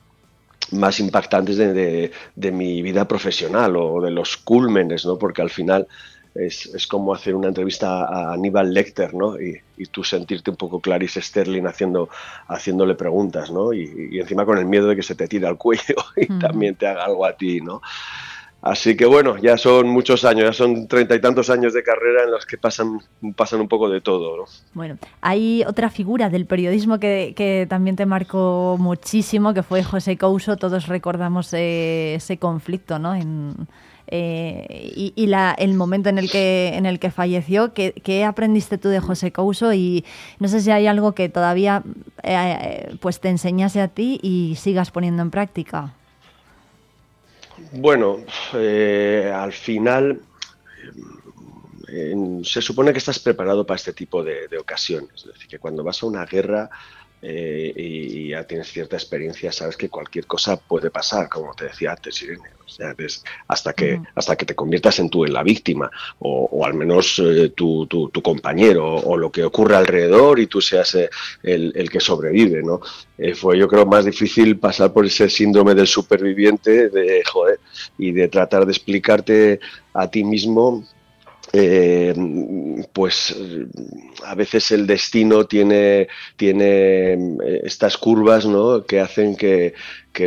[0.71, 5.17] más impactantes de, de, mi vida profesional o de los cúlmenes, ¿no?
[5.17, 5.87] Porque al final
[6.35, 9.39] es, es, como hacer una entrevista a Aníbal Lecter, ¿no?
[9.39, 12.09] Y, y, tú sentirte un poco Clarice Sterling haciendo,
[12.47, 13.73] haciéndole preguntas, ¿no?
[13.73, 16.75] Y, y, encima con el miedo de que se te tire al cuello y también
[16.75, 17.81] te haga algo a ti, ¿no?
[18.61, 22.23] Así que bueno, ya son muchos años, ya son treinta y tantos años de carrera
[22.23, 22.99] en los que pasan,
[23.35, 24.35] pasan un poco de todo.
[24.35, 24.43] ¿no?
[24.73, 30.17] Bueno, hay otra figura del periodismo que, que también te marcó muchísimo, que fue José
[30.17, 30.57] Couso.
[30.57, 33.13] Todos recordamos eh, ese conflicto ¿no?
[33.13, 33.67] en,
[34.07, 37.73] eh, y, la, el momento en el que, en el que falleció.
[37.73, 39.73] ¿qué, ¿Qué, aprendiste tú de José Couso?
[39.73, 40.05] Y
[40.39, 41.83] no sé si hay algo que todavía
[42.23, 45.93] eh, pues te enseñase a ti y sigas poniendo en práctica.
[47.71, 48.23] Bueno,
[48.53, 50.21] eh, al final
[52.43, 55.11] se supone que estás preparado para este tipo de, de ocasiones.
[55.15, 56.69] Es decir, que cuando vas a una guerra
[57.21, 61.91] eh, y, ya tienes cierta experiencia, sabes que cualquier cosa puede pasar, como te decía
[61.91, 62.49] antes, Irene.
[62.63, 62.93] O sea,
[63.47, 65.89] hasta, que, hasta que te conviertas en tú en la víctima,
[66.19, 70.93] o, al menos eh, tu, tu, compañero, o, lo que ocurre alrededor y tú seas
[70.95, 71.09] eh,
[71.43, 72.61] el, el, que sobrevive.
[72.61, 72.81] ¿no?
[73.35, 77.59] fue, yo creo, más difícil pasar por ese síndrome del superviviente de, joder,
[77.97, 79.59] y de tratar de explicarte
[79.93, 80.83] a ti mismo
[81.53, 82.13] eh,
[82.91, 83.35] pues
[84.25, 88.83] a veces el destino tiene, tiene eh, estas curvas ¿no?
[88.83, 89.73] que hacen que,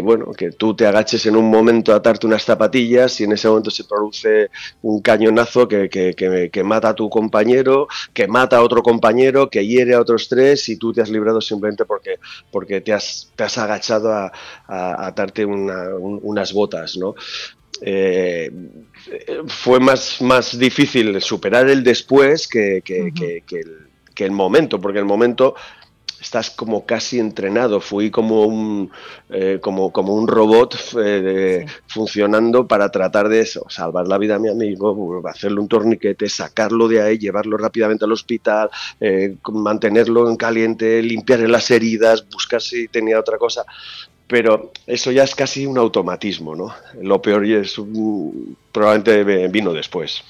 [0.02, 3.49] bueno, que tú te agaches en un momento a atarte unas zapatillas y en ese
[3.49, 4.50] momento se produce
[4.82, 9.94] un cañonazo que, que, mata a tu compañero, que mata a otro compañero, que hiere
[9.94, 12.18] a otros tres y tú te has librado simplemente porque,
[12.50, 14.32] porque te, has, te has agachado a,
[15.07, 16.97] atarte unas botas.
[16.97, 17.15] ¿no?
[17.82, 18.50] Eh,
[19.47, 22.83] fue más, más difícil superar el después que,
[24.17, 25.55] el, momento, porque el momento
[26.20, 27.81] estás como casi entrenado.
[27.81, 28.91] Fui como un,
[29.31, 34.39] eh, como, como un robot eh, funcionando para tratar de eso, salvar la vida a
[34.39, 38.69] mi amigo, hacerle un torniquete, sacarlo de ahí, llevarlo rápidamente al hospital,
[39.53, 43.65] mantenerlo en caliente, limpiarle las heridas, buscar si tenía otra cosa
[44.31, 46.73] pero eso ya es casi un automatismo, ¿no?
[47.02, 47.75] Lo peor es
[48.70, 50.23] probablemente vino después.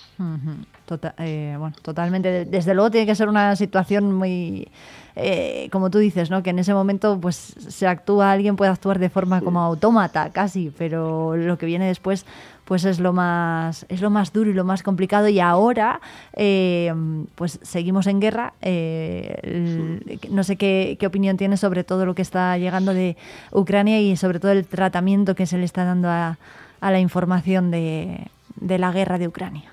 [0.86, 2.46] Tota-, eh, bueno, totalmente.
[2.46, 4.68] Desde luego tiene que ser una situación muy,
[5.16, 6.42] eh, como tú dices, ¿no?
[6.42, 10.72] Que en ese momento, pues, se actúa, alguien puede actuar de forma como autómata, casi,
[10.78, 12.24] pero lo que viene después
[12.70, 15.26] pues es lo más es lo más duro y lo más complicado.
[15.26, 16.00] Y ahora
[16.34, 16.94] eh,
[17.34, 18.52] pues seguimos en guerra.
[18.62, 19.98] Eh,
[20.30, 23.16] no sé qué, opinión tienes sobre todo lo que está llegando de
[23.50, 26.38] Ucrania y sobre todo el tratamiento que se le está dando a,
[26.80, 29.72] a la información de, de la guerra de Ucrania.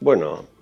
[0.00, 0.59] Bueno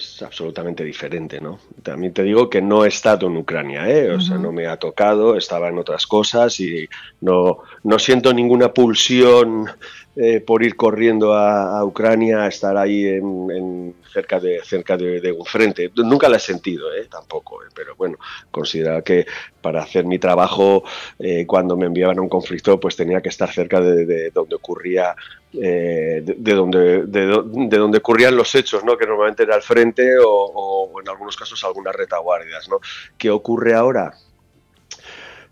[0.00, 1.58] es absolutamente diferente, ¿no?
[1.82, 4.10] También te digo que no he estado en Ucrania, ¿eh?
[4.10, 6.88] O sea, no me ha tocado, estaba en otras cosas y
[7.20, 9.70] no, no siento ninguna pulsión
[10.16, 15.46] eh, por ir corriendo a, Ucrania, a estar ahí en, cerca, de, cerca de, un
[15.46, 15.90] frente.
[15.94, 17.06] Nunca la he sentido, ¿eh?
[17.08, 17.68] Tampoco, ¿eh?
[17.74, 18.18] pero bueno,
[18.50, 19.26] considera que
[19.60, 20.82] para hacer mi trabajo,
[21.18, 25.14] eh, cuando me enviaban a un conflicto, pues tenía que estar cerca de, donde ocurría
[25.52, 28.96] de, donde, de, donde ocurrían los hechos, ¿no?
[28.96, 32.68] que normalmente era al frente o, o en algunos casos algunas retaguardias.
[32.68, 32.80] ¿no?
[33.18, 34.14] ¿Qué ocurre ahora?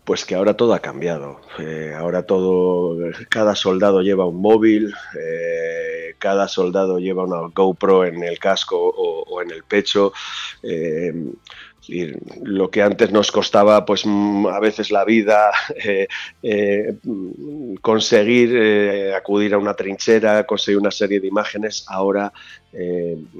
[0.09, 1.39] Pues que ahora todo ha cambiado.
[1.59, 2.97] Eh, ahora todo,
[3.29, 9.39] cada soldado lleva un móvil, eh, cada soldado lleva una GoPro en el casco o,
[9.43, 10.11] en el pecho.
[11.91, 15.51] Eh, lo que antes nos costaba pues mm, a veces la vida
[17.81, 22.31] conseguir acudir a una trinchera conseguir una serie de imágenes ahora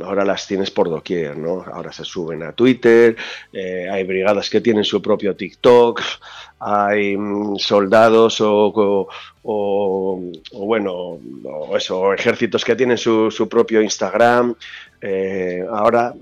[0.01, 3.15] ahora las tienes por doquier no ahora se suben a Twitter
[3.53, 6.01] hay brigadas que tienen su propio TikTok
[6.59, 9.11] hay mm, soldados o,
[10.53, 14.55] bueno, o eso, ejércitos que tienen su, su propio Instagram.
[15.01, 16.13] Eh, ahora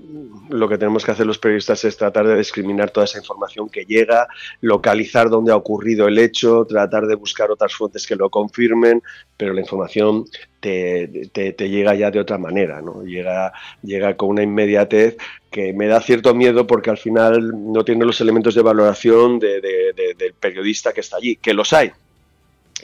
[0.50, 3.84] lo que tenemos que hacer los periodistas es tratar de discriminar toda esa información que
[3.84, 4.28] llega,
[4.60, 9.02] localizar dónde ha ocurrido el hecho, tratar de buscar otras fuentes que lo confirmen,
[9.36, 10.26] pero la información
[10.60, 13.02] te, te, llega ya de otra manera, ¿no?
[13.04, 15.16] Llega, llega con una inmediatez
[15.50, 20.34] que me da cierto miedo porque al final no tiene los elementos de valoración del
[20.38, 21.92] periodista que está allí, que los hay,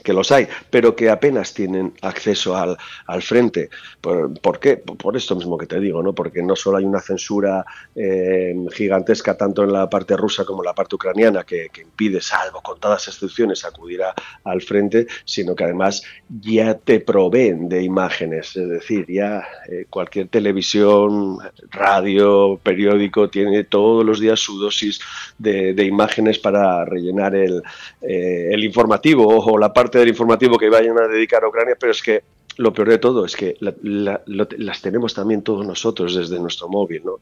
[0.05, 2.77] que los hay, pero que apenas tienen acceso al,
[3.07, 3.71] al frente.
[4.01, 4.77] ¿Por, qué?
[4.77, 6.15] Por esto mismo que te digo, ¿no?
[6.15, 7.65] Porque no solo hay una censura
[7.97, 12.61] eh, gigantesca tanto en la parte rusa como en la parte ucraniana que, impide, salvo
[12.61, 14.03] con todas excepciones, acudir
[14.45, 18.55] al frente, sino que además ya te proveen de imágenes.
[18.57, 21.39] Es decir, ya eh, cualquier televisión,
[21.71, 25.01] radio, periódico tiene todos los días su dosis
[25.39, 27.63] de, imágenes para rellenar el,
[28.03, 31.93] eh, el informativo o la parte del informativo que vayan a dedicar a Ucrania, pero
[31.93, 32.23] es que
[32.57, 37.19] lo peor de todo es que las tenemos también todos nosotros desde nuestro móvil, ¿no?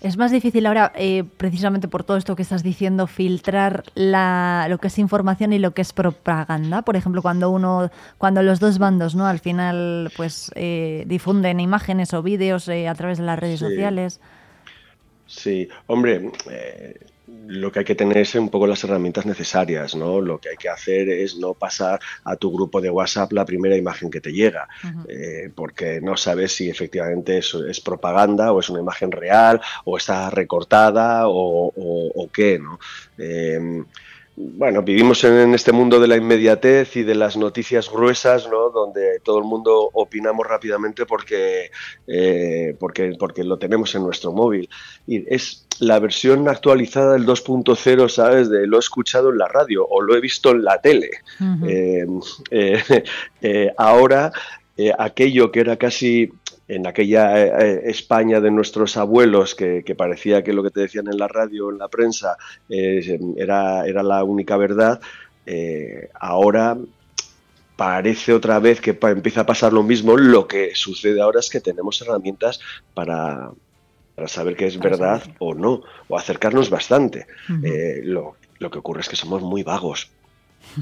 [0.00, 4.78] Es más difícil ahora, eh, precisamente por todo esto que estás diciendo, filtrar la, lo
[4.78, 6.82] que es información y lo que es propaganda.
[6.82, 9.26] Por ejemplo, cuando uno, cuando los dos bandos, ¿no?
[9.26, 14.20] Al final, pues eh, difunden imágenes o vídeos eh, a través de las redes sociales.
[15.26, 16.30] Sí, hombre,
[17.46, 20.20] lo que hay que tener es un poco las herramientas necesarias, ¿no?
[20.20, 23.76] Lo que hay que hacer es no pasar a tu grupo de WhatsApp la primera
[23.76, 24.68] imagen que te llega,
[25.08, 29.96] eh, porque no sabes si efectivamente eso es propaganda o es una imagen real o
[29.96, 32.78] está recortada o, qué, ¿no?
[33.18, 33.84] Eh,
[34.34, 38.70] bueno, vivimos en, este mundo de la inmediatez y de las noticias gruesas, ¿no?
[38.70, 41.70] Donde todo el mundo opinamos rápidamente porque,
[42.06, 44.70] eh, porque, porque lo tenemos en nuestro móvil.
[45.06, 48.48] Y es la versión actualizada del 2.0, ¿sabes?
[48.48, 51.10] De lo he escuchado en la radio o lo he visto en la tele.
[51.66, 52.06] Eh,
[53.42, 54.32] eh, ahora,
[54.98, 56.32] aquello que era casi
[56.68, 61.06] en aquella eh, eh, España de nuestros abuelos, que, parecía que lo que te decían
[61.08, 62.36] en la radio, en la prensa,
[62.68, 65.00] eh, era, era la única verdad,
[66.14, 66.78] ahora
[67.76, 70.16] parece otra vez que empieza a pasar lo mismo.
[70.16, 72.60] Lo que sucede ahora es que tenemos herramientas
[72.94, 73.50] para,
[74.26, 77.26] saber qué es verdad o no, o acercarnos bastante.
[78.04, 80.10] lo, lo que ocurre es que somos muy vagos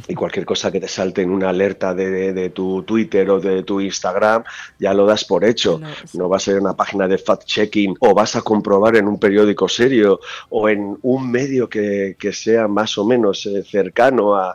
[0.09, 3.81] y cualquier cosa que te salte en una alerta de, tu Twitter o de tu
[3.81, 4.45] Instagram,
[4.79, 5.81] ya lo das por hecho.
[6.15, 9.69] No va a ser una página de fact-checking o vas a comprobar en un periódico
[9.69, 14.55] serio o en un medio que, sea más o menos eh, cercano a,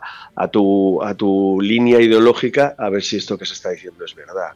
[0.50, 4.52] tu, a tu línea ideológica a ver si esto que se está diciendo es verdad.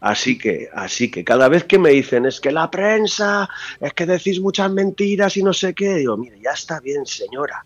[0.00, 3.48] Así, que, así que cada vez que me dicen es que la prensa,
[3.80, 7.64] es que decís muchas mentiras y no sé qué, digo, mire, ya está bien, señora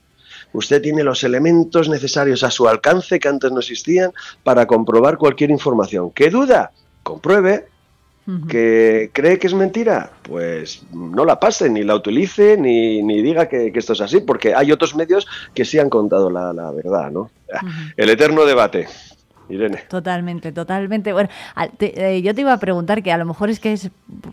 [0.52, 4.12] Usted tiene los elementos necesarios a su alcance que antes no existían
[4.42, 6.10] para comprobar cualquier información.
[6.10, 6.72] ¿Qué duda?
[7.02, 7.66] Compruebe.
[8.46, 10.10] ¿Que cree que es mentira?
[10.22, 14.70] Pues no la pase, ni la utilice, ni, diga que, esto es así, porque hay
[14.70, 17.30] otros medios que sí han contado la, verdad, ¿no?
[17.96, 18.86] El eterno debate.
[19.48, 19.82] Irene.
[19.88, 21.12] Totalmente, totalmente.
[21.12, 21.28] Bueno,
[21.80, 23.76] eh, yo te iba a preguntar que a lo mejor es que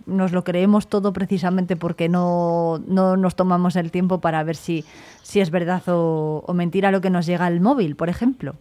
[0.06, 4.84] nos lo creemos todo precisamente porque no, no nos tomamos el tiempo para ver si,
[5.24, 8.56] si es verdad o, mentira lo que nos llega al móvil, por ejemplo.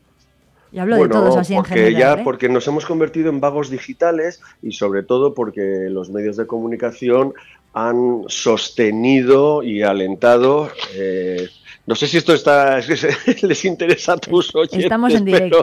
[0.72, 2.00] Y hablo de todos así porque en general.
[2.00, 2.24] ya, ¿eh?
[2.24, 7.32] porque nos hemos convertido en vagos digitales y sobre todo porque los medios de comunicación
[7.74, 10.70] han sostenido y alentado.
[10.96, 11.48] eh,
[11.86, 12.78] no sé si esto está
[13.42, 14.84] les interesa a tus oyentes.
[14.84, 15.62] Estamos en pero-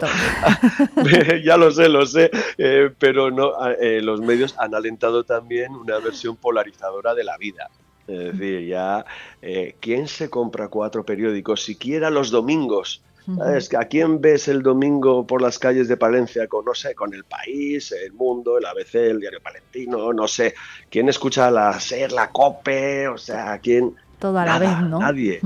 [1.44, 5.72] ya lo sé, lo sé, eh, pero no, a- eh, los medios han alentado también
[5.74, 7.68] una versión polarizadora de la vida.
[8.06, 9.04] Es decir, ya,
[9.40, 11.62] eh, ¿quién se compra cuatro periódicos?
[11.62, 13.02] Siquiera los domingos.
[13.38, 13.72] ¿Sabes?
[13.74, 17.22] ¿A quién ves el domingo por las calles de Palencia con, no sé, con El
[17.22, 20.54] País, El Mundo, el ABC, el Diario Palentino, no sé?
[20.90, 23.06] ¿Quién escucha la SER, la COPE?
[23.06, 23.94] O sea, ¿quién?
[24.18, 24.98] Todo a la vez, ¿no?
[24.98, 25.40] Nadie.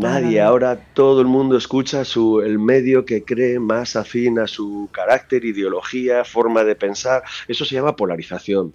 [0.00, 4.88] Nadie, ahora todo el mundo escucha su, el medio que cree más afín a su
[4.92, 7.22] carácter, ideología, forma de pensar.
[7.48, 8.74] Eso se llama polarización.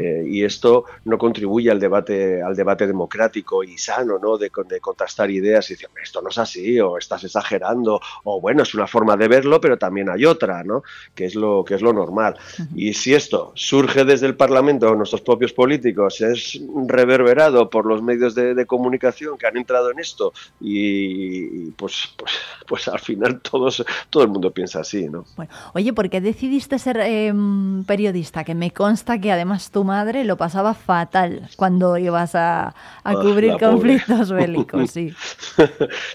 [0.00, 4.36] Eh, y esto no contribuye al debate, al debate democrático y sano, ¿no?
[4.36, 8.62] De, de contrastar ideas y decir, esto no es así, o estás exagerando, o bueno,
[8.62, 10.82] es una forma de verlo, pero también hay otra, ¿no?
[11.14, 12.36] Que es lo, que es lo normal.
[12.74, 18.34] Y si esto surge desde el Parlamento, nuestros propios políticos, es reverberado por los medios
[18.34, 22.32] de, de comunicación que han entrado en esto, y, y, pues, pues,
[22.66, 25.24] pues al final todos, todo el mundo piensa así, ¿no?
[25.36, 28.44] Bueno, oye, ¿por qué decidiste ser em, periodista?
[28.44, 33.14] Que me consta que además tu madre lo pasaba fatal cuando ibas a, a Ah,
[33.14, 33.66] cubrir pobre.
[33.66, 35.12] conflictos bélicos, sí.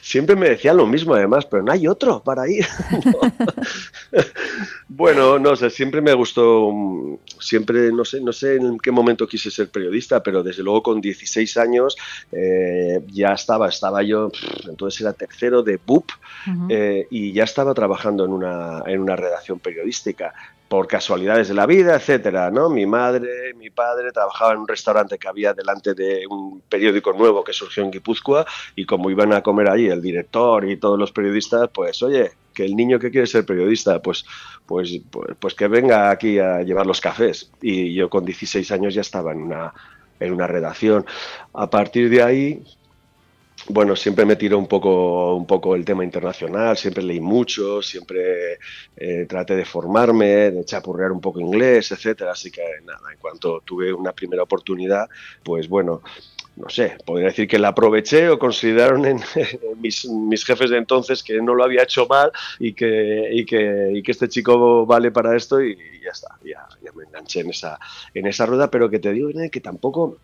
[0.01, 2.65] Siempre me decían lo mismo, además, pero no hay otro para ir.
[4.88, 9.27] bueno, no sé, siempre me gustó, mm, siempre, no sé, no sé en qué momento
[9.27, 11.95] quise ser periodista, pero desde luego con 16 años
[12.31, 14.23] eh, ya estaba, estaba yo,
[14.68, 16.10] entonces era tercero de BUP
[16.69, 20.34] eh, y ya estaba trabajando en una, en una redacción periodística
[20.74, 22.68] por casualidades de la vida, etcétera, ¿no?
[22.68, 27.43] Mi madre, mi padre trabajaban en un restaurante que había delante de un periódico nuevo
[27.43, 28.43] que surgió en Guipúzcoa
[28.76, 32.66] y como iban a comer allí el director y todos los periodistas, pues oye, que
[32.66, 34.26] el niño que quiere ser periodista, pues,
[34.66, 37.52] pues, pues, pues que venga aquí a llevar los cafés.
[37.61, 39.74] Y yo con 16 años ya estaba en una,
[40.19, 41.06] en una redacción.
[41.53, 42.64] A partir de ahí,
[43.69, 48.59] bueno, siempre me tiró un poco, un poco el tema internacional, siempre leí mucho, siempre
[48.95, 52.32] eh, traté de formarme, de chapurrear un poco inglés, etcétera.
[52.32, 55.08] Así que nada, en cuanto tuve una primera oportunidad,
[55.43, 56.01] pues bueno,
[56.56, 59.19] no sé, podría decir que la aproveché o consideraron en,
[59.82, 63.92] mis, mis jefes de entonces que no lo había hecho mal y que, y que,
[63.93, 67.50] y que este chico vale para esto y, ya está, ya, ya me enganché en
[67.50, 67.80] esa,
[68.14, 70.17] en esa rueda, pero que te digo que tampoco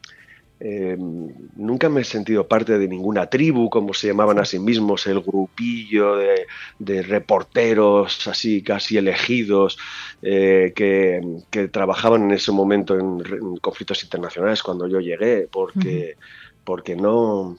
[0.60, 4.60] eh, nunca me he sentido parte de ninguna tribu, como se llamaban a sí.
[4.60, 6.48] mismos, el grupillo de,
[6.80, 9.78] de reporteros así casi elegidos
[10.22, 16.18] eh, que, que trabajaban en ese momento en, en conflictos internacionales cuando yo llegué, porque,
[16.66, 17.58] porque no,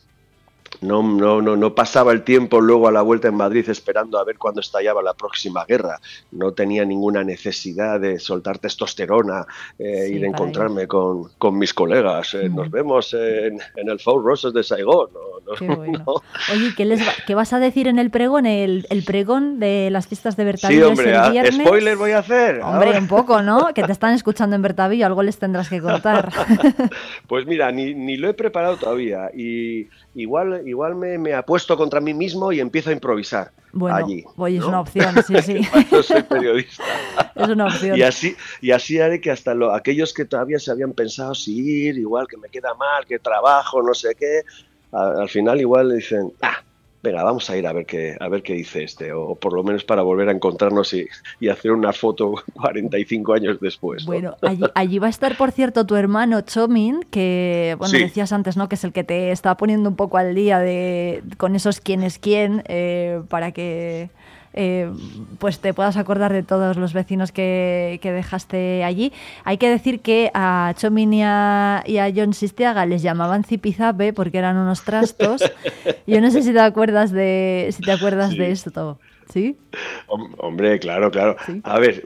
[0.80, 4.24] no, no, no, no pasaba el tiempo luego a la vuelta en Madrid esperando a
[4.24, 6.00] ver cuándo estallaba la próxima guerra.
[6.30, 9.46] No tenía ninguna necesidad de soltar testosterona
[9.78, 12.34] eh, Sí, y de encontrarme con, con mis colegas.
[12.34, 15.08] Eh, Nos vemos en, en el Four Roses de Saigón.
[15.12, 16.02] No, Qué bueno.
[16.06, 16.14] no.
[16.54, 18.46] Oye, ¿qué, les va- qué vas a decir en el pregón?
[18.46, 21.66] El, el pregón de las fiestas de Sí, Bertavillo hombre, es ah, el viernes.
[21.66, 22.60] spoiler voy a hacer.
[22.62, 23.74] Hombre, Ahora- un poco, ¿no?
[23.74, 26.30] Que te están escuchando en Bertavillo, algo les tendrás que contar.
[27.26, 32.00] Pues mira, ni, ni lo he preparado todavía y igual, igual me, me apuesto contra
[32.00, 34.24] mí mismo y empiezo a improvisar Bueno, allí.
[34.36, 35.60] oye, es una opción, sí, sí.
[35.90, 36.84] Yo soy periodista.
[37.36, 37.96] Es una opción.
[37.96, 41.58] Y así, y así haré que hasta lo- aquellos que todavía se habían pensado si
[41.86, 44.42] ir, igual que me queda mal, que trabajo, no sé qué,
[44.92, 46.58] a- al final igual dicen, ah,
[47.02, 49.62] venga, vamos a ir a ver qué, a ver qué dice este, o, por lo
[49.62, 51.06] menos para volver a encontrarnos y,
[51.40, 54.02] y hacer una foto 45 años después.
[54.04, 54.06] ¿no?
[54.06, 57.98] Bueno, allí, allí va a estar, por cierto, tu hermano Chomin, que, bueno, Sí.
[58.04, 58.68] decías antes, ¿no?
[58.68, 62.02] Que es el que te está poniendo un poco al día de con esos quién
[62.02, 64.10] es quién, eh, para que
[64.52, 64.90] eh,
[65.38, 69.12] pues te puedas acordar de todos los vecinos que, que dejaste allí.
[69.44, 74.12] Hay que decir que a Chomin y a, y a John Sistiaga les llamaban zipizape
[74.12, 75.42] porque eran unos trastos.
[76.06, 78.98] Yo no sé si te acuerdas de, si te acuerdas de esto.
[79.32, 79.56] ¿Sí?
[80.08, 81.36] Hom- Hombre, claro, claro.
[81.62, 82.02] A ver,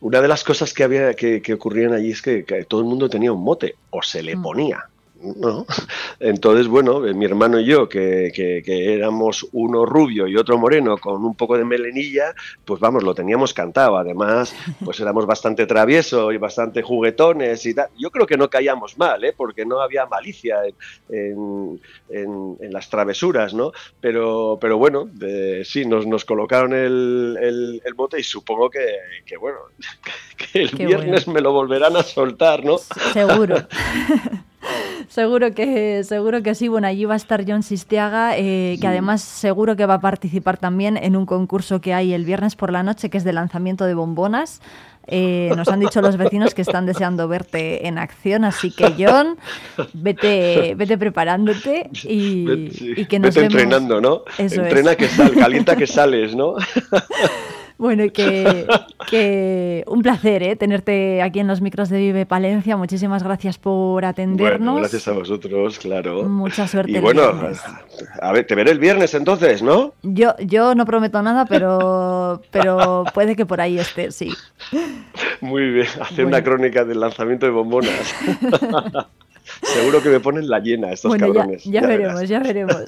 [0.00, 2.86] una de las cosas que había que, que ocurrían allí es que, que todo el
[2.86, 4.84] mundo tenía un mote, o se le ponía.
[5.20, 5.66] ¿No?
[6.20, 10.58] Entonces, bueno, eh, mi hermano y yo, que, que- que éramos uno rubio y otro
[10.58, 13.96] moreno con un poco de melenilla, pues vamos, lo teníamos cantado.
[13.96, 17.88] Además, pues éramos bastante traviesos y bastante juguetones y tal.
[17.98, 19.34] Yo creo que no caíamos mal, ¿eh?
[19.36, 20.74] porque no había malicia en,
[21.08, 21.80] en-
[22.10, 23.72] en- en las travesuras, ¿no?
[24.00, 28.86] Pero, pero bueno, eh, sí, nos, nos colocaron el, el, el mote y supongo que,
[29.26, 29.58] que, bueno,
[30.52, 32.78] que el Qué viernes me lo volverán a soltar, ¿no?
[33.12, 33.56] Seguro.
[35.08, 36.68] Seguro que, seguro que sí.
[36.68, 40.58] Bueno, allí va a estar John Sistiaga, eh, que además seguro que va a participar
[40.58, 43.84] también en un concurso que hay el viernes por la noche, que es de lanzamiento
[43.84, 44.60] de bombonas.
[45.10, 49.38] Eh, nos han dicho los vecinos que están deseando verte en acción, así que John,
[49.94, 54.24] vete, vete preparándote y, que nos vete entrenando, ¿no?
[54.36, 56.56] Entrena que sal, calienta que sales, ¿no?
[57.78, 58.66] Bueno, que,
[59.08, 60.56] que un placer ¿eh?
[60.56, 62.76] tenerte aquí en los micros de Vive Palencia.
[62.76, 64.58] Muchísimas gracias por atendernos.
[64.58, 66.24] Bueno, gracias a vosotros, claro.
[66.24, 66.90] Mucha suerte.
[66.90, 67.22] Y bueno,
[68.20, 69.94] a ver, te veré el viernes entonces, ¿no?
[70.02, 74.34] Yo, yo no prometo nada, pero, pero puede que por ahí esté, sí.
[75.40, 78.14] Muy bien, hacer una crónica del lanzamiento de bombonas.
[79.62, 81.64] Seguro que me ponen la llena estos cabrones.
[81.64, 82.84] Ya, veremos, ya veremos.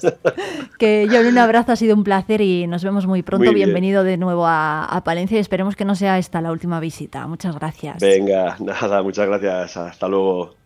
[0.79, 3.53] que John, un abrazo, ha sido un placer y nos vemos muy pronto.
[3.53, 7.27] Bienvenido de nuevo a, a, Palencia y esperemos que no sea esta la última visita.
[7.27, 7.99] Muchas gracias.
[7.99, 9.77] Venga, nada, muchas gracias.
[9.77, 10.60] Hasta luego.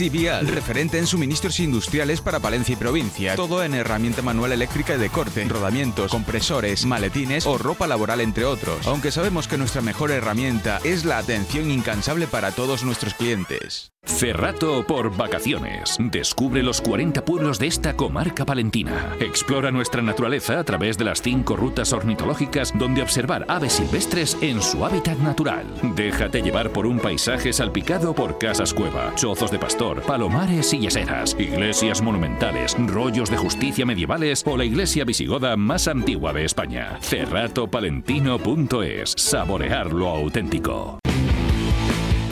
[0.00, 3.36] Referente en suministros industriales para Palencia y provincia.
[3.36, 8.86] Todo en herramienta manual eléctrica de corte, rodamientos, compresores, maletines o ropa laboral, entre otros.
[8.86, 13.92] Aunque sabemos que nuestra mejor herramienta es la atención incansable para todos nuestros clientes.
[14.02, 15.98] Cerrato por vacaciones.
[15.98, 19.14] Descubre los 40 pueblos de esta comarca palentina.
[19.20, 24.62] Explora nuestra naturaleza a través de las 5 rutas ornitológicas donde observar aves silvestres en
[24.62, 25.66] su hábitat natural.
[25.94, 31.36] Déjate llevar por un paisaje salpicado por casas cueva, chozos de pastor, palomares y yeseras,
[31.38, 36.98] iglesias monumentales, rollos de justicia medievales o la iglesia visigoda más antigua de España.
[37.00, 39.14] Cerratopalentino.es.
[39.16, 40.98] Saborear lo auténtico.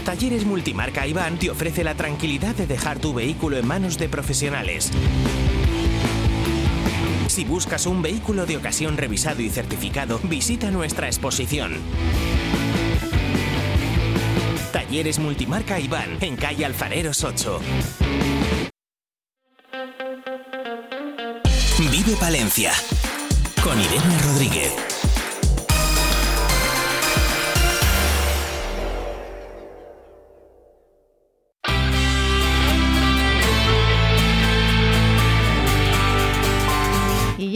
[0.05, 4.91] Talleres Multimarca Iván te ofrece la tranquilidad de dejar tu vehículo en manos de profesionales.
[7.27, 11.75] Si buscas un vehículo de ocasión revisado y certificado, visita nuestra exposición.
[14.73, 17.61] Talleres Multimarca Iván, en calle Alfareros 8.
[21.91, 22.73] Vive Palencia,
[23.65, 25.08] con Irene Rodríguez.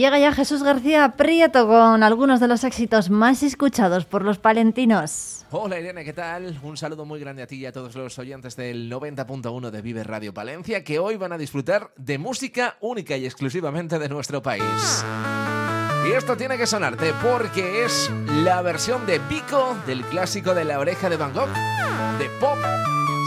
[0.03, 5.45] Llega ya Jesús García Prieto con algunos de los éxitos más escuchados por los palentinos.
[5.49, 6.59] Hola Irene, ¿qué tal?
[6.61, 10.03] Un saludo muy grande a ti y a todos los oyentes del 90.1 de Vive
[10.03, 15.05] Radio Palencia que hoy van a disfrutar de música única y exclusivamente de nuestro país.
[16.05, 18.11] Y esto tiene que sonarte porque es
[18.43, 21.53] la versión de Pico del clásico de la oreja de Van Gogh,
[22.19, 22.57] de pop.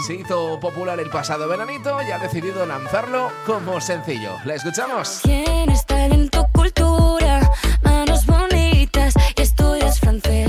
[0.05, 4.35] Se hizo popular el pasado veranito y ha decidido lanzarlo como sencillo.
[4.45, 5.21] ¿La escuchamos?
[5.23, 7.51] Tienes talento, cultura,
[7.83, 10.46] manos bonitas y estudias francés.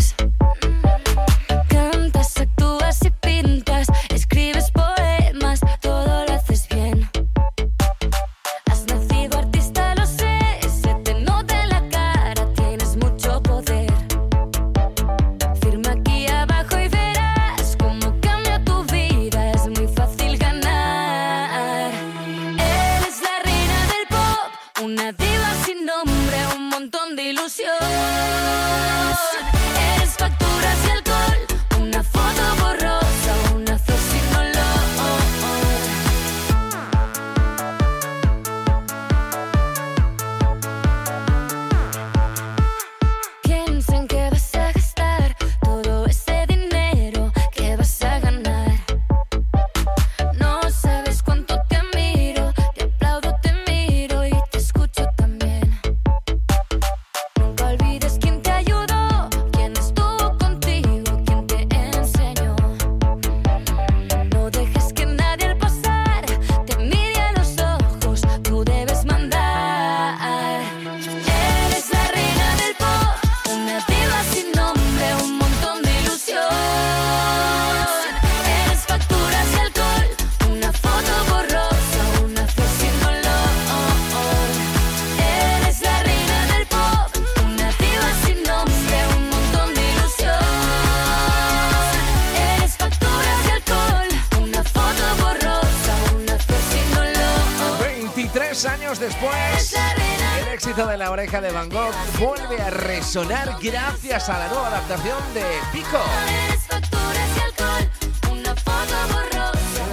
[101.19, 105.99] Oreja de Van Gogh vuelve a resonar gracias a la nueva adaptación de Pico.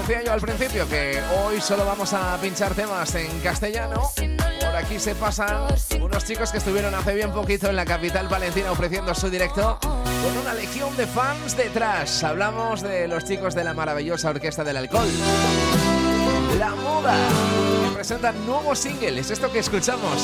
[0.01, 4.11] Decía yo al principio que hoy solo vamos a pinchar temas en castellano.
[4.59, 5.65] Por aquí se pasan
[5.99, 10.37] unos chicos que estuvieron hace bien poquito en la capital valentina ofreciendo su directo con
[10.37, 12.23] una legión de fans detrás.
[12.23, 15.09] Hablamos de los chicos de la maravillosa Orquesta del Alcohol.
[16.59, 17.17] La Moda.
[17.83, 19.19] que presentan nuevo single.
[19.19, 20.21] Es esto que escuchamos.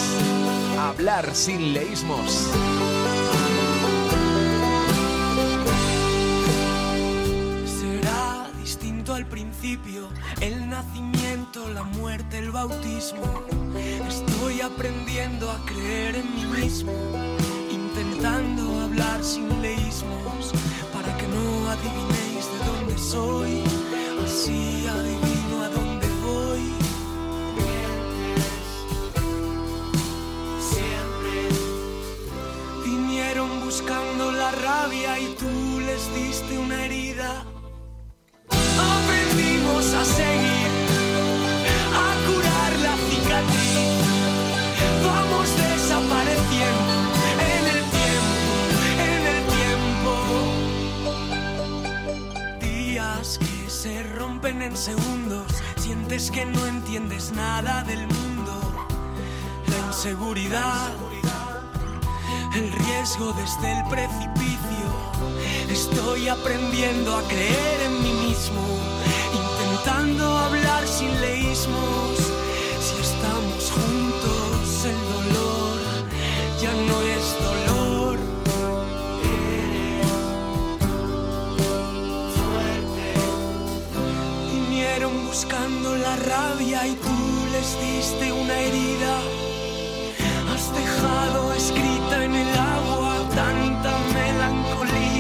[0.80, 2.48] Hablar sin leísmos.
[7.66, 10.08] Será distinto al principio,
[10.40, 13.44] el nacimiento, la muerte, el bautismo.
[14.08, 16.94] Estoy aprendiendo a creer en mí mismo,
[17.70, 20.54] intentando hablar sin leísmos,
[20.94, 23.64] para que no adivinéis de dónde soy,
[24.24, 24.81] así
[34.52, 37.46] rabia y tú les diste una herida.
[38.50, 40.68] Aprendimos a seguir,
[41.94, 43.80] a curar la cicatriz.
[45.06, 46.94] Vamos desapareciendo
[47.54, 48.54] en el tiempo,
[49.10, 50.14] en el tiempo.
[52.62, 55.48] Días que se rompen en segundos,
[55.78, 58.88] sientes que no entiendes nada del mundo.
[59.68, 60.92] La inseguridad,
[62.54, 64.31] el riesgo desde el precipicio.
[65.92, 68.62] Estoy aprendiendo a creer en mí mismo,
[69.34, 72.18] intentando hablar sin leísmos.
[72.80, 75.80] Si estamos juntos, el dolor
[76.62, 78.18] ya no es dolor.
[82.38, 83.08] Fuerte.
[84.50, 87.18] Vinieron buscando la rabia y tú
[87.52, 89.20] les diste una herida.
[90.54, 95.11] Has dejado escrita en el agua tanta melancolía.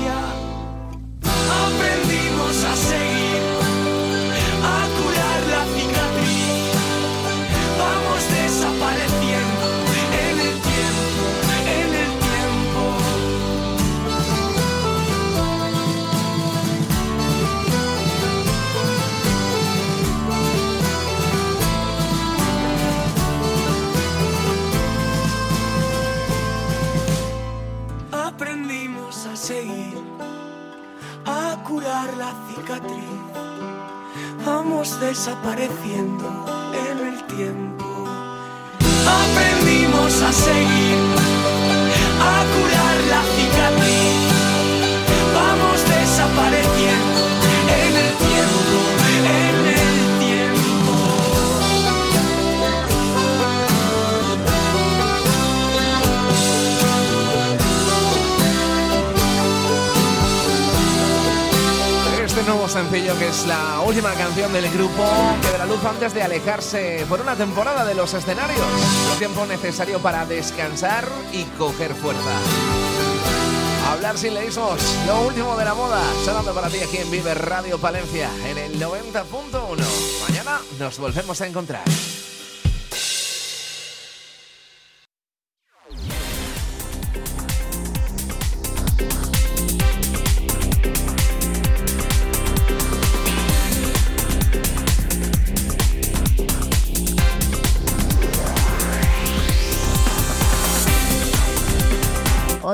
[1.81, 3.20] Aprendimos a seguir,
[31.71, 33.21] curar la cicatriz.
[34.45, 36.27] Vamos desapareciendo
[36.85, 37.85] en el tiempo.
[39.21, 40.99] Aprendimos a seguir,
[42.31, 44.19] a curar la cicatriz.
[45.39, 47.00] Vamos desapareciendo
[62.71, 65.03] sencillo que es la última canción del grupo
[65.41, 68.65] que de la luz antes de alejarse por una temporada de los escenarios.
[69.11, 72.39] El tiempo necesario para descansar y coger fuerza.
[73.91, 77.77] Hablar sin leísmos, lo último de la moda, sonando para ti aquí en Vive Radio
[77.77, 80.29] Palencia en el 90.1.
[80.29, 81.83] Mañana nos volvemos a encontrar.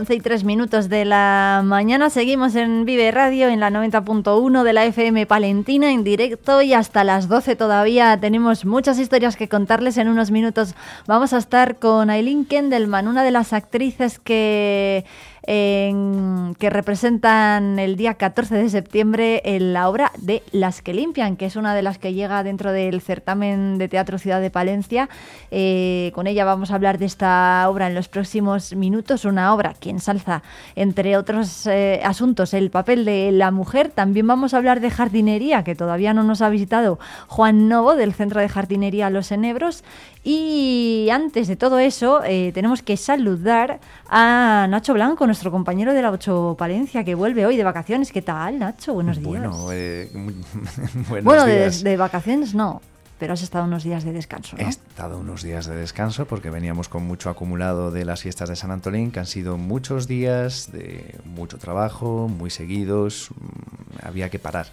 [0.07, 2.09] Once y tres minutos de la mañana.
[2.09, 7.03] Seguimos en Vive Radio en la 90.1 de la FM Palentina en directo y hasta
[7.03, 9.97] las 12 todavía tenemos muchas historias que contarles.
[9.97, 10.75] En unos minutos
[11.07, 15.03] vamos a estar con Aileen Kendelman, una de las actrices que
[15.48, 21.45] que representan el día 14 de septiembre en la obra de Las que limpian, que
[21.45, 25.08] es una de las que llega dentro del certamen de teatro Ciudad de Palencia.
[25.50, 29.74] Eh, con ella vamos a hablar de esta obra en los próximos minutos, una obra
[29.74, 30.43] que ensalza,
[30.76, 33.90] entre otros eh, asuntos, el papel de la mujer.
[33.90, 38.14] También vamos a hablar de jardinería, que todavía no nos ha visitado Juan Novo del
[38.14, 39.85] Centro de Jardinería Los Enebros.
[40.30, 46.01] Y antes de todo eso, eh, tenemos que saludar a Nacho Blanco, nuestro compañero de
[46.01, 48.11] la 8 Palencia, que vuelve hoy de vacaciones.
[48.11, 48.95] ¿Qué tal, Nacho?
[48.95, 49.27] Buenos días.
[49.27, 51.83] Bueno, eh, buenos bueno, de, días.
[51.83, 52.82] de vacaciones no,
[53.19, 54.66] pero has estado unos días de descanso, ¿no?
[54.66, 58.56] He estado unos días de descanso porque veníamos con mucho acumulado de las fiestas de
[58.56, 64.40] San Antolín, que han sido muchos días de mucho trabajo, muy seguidos, mm, había que
[64.40, 64.66] parar.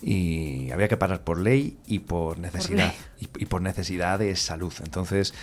[0.00, 4.72] Y había que parar por ley y por necesidad y, y por necesidad de salud.
[4.84, 5.34] Entonces,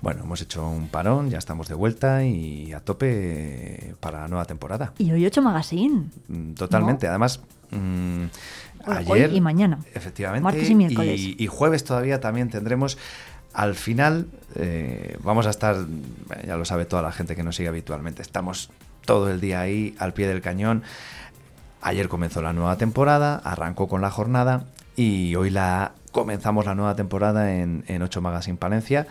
[0.00, 4.44] bueno, hemos hecho un parón, ya estamos de vuelta y a tope para la nueva
[4.46, 4.92] temporada.
[4.98, 6.10] Y hoy 8 Magazine.
[6.28, 7.06] Mm, Totalmente.
[7.06, 7.40] Además,
[7.70, 8.24] mm,
[8.86, 9.78] hoy ayer y mañana.
[9.94, 10.42] Efectivamente.
[10.42, 11.20] Martes y miércoles.
[11.20, 12.98] y jueves todavía también tendremos.
[13.52, 15.76] Al final eh, vamos a estar,
[16.46, 18.70] ya lo sabe toda la gente que nos sigue habitualmente, estamos
[19.04, 20.82] todo el día ahí al pie del cañón.
[21.82, 24.64] Ayer comenzó la nueva temporada, arrancó con la jornada
[24.96, 29.06] y hoy la comenzamos la nueva temporada en, en 8 Magazine Palencia.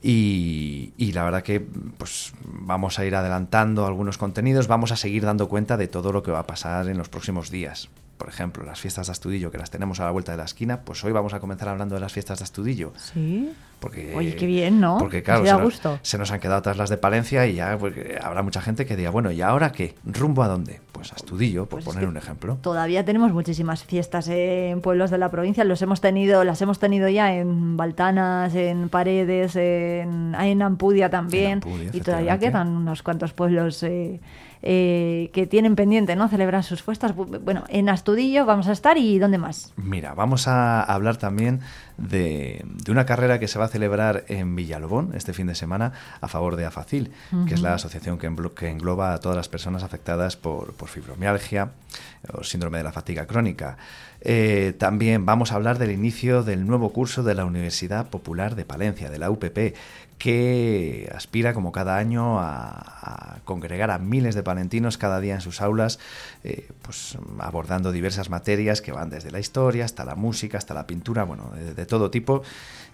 [0.00, 5.24] Y, y la verdad que pues vamos a ir adelantando algunos contenidos, vamos a seguir
[5.24, 7.88] dando cuenta de todo lo que va a pasar en los próximos días.
[8.18, 10.80] Por ejemplo, las fiestas de Astudillo, que las tenemos a la vuelta de la esquina,
[10.80, 12.92] pues hoy vamos a comenzar hablando de las fiestas de Astudillo.
[12.96, 13.52] Sí.
[13.78, 14.98] Porque, Oye, qué bien, ¿no?
[14.98, 16.00] Porque claro, se nos, gusto.
[16.02, 18.96] se nos han quedado atrás las de Palencia y ya pues, habrá mucha gente que
[18.96, 19.94] diga, bueno, ¿y ahora qué?
[20.04, 20.80] ¿Rumbo a dónde?
[20.90, 22.58] Pues a Astudillo, por Pues es poner que un ejemplo.
[22.60, 25.62] Todavía tenemos muchísimas fiestas en pueblos de la provincia.
[25.62, 31.60] Los hemos tenido, las hemos tenido ya en Baltanas, en Paredes, en, en Ampudia también.
[31.62, 34.18] Ampudia, y todavía quedan unos cuantos pueblos eh,
[34.62, 36.28] eh, que tienen pendiente, ¿no?
[36.28, 37.14] Celebrar sus fiestas.
[37.14, 39.72] Bu- Bueno, en Astudillo vamos a estar y ¿dónde más?
[39.76, 41.60] Mira, vamos a hablar también
[41.96, 45.92] de, de una carrera que se va a celebrar en Villalobón este fin de semana
[46.20, 47.10] a favor de AFACIL,
[47.46, 48.26] que es la asociación que
[48.68, 51.70] engloba a todas las personas afectadas por, por fibromialgia
[52.32, 53.76] o síndrome de la fatiga crónica.
[54.20, 58.64] Eh, también vamos a hablar del inicio del nuevo curso de la Universidad Popular de
[58.64, 59.74] Palencia, de la UPP,
[60.18, 65.40] que aspira como cada año a, a congregar a miles de palentinos cada día en
[65.40, 65.98] sus aulas,
[66.44, 70.86] eh, pues abordando diversas materias que van desde la historia hasta la música, hasta la
[70.86, 72.42] pintura, bueno, de, de todo tipo.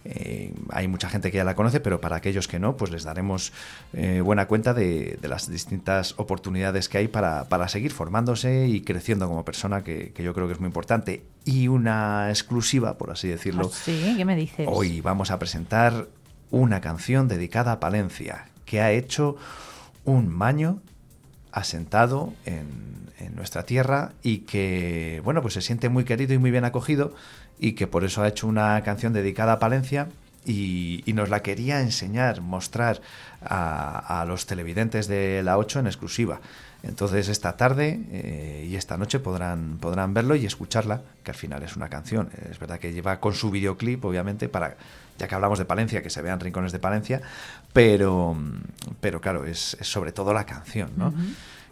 [0.07, 3.05] Eh, hay mucha gente que ya la conoce, pero para aquellos que no, pues les
[3.05, 3.55] daremos
[3.95, 8.83] eh, buena cuenta de, de las distintas oportunidades que hay para, para seguir formándose y
[8.83, 11.23] creciendo como persona, que, que yo creo que es muy importante.
[11.47, 14.69] Y una exclusiva, por así decirlo, Ah, sí, ¿qué me dices?
[14.71, 16.07] Hoy vamos a presentar
[16.55, 19.37] una canción dedicada a Palencia, que ha hecho
[20.05, 20.81] un maño
[21.53, 26.51] asentado en, en nuestra tierra y que, bueno, pues se siente muy querido y muy
[26.51, 27.15] bien acogido
[27.59, 30.09] y que por eso ha hecho una canción dedicada a Palencia
[30.45, 33.01] y, nos la quería enseñar, mostrar
[33.43, 36.41] a, a los televidentes de la 8 en exclusiva.
[36.83, 41.63] Entonces esta tarde eh, y esta noche podrán, podrán verlo y escucharla, que al final
[41.63, 42.29] es una canción.
[42.51, 44.77] Es verdad que lleva con su videoclip, obviamente, para,
[45.19, 47.21] ya que hablamos de Palencia, que se vean rincones de Palencia,
[47.73, 48.37] pero,
[49.01, 51.13] pero claro, es, es sobre todo la canción, ¿no?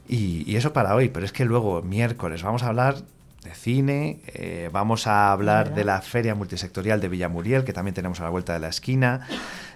[0.08, 2.96] Y, y eso para hoy, pero es que luego, miércoles, vamos a hablar
[3.42, 8.20] de cine, eh, vamos a hablar de la Feria Multisectorial de Villamuriel, que también tenemos
[8.20, 9.26] a la vuelta de la esquina,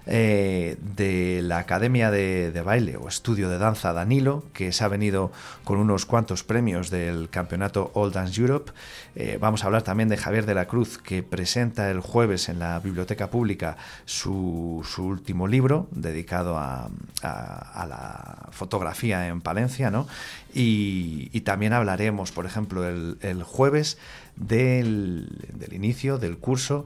[0.07, 5.31] eh, de la Academia de, Baile o Estudio de Danza Danilo, que se ha venido
[5.63, 8.71] con unos cuantos premios del campeonato All Dance Europe.
[9.15, 12.59] Eh, vamos a hablar también de Javier de la Cruz, que presenta el jueves en
[12.59, 16.89] la Biblioteca Pública su, su último libro dedicado a,
[17.21, 20.07] a- a la fotografía en Palencia, ¿no?
[20.53, 23.97] Y, y también hablaremos, por ejemplo, el, el jueves
[24.35, 26.85] del, del inicio del curso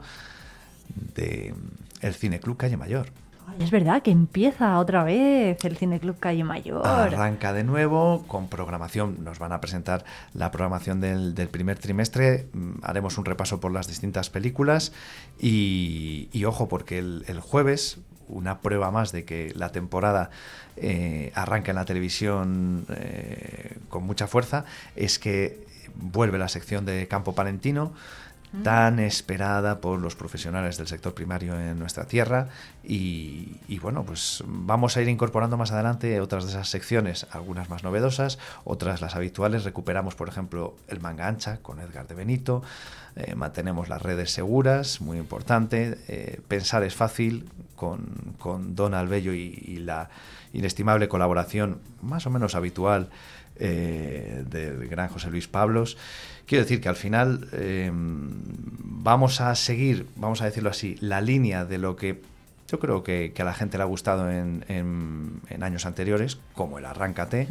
[1.15, 1.53] de
[2.01, 3.07] el Cine Club Calle Mayor.
[3.47, 6.85] Ay, es verdad que empieza otra vez el Cine Club Calle Mayor.
[6.85, 9.23] Arranca de nuevo con programación.
[9.23, 12.47] Nos van a presentar la programación del, del primer trimestre.
[12.53, 14.93] Mm, Haremos un repaso por las distintas películas.
[15.39, 17.97] Y, y ojo, porque el, el jueves,
[18.27, 20.29] una prueba más de que la temporada
[20.77, 24.65] eh, arranca en la televisión eh, con mucha fuerza,
[24.95, 25.65] es que
[25.95, 27.91] vuelve la sección de Campo Palentino
[28.63, 32.49] tan esperada por los profesionales del sector primario en nuestra tierra
[32.83, 37.83] y, bueno, pues vamos a ir incorporando más adelante otras de esas secciones, algunas más
[37.83, 39.63] novedosas, otras las habituales.
[39.63, 42.61] Recuperamos, por ejemplo, el manga ancha con Edgar de Benito,
[43.15, 49.33] eh, mantenemos las redes seguras, muy importante, eh, pensar es fácil con, con Don Albello
[49.33, 50.09] y, y la
[50.53, 53.09] inestimable colaboración más o menos habitual
[53.63, 55.95] eh, del gran José Luis Pablos.
[56.45, 61.65] Quiero decir que al final eh, vamos a seguir, vamos a decirlo así, la línea
[61.65, 62.21] de lo que
[62.67, 64.63] yo creo que, a la gente le ha gustado en
[65.61, 67.47] años anteriores, como el Arráncate,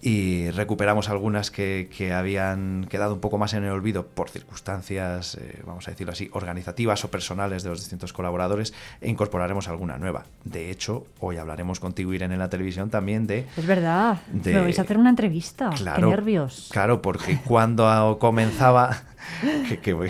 [0.00, 5.34] y recuperamos algunas que, que habían quedado un poco más en el olvido por circunstancias,
[5.40, 9.98] eh, vamos a decirlo así, organizativas o personales de los distintos colaboradores, e incorporaremos alguna
[9.98, 10.24] nueva.
[10.44, 14.18] De hecho, hoy hablaremos contigo, Irene, en la televisión también de Es verdad.
[14.32, 15.70] de- Me vais a hacer una entrevista.
[15.70, 16.68] Claro, Qué nervios.
[16.70, 18.96] Claro, porque cuando comenzaba.
[19.42, 20.02] Bueno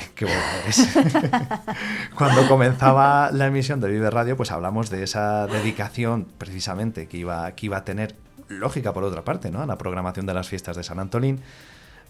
[0.65, 0.89] eres.
[2.15, 7.51] cuando comenzaba la emisión de Vive Radio, pues hablamos de esa dedicación precisamente que iba,
[7.53, 8.15] que iba a tener,
[8.49, 9.63] lógica por otra parte, ¿no?
[9.63, 11.41] A la programación de las fiestas de San Antolín.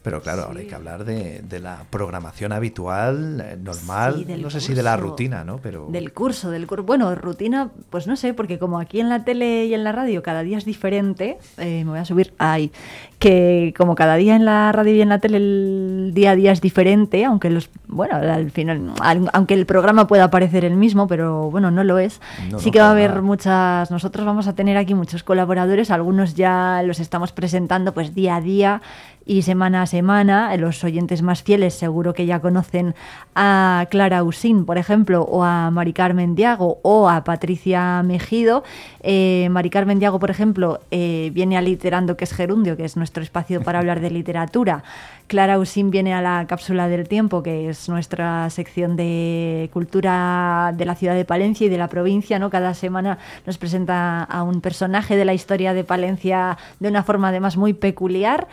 [0.03, 4.49] Pero claro, ahora hay que hablar de, de la programación habitual, eh, normal, Sí, no
[4.49, 5.11] sé si de la curso.
[5.11, 5.59] rutina, ¿no?
[5.59, 6.85] Pero Del curso, del curso.
[6.85, 10.23] Bueno, rutina, pues no sé, porque como aquí en la tele y en la radio
[10.23, 12.71] cada día es diferente, eh, me voy a subir ahí,
[13.19, 16.53] que como cada día en la radio y en la tele el día a día
[16.53, 21.09] es diferente, aunque los, bueno, al final, al- aunque el programa pueda parecer el mismo,
[21.09, 22.21] pero bueno, no lo es.
[22.51, 23.23] No, sí no, que va a haber nada.
[23.23, 28.37] muchas, nosotros vamos a tener aquí muchos colaboradores, algunos ya los estamos presentando pues día
[28.37, 28.81] a día
[29.29, 30.57] y semana a semana.
[30.57, 32.95] Los oyentes más fieles seguro que ya conocen
[33.37, 38.65] a Clara Usín, por ejemplo, o a Mari Carmen Diago o a Patricia Mejido.
[39.03, 42.97] Eh, Mari Carmen Diago, por ejemplo, eh, viene a Literando, que es Gerundio, que es
[42.97, 44.83] nuestro espacio para hablar de literatura.
[45.27, 50.87] Clara Usín viene a la Cápsula del Tiempo, que es nuestra sección de cultura de
[50.87, 52.39] la ciudad de Palencia y de la provincia.
[52.39, 52.49] ¿no?
[52.49, 57.29] Cada semana nos presenta a un personaje de la historia de Palencia de una forma
[57.29, 58.49] además muy peculiar.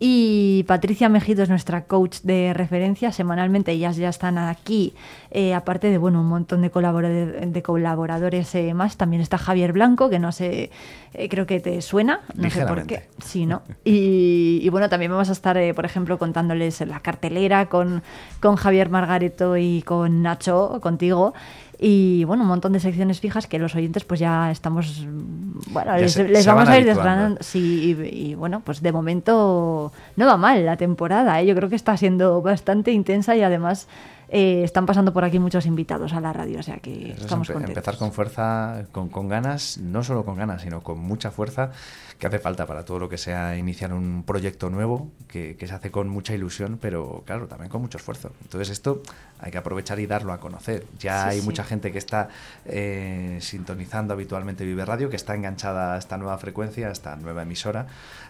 [0.00, 3.10] Y Patricia Mejido es nuestra coach de referencia.
[3.10, 4.94] Semanalmente ellas ya están aquí,
[5.30, 8.96] eh, aparte de bueno un montón de, colaboradores, de colaboradores eh, más.
[8.96, 10.70] También está Javier Blanco, que no sé,
[11.14, 13.08] eh, creo que te suena, no sé por qué.
[13.24, 13.62] Sí, ¿no?
[13.84, 18.02] Y, y bueno, también vamos a estar, por ejemplo, contándoles la cartelera con,
[18.40, 21.34] con Javier Margareto y con Nacho, contigo.
[21.80, 25.92] Y bueno, un montón de secciones fijas que los oyentes pues ya estamos, mm, bueno,
[25.92, 27.38] Ya les, se- les se vamos a ir desgranando.
[27.40, 31.40] Sí, y, y bueno, pues de momento no va mal la temporada.
[31.40, 31.46] ¿eh?
[31.46, 33.86] Yo creo que está siendo bastante intensa y además
[34.28, 37.20] eh, están pasando por aquí muchos invitados a la radio, o sea que Eso es
[37.22, 37.76] estamos empe- contentos.
[37.78, 41.70] empezar con fuerza, con, con ganas, no solo con ganas, sino con mucha fuerza
[42.18, 45.74] que hace falta para todo lo que sea iniciar un proyecto nuevo, que, que se
[45.74, 48.32] hace con mucha ilusión, pero claro, también con mucho esfuerzo.
[48.42, 49.02] Entonces esto
[49.38, 50.84] hay que aprovechar y darlo a conocer.
[50.98, 51.46] Ya Sí, hay sí.
[51.46, 52.28] mucha gente que está
[52.66, 57.42] eh, sintonizando habitualmente Vive Radio, que está enganchada a esta nueva frecuencia, a esta nueva
[57.42, 57.86] emisora,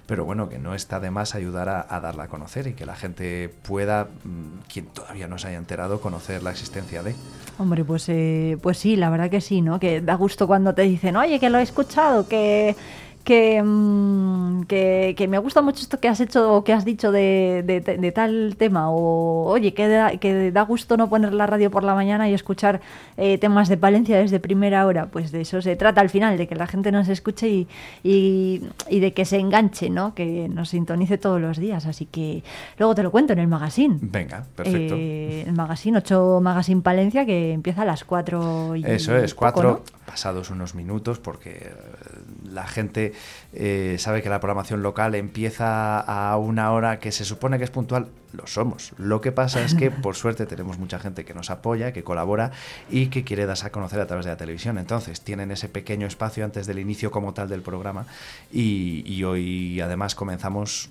[0.06, 2.84] pero bueno, que no está de más ayudar a, a darla a conocer y que
[2.84, 7.14] la gente pueda, mm, quien todavía no se haya enterado, conocer la existencia de.
[7.58, 9.80] Hombre, pues, eh, pues sí, la verdad que sí, ¿no?
[9.80, 12.76] Que da gusto cuando te dicen, oye, que lo he escuchado, que,
[13.28, 17.12] que, mm, que, que me gusta mucho esto que has hecho o que has dicho
[17.12, 21.46] de, de- de tal tema, o oye, que da, que da gusto no poner la
[21.46, 22.80] radio por la mañana y escuchar
[23.18, 25.06] eh, temas de Palencia desde primera hora.
[25.12, 27.68] Pues de eso se trata al final, de que la gente nos escuche y,
[28.02, 30.14] y, y de que se enganche, ¿no?
[30.14, 31.84] Que nos sintonice todos los días.
[31.84, 32.42] Así que
[32.78, 33.98] luego te lo cuento en el magazine.
[34.00, 34.94] Venga, perfecto.
[34.96, 39.40] Eh, el magazine, 8 Magazine Palencia, que empieza a las 4 y Eso es, poco,
[39.52, 39.80] cuatro ¿no?
[40.06, 41.72] pasados unos minutos, porque eh,
[42.52, 43.12] la gente
[43.52, 47.70] eh, sabe que la programación local empieza a una hora que se supone que es
[47.70, 48.08] puntual.
[48.32, 48.92] Lo somos.
[48.98, 52.50] Lo que pasa es que, por suerte, tenemos mucha gente que nos apoya, que colabora
[52.90, 54.76] y que quiere darse a conocer a través de la televisión.
[54.76, 58.06] Entonces, tienen ese pequeño espacio antes del inicio como tal del programa
[58.52, 60.90] y, y hoy además comenzamos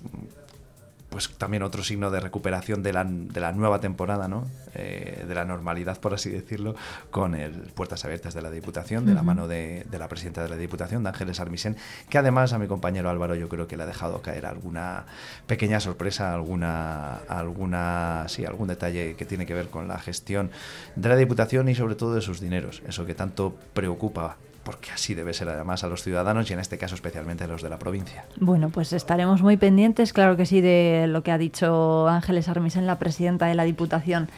[1.08, 4.46] pues también otro signo de recuperación de la, de la nueva temporada, ¿no?
[4.74, 6.74] Eh, de la normalidad, por así decirlo,
[7.10, 10.50] con el Puertas Abiertas de la Diputación, de la mano de, de la presidenta de
[10.50, 11.76] la Diputación, de Ángeles Armisen,
[12.10, 15.06] que además a mi compañero Álvaro yo creo que le ha dejado caer alguna
[15.46, 20.50] pequeña sorpresa, alguna, alguna sí, algún detalle que tiene que ver con la gestión
[20.94, 24.36] de la Diputación y sobre todo de sus dineros, eso que tanto preocupa
[24.68, 27.62] porque así debe ser además a los ciudadanos y en este caso especialmente a los
[27.62, 28.26] de la provincia.
[28.36, 32.86] Bueno, pues estaremos muy pendientes, claro que sí, de lo que ha dicho Ángeles Armisen,
[32.86, 34.28] la presidenta de la Diputación.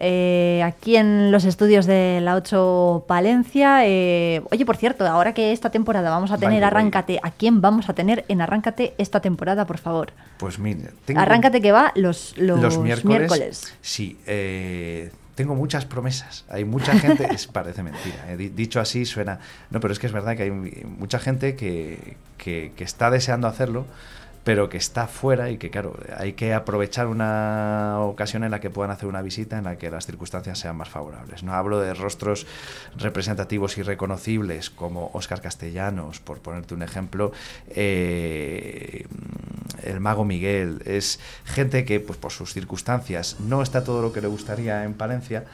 [0.00, 3.86] Eh, aquí en los estudios de la 8 Palencia.
[3.86, 6.64] eh, oye, por cierto, ahora que esta temporada vamos a tener.
[6.64, 10.10] Arráncate, ¿a quién vamos a tener en Arráncate esta temporada, por favor?
[10.38, 13.74] Pues mire, tengo- Arráncate que va los, los, los miércoles, miércoles.
[13.80, 16.44] Sí, eh, tengo muchas promesas.
[16.50, 19.38] Hay mucha gente, es, parece mentira, eh, di- dicho así suena.
[19.70, 23.46] No, pero es que es verdad que hay mucha gente que, que- que está deseando
[23.48, 23.86] hacerlo,
[24.44, 28.70] pero que está fuera y que, claro, hay que aprovechar una ocasión en la que
[28.70, 31.42] puedan hacer una visita en la que las circunstancias sean más favorables.
[31.42, 32.46] No hablo de rostros
[32.96, 37.32] representativos y reconocibles como Óscar Castellanos, por ponerte un ejemplo,
[37.68, 39.06] eh,
[39.82, 44.20] el mago Miguel, es gente que, pues por sus circunstancias, no está todo lo que
[44.20, 45.44] le gustaría en Palencia.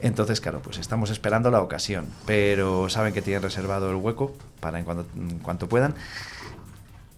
[0.00, 4.78] Entonces, claro, pues estamos esperando la ocasión, pero saben que tienen reservado el hueco para
[4.78, 5.94] en cuanto, en cuanto puedan.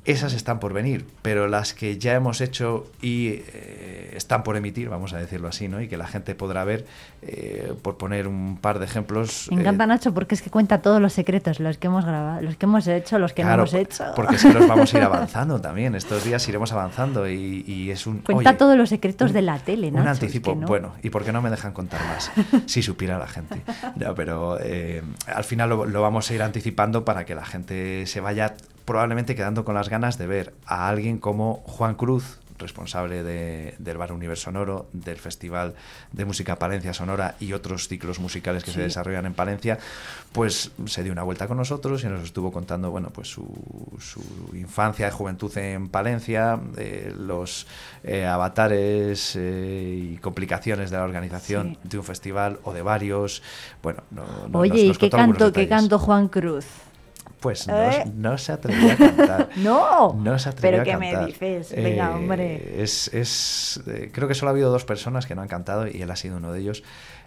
[0.07, 4.89] Esas están por venir, pero las que ya hemos hecho y eh, están por emitir,
[4.89, 5.83] vamos a decirlo así, ¿no?
[5.83, 6.87] Y que la gente podrá ver,
[7.21, 9.49] eh, por poner un par de ejemplos.
[9.51, 12.41] Me eh, encanta Nacho porque es que cuenta todos los secretos, los que hemos grabado,
[12.41, 14.05] los que hemos hecho, los que Claro, no hemos hecho.
[14.17, 15.95] Porque es que los vamos a ir avanzando también.
[15.95, 18.21] Estos días iremos avanzando y, y es un.
[18.21, 20.03] Cuenta oye, todos los secretos de la tele, Nacho.
[20.03, 20.53] un es anticipo.
[20.53, 20.67] que no.
[20.67, 22.33] Bueno, ¿y por qué no me dejan contar más?
[22.67, 23.61] si supiera la gente.
[23.97, 28.07] No, pero eh, al final lo, lo vamos a ir anticipando para que la gente
[28.07, 28.55] se vaya
[28.91, 33.97] probablemente quedando con las ganas de ver a alguien como Juan Cruz, responsable de- del
[33.97, 35.75] Bar Universo Sonoro, del Festival
[36.13, 39.79] de Música Palencia Sonora y otros ciclos musicales que se desarrollan en Palencia,
[40.33, 43.47] pues se dio una vuelta con nosotros y nos estuvo contando bueno, pues su,
[44.01, 44.21] su
[44.55, 47.67] infancia y juventud en Palencia, eh, los
[48.03, 53.41] eh, avatares eh, y complicaciones de la organización de un festival o de varios.
[53.85, 56.67] Bueno, no- no- Oye, nos- ¿y qué canto, qué canto Juan Cruz?
[57.41, 58.05] Pues no, ¿Eh?
[58.15, 59.49] no se atrevía a cantar.
[59.57, 61.75] No, No se atrevía pero ¿qué me dices?
[61.75, 62.83] Venga, Eh, hombre.
[62.83, 66.03] Es, es, eh, creo que solo ha habido dos personas que no han cantado y
[66.03, 66.83] él ha sido uno de ellos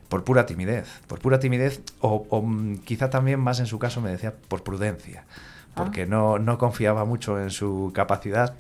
[0.09, 0.87] por pura timidez.
[1.07, 4.63] Por pura timidez o, o, mm, quizá también más en su caso me decía por
[4.63, 5.23] prudencia.
[5.75, 8.53] Porque no, no confiaba mucho en su capacidad.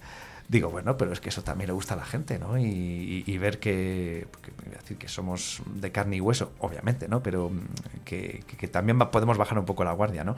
[0.47, 2.57] Digo, bueno, pero es que eso también le gusta a la gente, ¿no?
[2.57, 7.21] Y, y- y ver que, que, decir que somos de carne y hueso, obviamente, ¿no?
[7.21, 10.35] Pero mm, que, que- que también podemos bajar un poco la guardia, ¿no?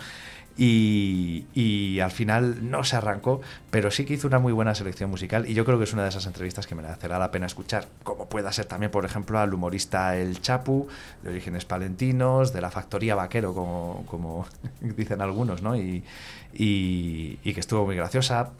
[0.58, 5.10] Y, y al final no se arrancó, pero sí que hizo una muy buena selección
[5.10, 7.88] musical y yo creo que es una de esas entrevistas que merecerá la pena escuchar,
[8.04, 10.88] como pueda ser también, por ejemplo, al humorista El Chapu,
[11.24, 14.48] de orígenes palentinos, de la factoría vaquero, como,
[14.82, 15.76] dicen algunos, ¿no?
[15.76, 16.04] Y
[16.54, 18.52] que estuvo muy graciosa.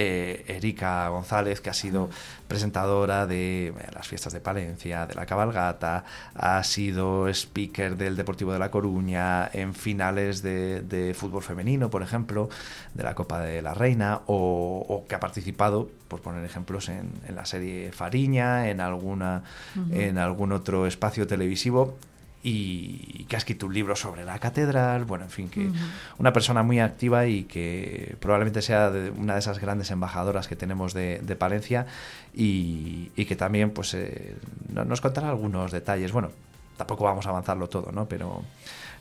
[0.00, 2.08] Eh, Erika González, que ha sido
[2.46, 6.04] presentadora de eh, las fiestas de Palencia, de la cabalgata,
[6.36, 12.02] ha sido speaker del Deportivo de La Coruña, en finales de, de fútbol femenino, por
[12.02, 12.48] ejemplo,
[12.94, 17.10] de la Copa de la Reina, o, o que ha participado, por poner ejemplos, en,
[17.26, 19.42] en la serie Fariña, en, alguna,
[19.90, 21.98] en algún otro espacio televisivo.
[22.42, 25.70] Y que ha escrito un libro sobre la catedral, bueno, en fin, que
[26.18, 30.54] una persona muy activa y que probablemente sea de- una de esas grandes embajadoras que
[30.56, 31.86] tenemos de, de Palencia
[32.34, 34.36] y, y que también pues eh,
[34.72, 36.12] no- nos contará algunos detalles.
[36.12, 36.30] Bueno,
[36.76, 38.06] tampoco vamos a avanzarlo todo, ¿no?
[38.08, 38.42] Pero,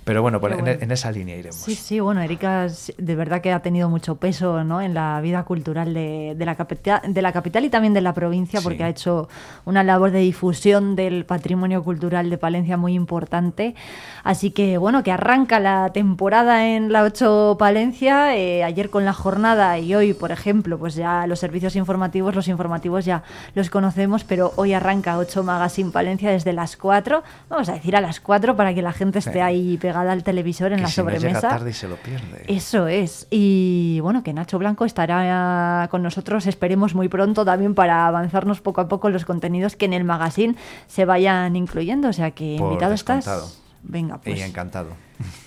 [0.07, 0.79] pero bueno, pues Qué en, bueno.
[0.81, 1.57] en esa línea iremos.
[1.57, 4.81] Sí, sí, bueno, Erika de verdad que ha tenido mucho peso ¿no?
[4.81, 8.13] en la vida cultural de, de la capital, de la capital y también de la
[8.13, 8.83] provincia, porque Sí.
[8.83, 9.27] ha hecho
[9.65, 13.75] una labor de difusión del patrimonio cultural de Palencia muy importante.
[14.23, 19.13] Así que, bueno, que arranca la temporada en la 8 Palencia, eh, ayer con la
[19.13, 23.23] jornada y hoy, por ejemplo, pues ya los servicios informativos, los informativos ya
[23.55, 28.01] los conocemos, pero hoy arranca 8 Magazine Palencia desde las 4, vamos a decir a
[28.01, 29.39] las 4 para que la gente esté Sí.
[29.39, 31.49] ahí pegada al televisor en Que la si no llega sobremesa.
[31.49, 32.43] tarde y se lo pierde.
[32.47, 33.27] Eso es.
[33.31, 38.81] Y bueno, que Nacho Blanco estará con nosotros, esperemos muy pronto también para avanzarnos poco
[38.81, 40.55] a poco los contenidos que en el magazine
[40.87, 42.09] se vayan incluyendo.
[42.09, 43.45] O sea que Por invitado descontado.
[43.45, 43.61] estás.
[43.83, 44.37] Venga, pues.
[44.37, 44.89] Y encantado.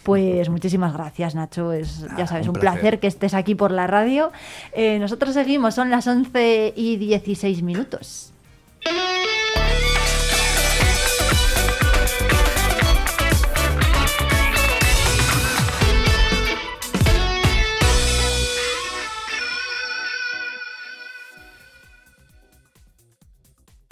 [0.03, 1.73] Pues muchísimas gracias, Nacho.
[1.73, 2.81] Es, ya sabes, un un, placer.
[2.81, 3.01] placer.
[3.01, 4.33] que estés aquí por la radio.
[4.73, 8.33] Eh, nosotros seguimos, son las 11 y 16 minutos.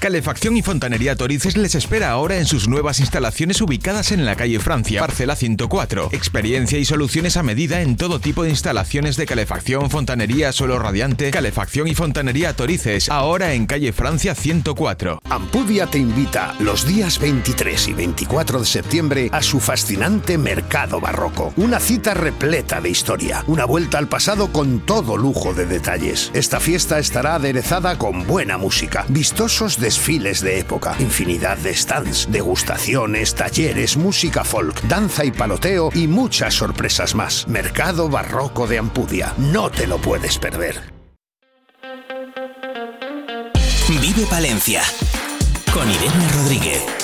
[0.00, 4.60] Calefacción y Fontanería Torices les espera ahora en sus nuevas instalaciones ubicadas en la calle
[4.60, 6.10] Francia, parcela 104.
[6.12, 11.32] Experiencia y soluciones a medida en todo tipo de instalaciones de calefacción, fontanería, suelo radiante,
[11.32, 15.18] calefacción y fontanería Torices, ahora en calle Francia 104.
[15.30, 21.52] Ampudia te invita los días 23 y 24 de septiembre a su fascinante Mercado Barroco.
[21.56, 26.30] Una cita repleta de historia, una vuelta al pasado con todo lujo de detalles.
[26.34, 33.34] Esta fiesta estará aderezada con buena música, vistosos desfiles de época, infinidad de stands, degustaciones,
[33.34, 37.48] talleres, música folk, danza y paloteo y muchas sorpresas más.
[37.48, 39.32] Mercado Barroco de Ampudia.
[39.38, 40.92] No te lo puedes perder.
[43.88, 44.82] Vive Palencia
[45.72, 46.97] con Irene Rodríguez.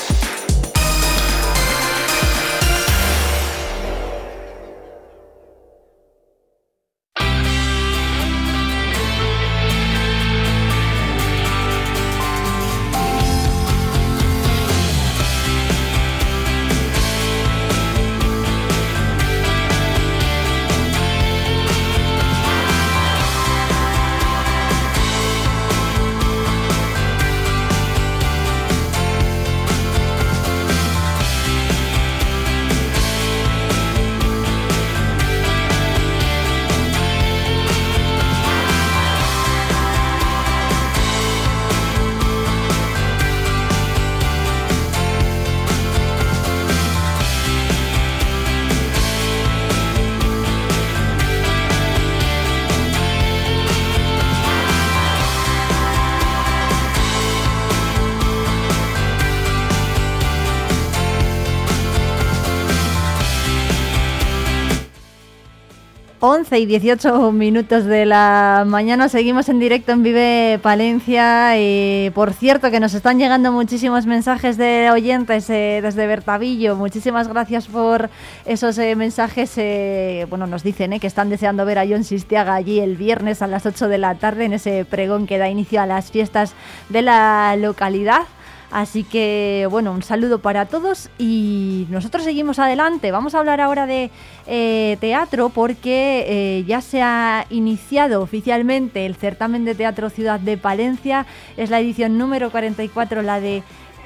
[66.55, 71.58] 11 y 18 minutos de la mañana seguimos en directo en Vive Palencia.
[71.58, 76.76] Y por cierto, que nos están llegando muchísimos mensajes de oyentes eh, desde Bertavillo.
[76.76, 78.08] Muchísimas gracias por
[78.44, 79.55] esos eh, mensajes.
[79.57, 83.42] eh, bueno, nos dicen eh, que están deseando ver a John Sistiaga allí el viernes
[83.42, 86.55] a las 8 de la tarde en ese pregón que da inicio a las fiestas
[86.89, 88.23] de la localidad.
[88.70, 93.12] Así que, bueno, un saludo para todos y nosotros seguimos adelante.
[93.12, 94.10] Vamos a hablar ahora de
[94.47, 100.57] eh, teatro porque eh, ya se ha iniciado oficialmente el certamen de teatro Ciudad de
[100.57, 101.26] Palencia.
[101.57, 103.62] Es la edición número 44, la de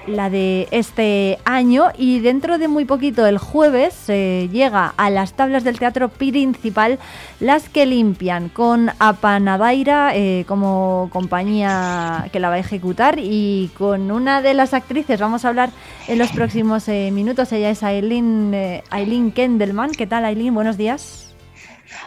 [0.08, 5.34] la de este año y dentro de muy poquito el jueves eh, llega a las
[5.34, 6.98] tablas del teatro principal
[7.40, 14.10] las que limpian con Apanadaira eh, como compañía que la va a ejecutar y con
[14.10, 15.70] una de las actrices vamos a hablar
[16.06, 20.54] en los próximos eh, minutos ella es Aileen, eh, Aileen Kendelman ¿qué tal Aileen?
[20.54, 21.28] Buenos días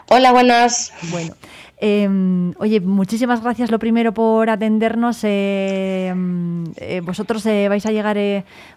[0.10, 0.94] Hola, buenas.
[1.10, 1.34] Bueno,
[1.82, 5.24] eh, oye, muchísimas gracias lo primero por atendernos.
[5.24, 6.14] eh,
[6.77, 8.18] eh, vosotros eh, vais a llegar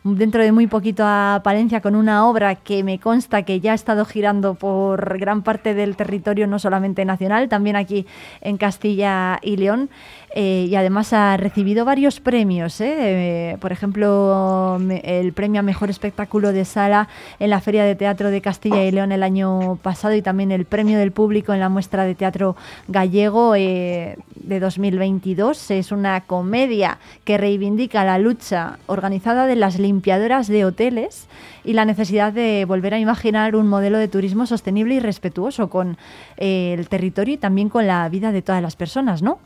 [0.02, 3.74] dentro de muy poquito a Palencia con una obra que me consta que ya ha
[3.74, 8.06] estado girando por gran parte del territorio, no solamente nacional, también aquí
[8.40, 9.90] en Castilla y León.
[10.36, 12.80] Eh, y además ha recibido varios premios.
[12.80, 13.52] ¿eh?
[13.52, 18.30] Eh, por ejemplo, el premio a mejor espectáculo de sala en la Feria de Teatro
[18.30, 21.68] de Castilla y León el año pasado y también el premio del público en la
[21.68, 22.56] muestra de teatro
[22.88, 25.70] gallego eh, de 2022.
[25.70, 31.28] Es una comedia que reivindica la lucha organizada de las limpiadoras de hoteles
[31.62, 35.96] y la necesidad de volver a imaginar un modelo de turismo sostenible y respetuoso con
[36.36, 39.38] el territorio y también con la vida de todas las personas, ¿no?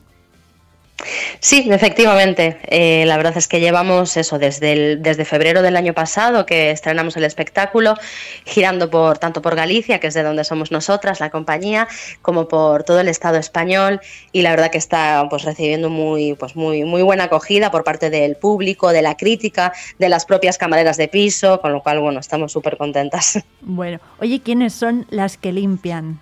[1.40, 2.58] Sí, efectivamente.
[2.64, 7.16] Eh, la verdad es que llevamos eso desde, desde febrero del año pasado que estrenamos
[7.16, 7.94] el espectáculo,
[8.44, 11.86] girando por tanto por Galicia, que es de donde somos nosotras, la compañía,
[12.20, 14.00] como por todo el Estado español.
[14.32, 18.10] Y la verdad que está pues recibiendo muy, pues muy, muy buena acogida por parte
[18.10, 22.20] del público, de la crítica, de las propias camareras de piso, con lo cual bueno,
[22.20, 23.38] estamos súper contentas.
[23.60, 26.20] Bueno, oye, ¿quiénes son las que limpian?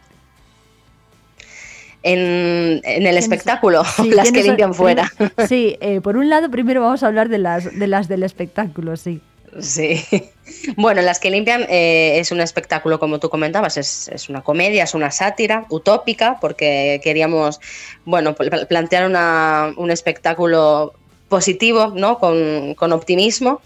[2.12, 5.10] En, en el espectáculo, Sí, las que limpian fuera.
[5.49, 8.97] Sí, eh, por un lado, primero vamos a hablar de las, de las del espectáculo,
[8.97, 9.20] sí.
[9.60, 10.05] Sí.
[10.76, 14.85] Bueno, Las que limpian eh, es un espectáculo, como tú comentabas, es, es una comedia,
[14.85, 17.59] es una sátira utópica, porque queríamos,
[18.05, 20.94] bueno, pl- plantear una- un espectáculo
[21.28, 22.18] positivo, ¿no?
[22.18, 23.60] Con, con optimismo.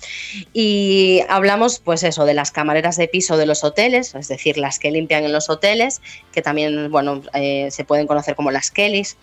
[0.53, 4.79] Y hablamos, pues eso, de las camareras de piso de los hoteles, es decir, las
[4.79, 6.01] que limpian en los hoteles,
[6.33, 9.17] que también, bueno, eh, se pueden conocer como las Kellys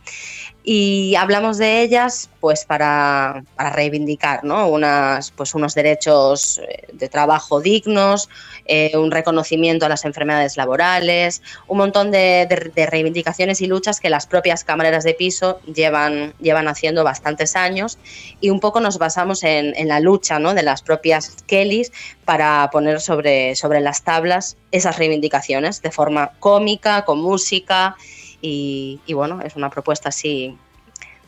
[0.70, 4.68] y hablamos de ellas pues para, para reivindicar ¿no?
[4.68, 8.28] Unas, pues, unos derechos eh, de trabajo dignos,
[8.66, 12.48] eh, un reconocimiento a las enfermedades laborales, un montón de,
[12.92, 17.98] reivindicaciones y luchas que las propias camareras de piso llevan, llevan haciendo bastantes años
[18.42, 20.54] y un poco nos basamos en, en la lucha ¿no?
[20.54, 21.94] de las propias Kellys
[22.26, 27.96] para poner sobre, sobre las tablas esas reivindicaciones de forma cómica, con música
[28.42, 30.58] y, y bueno, es una propuesta así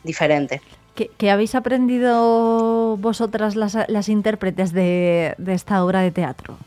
[0.03, 0.61] diferente.
[0.95, 6.57] ¿Qué, qué habéis aprendido vosotras las, las intérpretes de, de esta obra de teatro?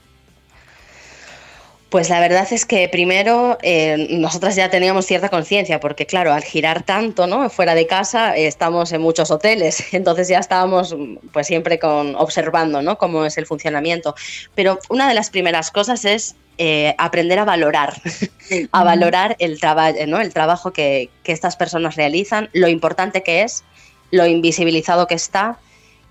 [1.92, 6.42] Pues la verdad es que primero eh, nosotras ya teníamos cierta conciencia, porque claro, al
[6.42, 7.50] girar tanto ¿no?
[7.50, 10.96] fuera de casa eh, estamos en muchos hoteles, entonces ya estábamos
[11.34, 12.96] pues siempre con, observando ¿no?
[12.96, 14.14] cómo es el funcionamiento.
[14.54, 18.00] Pero una de las primeras cosas es eh, aprender a valorar,
[18.72, 20.20] a valorar el, traba- ¿no?
[20.20, 23.64] el trabajo que, que estas personas realizan, lo importante que es,
[24.10, 25.58] lo invisibilizado que está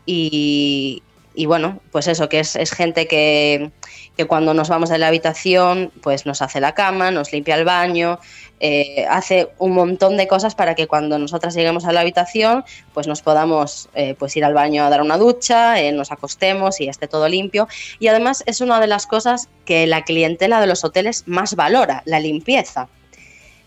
[0.06, 1.03] y,
[1.34, 3.72] y bueno, pues eso, que es, es gente que,
[4.18, 7.66] que cuando nos vamos de la habitación, pues nos hace la cama, nos limpia el
[7.66, 8.19] baño,
[8.60, 13.08] eh, hace un montón de cosas para que cuando nosotras lleguemos a la habitación, pues
[13.08, 16.88] nos podamos eh, pues ir al baño a dar una ducha, eh, nos acostemos y
[16.88, 17.68] esté todo limpio.
[18.00, 22.03] Y además es una de las cosas que la clientela de los hoteles más valora,
[22.06, 22.88] la limpieza.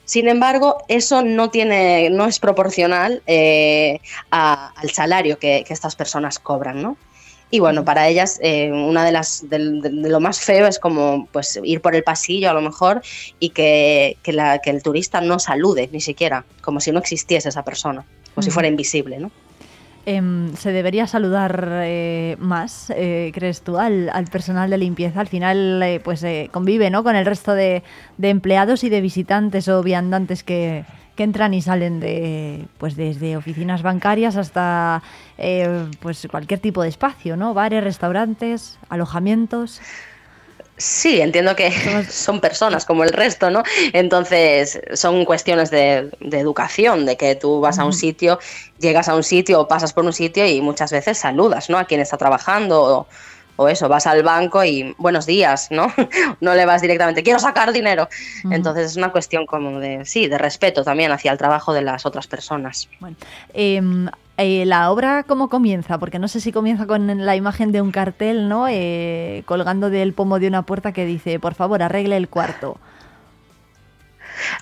[0.05, 3.23] Sin embargo, eso no tiene, no es proporcional
[4.31, 6.99] al salario que, que estas personas cobran, ¿no?
[7.51, 11.29] Y bueno, para ellas eh, una de las de, de lo más feo es como
[11.31, 13.01] pues ir por el pasillo a lo mejor
[13.39, 17.51] y que, que la- que el turista no salude ni siquiera, como si no existiese
[17.51, 19.31] esa persona, como si fuera invisible, ¿no?
[20.07, 25.21] Em, ¿Se debería saludar eh, más, eh, crees tú, al, al personal de limpieza?
[25.21, 27.03] Al final, pues convive ¿no?
[27.05, 27.83] con el resto de,
[28.19, 30.85] de empleados y de visitantes o viandantes que,
[31.17, 35.03] que entran y salen de, pues desde oficinas bancarias hasta
[35.39, 37.55] eh, pues cualquier tipo de espacio, ¿no?
[37.55, 39.81] Bares, restaurantes, alojamientos.
[40.77, 41.71] Sí, entiendo que
[42.11, 43.63] son personas como el resto, ¿no?
[43.93, 48.41] Entonces, son cuestiones de, de educación, de que tú vas a un sitio,
[48.79, 51.79] llegas a un sitio o pasas por un sitio y muchas veces saludas, ¿no?
[51.79, 53.07] A quien está trabajando o,
[53.57, 55.93] o eso, vas al banco y buenos días, ¿no?
[56.41, 58.09] No le vas directamente, quiero sacar dinero.
[58.51, 62.05] Entonces, es una cuestión como de, sí, de respeto también hacia el trabajo de las
[62.07, 62.89] otras personas.
[63.53, 67.81] Em, eh, la obra cómo comienza, porque no sé si comienza con la imagen de
[67.81, 68.67] un cartel, ¿no?
[68.69, 72.79] Eh, colgando del pomo de una puerta que dice, por favor, arregle el cuarto.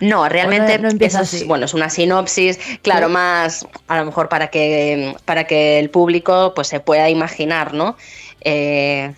[0.00, 1.44] No, realmente no eso es, así.
[1.44, 3.12] bueno, es una sinopsis, claro, Sí.
[3.14, 7.96] más a lo mejor para que, para que el público pues se pueda imaginar, ¿no?
[8.44, 9.14] Eh,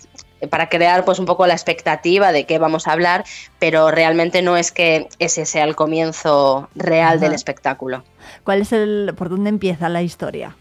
[0.49, 3.23] para crear pues un poco la expectativa de qué vamos a hablar,
[3.59, 8.03] pero realmente no es que ese sea el comienzo real del espectáculo.
[8.43, 10.55] ¿Cuál es el, por dónde empieza la historia?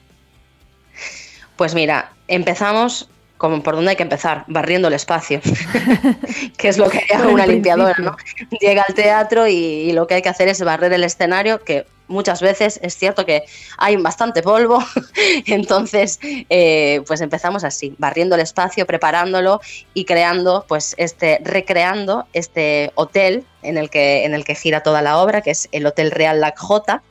[1.56, 5.40] Pues mira, empezamos como por dónde hay que empezar, barriendo el espacio,
[6.56, 8.16] que es lo que el una limpiadora, ¿no?
[8.60, 11.86] Llega al teatro y, y lo que hay que hacer es barrer el escenario, que
[12.08, 13.44] muchas veces es cierto que
[13.78, 14.82] hay bastante polvo,
[15.46, 19.60] entonces eh, pues empezamos así, barriendo el espacio, preparándolo
[19.94, 25.02] y creando, pues este, recreando este hotel en el que, en el que gira toda
[25.02, 27.02] la obra, que es el Hotel Real Lac Jota,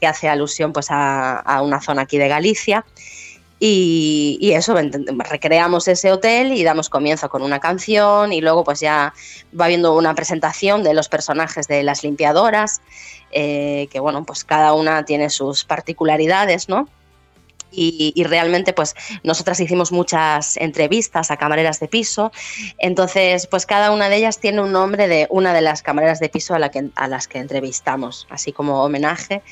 [0.00, 2.84] que hace alusión pues a, a una zona aquí de Galicia.
[3.62, 4.74] Y, y eso,
[5.18, 9.12] recreamos ese hotel y damos comienzo con una canción y luego pues ya
[9.58, 12.80] va viendo una presentación de los personajes de las limpiadoras,
[13.32, 16.88] eh, que bueno, pues cada una tiene sus particularidades, ¿no?
[17.70, 22.32] Y, y realmente pues nosotras hicimos muchas entrevistas a camareras de piso,
[22.78, 26.30] entonces pues cada una de ellas tiene un nombre de una de las camareras de
[26.30, 29.42] piso a, la que, a las que entrevistamos, así como homenaje.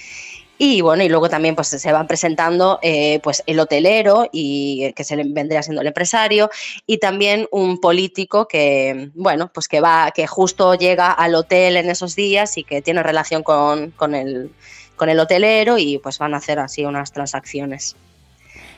[0.61, 4.93] Y bueno, y luego también pues se van presentando eh, pues el hotelero y eh,
[4.93, 6.51] que se le vendría siendo el empresario
[6.85, 11.89] y también un político que bueno pues que va que justo llega al hotel en
[11.89, 14.51] esos días y que tiene relación con, con el
[14.97, 17.95] con el hotelero y pues van a hacer así unas transacciones.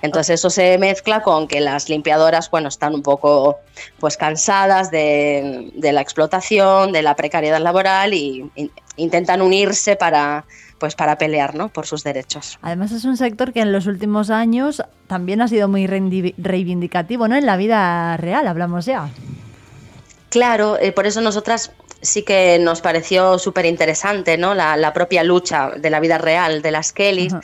[0.02, 3.58] Entonces eso se mezcla con que las limpiadoras, bueno, están un poco
[3.98, 10.44] pues cansadas de, la explotación, de la precariedad laboral y in- intentan unirse para
[10.80, 11.68] pues para pelear, ¿no?
[11.68, 12.58] por sus derechos.
[12.62, 17.36] Además es un sector que en los últimos años también ha sido muy reivindicativo, ¿no?
[17.36, 19.10] En la vida real, hablamos ya.
[20.30, 21.72] Claro, eh, por eso nosotras
[22.02, 24.54] sí que nos pareció súper interesante, ¿no?
[24.54, 27.34] La, la propia lucha de la vida real de las Kellys,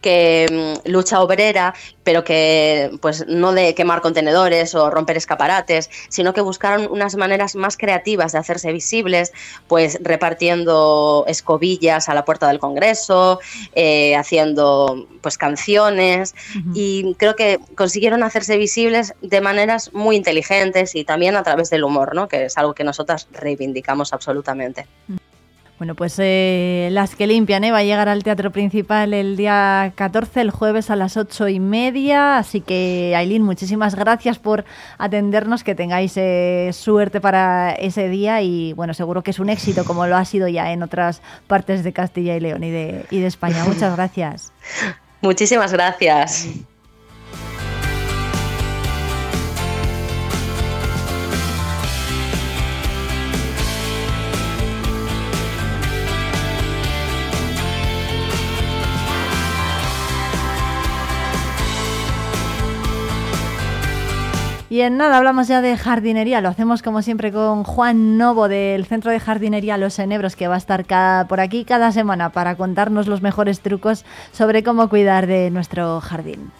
[0.00, 0.46] que
[0.84, 1.74] mm, lucha obrera,
[2.06, 7.56] pero que pues no de quemar contenedores o romper escaparates, sino que buscaron unas maneras
[7.56, 9.32] más creativas de hacerse visibles,
[9.66, 13.40] pues repartiendo escobillas a la puerta del Congreso,
[13.74, 16.34] eh, haciendo pues canciones
[16.74, 21.82] y creo que consiguieron hacerse visibles de maneras muy inteligentes y también a través del
[21.82, 22.28] humor, ¿no?
[22.28, 24.86] Que es algo que nosotras reivindicamos absolutamente.
[25.78, 27.70] Bueno, pues eh, Las que limpian, ¿eh?
[27.70, 31.60] Va a llegar al teatro principal el día 14, el jueves a las ocho y
[31.60, 32.38] media.
[32.38, 34.64] Así que, Aileen, muchísimas gracias por
[34.96, 35.64] atendernos.
[35.64, 38.40] Que tengáis eh, suerte para ese día.
[38.40, 41.84] Y bueno, seguro que es un éxito, como lo ha sido ya en otras partes
[41.84, 43.62] de Castilla y León y de, y de España.
[43.66, 44.52] Muchas gracias.
[45.20, 46.48] Muchísimas gracias.
[64.76, 66.42] Y en nada, hablamos ya de jardinería.
[66.42, 70.56] Lo hacemos como siempre con Juan Novo del Centro de Jardinería Los Enebros, que va
[70.56, 75.26] a estar cada- por aquí cada semana para contarnos los mejores trucos sobre cómo cuidar
[75.26, 76.50] de nuestro jardín.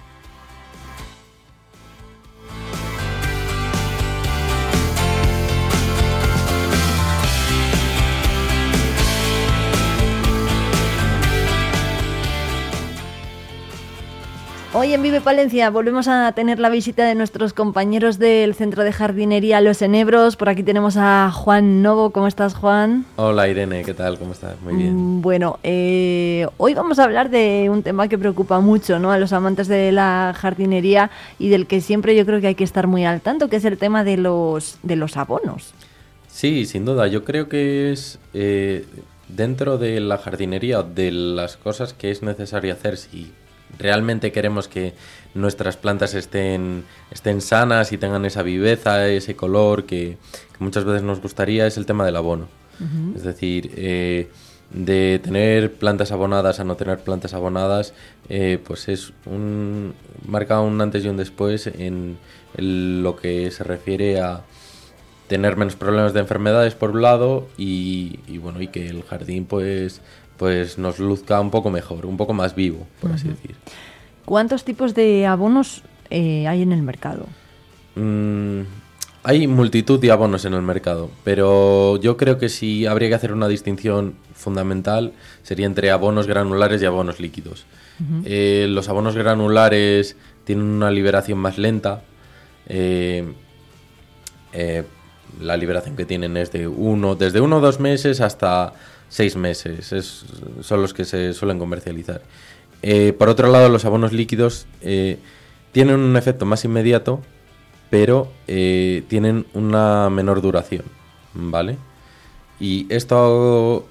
[14.78, 18.92] Hoy en Vive Palencia volvemos a tener la visita de nuestros compañeros del Centro de
[18.92, 20.36] Jardinería Los Enebros.
[20.36, 22.10] Por aquí tenemos a Juan Novo.
[22.10, 23.06] ¿Cómo estás, Juan?
[23.16, 24.18] Hola Irene, ¿qué tal?
[24.18, 24.60] ¿Cómo estás?
[24.60, 24.94] Muy bien.
[24.94, 29.12] Mm, Bueno, eh, hoy vamos a hablar de un tema que preocupa mucho ¿no?
[29.12, 32.64] a los amantes de la jardinería y del que siempre yo creo que hay que
[32.64, 35.72] estar muy al tanto, que es el tema de los, de los abonos.
[36.28, 38.84] Sí, sin duda, yo creo que es eh,
[39.26, 43.32] dentro de la jardinería, de las cosas que es necesario hacer si
[43.78, 44.92] realmente queremos que
[45.34, 50.16] nuestras plantas estén, estén sanas y tengan esa viveza, ese color que,
[50.56, 52.48] que muchas veces nos gustaría, es el tema del abono.
[53.14, 54.28] Es decir, eh,
[54.70, 57.94] de tener plantas abonadas a no tener plantas abonadas,
[58.28, 59.94] eh, pues es un
[60.26, 62.18] marca un antes y un después en
[62.56, 64.42] el- lo que se refiere a,
[65.28, 69.44] tener menos problemas de enfermedades por un lado y, y bueno, y que el jardín
[69.44, 70.00] pues,
[70.36, 73.56] pues nos luzca un poco mejor, un poco más vivo, por así decir.
[74.24, 77.26] ¿Cuántos tipos de abonos eh, hay en el mercado?
[77.94, 78.62] Mm,
[79.22, 83.32] hay multitud de abonos en el mercado, pero yo creo que si habría que hacer
[83.32, 87.66] una distinción fundamental sería entre abonos granulares y abonos líquidos.
[88.26, 92.02] Eh, los abonos granulares tienen una liberación más lenta.
[92.68, 93.24] eh,
[95.40, 98.72] la liberación que tienen es de uno, desde uno o dos meses hasta
[99.08, 99.92] seis meses.
[99.92, 100.24] Es-
[100.60, 102.22] son los que se suelen comercializar.
[102.82, 105.18] Eh, por otro lado, los abonos líquidos eh,
[105.72, 107.20] tienen un efecto más inmediato,
[107.90, 110.84] pero eh, tienen una menor duración,
[111.34, 111.76] ¿vale?
[112.60, 113.86] Y esto,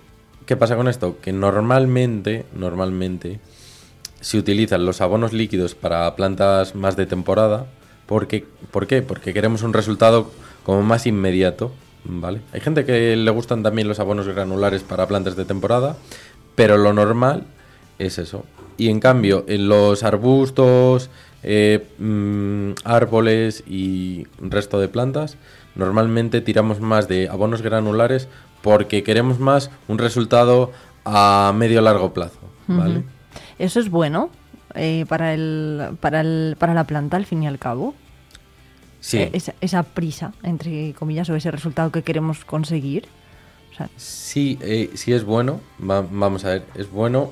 [0.45, 1.18] ¿qué pasa con esto?
[1.22, 3.40] Que normalmente, normalmente,
[4.22, 7.68] se utilizan los abonos líquidos para plantas más de temporada.
[8.08, 9.02] Porque, ¿Por qué?
[9.02, 10.32] Porque queremos un resultado
[10.64, 11.72] como más inmediato,
[12.06, 12.42] ¿vale?
[12.53, 15.98] Hay gente que le gustan también los abonos granulares para plantas de temporada,
[16.56, 17.43] pero lo normal
[18.00, 18.45] es eso.
[18.77, 21.09] Y en cambio, en los arbustos,
[21.43, 25.38] eh, mm, árboles y resto de plantas,
[25.75, 28.27] normalmente tiramos más de abonos granulares
[28.61, 30.72] porque queremos más un resultado
[31.06, 33.03] a medio largo plazo, ¿vale?
[33.59, 34.30] Eso es bueno
[34.74, 37.93] eh, para, el, para, el, para la planta, al fin y al cabo.
[39.08, 39.17] Sí.
[39.19, 43.06] Eh, esa, esa prisa, entre comillas, o ese resultado que queremos conseguir.
[43.72, 47.30] O sea, Sí, eh, sí es bueno, va- vamos a ver, es bueno,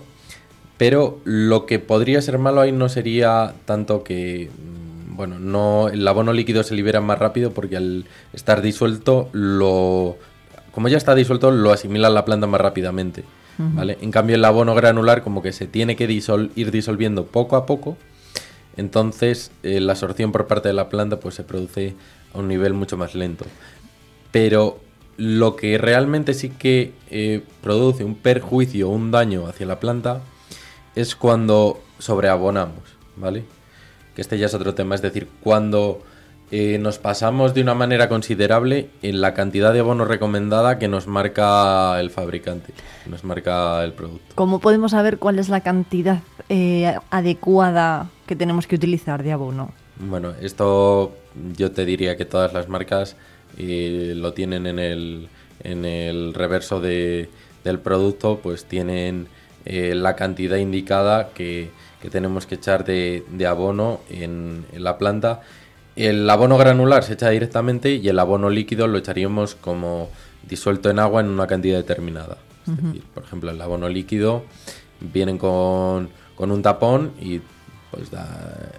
[0.77, 6.07] pero lo que podría ser malo ahí no sería tanto que, mm, bueno, no el
[6.07, 10.17] abono líquido se libera más rápido porque al estar disuelto, lo,
[10.73, 13.23] como ya está disuelto, lo asimila la planta más rápidamente.
[13.57, 13.97] ¿vale?
[14.01, 17.65] En cambio el abono granular como que se tiene que disol- ir disolviendo poco a
[17.67, 17.97] poco,
[18.77, 21.95] entonces eh, la absorción por parte de la planta pues se produce
[22.33, 23.45] a un nivel mucho más lento.
[24.31, 24.79] Pero
[25.17, 30.21] lo que realmente sí que eh, produce un perjuicio, un daño hacia la planta,
[30.95, 32.83] es cuando sobreabonamos,
[33.15, 33.43] ¿vale?
[34.15, 36.01] Que este ya es otro tema, es decir, cuando
[36.51, 41.07] eh, nos pasamos de una manera considerable en la cantidad de abono recomendada que nos
[41.07, 44.33] marca el fabricante, que nos marca el producto.
[44.35, 46.21] ¿cómo podemos saber cuál es la cantidad
[47.09, 49.71] adecuada que tenemos que utilizar de abono?
[49.97, 51.15] Bueno, esto
[51.57, 53.15] yo te diría que todas las marcas
[53.57, 55.27] eh, lo tienen en el,
[55.63, 57.29] en el reverso de-
[57.63, 59.27] del producto, pues tienen
[59.65, 61.69] eh, la cantidad indicada que,
[62.01, 65.41] que tenemos que echar de, de abono en, en la planta.
[65.95, 70.09] El abono granular se echa directamente y el abono líquido lo echaríamos como
[70.49, 72.37] disuelto en agua en una cantidad determinada.
[72.63, 72.87] Es Ujú.
[72.87, 74.43] decir, por ejemplo, el abono líquido
[74.99, 77.41] vienen con, con un tapón y
[77.93, 78.09] pues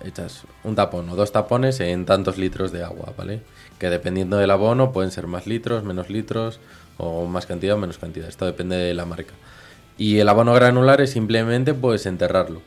[0.04, 3.42] echas un tapón o dos tapones en tantos litros de agua, ¿vale?
[3.78, 6.58] Que dependiendo del abono pueden ser más litros, menos litros
[6.96, 8.28] o más cantidad o menos cantidad.
[8.28, 9.32] Esto depende de la marca.
[9.96, 12.60] Y el abono granular es simplemente pues enterrarlo.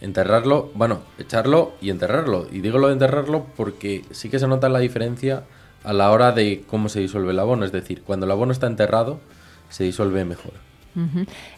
[0.00, 2.46] Enterrarlo, bueno, echarlo y enterrarlo.
[2.52, 5.42] Y digo lo de enterrarlo porque sí que se nota la diferencia
[5.82, 7.64] a la hora de cómo se disuelve el abono.
[7.64, 9.18] Es decir, cuando el abono está enterrado,
[9.70, 10.52] se disuelve mejor.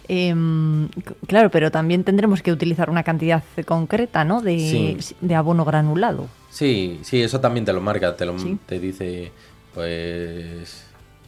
[0.09, 0.89] Em,
[1.27, 4.41] claro, pero también tendremos que utilizar una cantidad concreta, ¿no?
[4.41, 4.59] De,
[5.01, 5.15] Sí.
[5.21, 6.27] de abono granulado.
[6.51, 8.59] Sí, sí, eso también te lo marca, te lo Sí.
[8.67, 9.33] te dice
[9.75, 10.85] pues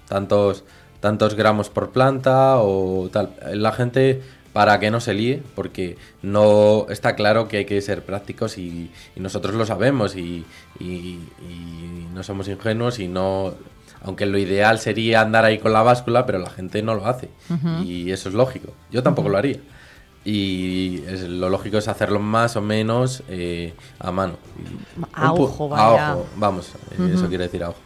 [0.08, 0.64] tantos
[1.00, 3.34] tantos gramos por planta o tal.
[3.54, 4.20] La gente
[4.52, 8.90] para que no se líe, porque no está claro que hay que ser prácticos y,
[9.14, 10.44] y nosotros lo sabemos y,
[10.80, 13.54] y- y no somos ingenuos y no,
[14.02, 17.28] aunque lo ideal sería andar ahí con la báscula, pero la gente no lo hace
[17.84, 18.72] y eso es lógico.
[18.90, 19.58] Yo tampoco lo haría.
[20.24, 24.34] Y es- lo lógico es hacerlo más o menos eh, a mano.
[25.12, 26.14] A ojo, A vaya.
[26.16, 27.78] ojo, vamos, eh, eso quiere decir a ojo.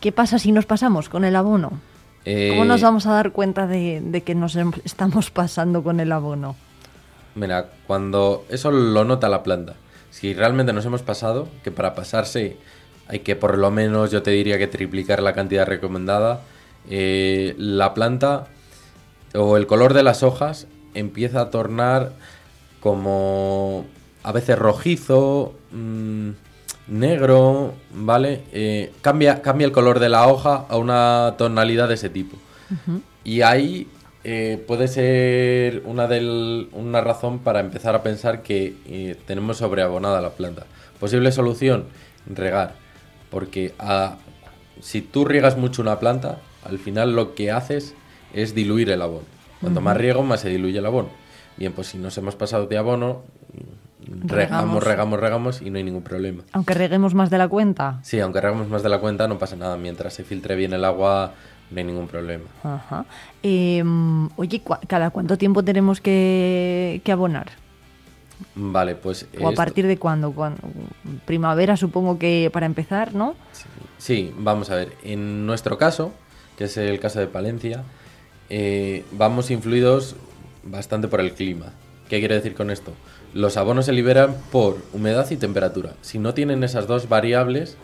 [0.00, 1.68] ¿Qué pasa si nos pasamos con el abono?
[1.68, 1.80] ¿Cómo
[2.24, 6.10] Eh, nos vamos a dar cuenta de, de que nos em- estamos pasando con el
[6.12, 6.56] abono?
[7.34, 9.74] Mira, cuando eso lo nota la planta.
[10.10, 12.56] Si realmente nos hemos pasado, que para pasarse
[13.08, 16.42] hay que por lo menos, yo te diría que triplicar la cantidad recomendada,
[16.90, 18.46] eh, la planta
[19.34, 22.12] o el color de las hojas empieza a tornar
[22.80, 23.86] como
[24.22, 26.30] a veces rojizo, mm,
[26.88, 28.42] negro, ¿vale?
[28.52, 32.36] Eh, cambia, cambia el color de la hoja a una tonalidad de ese tipo.
[33.24, 33.88] Y ahí
[34.24, 40.30] eh, puede ser una, del- una razón para empezar a pensar que tenemos sobreabonada la
[40.30, 40.64] planta.
[41.00, 41.84] Posible solución,
[42.26, 42.74] regar.
[43.30, 43.74] Porque
[44.80, 47.94] si tú riegas mucho una planta, al final lo que haces
[48.32, 49.24] es diluir el abono.
[49.60, 51.08] Cuanto más riego, más se diluye el abono.
[51.56, 53.22] Bien, pues si nos hemos pasado de abono,
[54.06, 54.84] regamos, Regamos.
[54.84, 56.42] regamos, regamos y no hay ningún problema.
[56.52, 57.98] Aunque reguemos más de la cuenta.
[58.02, 59.76] Sí, aunque regamos más de la cuenta no pasa nada.
[59.76, 61.34] Mientras se filtre bien el agua
[61.70, 62.44] no hay ningún problema.
[62.62, 63.04] Ajá.
[63.42, 63.82] Eh,
[64.36, 67.48] oye, ¿cu- ¿cada cuánto tiempo tenemos que, que abonar?
[68.54, 69.26] Vale, pues...
[69.40, 70.32] ¿O a partir de cuándo?
[70.32, 70.60] Cuando-
[71.26, 73.34] Primavera supongo que para empezar, ¿no?
[73.98, 74.92] Sí, vamos a ver.
[75.02, 76.12] En nuestro caso,
[76.56, 77.82] que es el caso de Palencia,
[78.50, 80.16] eh, vamos influidos
[80.64, 81.72] bastante por el clima.
[82.08, 82.92] ¿Qué quiere decir con esto?
[83.34, 85.94] Los abonos se liberan por humedad y temperatura.
[86.00, 87.76] Si no tienen esas dos variables,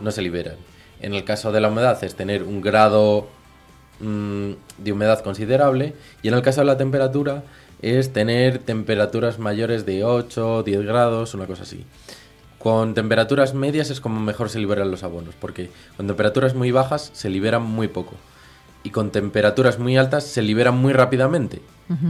[0.00, 0.56] no se liberan.
[1.00, 3.28] En el caso de la humedad es tener un grado
[4.00, 7.42] mm, de humedad considerable y en el caso de la temperatura
[7.82, 11.84] es tener temperaturas mayores de 8, 10 grados, una cosa así.
[12.58, 17.10] Con temperaturas medias es como mejor se liberan los abonos, porque con temperaturas muy bajas
[17.14, 18.14] se liberan muy poco.
[18.82, 21.60] Y con temperaturas muy altas se liberan muy rápidamente,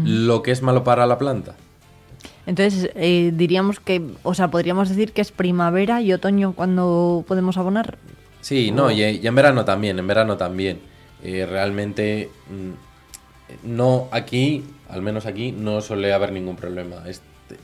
[0.05, 1.57] lo que es malo para la planta.
[2.47, 7.57] Entonces, eh, diríamos que, o sea, podríamos decir que es primavera y otoño cuando podemos
[7.57, 7.99] abonar.
[8.41, 10.81] Sí, no, y, y en verano también, en verano también.
[11.23, 17.05] Eh, realmente, mm, no, aquí, al menos aquí, no suele haber ningún problema.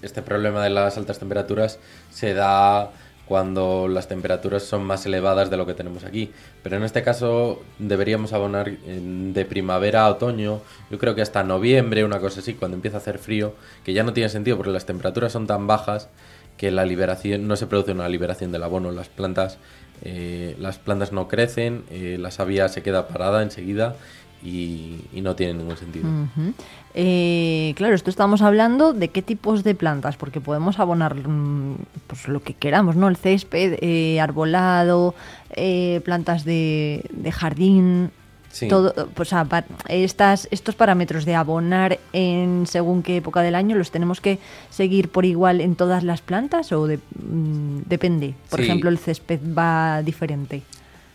[0.02, 1.78] Este, problema de las altas temperaturas
[2.10, 2.90] se da
[3.26, 6.30] cuando las temperaturas son más elevadas de lo que tenemos aquí.
[6.62, 12.04] Pero en este caso deberíamos abonar de primavera a otoño, yo creo que hasta noviembre,
[12.04, 14.86] una cosa así, cuando empieza a hacer frío, que ya no tiene sentido porque las
[14.86, 16.08] temperaturas son tan bajas
[16.56, 18.92] que la liberación no se produce una liberación del abono.
[18.92, 19.58] Las plantas,
[20.02, 23.96] eh, las plantas no crecen, eh, la savia se queda parada enseguida
[24.46, 26.06] y, y no tiene ningún sentido.
[26.94, 31.76] Eh, claro, esto estamos hablando de qué tipos de plantas, porque podemos abonar mm,
[32.06, 33.08] pues, lo que queramos, ¿no?
[33.08, 35.14] El césped, eh, arbolado,
[35.50, 38.10] eh, plantas de, de jardín.
[38.50, 38.68] Sí.
[38.68, 43.54] Todo, pues, o sea, pa- estas, estos parámetros de abonar en según qué época del
[43.54, 44.38] año los tenemos que
[44.70, 48.34] seguir por igual en todas las plantas o de- mm, depende.
[48.48, 48.64] Por Sí.
[48.66, 50.62] ejemplo, el césped va diferente.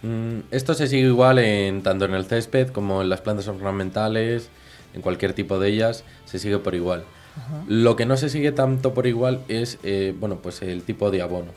[0.03, 4.49] Mm, Esto se sigue igual en tanto en el césped como en las plantas ornamentales,
[4.93, 7.03] en cualquier tipo de ellas, se sigue por igual.
[7.69, 11.21] Lo que no se sigue tanto por igual es eh, bueno, pues el tipo de
[11.21, 11.51] abono.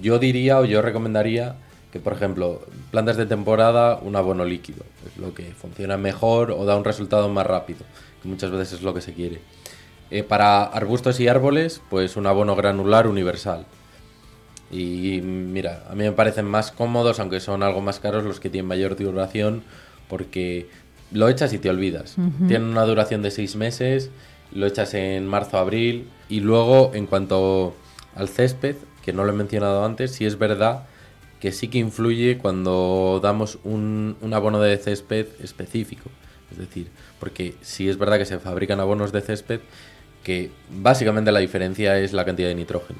[0.00, 1.56] Yo diría o yo recomendaría
[1.92, 4.84] que, por ejemplo, plantas de temporada, un abono líquido.
[5.06, 7.80] Es lo que funciona mejor o da un resultado más rápido,
[8.22, 9.38] que muchas veces es lo que se quiere.
[10.10, 13.64] Eh, para arbustos y árboles, pues un abono granular universal.
[14.74, 18.50] Y mira, a mí me parecen más cómodos, aunque son algo más caros, los que
[18.50, 19.62] tienen mayor duración,
[20.08, 20.68] porque
[21.12, 22.16] lo echas y te olvidas.
[22.48, 24.10] Tienen una duración de seis meses,
[24.52, 27.76] lo echas en marzo, abril, y luego en cuanto
[28.16, 30.86] al césped, que no lo he mencionado antes, sí es verdad
[31.38, 36.10] que sí que influye cuando damos un, un abono de césped específico.
[36.50, 36.88] Es decir,
[37.20, 39.60] porque sí es verdad que se fabrican abonos de césped
[40.24, 42.98] que básicamente la diferencia es la cantidad de nitrógeno.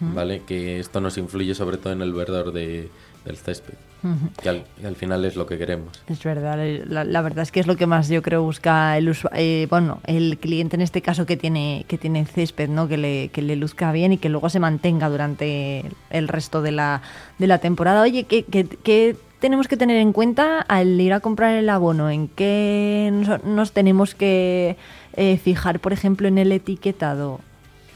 [0.00, 0.42] ¿Vale?
[0.46, 2.88] Que esto nos influye sobre todo en el verdor de-
[3.24, 3.74] del césped.
[4.04, 4.30] Ujú.
[4.40, 4.48] Que
[4.86, 6.00] al, final es lo que queremos.
[6.06, 9.12] Es verdad, la, la verdad es que es lo que más yo creo busca el
[9.34, 12.86] eh, bueno, el cliente en este caso que tiene que tiene césped, ¿no?
[12.86, 16.72] Que le, que le luzca bien y que luego se mantenga durante el resto de
[16.72, 17.02] la,
[17.38, 18.02] de la temporada.
[18.02, 22.08] Oye, ¿qué, qué, qué tenemos que tener en cuenta al ir a comprar el abono?
[22.10, 24.76] ¿En qué nos, nos tenemos que
[25.14, 27.40] eh, fijar, por ejemplo, en el etiquetado?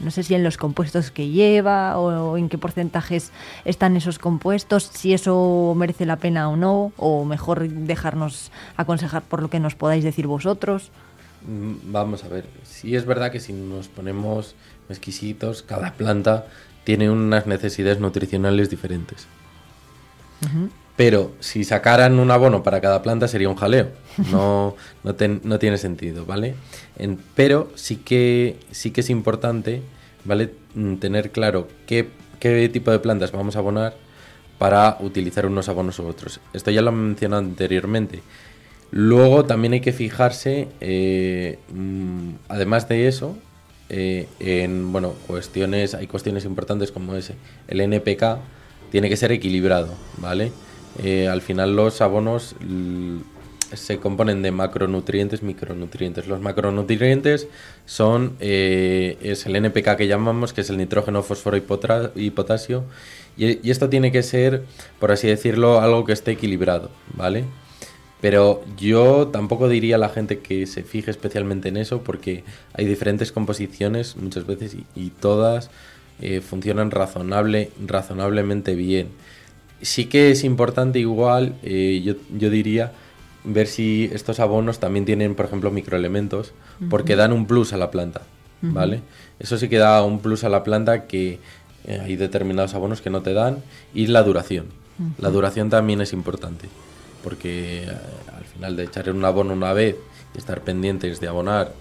[0.03, 3.31] No sé si en los compuestos que lleva o en qué porcentajes
[3.65, 9.41] están esos compuestos, si eso merece la pena o no, o mejor dejarnos aconsejar por
[9.41, 10.89] lo que nos podáis decir vosotros.
[11.47, 14.55] Mm, Vamos a ver, sí es verdad que si nos ponemos
[14.89, 16.45] exquisitos, cada planta
[16.83, 19.27] tiene unas necesidades nutricionales diferentes.
[20.95, 23.89] Pero si sacaran un abono para cada planta sería un jaleo.
[24.31, 26.55] No, no, ten- no tiene sentido, ¿vale?
[27.35, 29.81] Pero sí que, sí que es importante,
[30.25, 30.51] ¿vale?
[30.75, 32.07] Mm, Tener claro qué,
[32.39, 33.95] qué tipo de plantas vamos a abonar
[34.57, 36.39] para utilizar unos abonos u otros.
[36.53, 38.21] Esto ya lo he anteriormente.
[38.91, 43.37] Luego también hay que fijarse, eh, mm, además de eso,
[43.89, 47.35] eh, en bueno, cuestiones, hay cuestiones importantes como ese.
[47.67, 48.37] El NPK
[48.91, 50.51] tiene que ser equilibrado, ¿vale?
[51.03, 52.55] Eh, al final los abonos
[53.73, 56.27] se componen de macronutrientes, micronutrientes.
[56.27, 57.47] Los macronutrientes
[57.85, 62.31] son eh, es el NPK que llamamos, que es el nitrógeno, fósforo y, potra- y
[62.31, 62.83] potasio.
[63.37, 64.63] Y, esto tiene que ser,
[64.99, 67.45] por así decirlo, algo que esté equilibrado, ¿vale?
[68.21, 72.43] Pero yo tampoco diría a la gente que se fije especialmente en eso porque
[72.73, 75.71] hay diferentes composiciones muchas veces y, y todas
[76.21, 79.07] eh, funcionan razonable, razonablemente bien.
[79.81, 82.91] Sí que es importante igual, eh, yo, yo diría,
[83.43, 86.53] ver si estos abonos también tienen, por ejemplo, microelementos
[86.89, 88.21] porque dan un plus a la planta.
[88.61, 89.01] ¿vale?
[89.39, 91.39] Eso sí que da un plus a la planta que
[91.85, 93.63] eh, hay determinados abonos que no te dan
[93.93, 94.67] y la duración.
[95.17, 96.69] La duración también es importante
[97.23, 97.89] porque eh,
[98.35, 99.95] al final de echar un abono una vez
[100.35, 101.73] y estar pendientes de abonar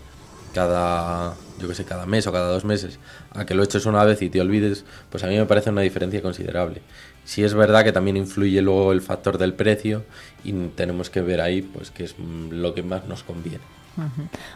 [0.55, 2.99] cada, yo que sé, cada mes o cada dos meses,
[3.31, 5.83] a que lo eches una vez y te olvides, pues a mí me parece una
[5.83, 6.83] diferencia considerable.
[7.25, 10.05] Sí es verdad que también influye luego el factor del precio
[10.43, 13.61] y tenemos que ver ahí pues qué es mm, lo que más nos conviene.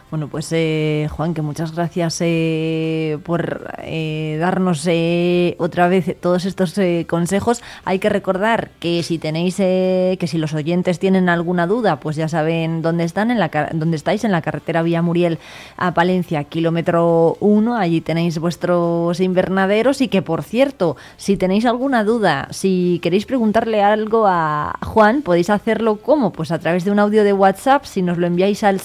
[0.09, 6.45] Bueno, pues eh, Juan, que muchas gracias eh, por eh, darnos eh, otra vez todos
[6.45, 7.61] estos eh, consejos.
[7.83, 12.15] Hay que recordar que si tenéis, eh, que si los oyentes tienen alguna duda, pues
[12.15, 15.37] ya saben dónde están, en la dónde estáis, en la carretera Vía Muriel
[15.77, 17.75] a Palencia, kilómetro 1.
[17.75, 23.83] Allí tenéis vuestros invernaderos y que, por cierto, si tenéis alguna duda, si queréis preguntarle
[23.83, 28.01] algo a Juan, podéis hacerlo como, pues a través de un audio de WhatsApp, si
[28.01, 28.79] nos lo enviáis al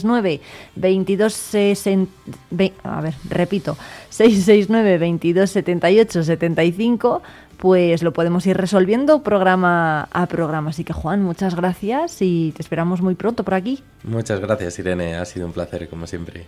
[0.00, 0.40] 669
[0.76, 2.10] 22 60
[2.50, 3.76] ve- a ver, repito,
[4.10, 7.22] 669 22 78 75
[7.58, 10.70] pues lo podemos ir resolviendo programa a programa.
[10.70, 13.82] Así que Juan, muchas gracias y te esperamos muy pronto por aquí.
[14.02, 16.44] Muchas gracias Irene, ha sido un placer como siempre.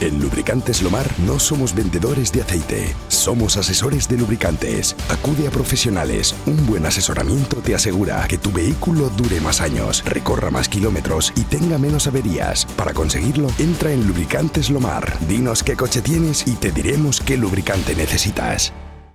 [0.00, 4.96] En Lubricantes Lomar no somos vendedores de aceite, somos asesores de lubricantes.
[5.10, 6.34] Acude a profesionales.
[6.46, 11.42] Un buen asesoramiento te asegura que tu vehículo dure más años, recorra más kilómetros y
[11.42, 12.64] tenga menos averías.
[12.76, 15.18] Para conseguirlo, entra en Lubricantes Lomar.
[15.28, 18.72] Dinos qué coche tienes y te diremos qué lubricante necesitas.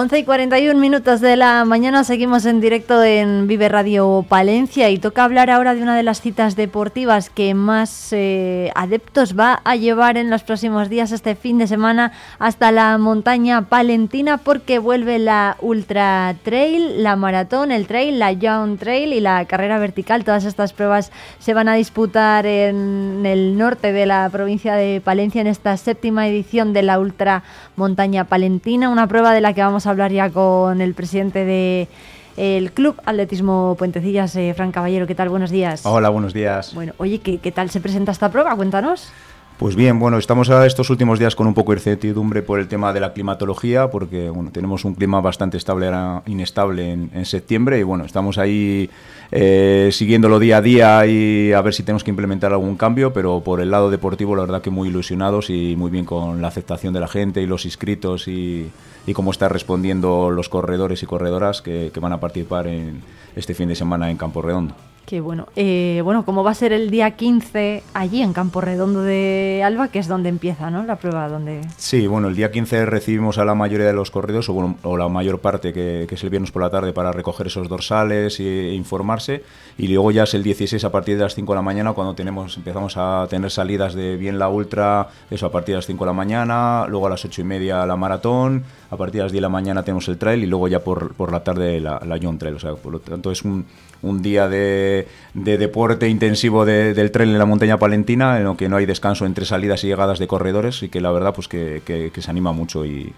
[0.00, 4.98] Once y 41 minutos de la mañana seguimos en directo en Vive Radio Palencia y
[4.98, 9.74] toca hablar ahora de una de las citas deportivas que más eh, adeptos va a
[9.74, 15.18] llevar en los próximos días este fin de semana hasta la montaña palentina porque vuelve
[15.18, 20.22] la Ultra Trail, la maratón, el trail, la Young Trail y la carrera vertical.
[20.22, 21.10] Todas estas pruebas
[21.40, 26.28] se van a disputar en el norte de la provincia de Palencia en esta séptima
[26.28, 27.42] edición de la Ultra
[27.74, 31.88] Montaña Palentina, una prueba de la que vamos a hablar ya con el presidente de
[32.36, 35.06] el Club Atletismo Puentecillas, eh, Fran Caballero.
[35.06, 35.28] ¿Qué tal?
[35.28, 35.84] Buenos días.
[35.84, 36.72] Hola, buenos días.
[36.74, 38.54] Bueno, oye, ¿qué, qué tal se presenta esta prueba?
[38.54, 39.10] Cuéntanos.
[39.58, 42.68] Pues bien, bueno, estamos a estos últimos días con un poco de incertidumbre por el
[42.68, 45.90] tema de la climatología, porque bueno, tenemos un clima bastante estable,
[46.26, 48.88] inestable en, en septiembre, y bueno, estamos ahí
[49.32, 53.40] eh, siguiéndolo día a día y a ver si tenemos que implementar algún cambio, pero
[53.40, 56.94] por el lado deportivo, la verdad que muy ilusionados y muy bien con la aceptación
[56.94, 58.70] de la gente y los inscritos y,
[59.08, 63.00] y cómo están respondiendo los corredores y corredoras que, que van a participar en
[63.34, 64.74] este fin de semana en Campo Redondo.
[65.08, 65.46] Qué bueno.
[65.56, 69.88] Eh, bueno, ¿cómo va a ser el día 15 allí en Campo Redondo de Alba,
[69.88, 70.82] que es donde empieza, ¿no?
[70.82, 71.62] La prueba donde...
[71.78, 74.98] Sí, bueno, el día 15 recibimos a la mayoría de los corridos, o, bueno, o
[74.98, 78.38] la mayor parte, que, que es el viernes por la tarde, para recoger esos dorsales
[78.38, 79.44] e, informarse.
[79.78, 82.14] Y luego ya es el 16 a partir de las 5 de la mañana, cuando
[82.14, 86.04] tenemos empezamos a tener salidas de bien la ultra, eso a partir de las 5
[86.04, 89.32] de la mañana, luego a las 8 y media la maratón, a partir de las
[89.32, 91.98] 10 de la mañana tenemos el trail y luego ya por, por la tarde la,
[92.04, 92.56] la Young Trail.
[92.56, 93.64] O sea, por lo tanto es un,
[94.02, 98.56] un día de, de deporte intensivo de- del trail en la montaña palentina, en lo
[98.56, 101.48] que no hay descanso entre salidas y llegadas de corredores y que la verdad pues
[101.48, 103.12] que, que- que se anima mucho y,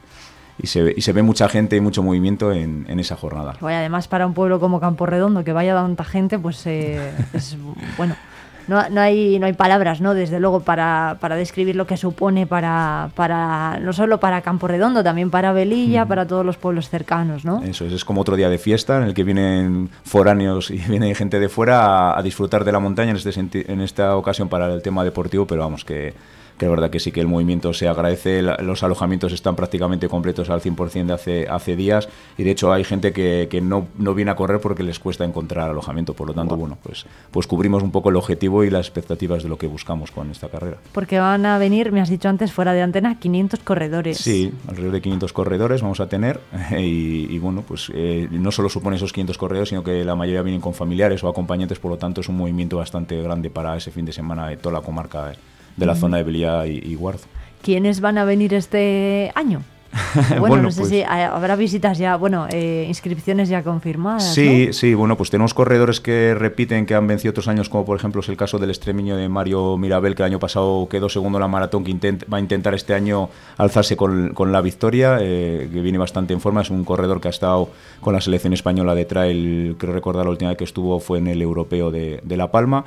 [0.62, 3.56] y se, ve- y se ve mucha gente y mucho movimiento en, en esa jornada.
[3.60, 7.56] Vaya, además para un pueblo como Campo Redondo, que vaya tanta gente, pues eh, es
[7.96, 8.16] bueno.
[8.70, 10.14] No, no hay, no hay palabras, ¿no?
[10.14, 15.02] Desde luego, para, para describir lo que supone para, para, no solo para Campo Redondo,
[15.02, 17.64] también para Velilla, para todos los pueblos cercanos, ¿no?
[17.64, 21.12] Eso es, es como otro día de fiesta en el que vienen foráneos y viene
[21.16, 24.72] gente de fuera a, a disfrutar de la montaña en, este en esta ocasión para
[24.72, 26.14] el tema deportivo, pero vamos, que,
[26.60, 30.50] que es verdad que sí que el movimiento se agradece, los alojamientos están prácticamente completos
[30.50, 32.06] al 100% de hace, hace días
[32.36, 35.24] y de hecho hay gente que, que no, no viene a correr porque les cuesta
[35.24, 38.86] encontrar alojamiento, por lo tanto, bueno, pues, pues cubrimos un poco el objetivo y las
[38.86, 40.76] expectativas de lo que buscamos con esta carrera.
[40.92, 44.18] Porque van a venir, me has dicho antes, fuera de antena, 500 corredores.
[44.18, 46.40] Sí, alrededor de 500 corredores vamos a tener
[46.78, 50.42] y, y bueno, pues eh, no solo supone esos 500 corredores, sino que la mayoría
[50.42, 53.90] vienen con familiares o acompañantes, por lo tanto es un movimiento bastante grande para ese
[53.90, 55.36] fin de semana de toda la comarca eh,
[55.80, 57.22] de la zona de Belía y, y Guardo.
[57.62, 59.62] ¿Quiénes van a venir este año?
[60.28, 64.34] Bueno, Bueno, no sé pues- si ha- habrá visitas ya, bueno, eh, inscripciones ya confirmadas.
[64.34, 64.72] Sí, ¿no?
[64.72, 68.20] sí, bueno, pues tenemos corredores que repiten, que han vencido otros años, como por ejemplo
[68.20, 71.42] es el caso del extremeño de Mario Mirabel, que el año pasado quedó segundo en
[71.42, 75.68] la maratón, que intent- va a intentar este año alzarse con, con la victoria, eh,
[75.72, 77.68] que viene bastante en forma, es un corredor que ha estado
[78.00, 81.26] con la selección española de trail, creo recordar la última vez que estuvo fue en
[81.26, 82.84] el europeo de, de La Palma.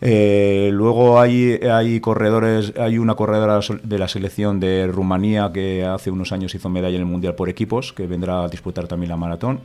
[0.00, 6.10] Eh, luego hay, hay corredores, hay una corredora de la selección de Rumanía que hace
[6.10, 9.16] unos años hizo medalla en el Mundial por equipos, que vendrá a disputar también la
[9.16, 9.60] maratón,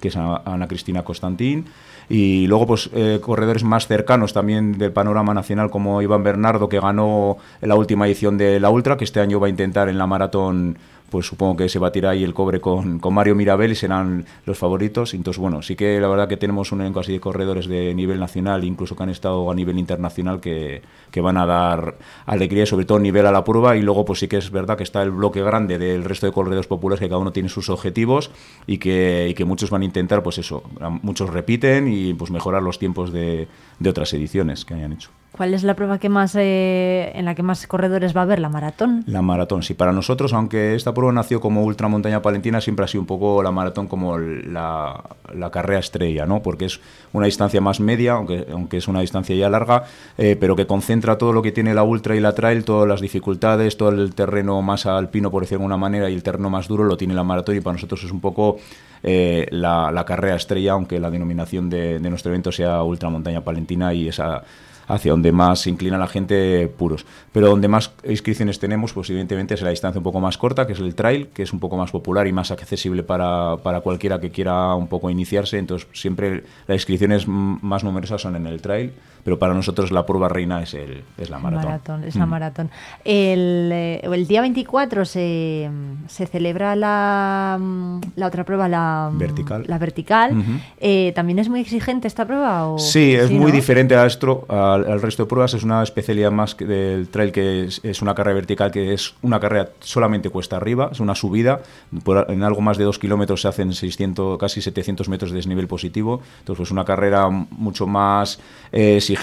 [0.00, 1.66] que es Ana Cristina Constantín.
[2.10, 6.80] Y luego, pues, eh, corredores más cercanos también del panorama nacional, como Iván Bernardo, que
[6.80, 10.06] ganó la última edición de la Ultra, que este año va a intentar en la
[10.06, 10.78] maratón
[11.10, 14.58] pues supongo que se batirá ahí el cobre con, con Mario Mirabel y serán los
[14.58, 15.14] favoritos.
[15.14, 18.20] Entonces, bueno, sí que la verdad que tenemos un elenco así de corredores de nivel
[18.20, 21.96] nacional, incluso que han estado a nivel internacional, que, que van a dar
[22.26, 23.76] alegría sobre todo nivel a la prueba.
[23.76, 26.32] Y luego, pues sí que es verdad que está el bloque grande del resto de
[26.32, 28.30] corredores populares, que cada uno tiene sus objetivos
[28.66, 30.62] y que, que muchos van a intentar, pues eso,
[31.02, 35.10] muchos repiten y pues mejorar los tiempos de, de otras ediciones que hayan hecho.
[35.32, 38.40] ¿Cuál es la prueba que más eh, en la que más corredores va a haber?
[38.40, 39.04] ¿La maratón?
[39.06, 43.02] La maratón, sí, para nosotros, aunque esta prueba nació como ultramontaña palentina, siempre ha sido
[43.02, 45.00] un poco la maratón como la,
[45.34, 46.42] la carrera estrella, ¿no?
[46.42, 46.80] Porque es
[47.12, 49.84] una distancia más media, aunque, aunque es una distancia ya larga,
[50.16, 53.00] eh, pero que concentra todo lo que tiene la ultra y la trail, todas las
[53.00, 56.68] dificultades, todo el terreno más alpino, por decirlo de alguna manera, y el terreno más
[56.68, 58.56] duro lo tiene la maratón, y para nosotros es un poco
[59.02, 63.92] eh, la, la carrera estrella, aunque la denominación de, de nuestro evento sea ultramontaña palentina
[63.92, 64.42] y esa
[64.88, 67.06] hacia donde más se inclina la gente puros.
[67.32, 70.72] Pero donde más inscripciones tenemos, pues evidentemente es la distancia un poco más corta, que
[70.72, 74.18] es el trail, que es un poco más popular y más accesible para, para cualquiera
[74.18, 75.58] que quiera un poco iniciarse.
[75.58, 78.92] Entonces siempre las inscripciones más numerosas son en el trail,
[79.28, 82.02] pero para nosotros la prueba reina es, el, es la maratón.
[82.02, 82.30] es la Mm.
[82.30, 82.70] maratón.
[83.04, 85.68] El, eh, el día 24 se,
[86.06, 89.64] se celebra la, mm, la otra prueba, la Vertical.
[89.66, 90.32] La vertical.
[90.38, 90.50] Ujú.
[90.80, 92.68] Eh, ¿También es muy exigente esta prueba?
[92.68, 92.78] O...
[92.78, 93.56] Sí, es muy ¿no?
[93.56, 95.52] diferente a esto, al, al resto de pruebas.
[95.52, 99.14] Es una especialidad más que del trail que es, es una carrera vertical, que es
[99.20, 101.60] una carrera solamente cuesta arriba, es una subida.
[102.02, 105.68] Por- en algo más de dos kilómetros se hacen 600, casi 700 metros de desnivel
[105.68, 106.22] positivo.
[106.38, 108.40] Entonces, pues una carrera mucho más
[108.72, 109.17] eh, exigente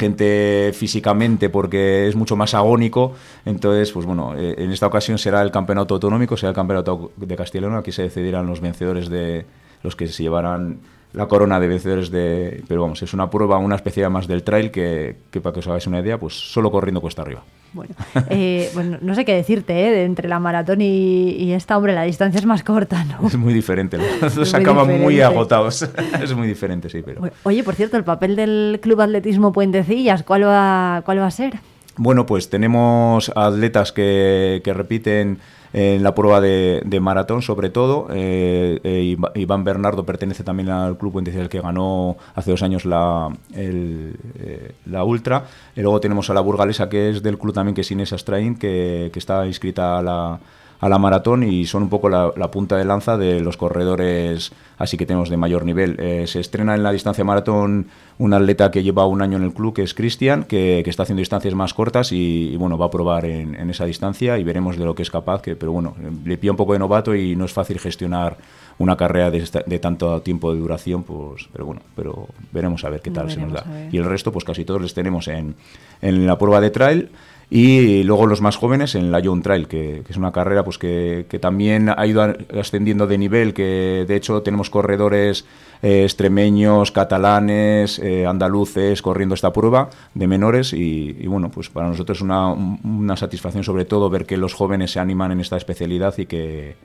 [0.74, 3.14] físicamente porque es mucho más agónico.
[3.45, 7.38] Entonces, pues bueno, eh, en esta ocasión será el campeonato autonómico, será el campeonato de
[7.61, 7.75] León.
[7.75, 9.45] Aquí se decidirán los vencedores de
[9.83, 10.80] los que se llevarán
[11.15, 12.63] la corona de vencedores de...
[12.67, 15.67] Pero vamos, es una prueba, una especie más del trail que, que para que os
[15.67, 17.41] hagáis una idea, pues solo corriendo cuesta arriba.
[17.73, 17.93] Bueno,
[18.29, 20.03] eh, bueno, no sé qué decirte, ¿eh?
[20.03, 23.27] entre la maratón y, y esta, hombre, la distancia es más corta, ¿no?
[23.27, 25.87] Es muy diferente, los dos acaban muy agotados.
[26.21, 27.21] es muy diferente, sí, pero...
[27.43, 31.59] Oye, por cierto, el papel del Club Atletismo Puentecillas, ¿cuál va, cuál va a ser?
[31.97, 35.39] Bueno, pues tenemos atletas que, que repiten
[35.77, 38.07] en la prueba de, de maratón, sobre todo.
[38.09, 43.27] Eh, eh, Iván Bernardo pertenece también al Club el que ganó hace dos años la,
[43.53, 45.43] el, eh, la Ultra.
[45.75, 48.55] Y luego tenemos a la burgalesa, que es del club también, que es Inés Astrain,
[48.55, 50.39] que, que está inscrita a la,
[50.85, 54.51] a la maratón y son un poco la, la punta de lanza de los corredores
[54.77, 55.95] así que tenemos de mayor nivel.
[55.99, 57.88] Eh, se estrena en la distancia maratón
[58.19, 61.03] un atleta que lleva un año en el club, que es Cristian, que, que está
[61.03, 64.43] haciendo distancias más cortas y, y, bueno, va a probar en, en esa distancia y
[64.43, 67.15] veremos de lo que es capaz, que, pero bueno, le pilla un poco de novato
[67.15, 68.38] y no es fácil gestionar
[68.77, 72.89] una carrera de, esta- de tanto tiempo de duración, pues, pero bueno, pero veremos a
[72.89, 73.61] ver qué tal se nos da.
[73.69, 73.93] Veremos.
[73.93, 75.55] Y el resto, pues casi todos les tenemos en,
[76.01, 77.09] en la prueba de trail.
[77.49, 81.25] Y luego los más jóvenes en la Young Trail, que, es una carrera pues que,
[81.30, 82.22] que también ha ido
[82.59, 85.45] ascendiendo de nivel, que de hecho tenemos corredores
[85.83, 91.88] eh, extremeños, catalanes, eh, andaluces corriendo esta prueba de menores y, y bueno, pues para
[91.88, 95.57] nosotros es una, una satisfacción sobre todo ver que los jóvenes se animan en esta
[95.57, 96.75] especialidad y que,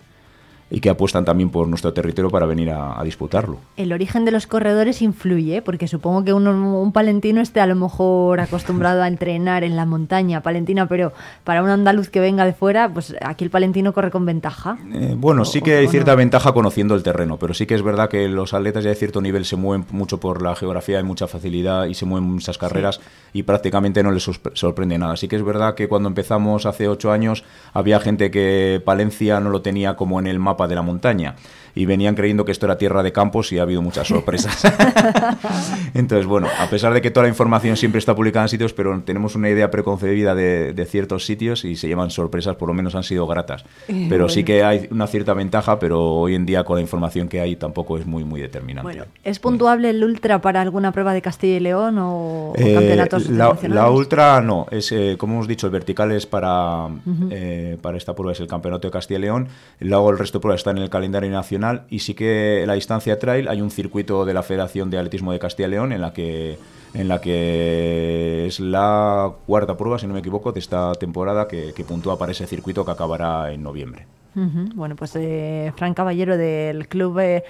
[0.71, 3.59] y que apuestan también por nuestro territorio para venir a, a disputarlo.
[3.77, 7.75] El origen de los corredores influye, porque supongo que uno, un palentino esté a lo
[7.75, 11.13] mejor acostumbrado a entrenar en la montaña palentina, pero
[11.45, 14.79] para un andaluz que venga de fuera, pues aquí el palentino corre con ventaja.
[14.93, 18.09] Eh, bueno, sí que hay cierta ventaja conociendo el terreno, pero sí que es verdad
[18.09, 21.27] que los atletas ya de cierto nivel se mueven mucho por la geografía, hay mucha
[21.27, 23.01] facilidad y se mueven muchas carreras
[23.33, 25.17] y prácticamente no les sorpre- sorprende nada.
[25.17, 29.51] Sí que es verdad que cuando empezamos hace ocho años había gente que Palencia no
[29.51, 31.35] lo tenía como en el mapa de la montaña
[31.75, 34.63] y venían creyendo que esto era tierra de campos y ha habido muchas sorpresas.
[35.95, 39.01] Entonces, bueno, a pesar de que toda la información siempre está publicada en sitios, pero
[39.03, 42.95] tenemos una idea preconcebida de, de ciertos sitios y se llevan sorpresas, por lo menos
[42.95, 43.65] han sido gratas.
[43.89, 47.29] Eh, Pero sí que hay una cierta ventaja, pero hoy en día con la información
[47.29, 48.83] que hay tampoco es muy, muy determinante.
[48.93, 52.75] Bueno, ¿es puntuable el ultra para alguna prueba de Castilla y León o, o Eh,
[52.75, 57.29] campeonatos la, la ultra no, es eh, como hemos dicho, el vertical es para, Ujú.
[57.31, 59.49] eh, para esta prueba es el campeonato de Castilla y León,
[59.81, 63.19] luego el resto de pruebas está en el calendario nacional y sí que la distancia
[63.19, 66.13] trail hay un circuito de la Federación de Atletismo de Castilla y León en la
[66.13, 66.59] que
[66.93, 71.73] en la que es la cuarta prueba, si no me equivoco, de esta temporada que,
[71.73, 74.07] que puntúa para ese circuito que acabará en noviembre.
[74.35, 77.45] Bueno, pues eh, Fran Caballero del Club eh,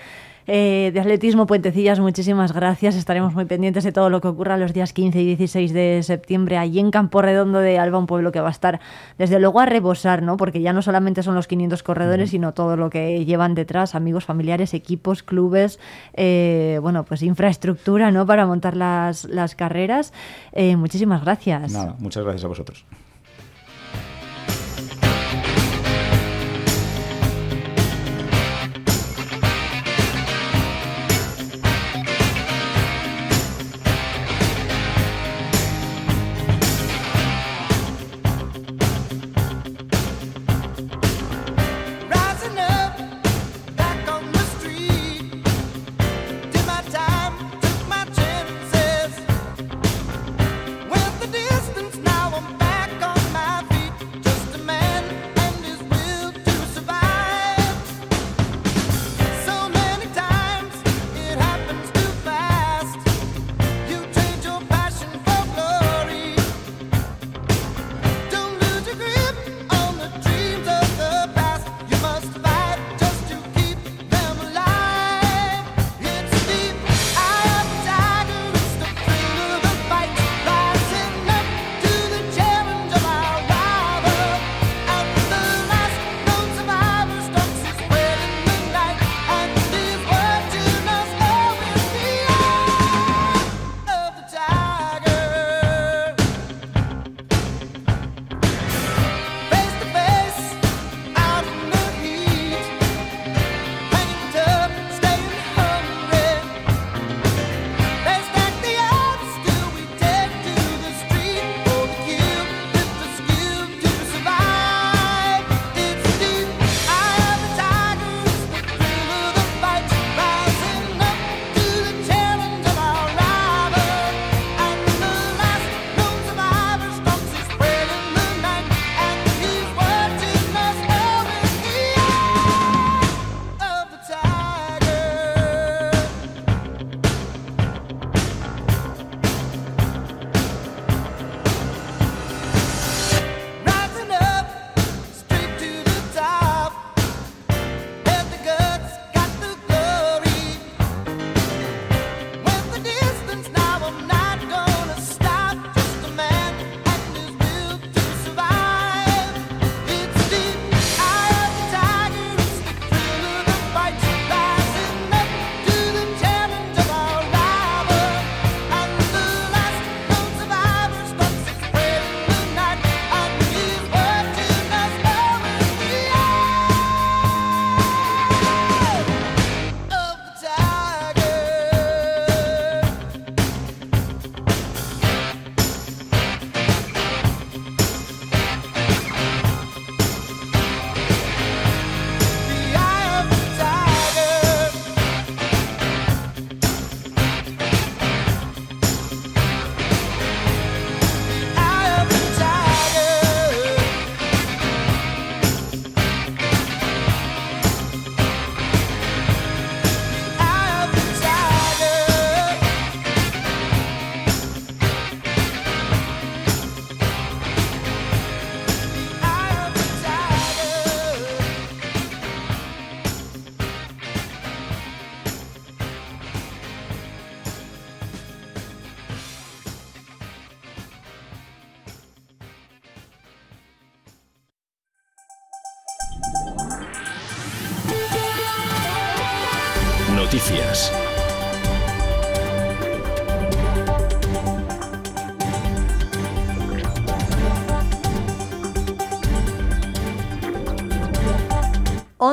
[0.53, 2.97] eh, de Atletismo Puentecillas, muchísimas gracias.
[2.97, 6.59] Estaremos muy pendientes de todo lo que ocurra los días 15 y 16 de septiembre
[6.59, 8.81] allí en Campo Redondo de Alba, un pueblo que va a estar
[9.17, 10.37] desde luego a rebosar, ¿no?
[10.37, 14.25] Porque ya no solamente son los 500 corredores, sino todo lo que llevan detrás, amigos,
[14.25, 15.79] familiares, equipos, clubes,
[16.15, 18.27] eh, bueno, pues infraestructura, ¿no?
[18.27, 20.13] Para montar las, las carreras.
[20.51, 21.73] Eh, muchísimas gracias.
[21.73, 22.85] Nada, muchas gracias a vosotros.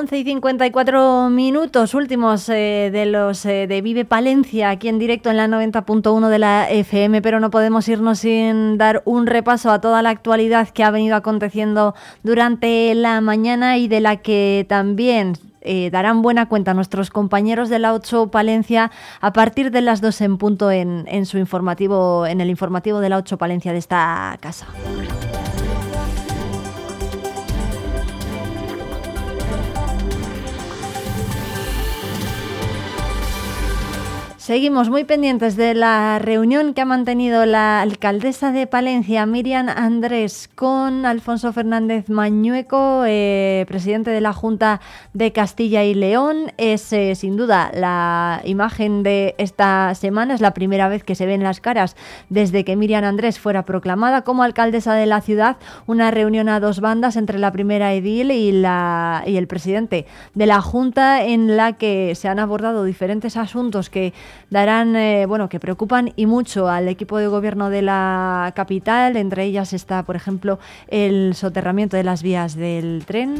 [0.08, 5.30] 11 y 54 minutos últimos eh, de los eh, de Vive Palencia, aquí en directo
[5.30, 9.82] en la 90.1 de la FM, pero no podemos irnos sin dar un repaso a
[9.82, 15.34] toda la actualidad que ha venido aconteciendo durante la mañana y de la que también
[15.60, 20.22] eh, darán buena cuenta nuestros compañeros de la 8 Palencia a partir de las 2
[20.22, 24.38] en punto en, en su informativo, en el informativo de la 8 Palencia de esta
[24.40, 24.68] casa.
[34.48, 40.50] Seguimos muy pendientes de la reunión que ha mantenido la alcaldesa de Palencia, Miriam Andrés,
[40.56, 44.80] con Alfonso Fernández Mañueco, eh, presidente de la Junta
[45.12, 46.54] de Castilla y León.
[46.56, 51.26] Es eh, sin duda la imagen de esta semana, es la primera vez que se
[51.26, 51.98] ven las caras
[52.30, 55.58] desde que Miriam Andrés fuera proclamada como alcaldesa de la ciudad.
[55.88, 60.46] Una reunión a dos bandas entre la primera edil y, la, y el presidente de
[60.46, 64.14] la Junta en la que se han abordado diferentes asuntos que
[64.50, 69.18] darán, eh, bueno, que preocupan y mucho al equipo de gobierno de la capital.
[69.18, 73.36] Entre ellas está, por ejemplo, el soterramiento de las vías del tren.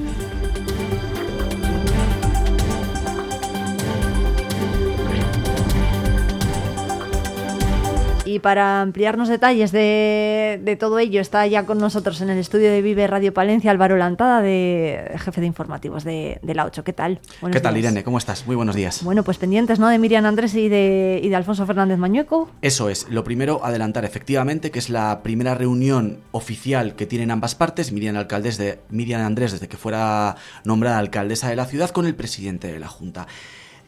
[8.38, 12.70] Y para ampliarnos detalles de, de, todo ello, está ya con nosotros en el estudio
[12.70, 16.84] de Vive Radio Palencia Álvaro Lantada, de, jefe de informativos de, de la 8.
[16.84, 17.20] ¿Qué tal?
[17.42, 17.86] Buenos ¿Qué tal, días.
[17.86, 18.04] Irene?
[18.04, 18.46] ¿Cómo estás?
[18.46, 19.04] Muy buenos días.
[19.04, 19.88] Bueno, pues pendientes, ¿no?
[19.88, 22.48] De Miriam Andrés y de, y de Alfonso Fernández Mañueco.
[22.62, 23.10] Eso es.
[23.10, 28.18] Lo primero, adelantar efectivamente que es la primera reunión oficial que tienen ambas partes, Miriam,
[28.18, 32.72] Alcaldes de, Miriam Andrés, desde que fuera nombrada alcaldesa de la ciudad, con el presidente
[32.72, 33.26] de la Junta.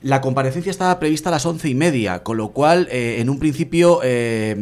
[0.01, 3.37] La comparecencia estaba prevista a las once y media, con lo cual, eh, en un
[3.37, 4.55] principio, eh,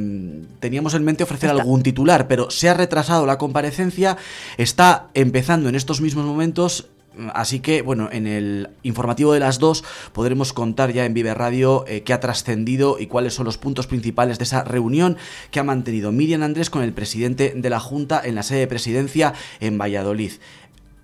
[0.59, 1.61] teníamos en mente ofrecer está.
[1.61, 4.17] algún titular, pero se ha retrasado la comparecencia,
[4.57, 6.87] está empezando en estos mismos momentos
[7.33, 9.83] Así que, bueno, en el informativo de las dos
[10.13, 13.87] podremos contar ya en Vive Radio eh, qué ha trascendido y cuáles son los puntos
[13.87, 15.17] principales de esa reunión
[15.51, 18.67] que ha mantenido Miriam Andrés con el presidente de la Junta en la sede de
[18.67, 20.33] presidencia en Valladolid.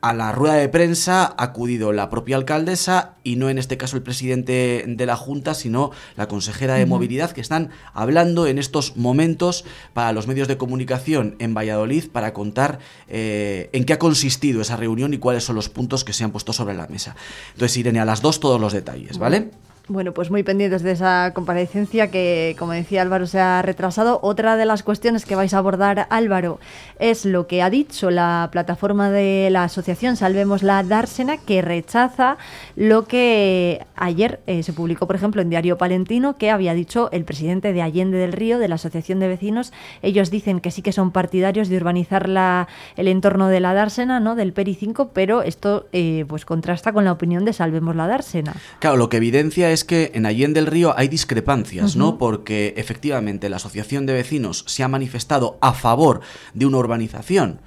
[0.04, 3.96] A la rueda de prensa ha acudido la propia alcaldesa y no en este caso
[3.96, 8.98] el presidente de la Junta, sino la consejera de Movilidad, que están hablando en estos
[8.98, 14.60] momentos para los medios de comunicación en Valladolid para contar eh, en qué ha consistido
[14.60, 17.16] esa reunión y cuáles son los puntos que se han puesto sobre la mesa.
[17.54, 19.52] Entonces, Irene, a las dos todos los detalles, ¿vale?
[19.90, 24.20] Bueno, pues muy pendientes de esa comparecencia que, como decía Álvaro, se ha retrasado.
[24.24, 26.62] Otra de las cuestiones que vais a abordar, Álvaro,
[27.00, 32.38] es lo que ha dicho la plataforma de la asociación Salvemos la Dársena, que rechaza
[32.78, 37.26] lo que ayer eh, se publicó, por ejemplo, en Diario Palentino, que había dicho el
[37.26, 39.74] presidente de Allende del Río, de la Asociación de Vecinos.
[40.02, 44.22] Ellos dicen que sí que son partidarios de urbanizar la, el entorno de la Dársena,
[44.22, 44.36] ¿no?
[44.36, 48.56] del PERI 5, pero esto eh, pues contrasta con la opinión de Salvemos la Dársena.
[48.80, 52.00] Claro, lo que evidencia es que en Allende del Río hay discrepancias, uh -huh.
[52.00, 52.18] ¿no?
[52.18, 56.22] Porque efectivamente la Asociación de Vecinos se ha manifestado a favor
[56.54, 57.60] de una urbanización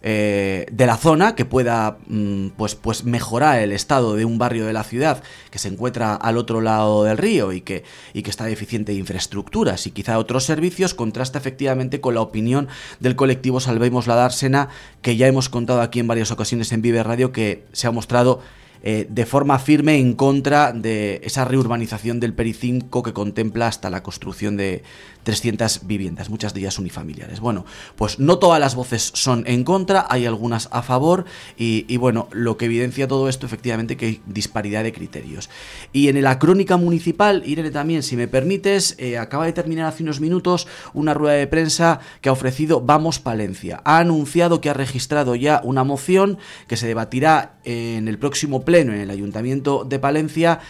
[0.00, 4.64] eh, de la zona que pueda mm, pues, pues mejorar el estado de un barrio
[4.64, 8.30] de la ciudad que se encuentra al otro lado del río y que, y que
[8.30, 12.68] está deficiente de infraestructuras y quizá otros servicios, contrasta efectivamente con la opinión
[13.00, 14.68] del colectivo Salvemos la Dársena,
[15.02, 18.40] que ya hemos contado aquí en varias ocasiones en Vive Radio, que se ha mostrado
[18.82, 24.02] eh, de forma firme en contra de esa reurbanización del Pericinco que contempla hasta la
[24.02, 24.82] construcción de
[25.22, 27.40] 300 viviendas, muchas de ellas unifamiliares.
[27.40, 27.64] Bueno,
[27.96, 31.24] pues no todas las voces son en contra, hay algunas a favor
[31.56, 35.50] y, bueno, lo que evidencia todo esto efectivamente que hay disparidad de criterios.
[35.92, 40.02] Y en la crónica municipal, Irene también, si me permites, eh, acaba de terminar hace
[40.02, 43.80] unos minutos una rueda de prensa que ha ofrecido Vamos Palencia.
[43.84, 48.92] Ha anunciado que ha registrado ya una moción que se debatirá en el próximo pleno
[48.92, 50.60] en el Ayuntamiento de Palencia,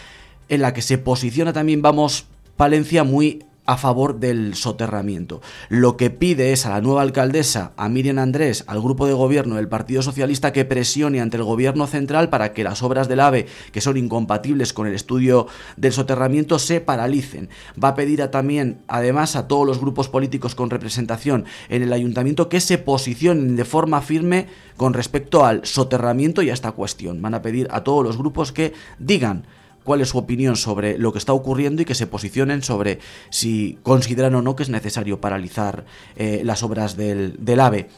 [0.47, 2.25] en la que se posiciona también Vamos
[2.57, 5.41] Palencia muy a favor del soterramiento.
[5.69, 9.57] Lo que pide es a la nueva alcaldesa, a Miriam Andrés, al grupo de gobierno
[9.57, 13.45] del Partido Socialista que presione ante el gobierno central para que las obras del AVE,
[13.71, 15.45] que son incompatibles con el estudio
[15.77, 17.49] del soterramiento, se paralicen.
[17.81, 21.93] Va a pedir a, también, además, a todos los grupos políticos con representación en el
[21.93, 27.21] ayuntamiento que se posicionen de forma firme con respecto al soterramiento y a esta cuestión.
[27.21, 29.45] Van a pedir a todos los grupos que digan
[29.83, 32.99] cuál es su opinión sobre lo que está ocurriendo y que se posicionen sobre
[33.29, 35.85] si consideran o no que es necesario paralizar
[36.15, 37.89] eh, las obras del, del AVE.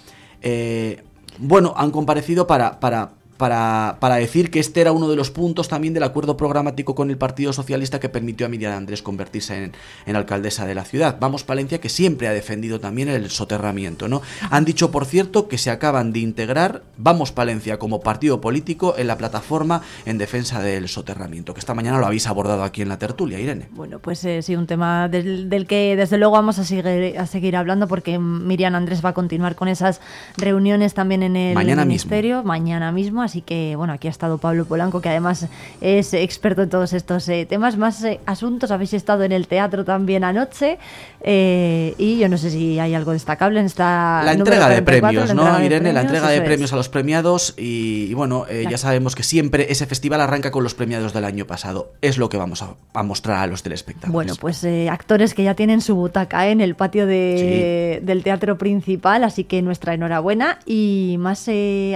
[0.41, 1.03] Eh,
[1.37, 5.67] bueno, han comparecido para, para para, para decir que este era uno de los puntos
[5.67, 9.71] también del acuerdo programático con el Partido Socialista que permitió a Miriam Andrés convertirse en,
[10.05, 11.17] en alcaldesa de la ciudad.
[11.19, 14.07] Vamos Palencia, que siempre ha defendido también el soterramiento.
[14.07, 14.21] ¿no?
[14.51, 19.07] Han dicho, por cierto, que se acaban de integrar Vamos Palencia como partido político en
[19.07, 22.99] la plataforma en defensa del soterramiento, que esta mañana lo habéis abordado aquí en la
[22.99, 23.69] tertulia, Irene.
[23.71, 27.25] Bueno, pues eh, sí, un tema del, del que desde luego vamos a seguir, a
[27.25, 29.99] seguir hablando porque Miriam Andrés va a continuar con esas
[30.37, 31.87] reuniones también en el Mañana mismo.
[31.87, 35.47] ministerio, mañana mismo, así que bueno, aquí ha estado Pablo Polanco, que además
[35.79, 37.77] es experto en todos estos eh, temas.
[37.77, 40.77] Más eh, asuntos, habéis estado en el teatro también anoche
[41.23, 44.21] eh, y yo no sé si hay algo destacable en esta...
[44.25, 45.93] La entrega de 44, premios, ¿no, de Irene?
[45.93, 46.43] la entrega de es.
[46.43, 50.63] premios a los premiados y, y bueno, ya sabemos que siempre ese festival arranca con
[50.63, 51.93] los premiados del año pasado.
[52.01, 54.11] Es lo que vamos a, a mostrar a los telespectadores.
[54.13, 59.23] Bueno, pues actores que ya tienen su butaca en el patio de- del teatro principal,
[59.23, 60.59] así que nuestra enhorabuena.
[60.65, 61.47] Y más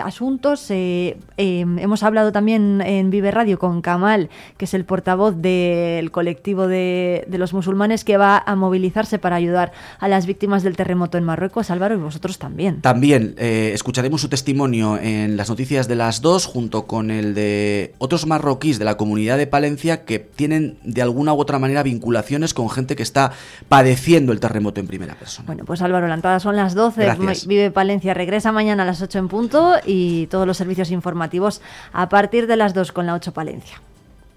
[0.03, 5.35] asuntos, eh, eh, hemos hablado también en Vive Radio con Kamal, que es el portavoz
[5.37, 10.63] del colectivo de, de los musulmanes que va a movilizarse para ayudar a las víctimas
[10.63, 11.69] del terremoto en Marruecos.
[11.69, 12.81] Álvaro, y vosotros también.
[12.81, 17.93] También eh, escucharemos su testimonio en las noticias de las dos, junto con el de
[17.97, 22.53] otros marroquíes de la comunidad de Palencia que tienen de alguna u otra manera vinculaciones
[22.53, 23.31] con gente que está
[23.69, 25.45] padeciendo el terremoto en primera persona.
[25.47, 27.03] Bueno, pues Álvaro, la entrada son las 12.
[27.03, 27.47] Gracias.
[27.47, 31.61] Vive Palencia regresa mañana a las 8 en punto y todos los servicios informativos
[31.93, 33.79] a partir de las 2 con la 8 Palencia.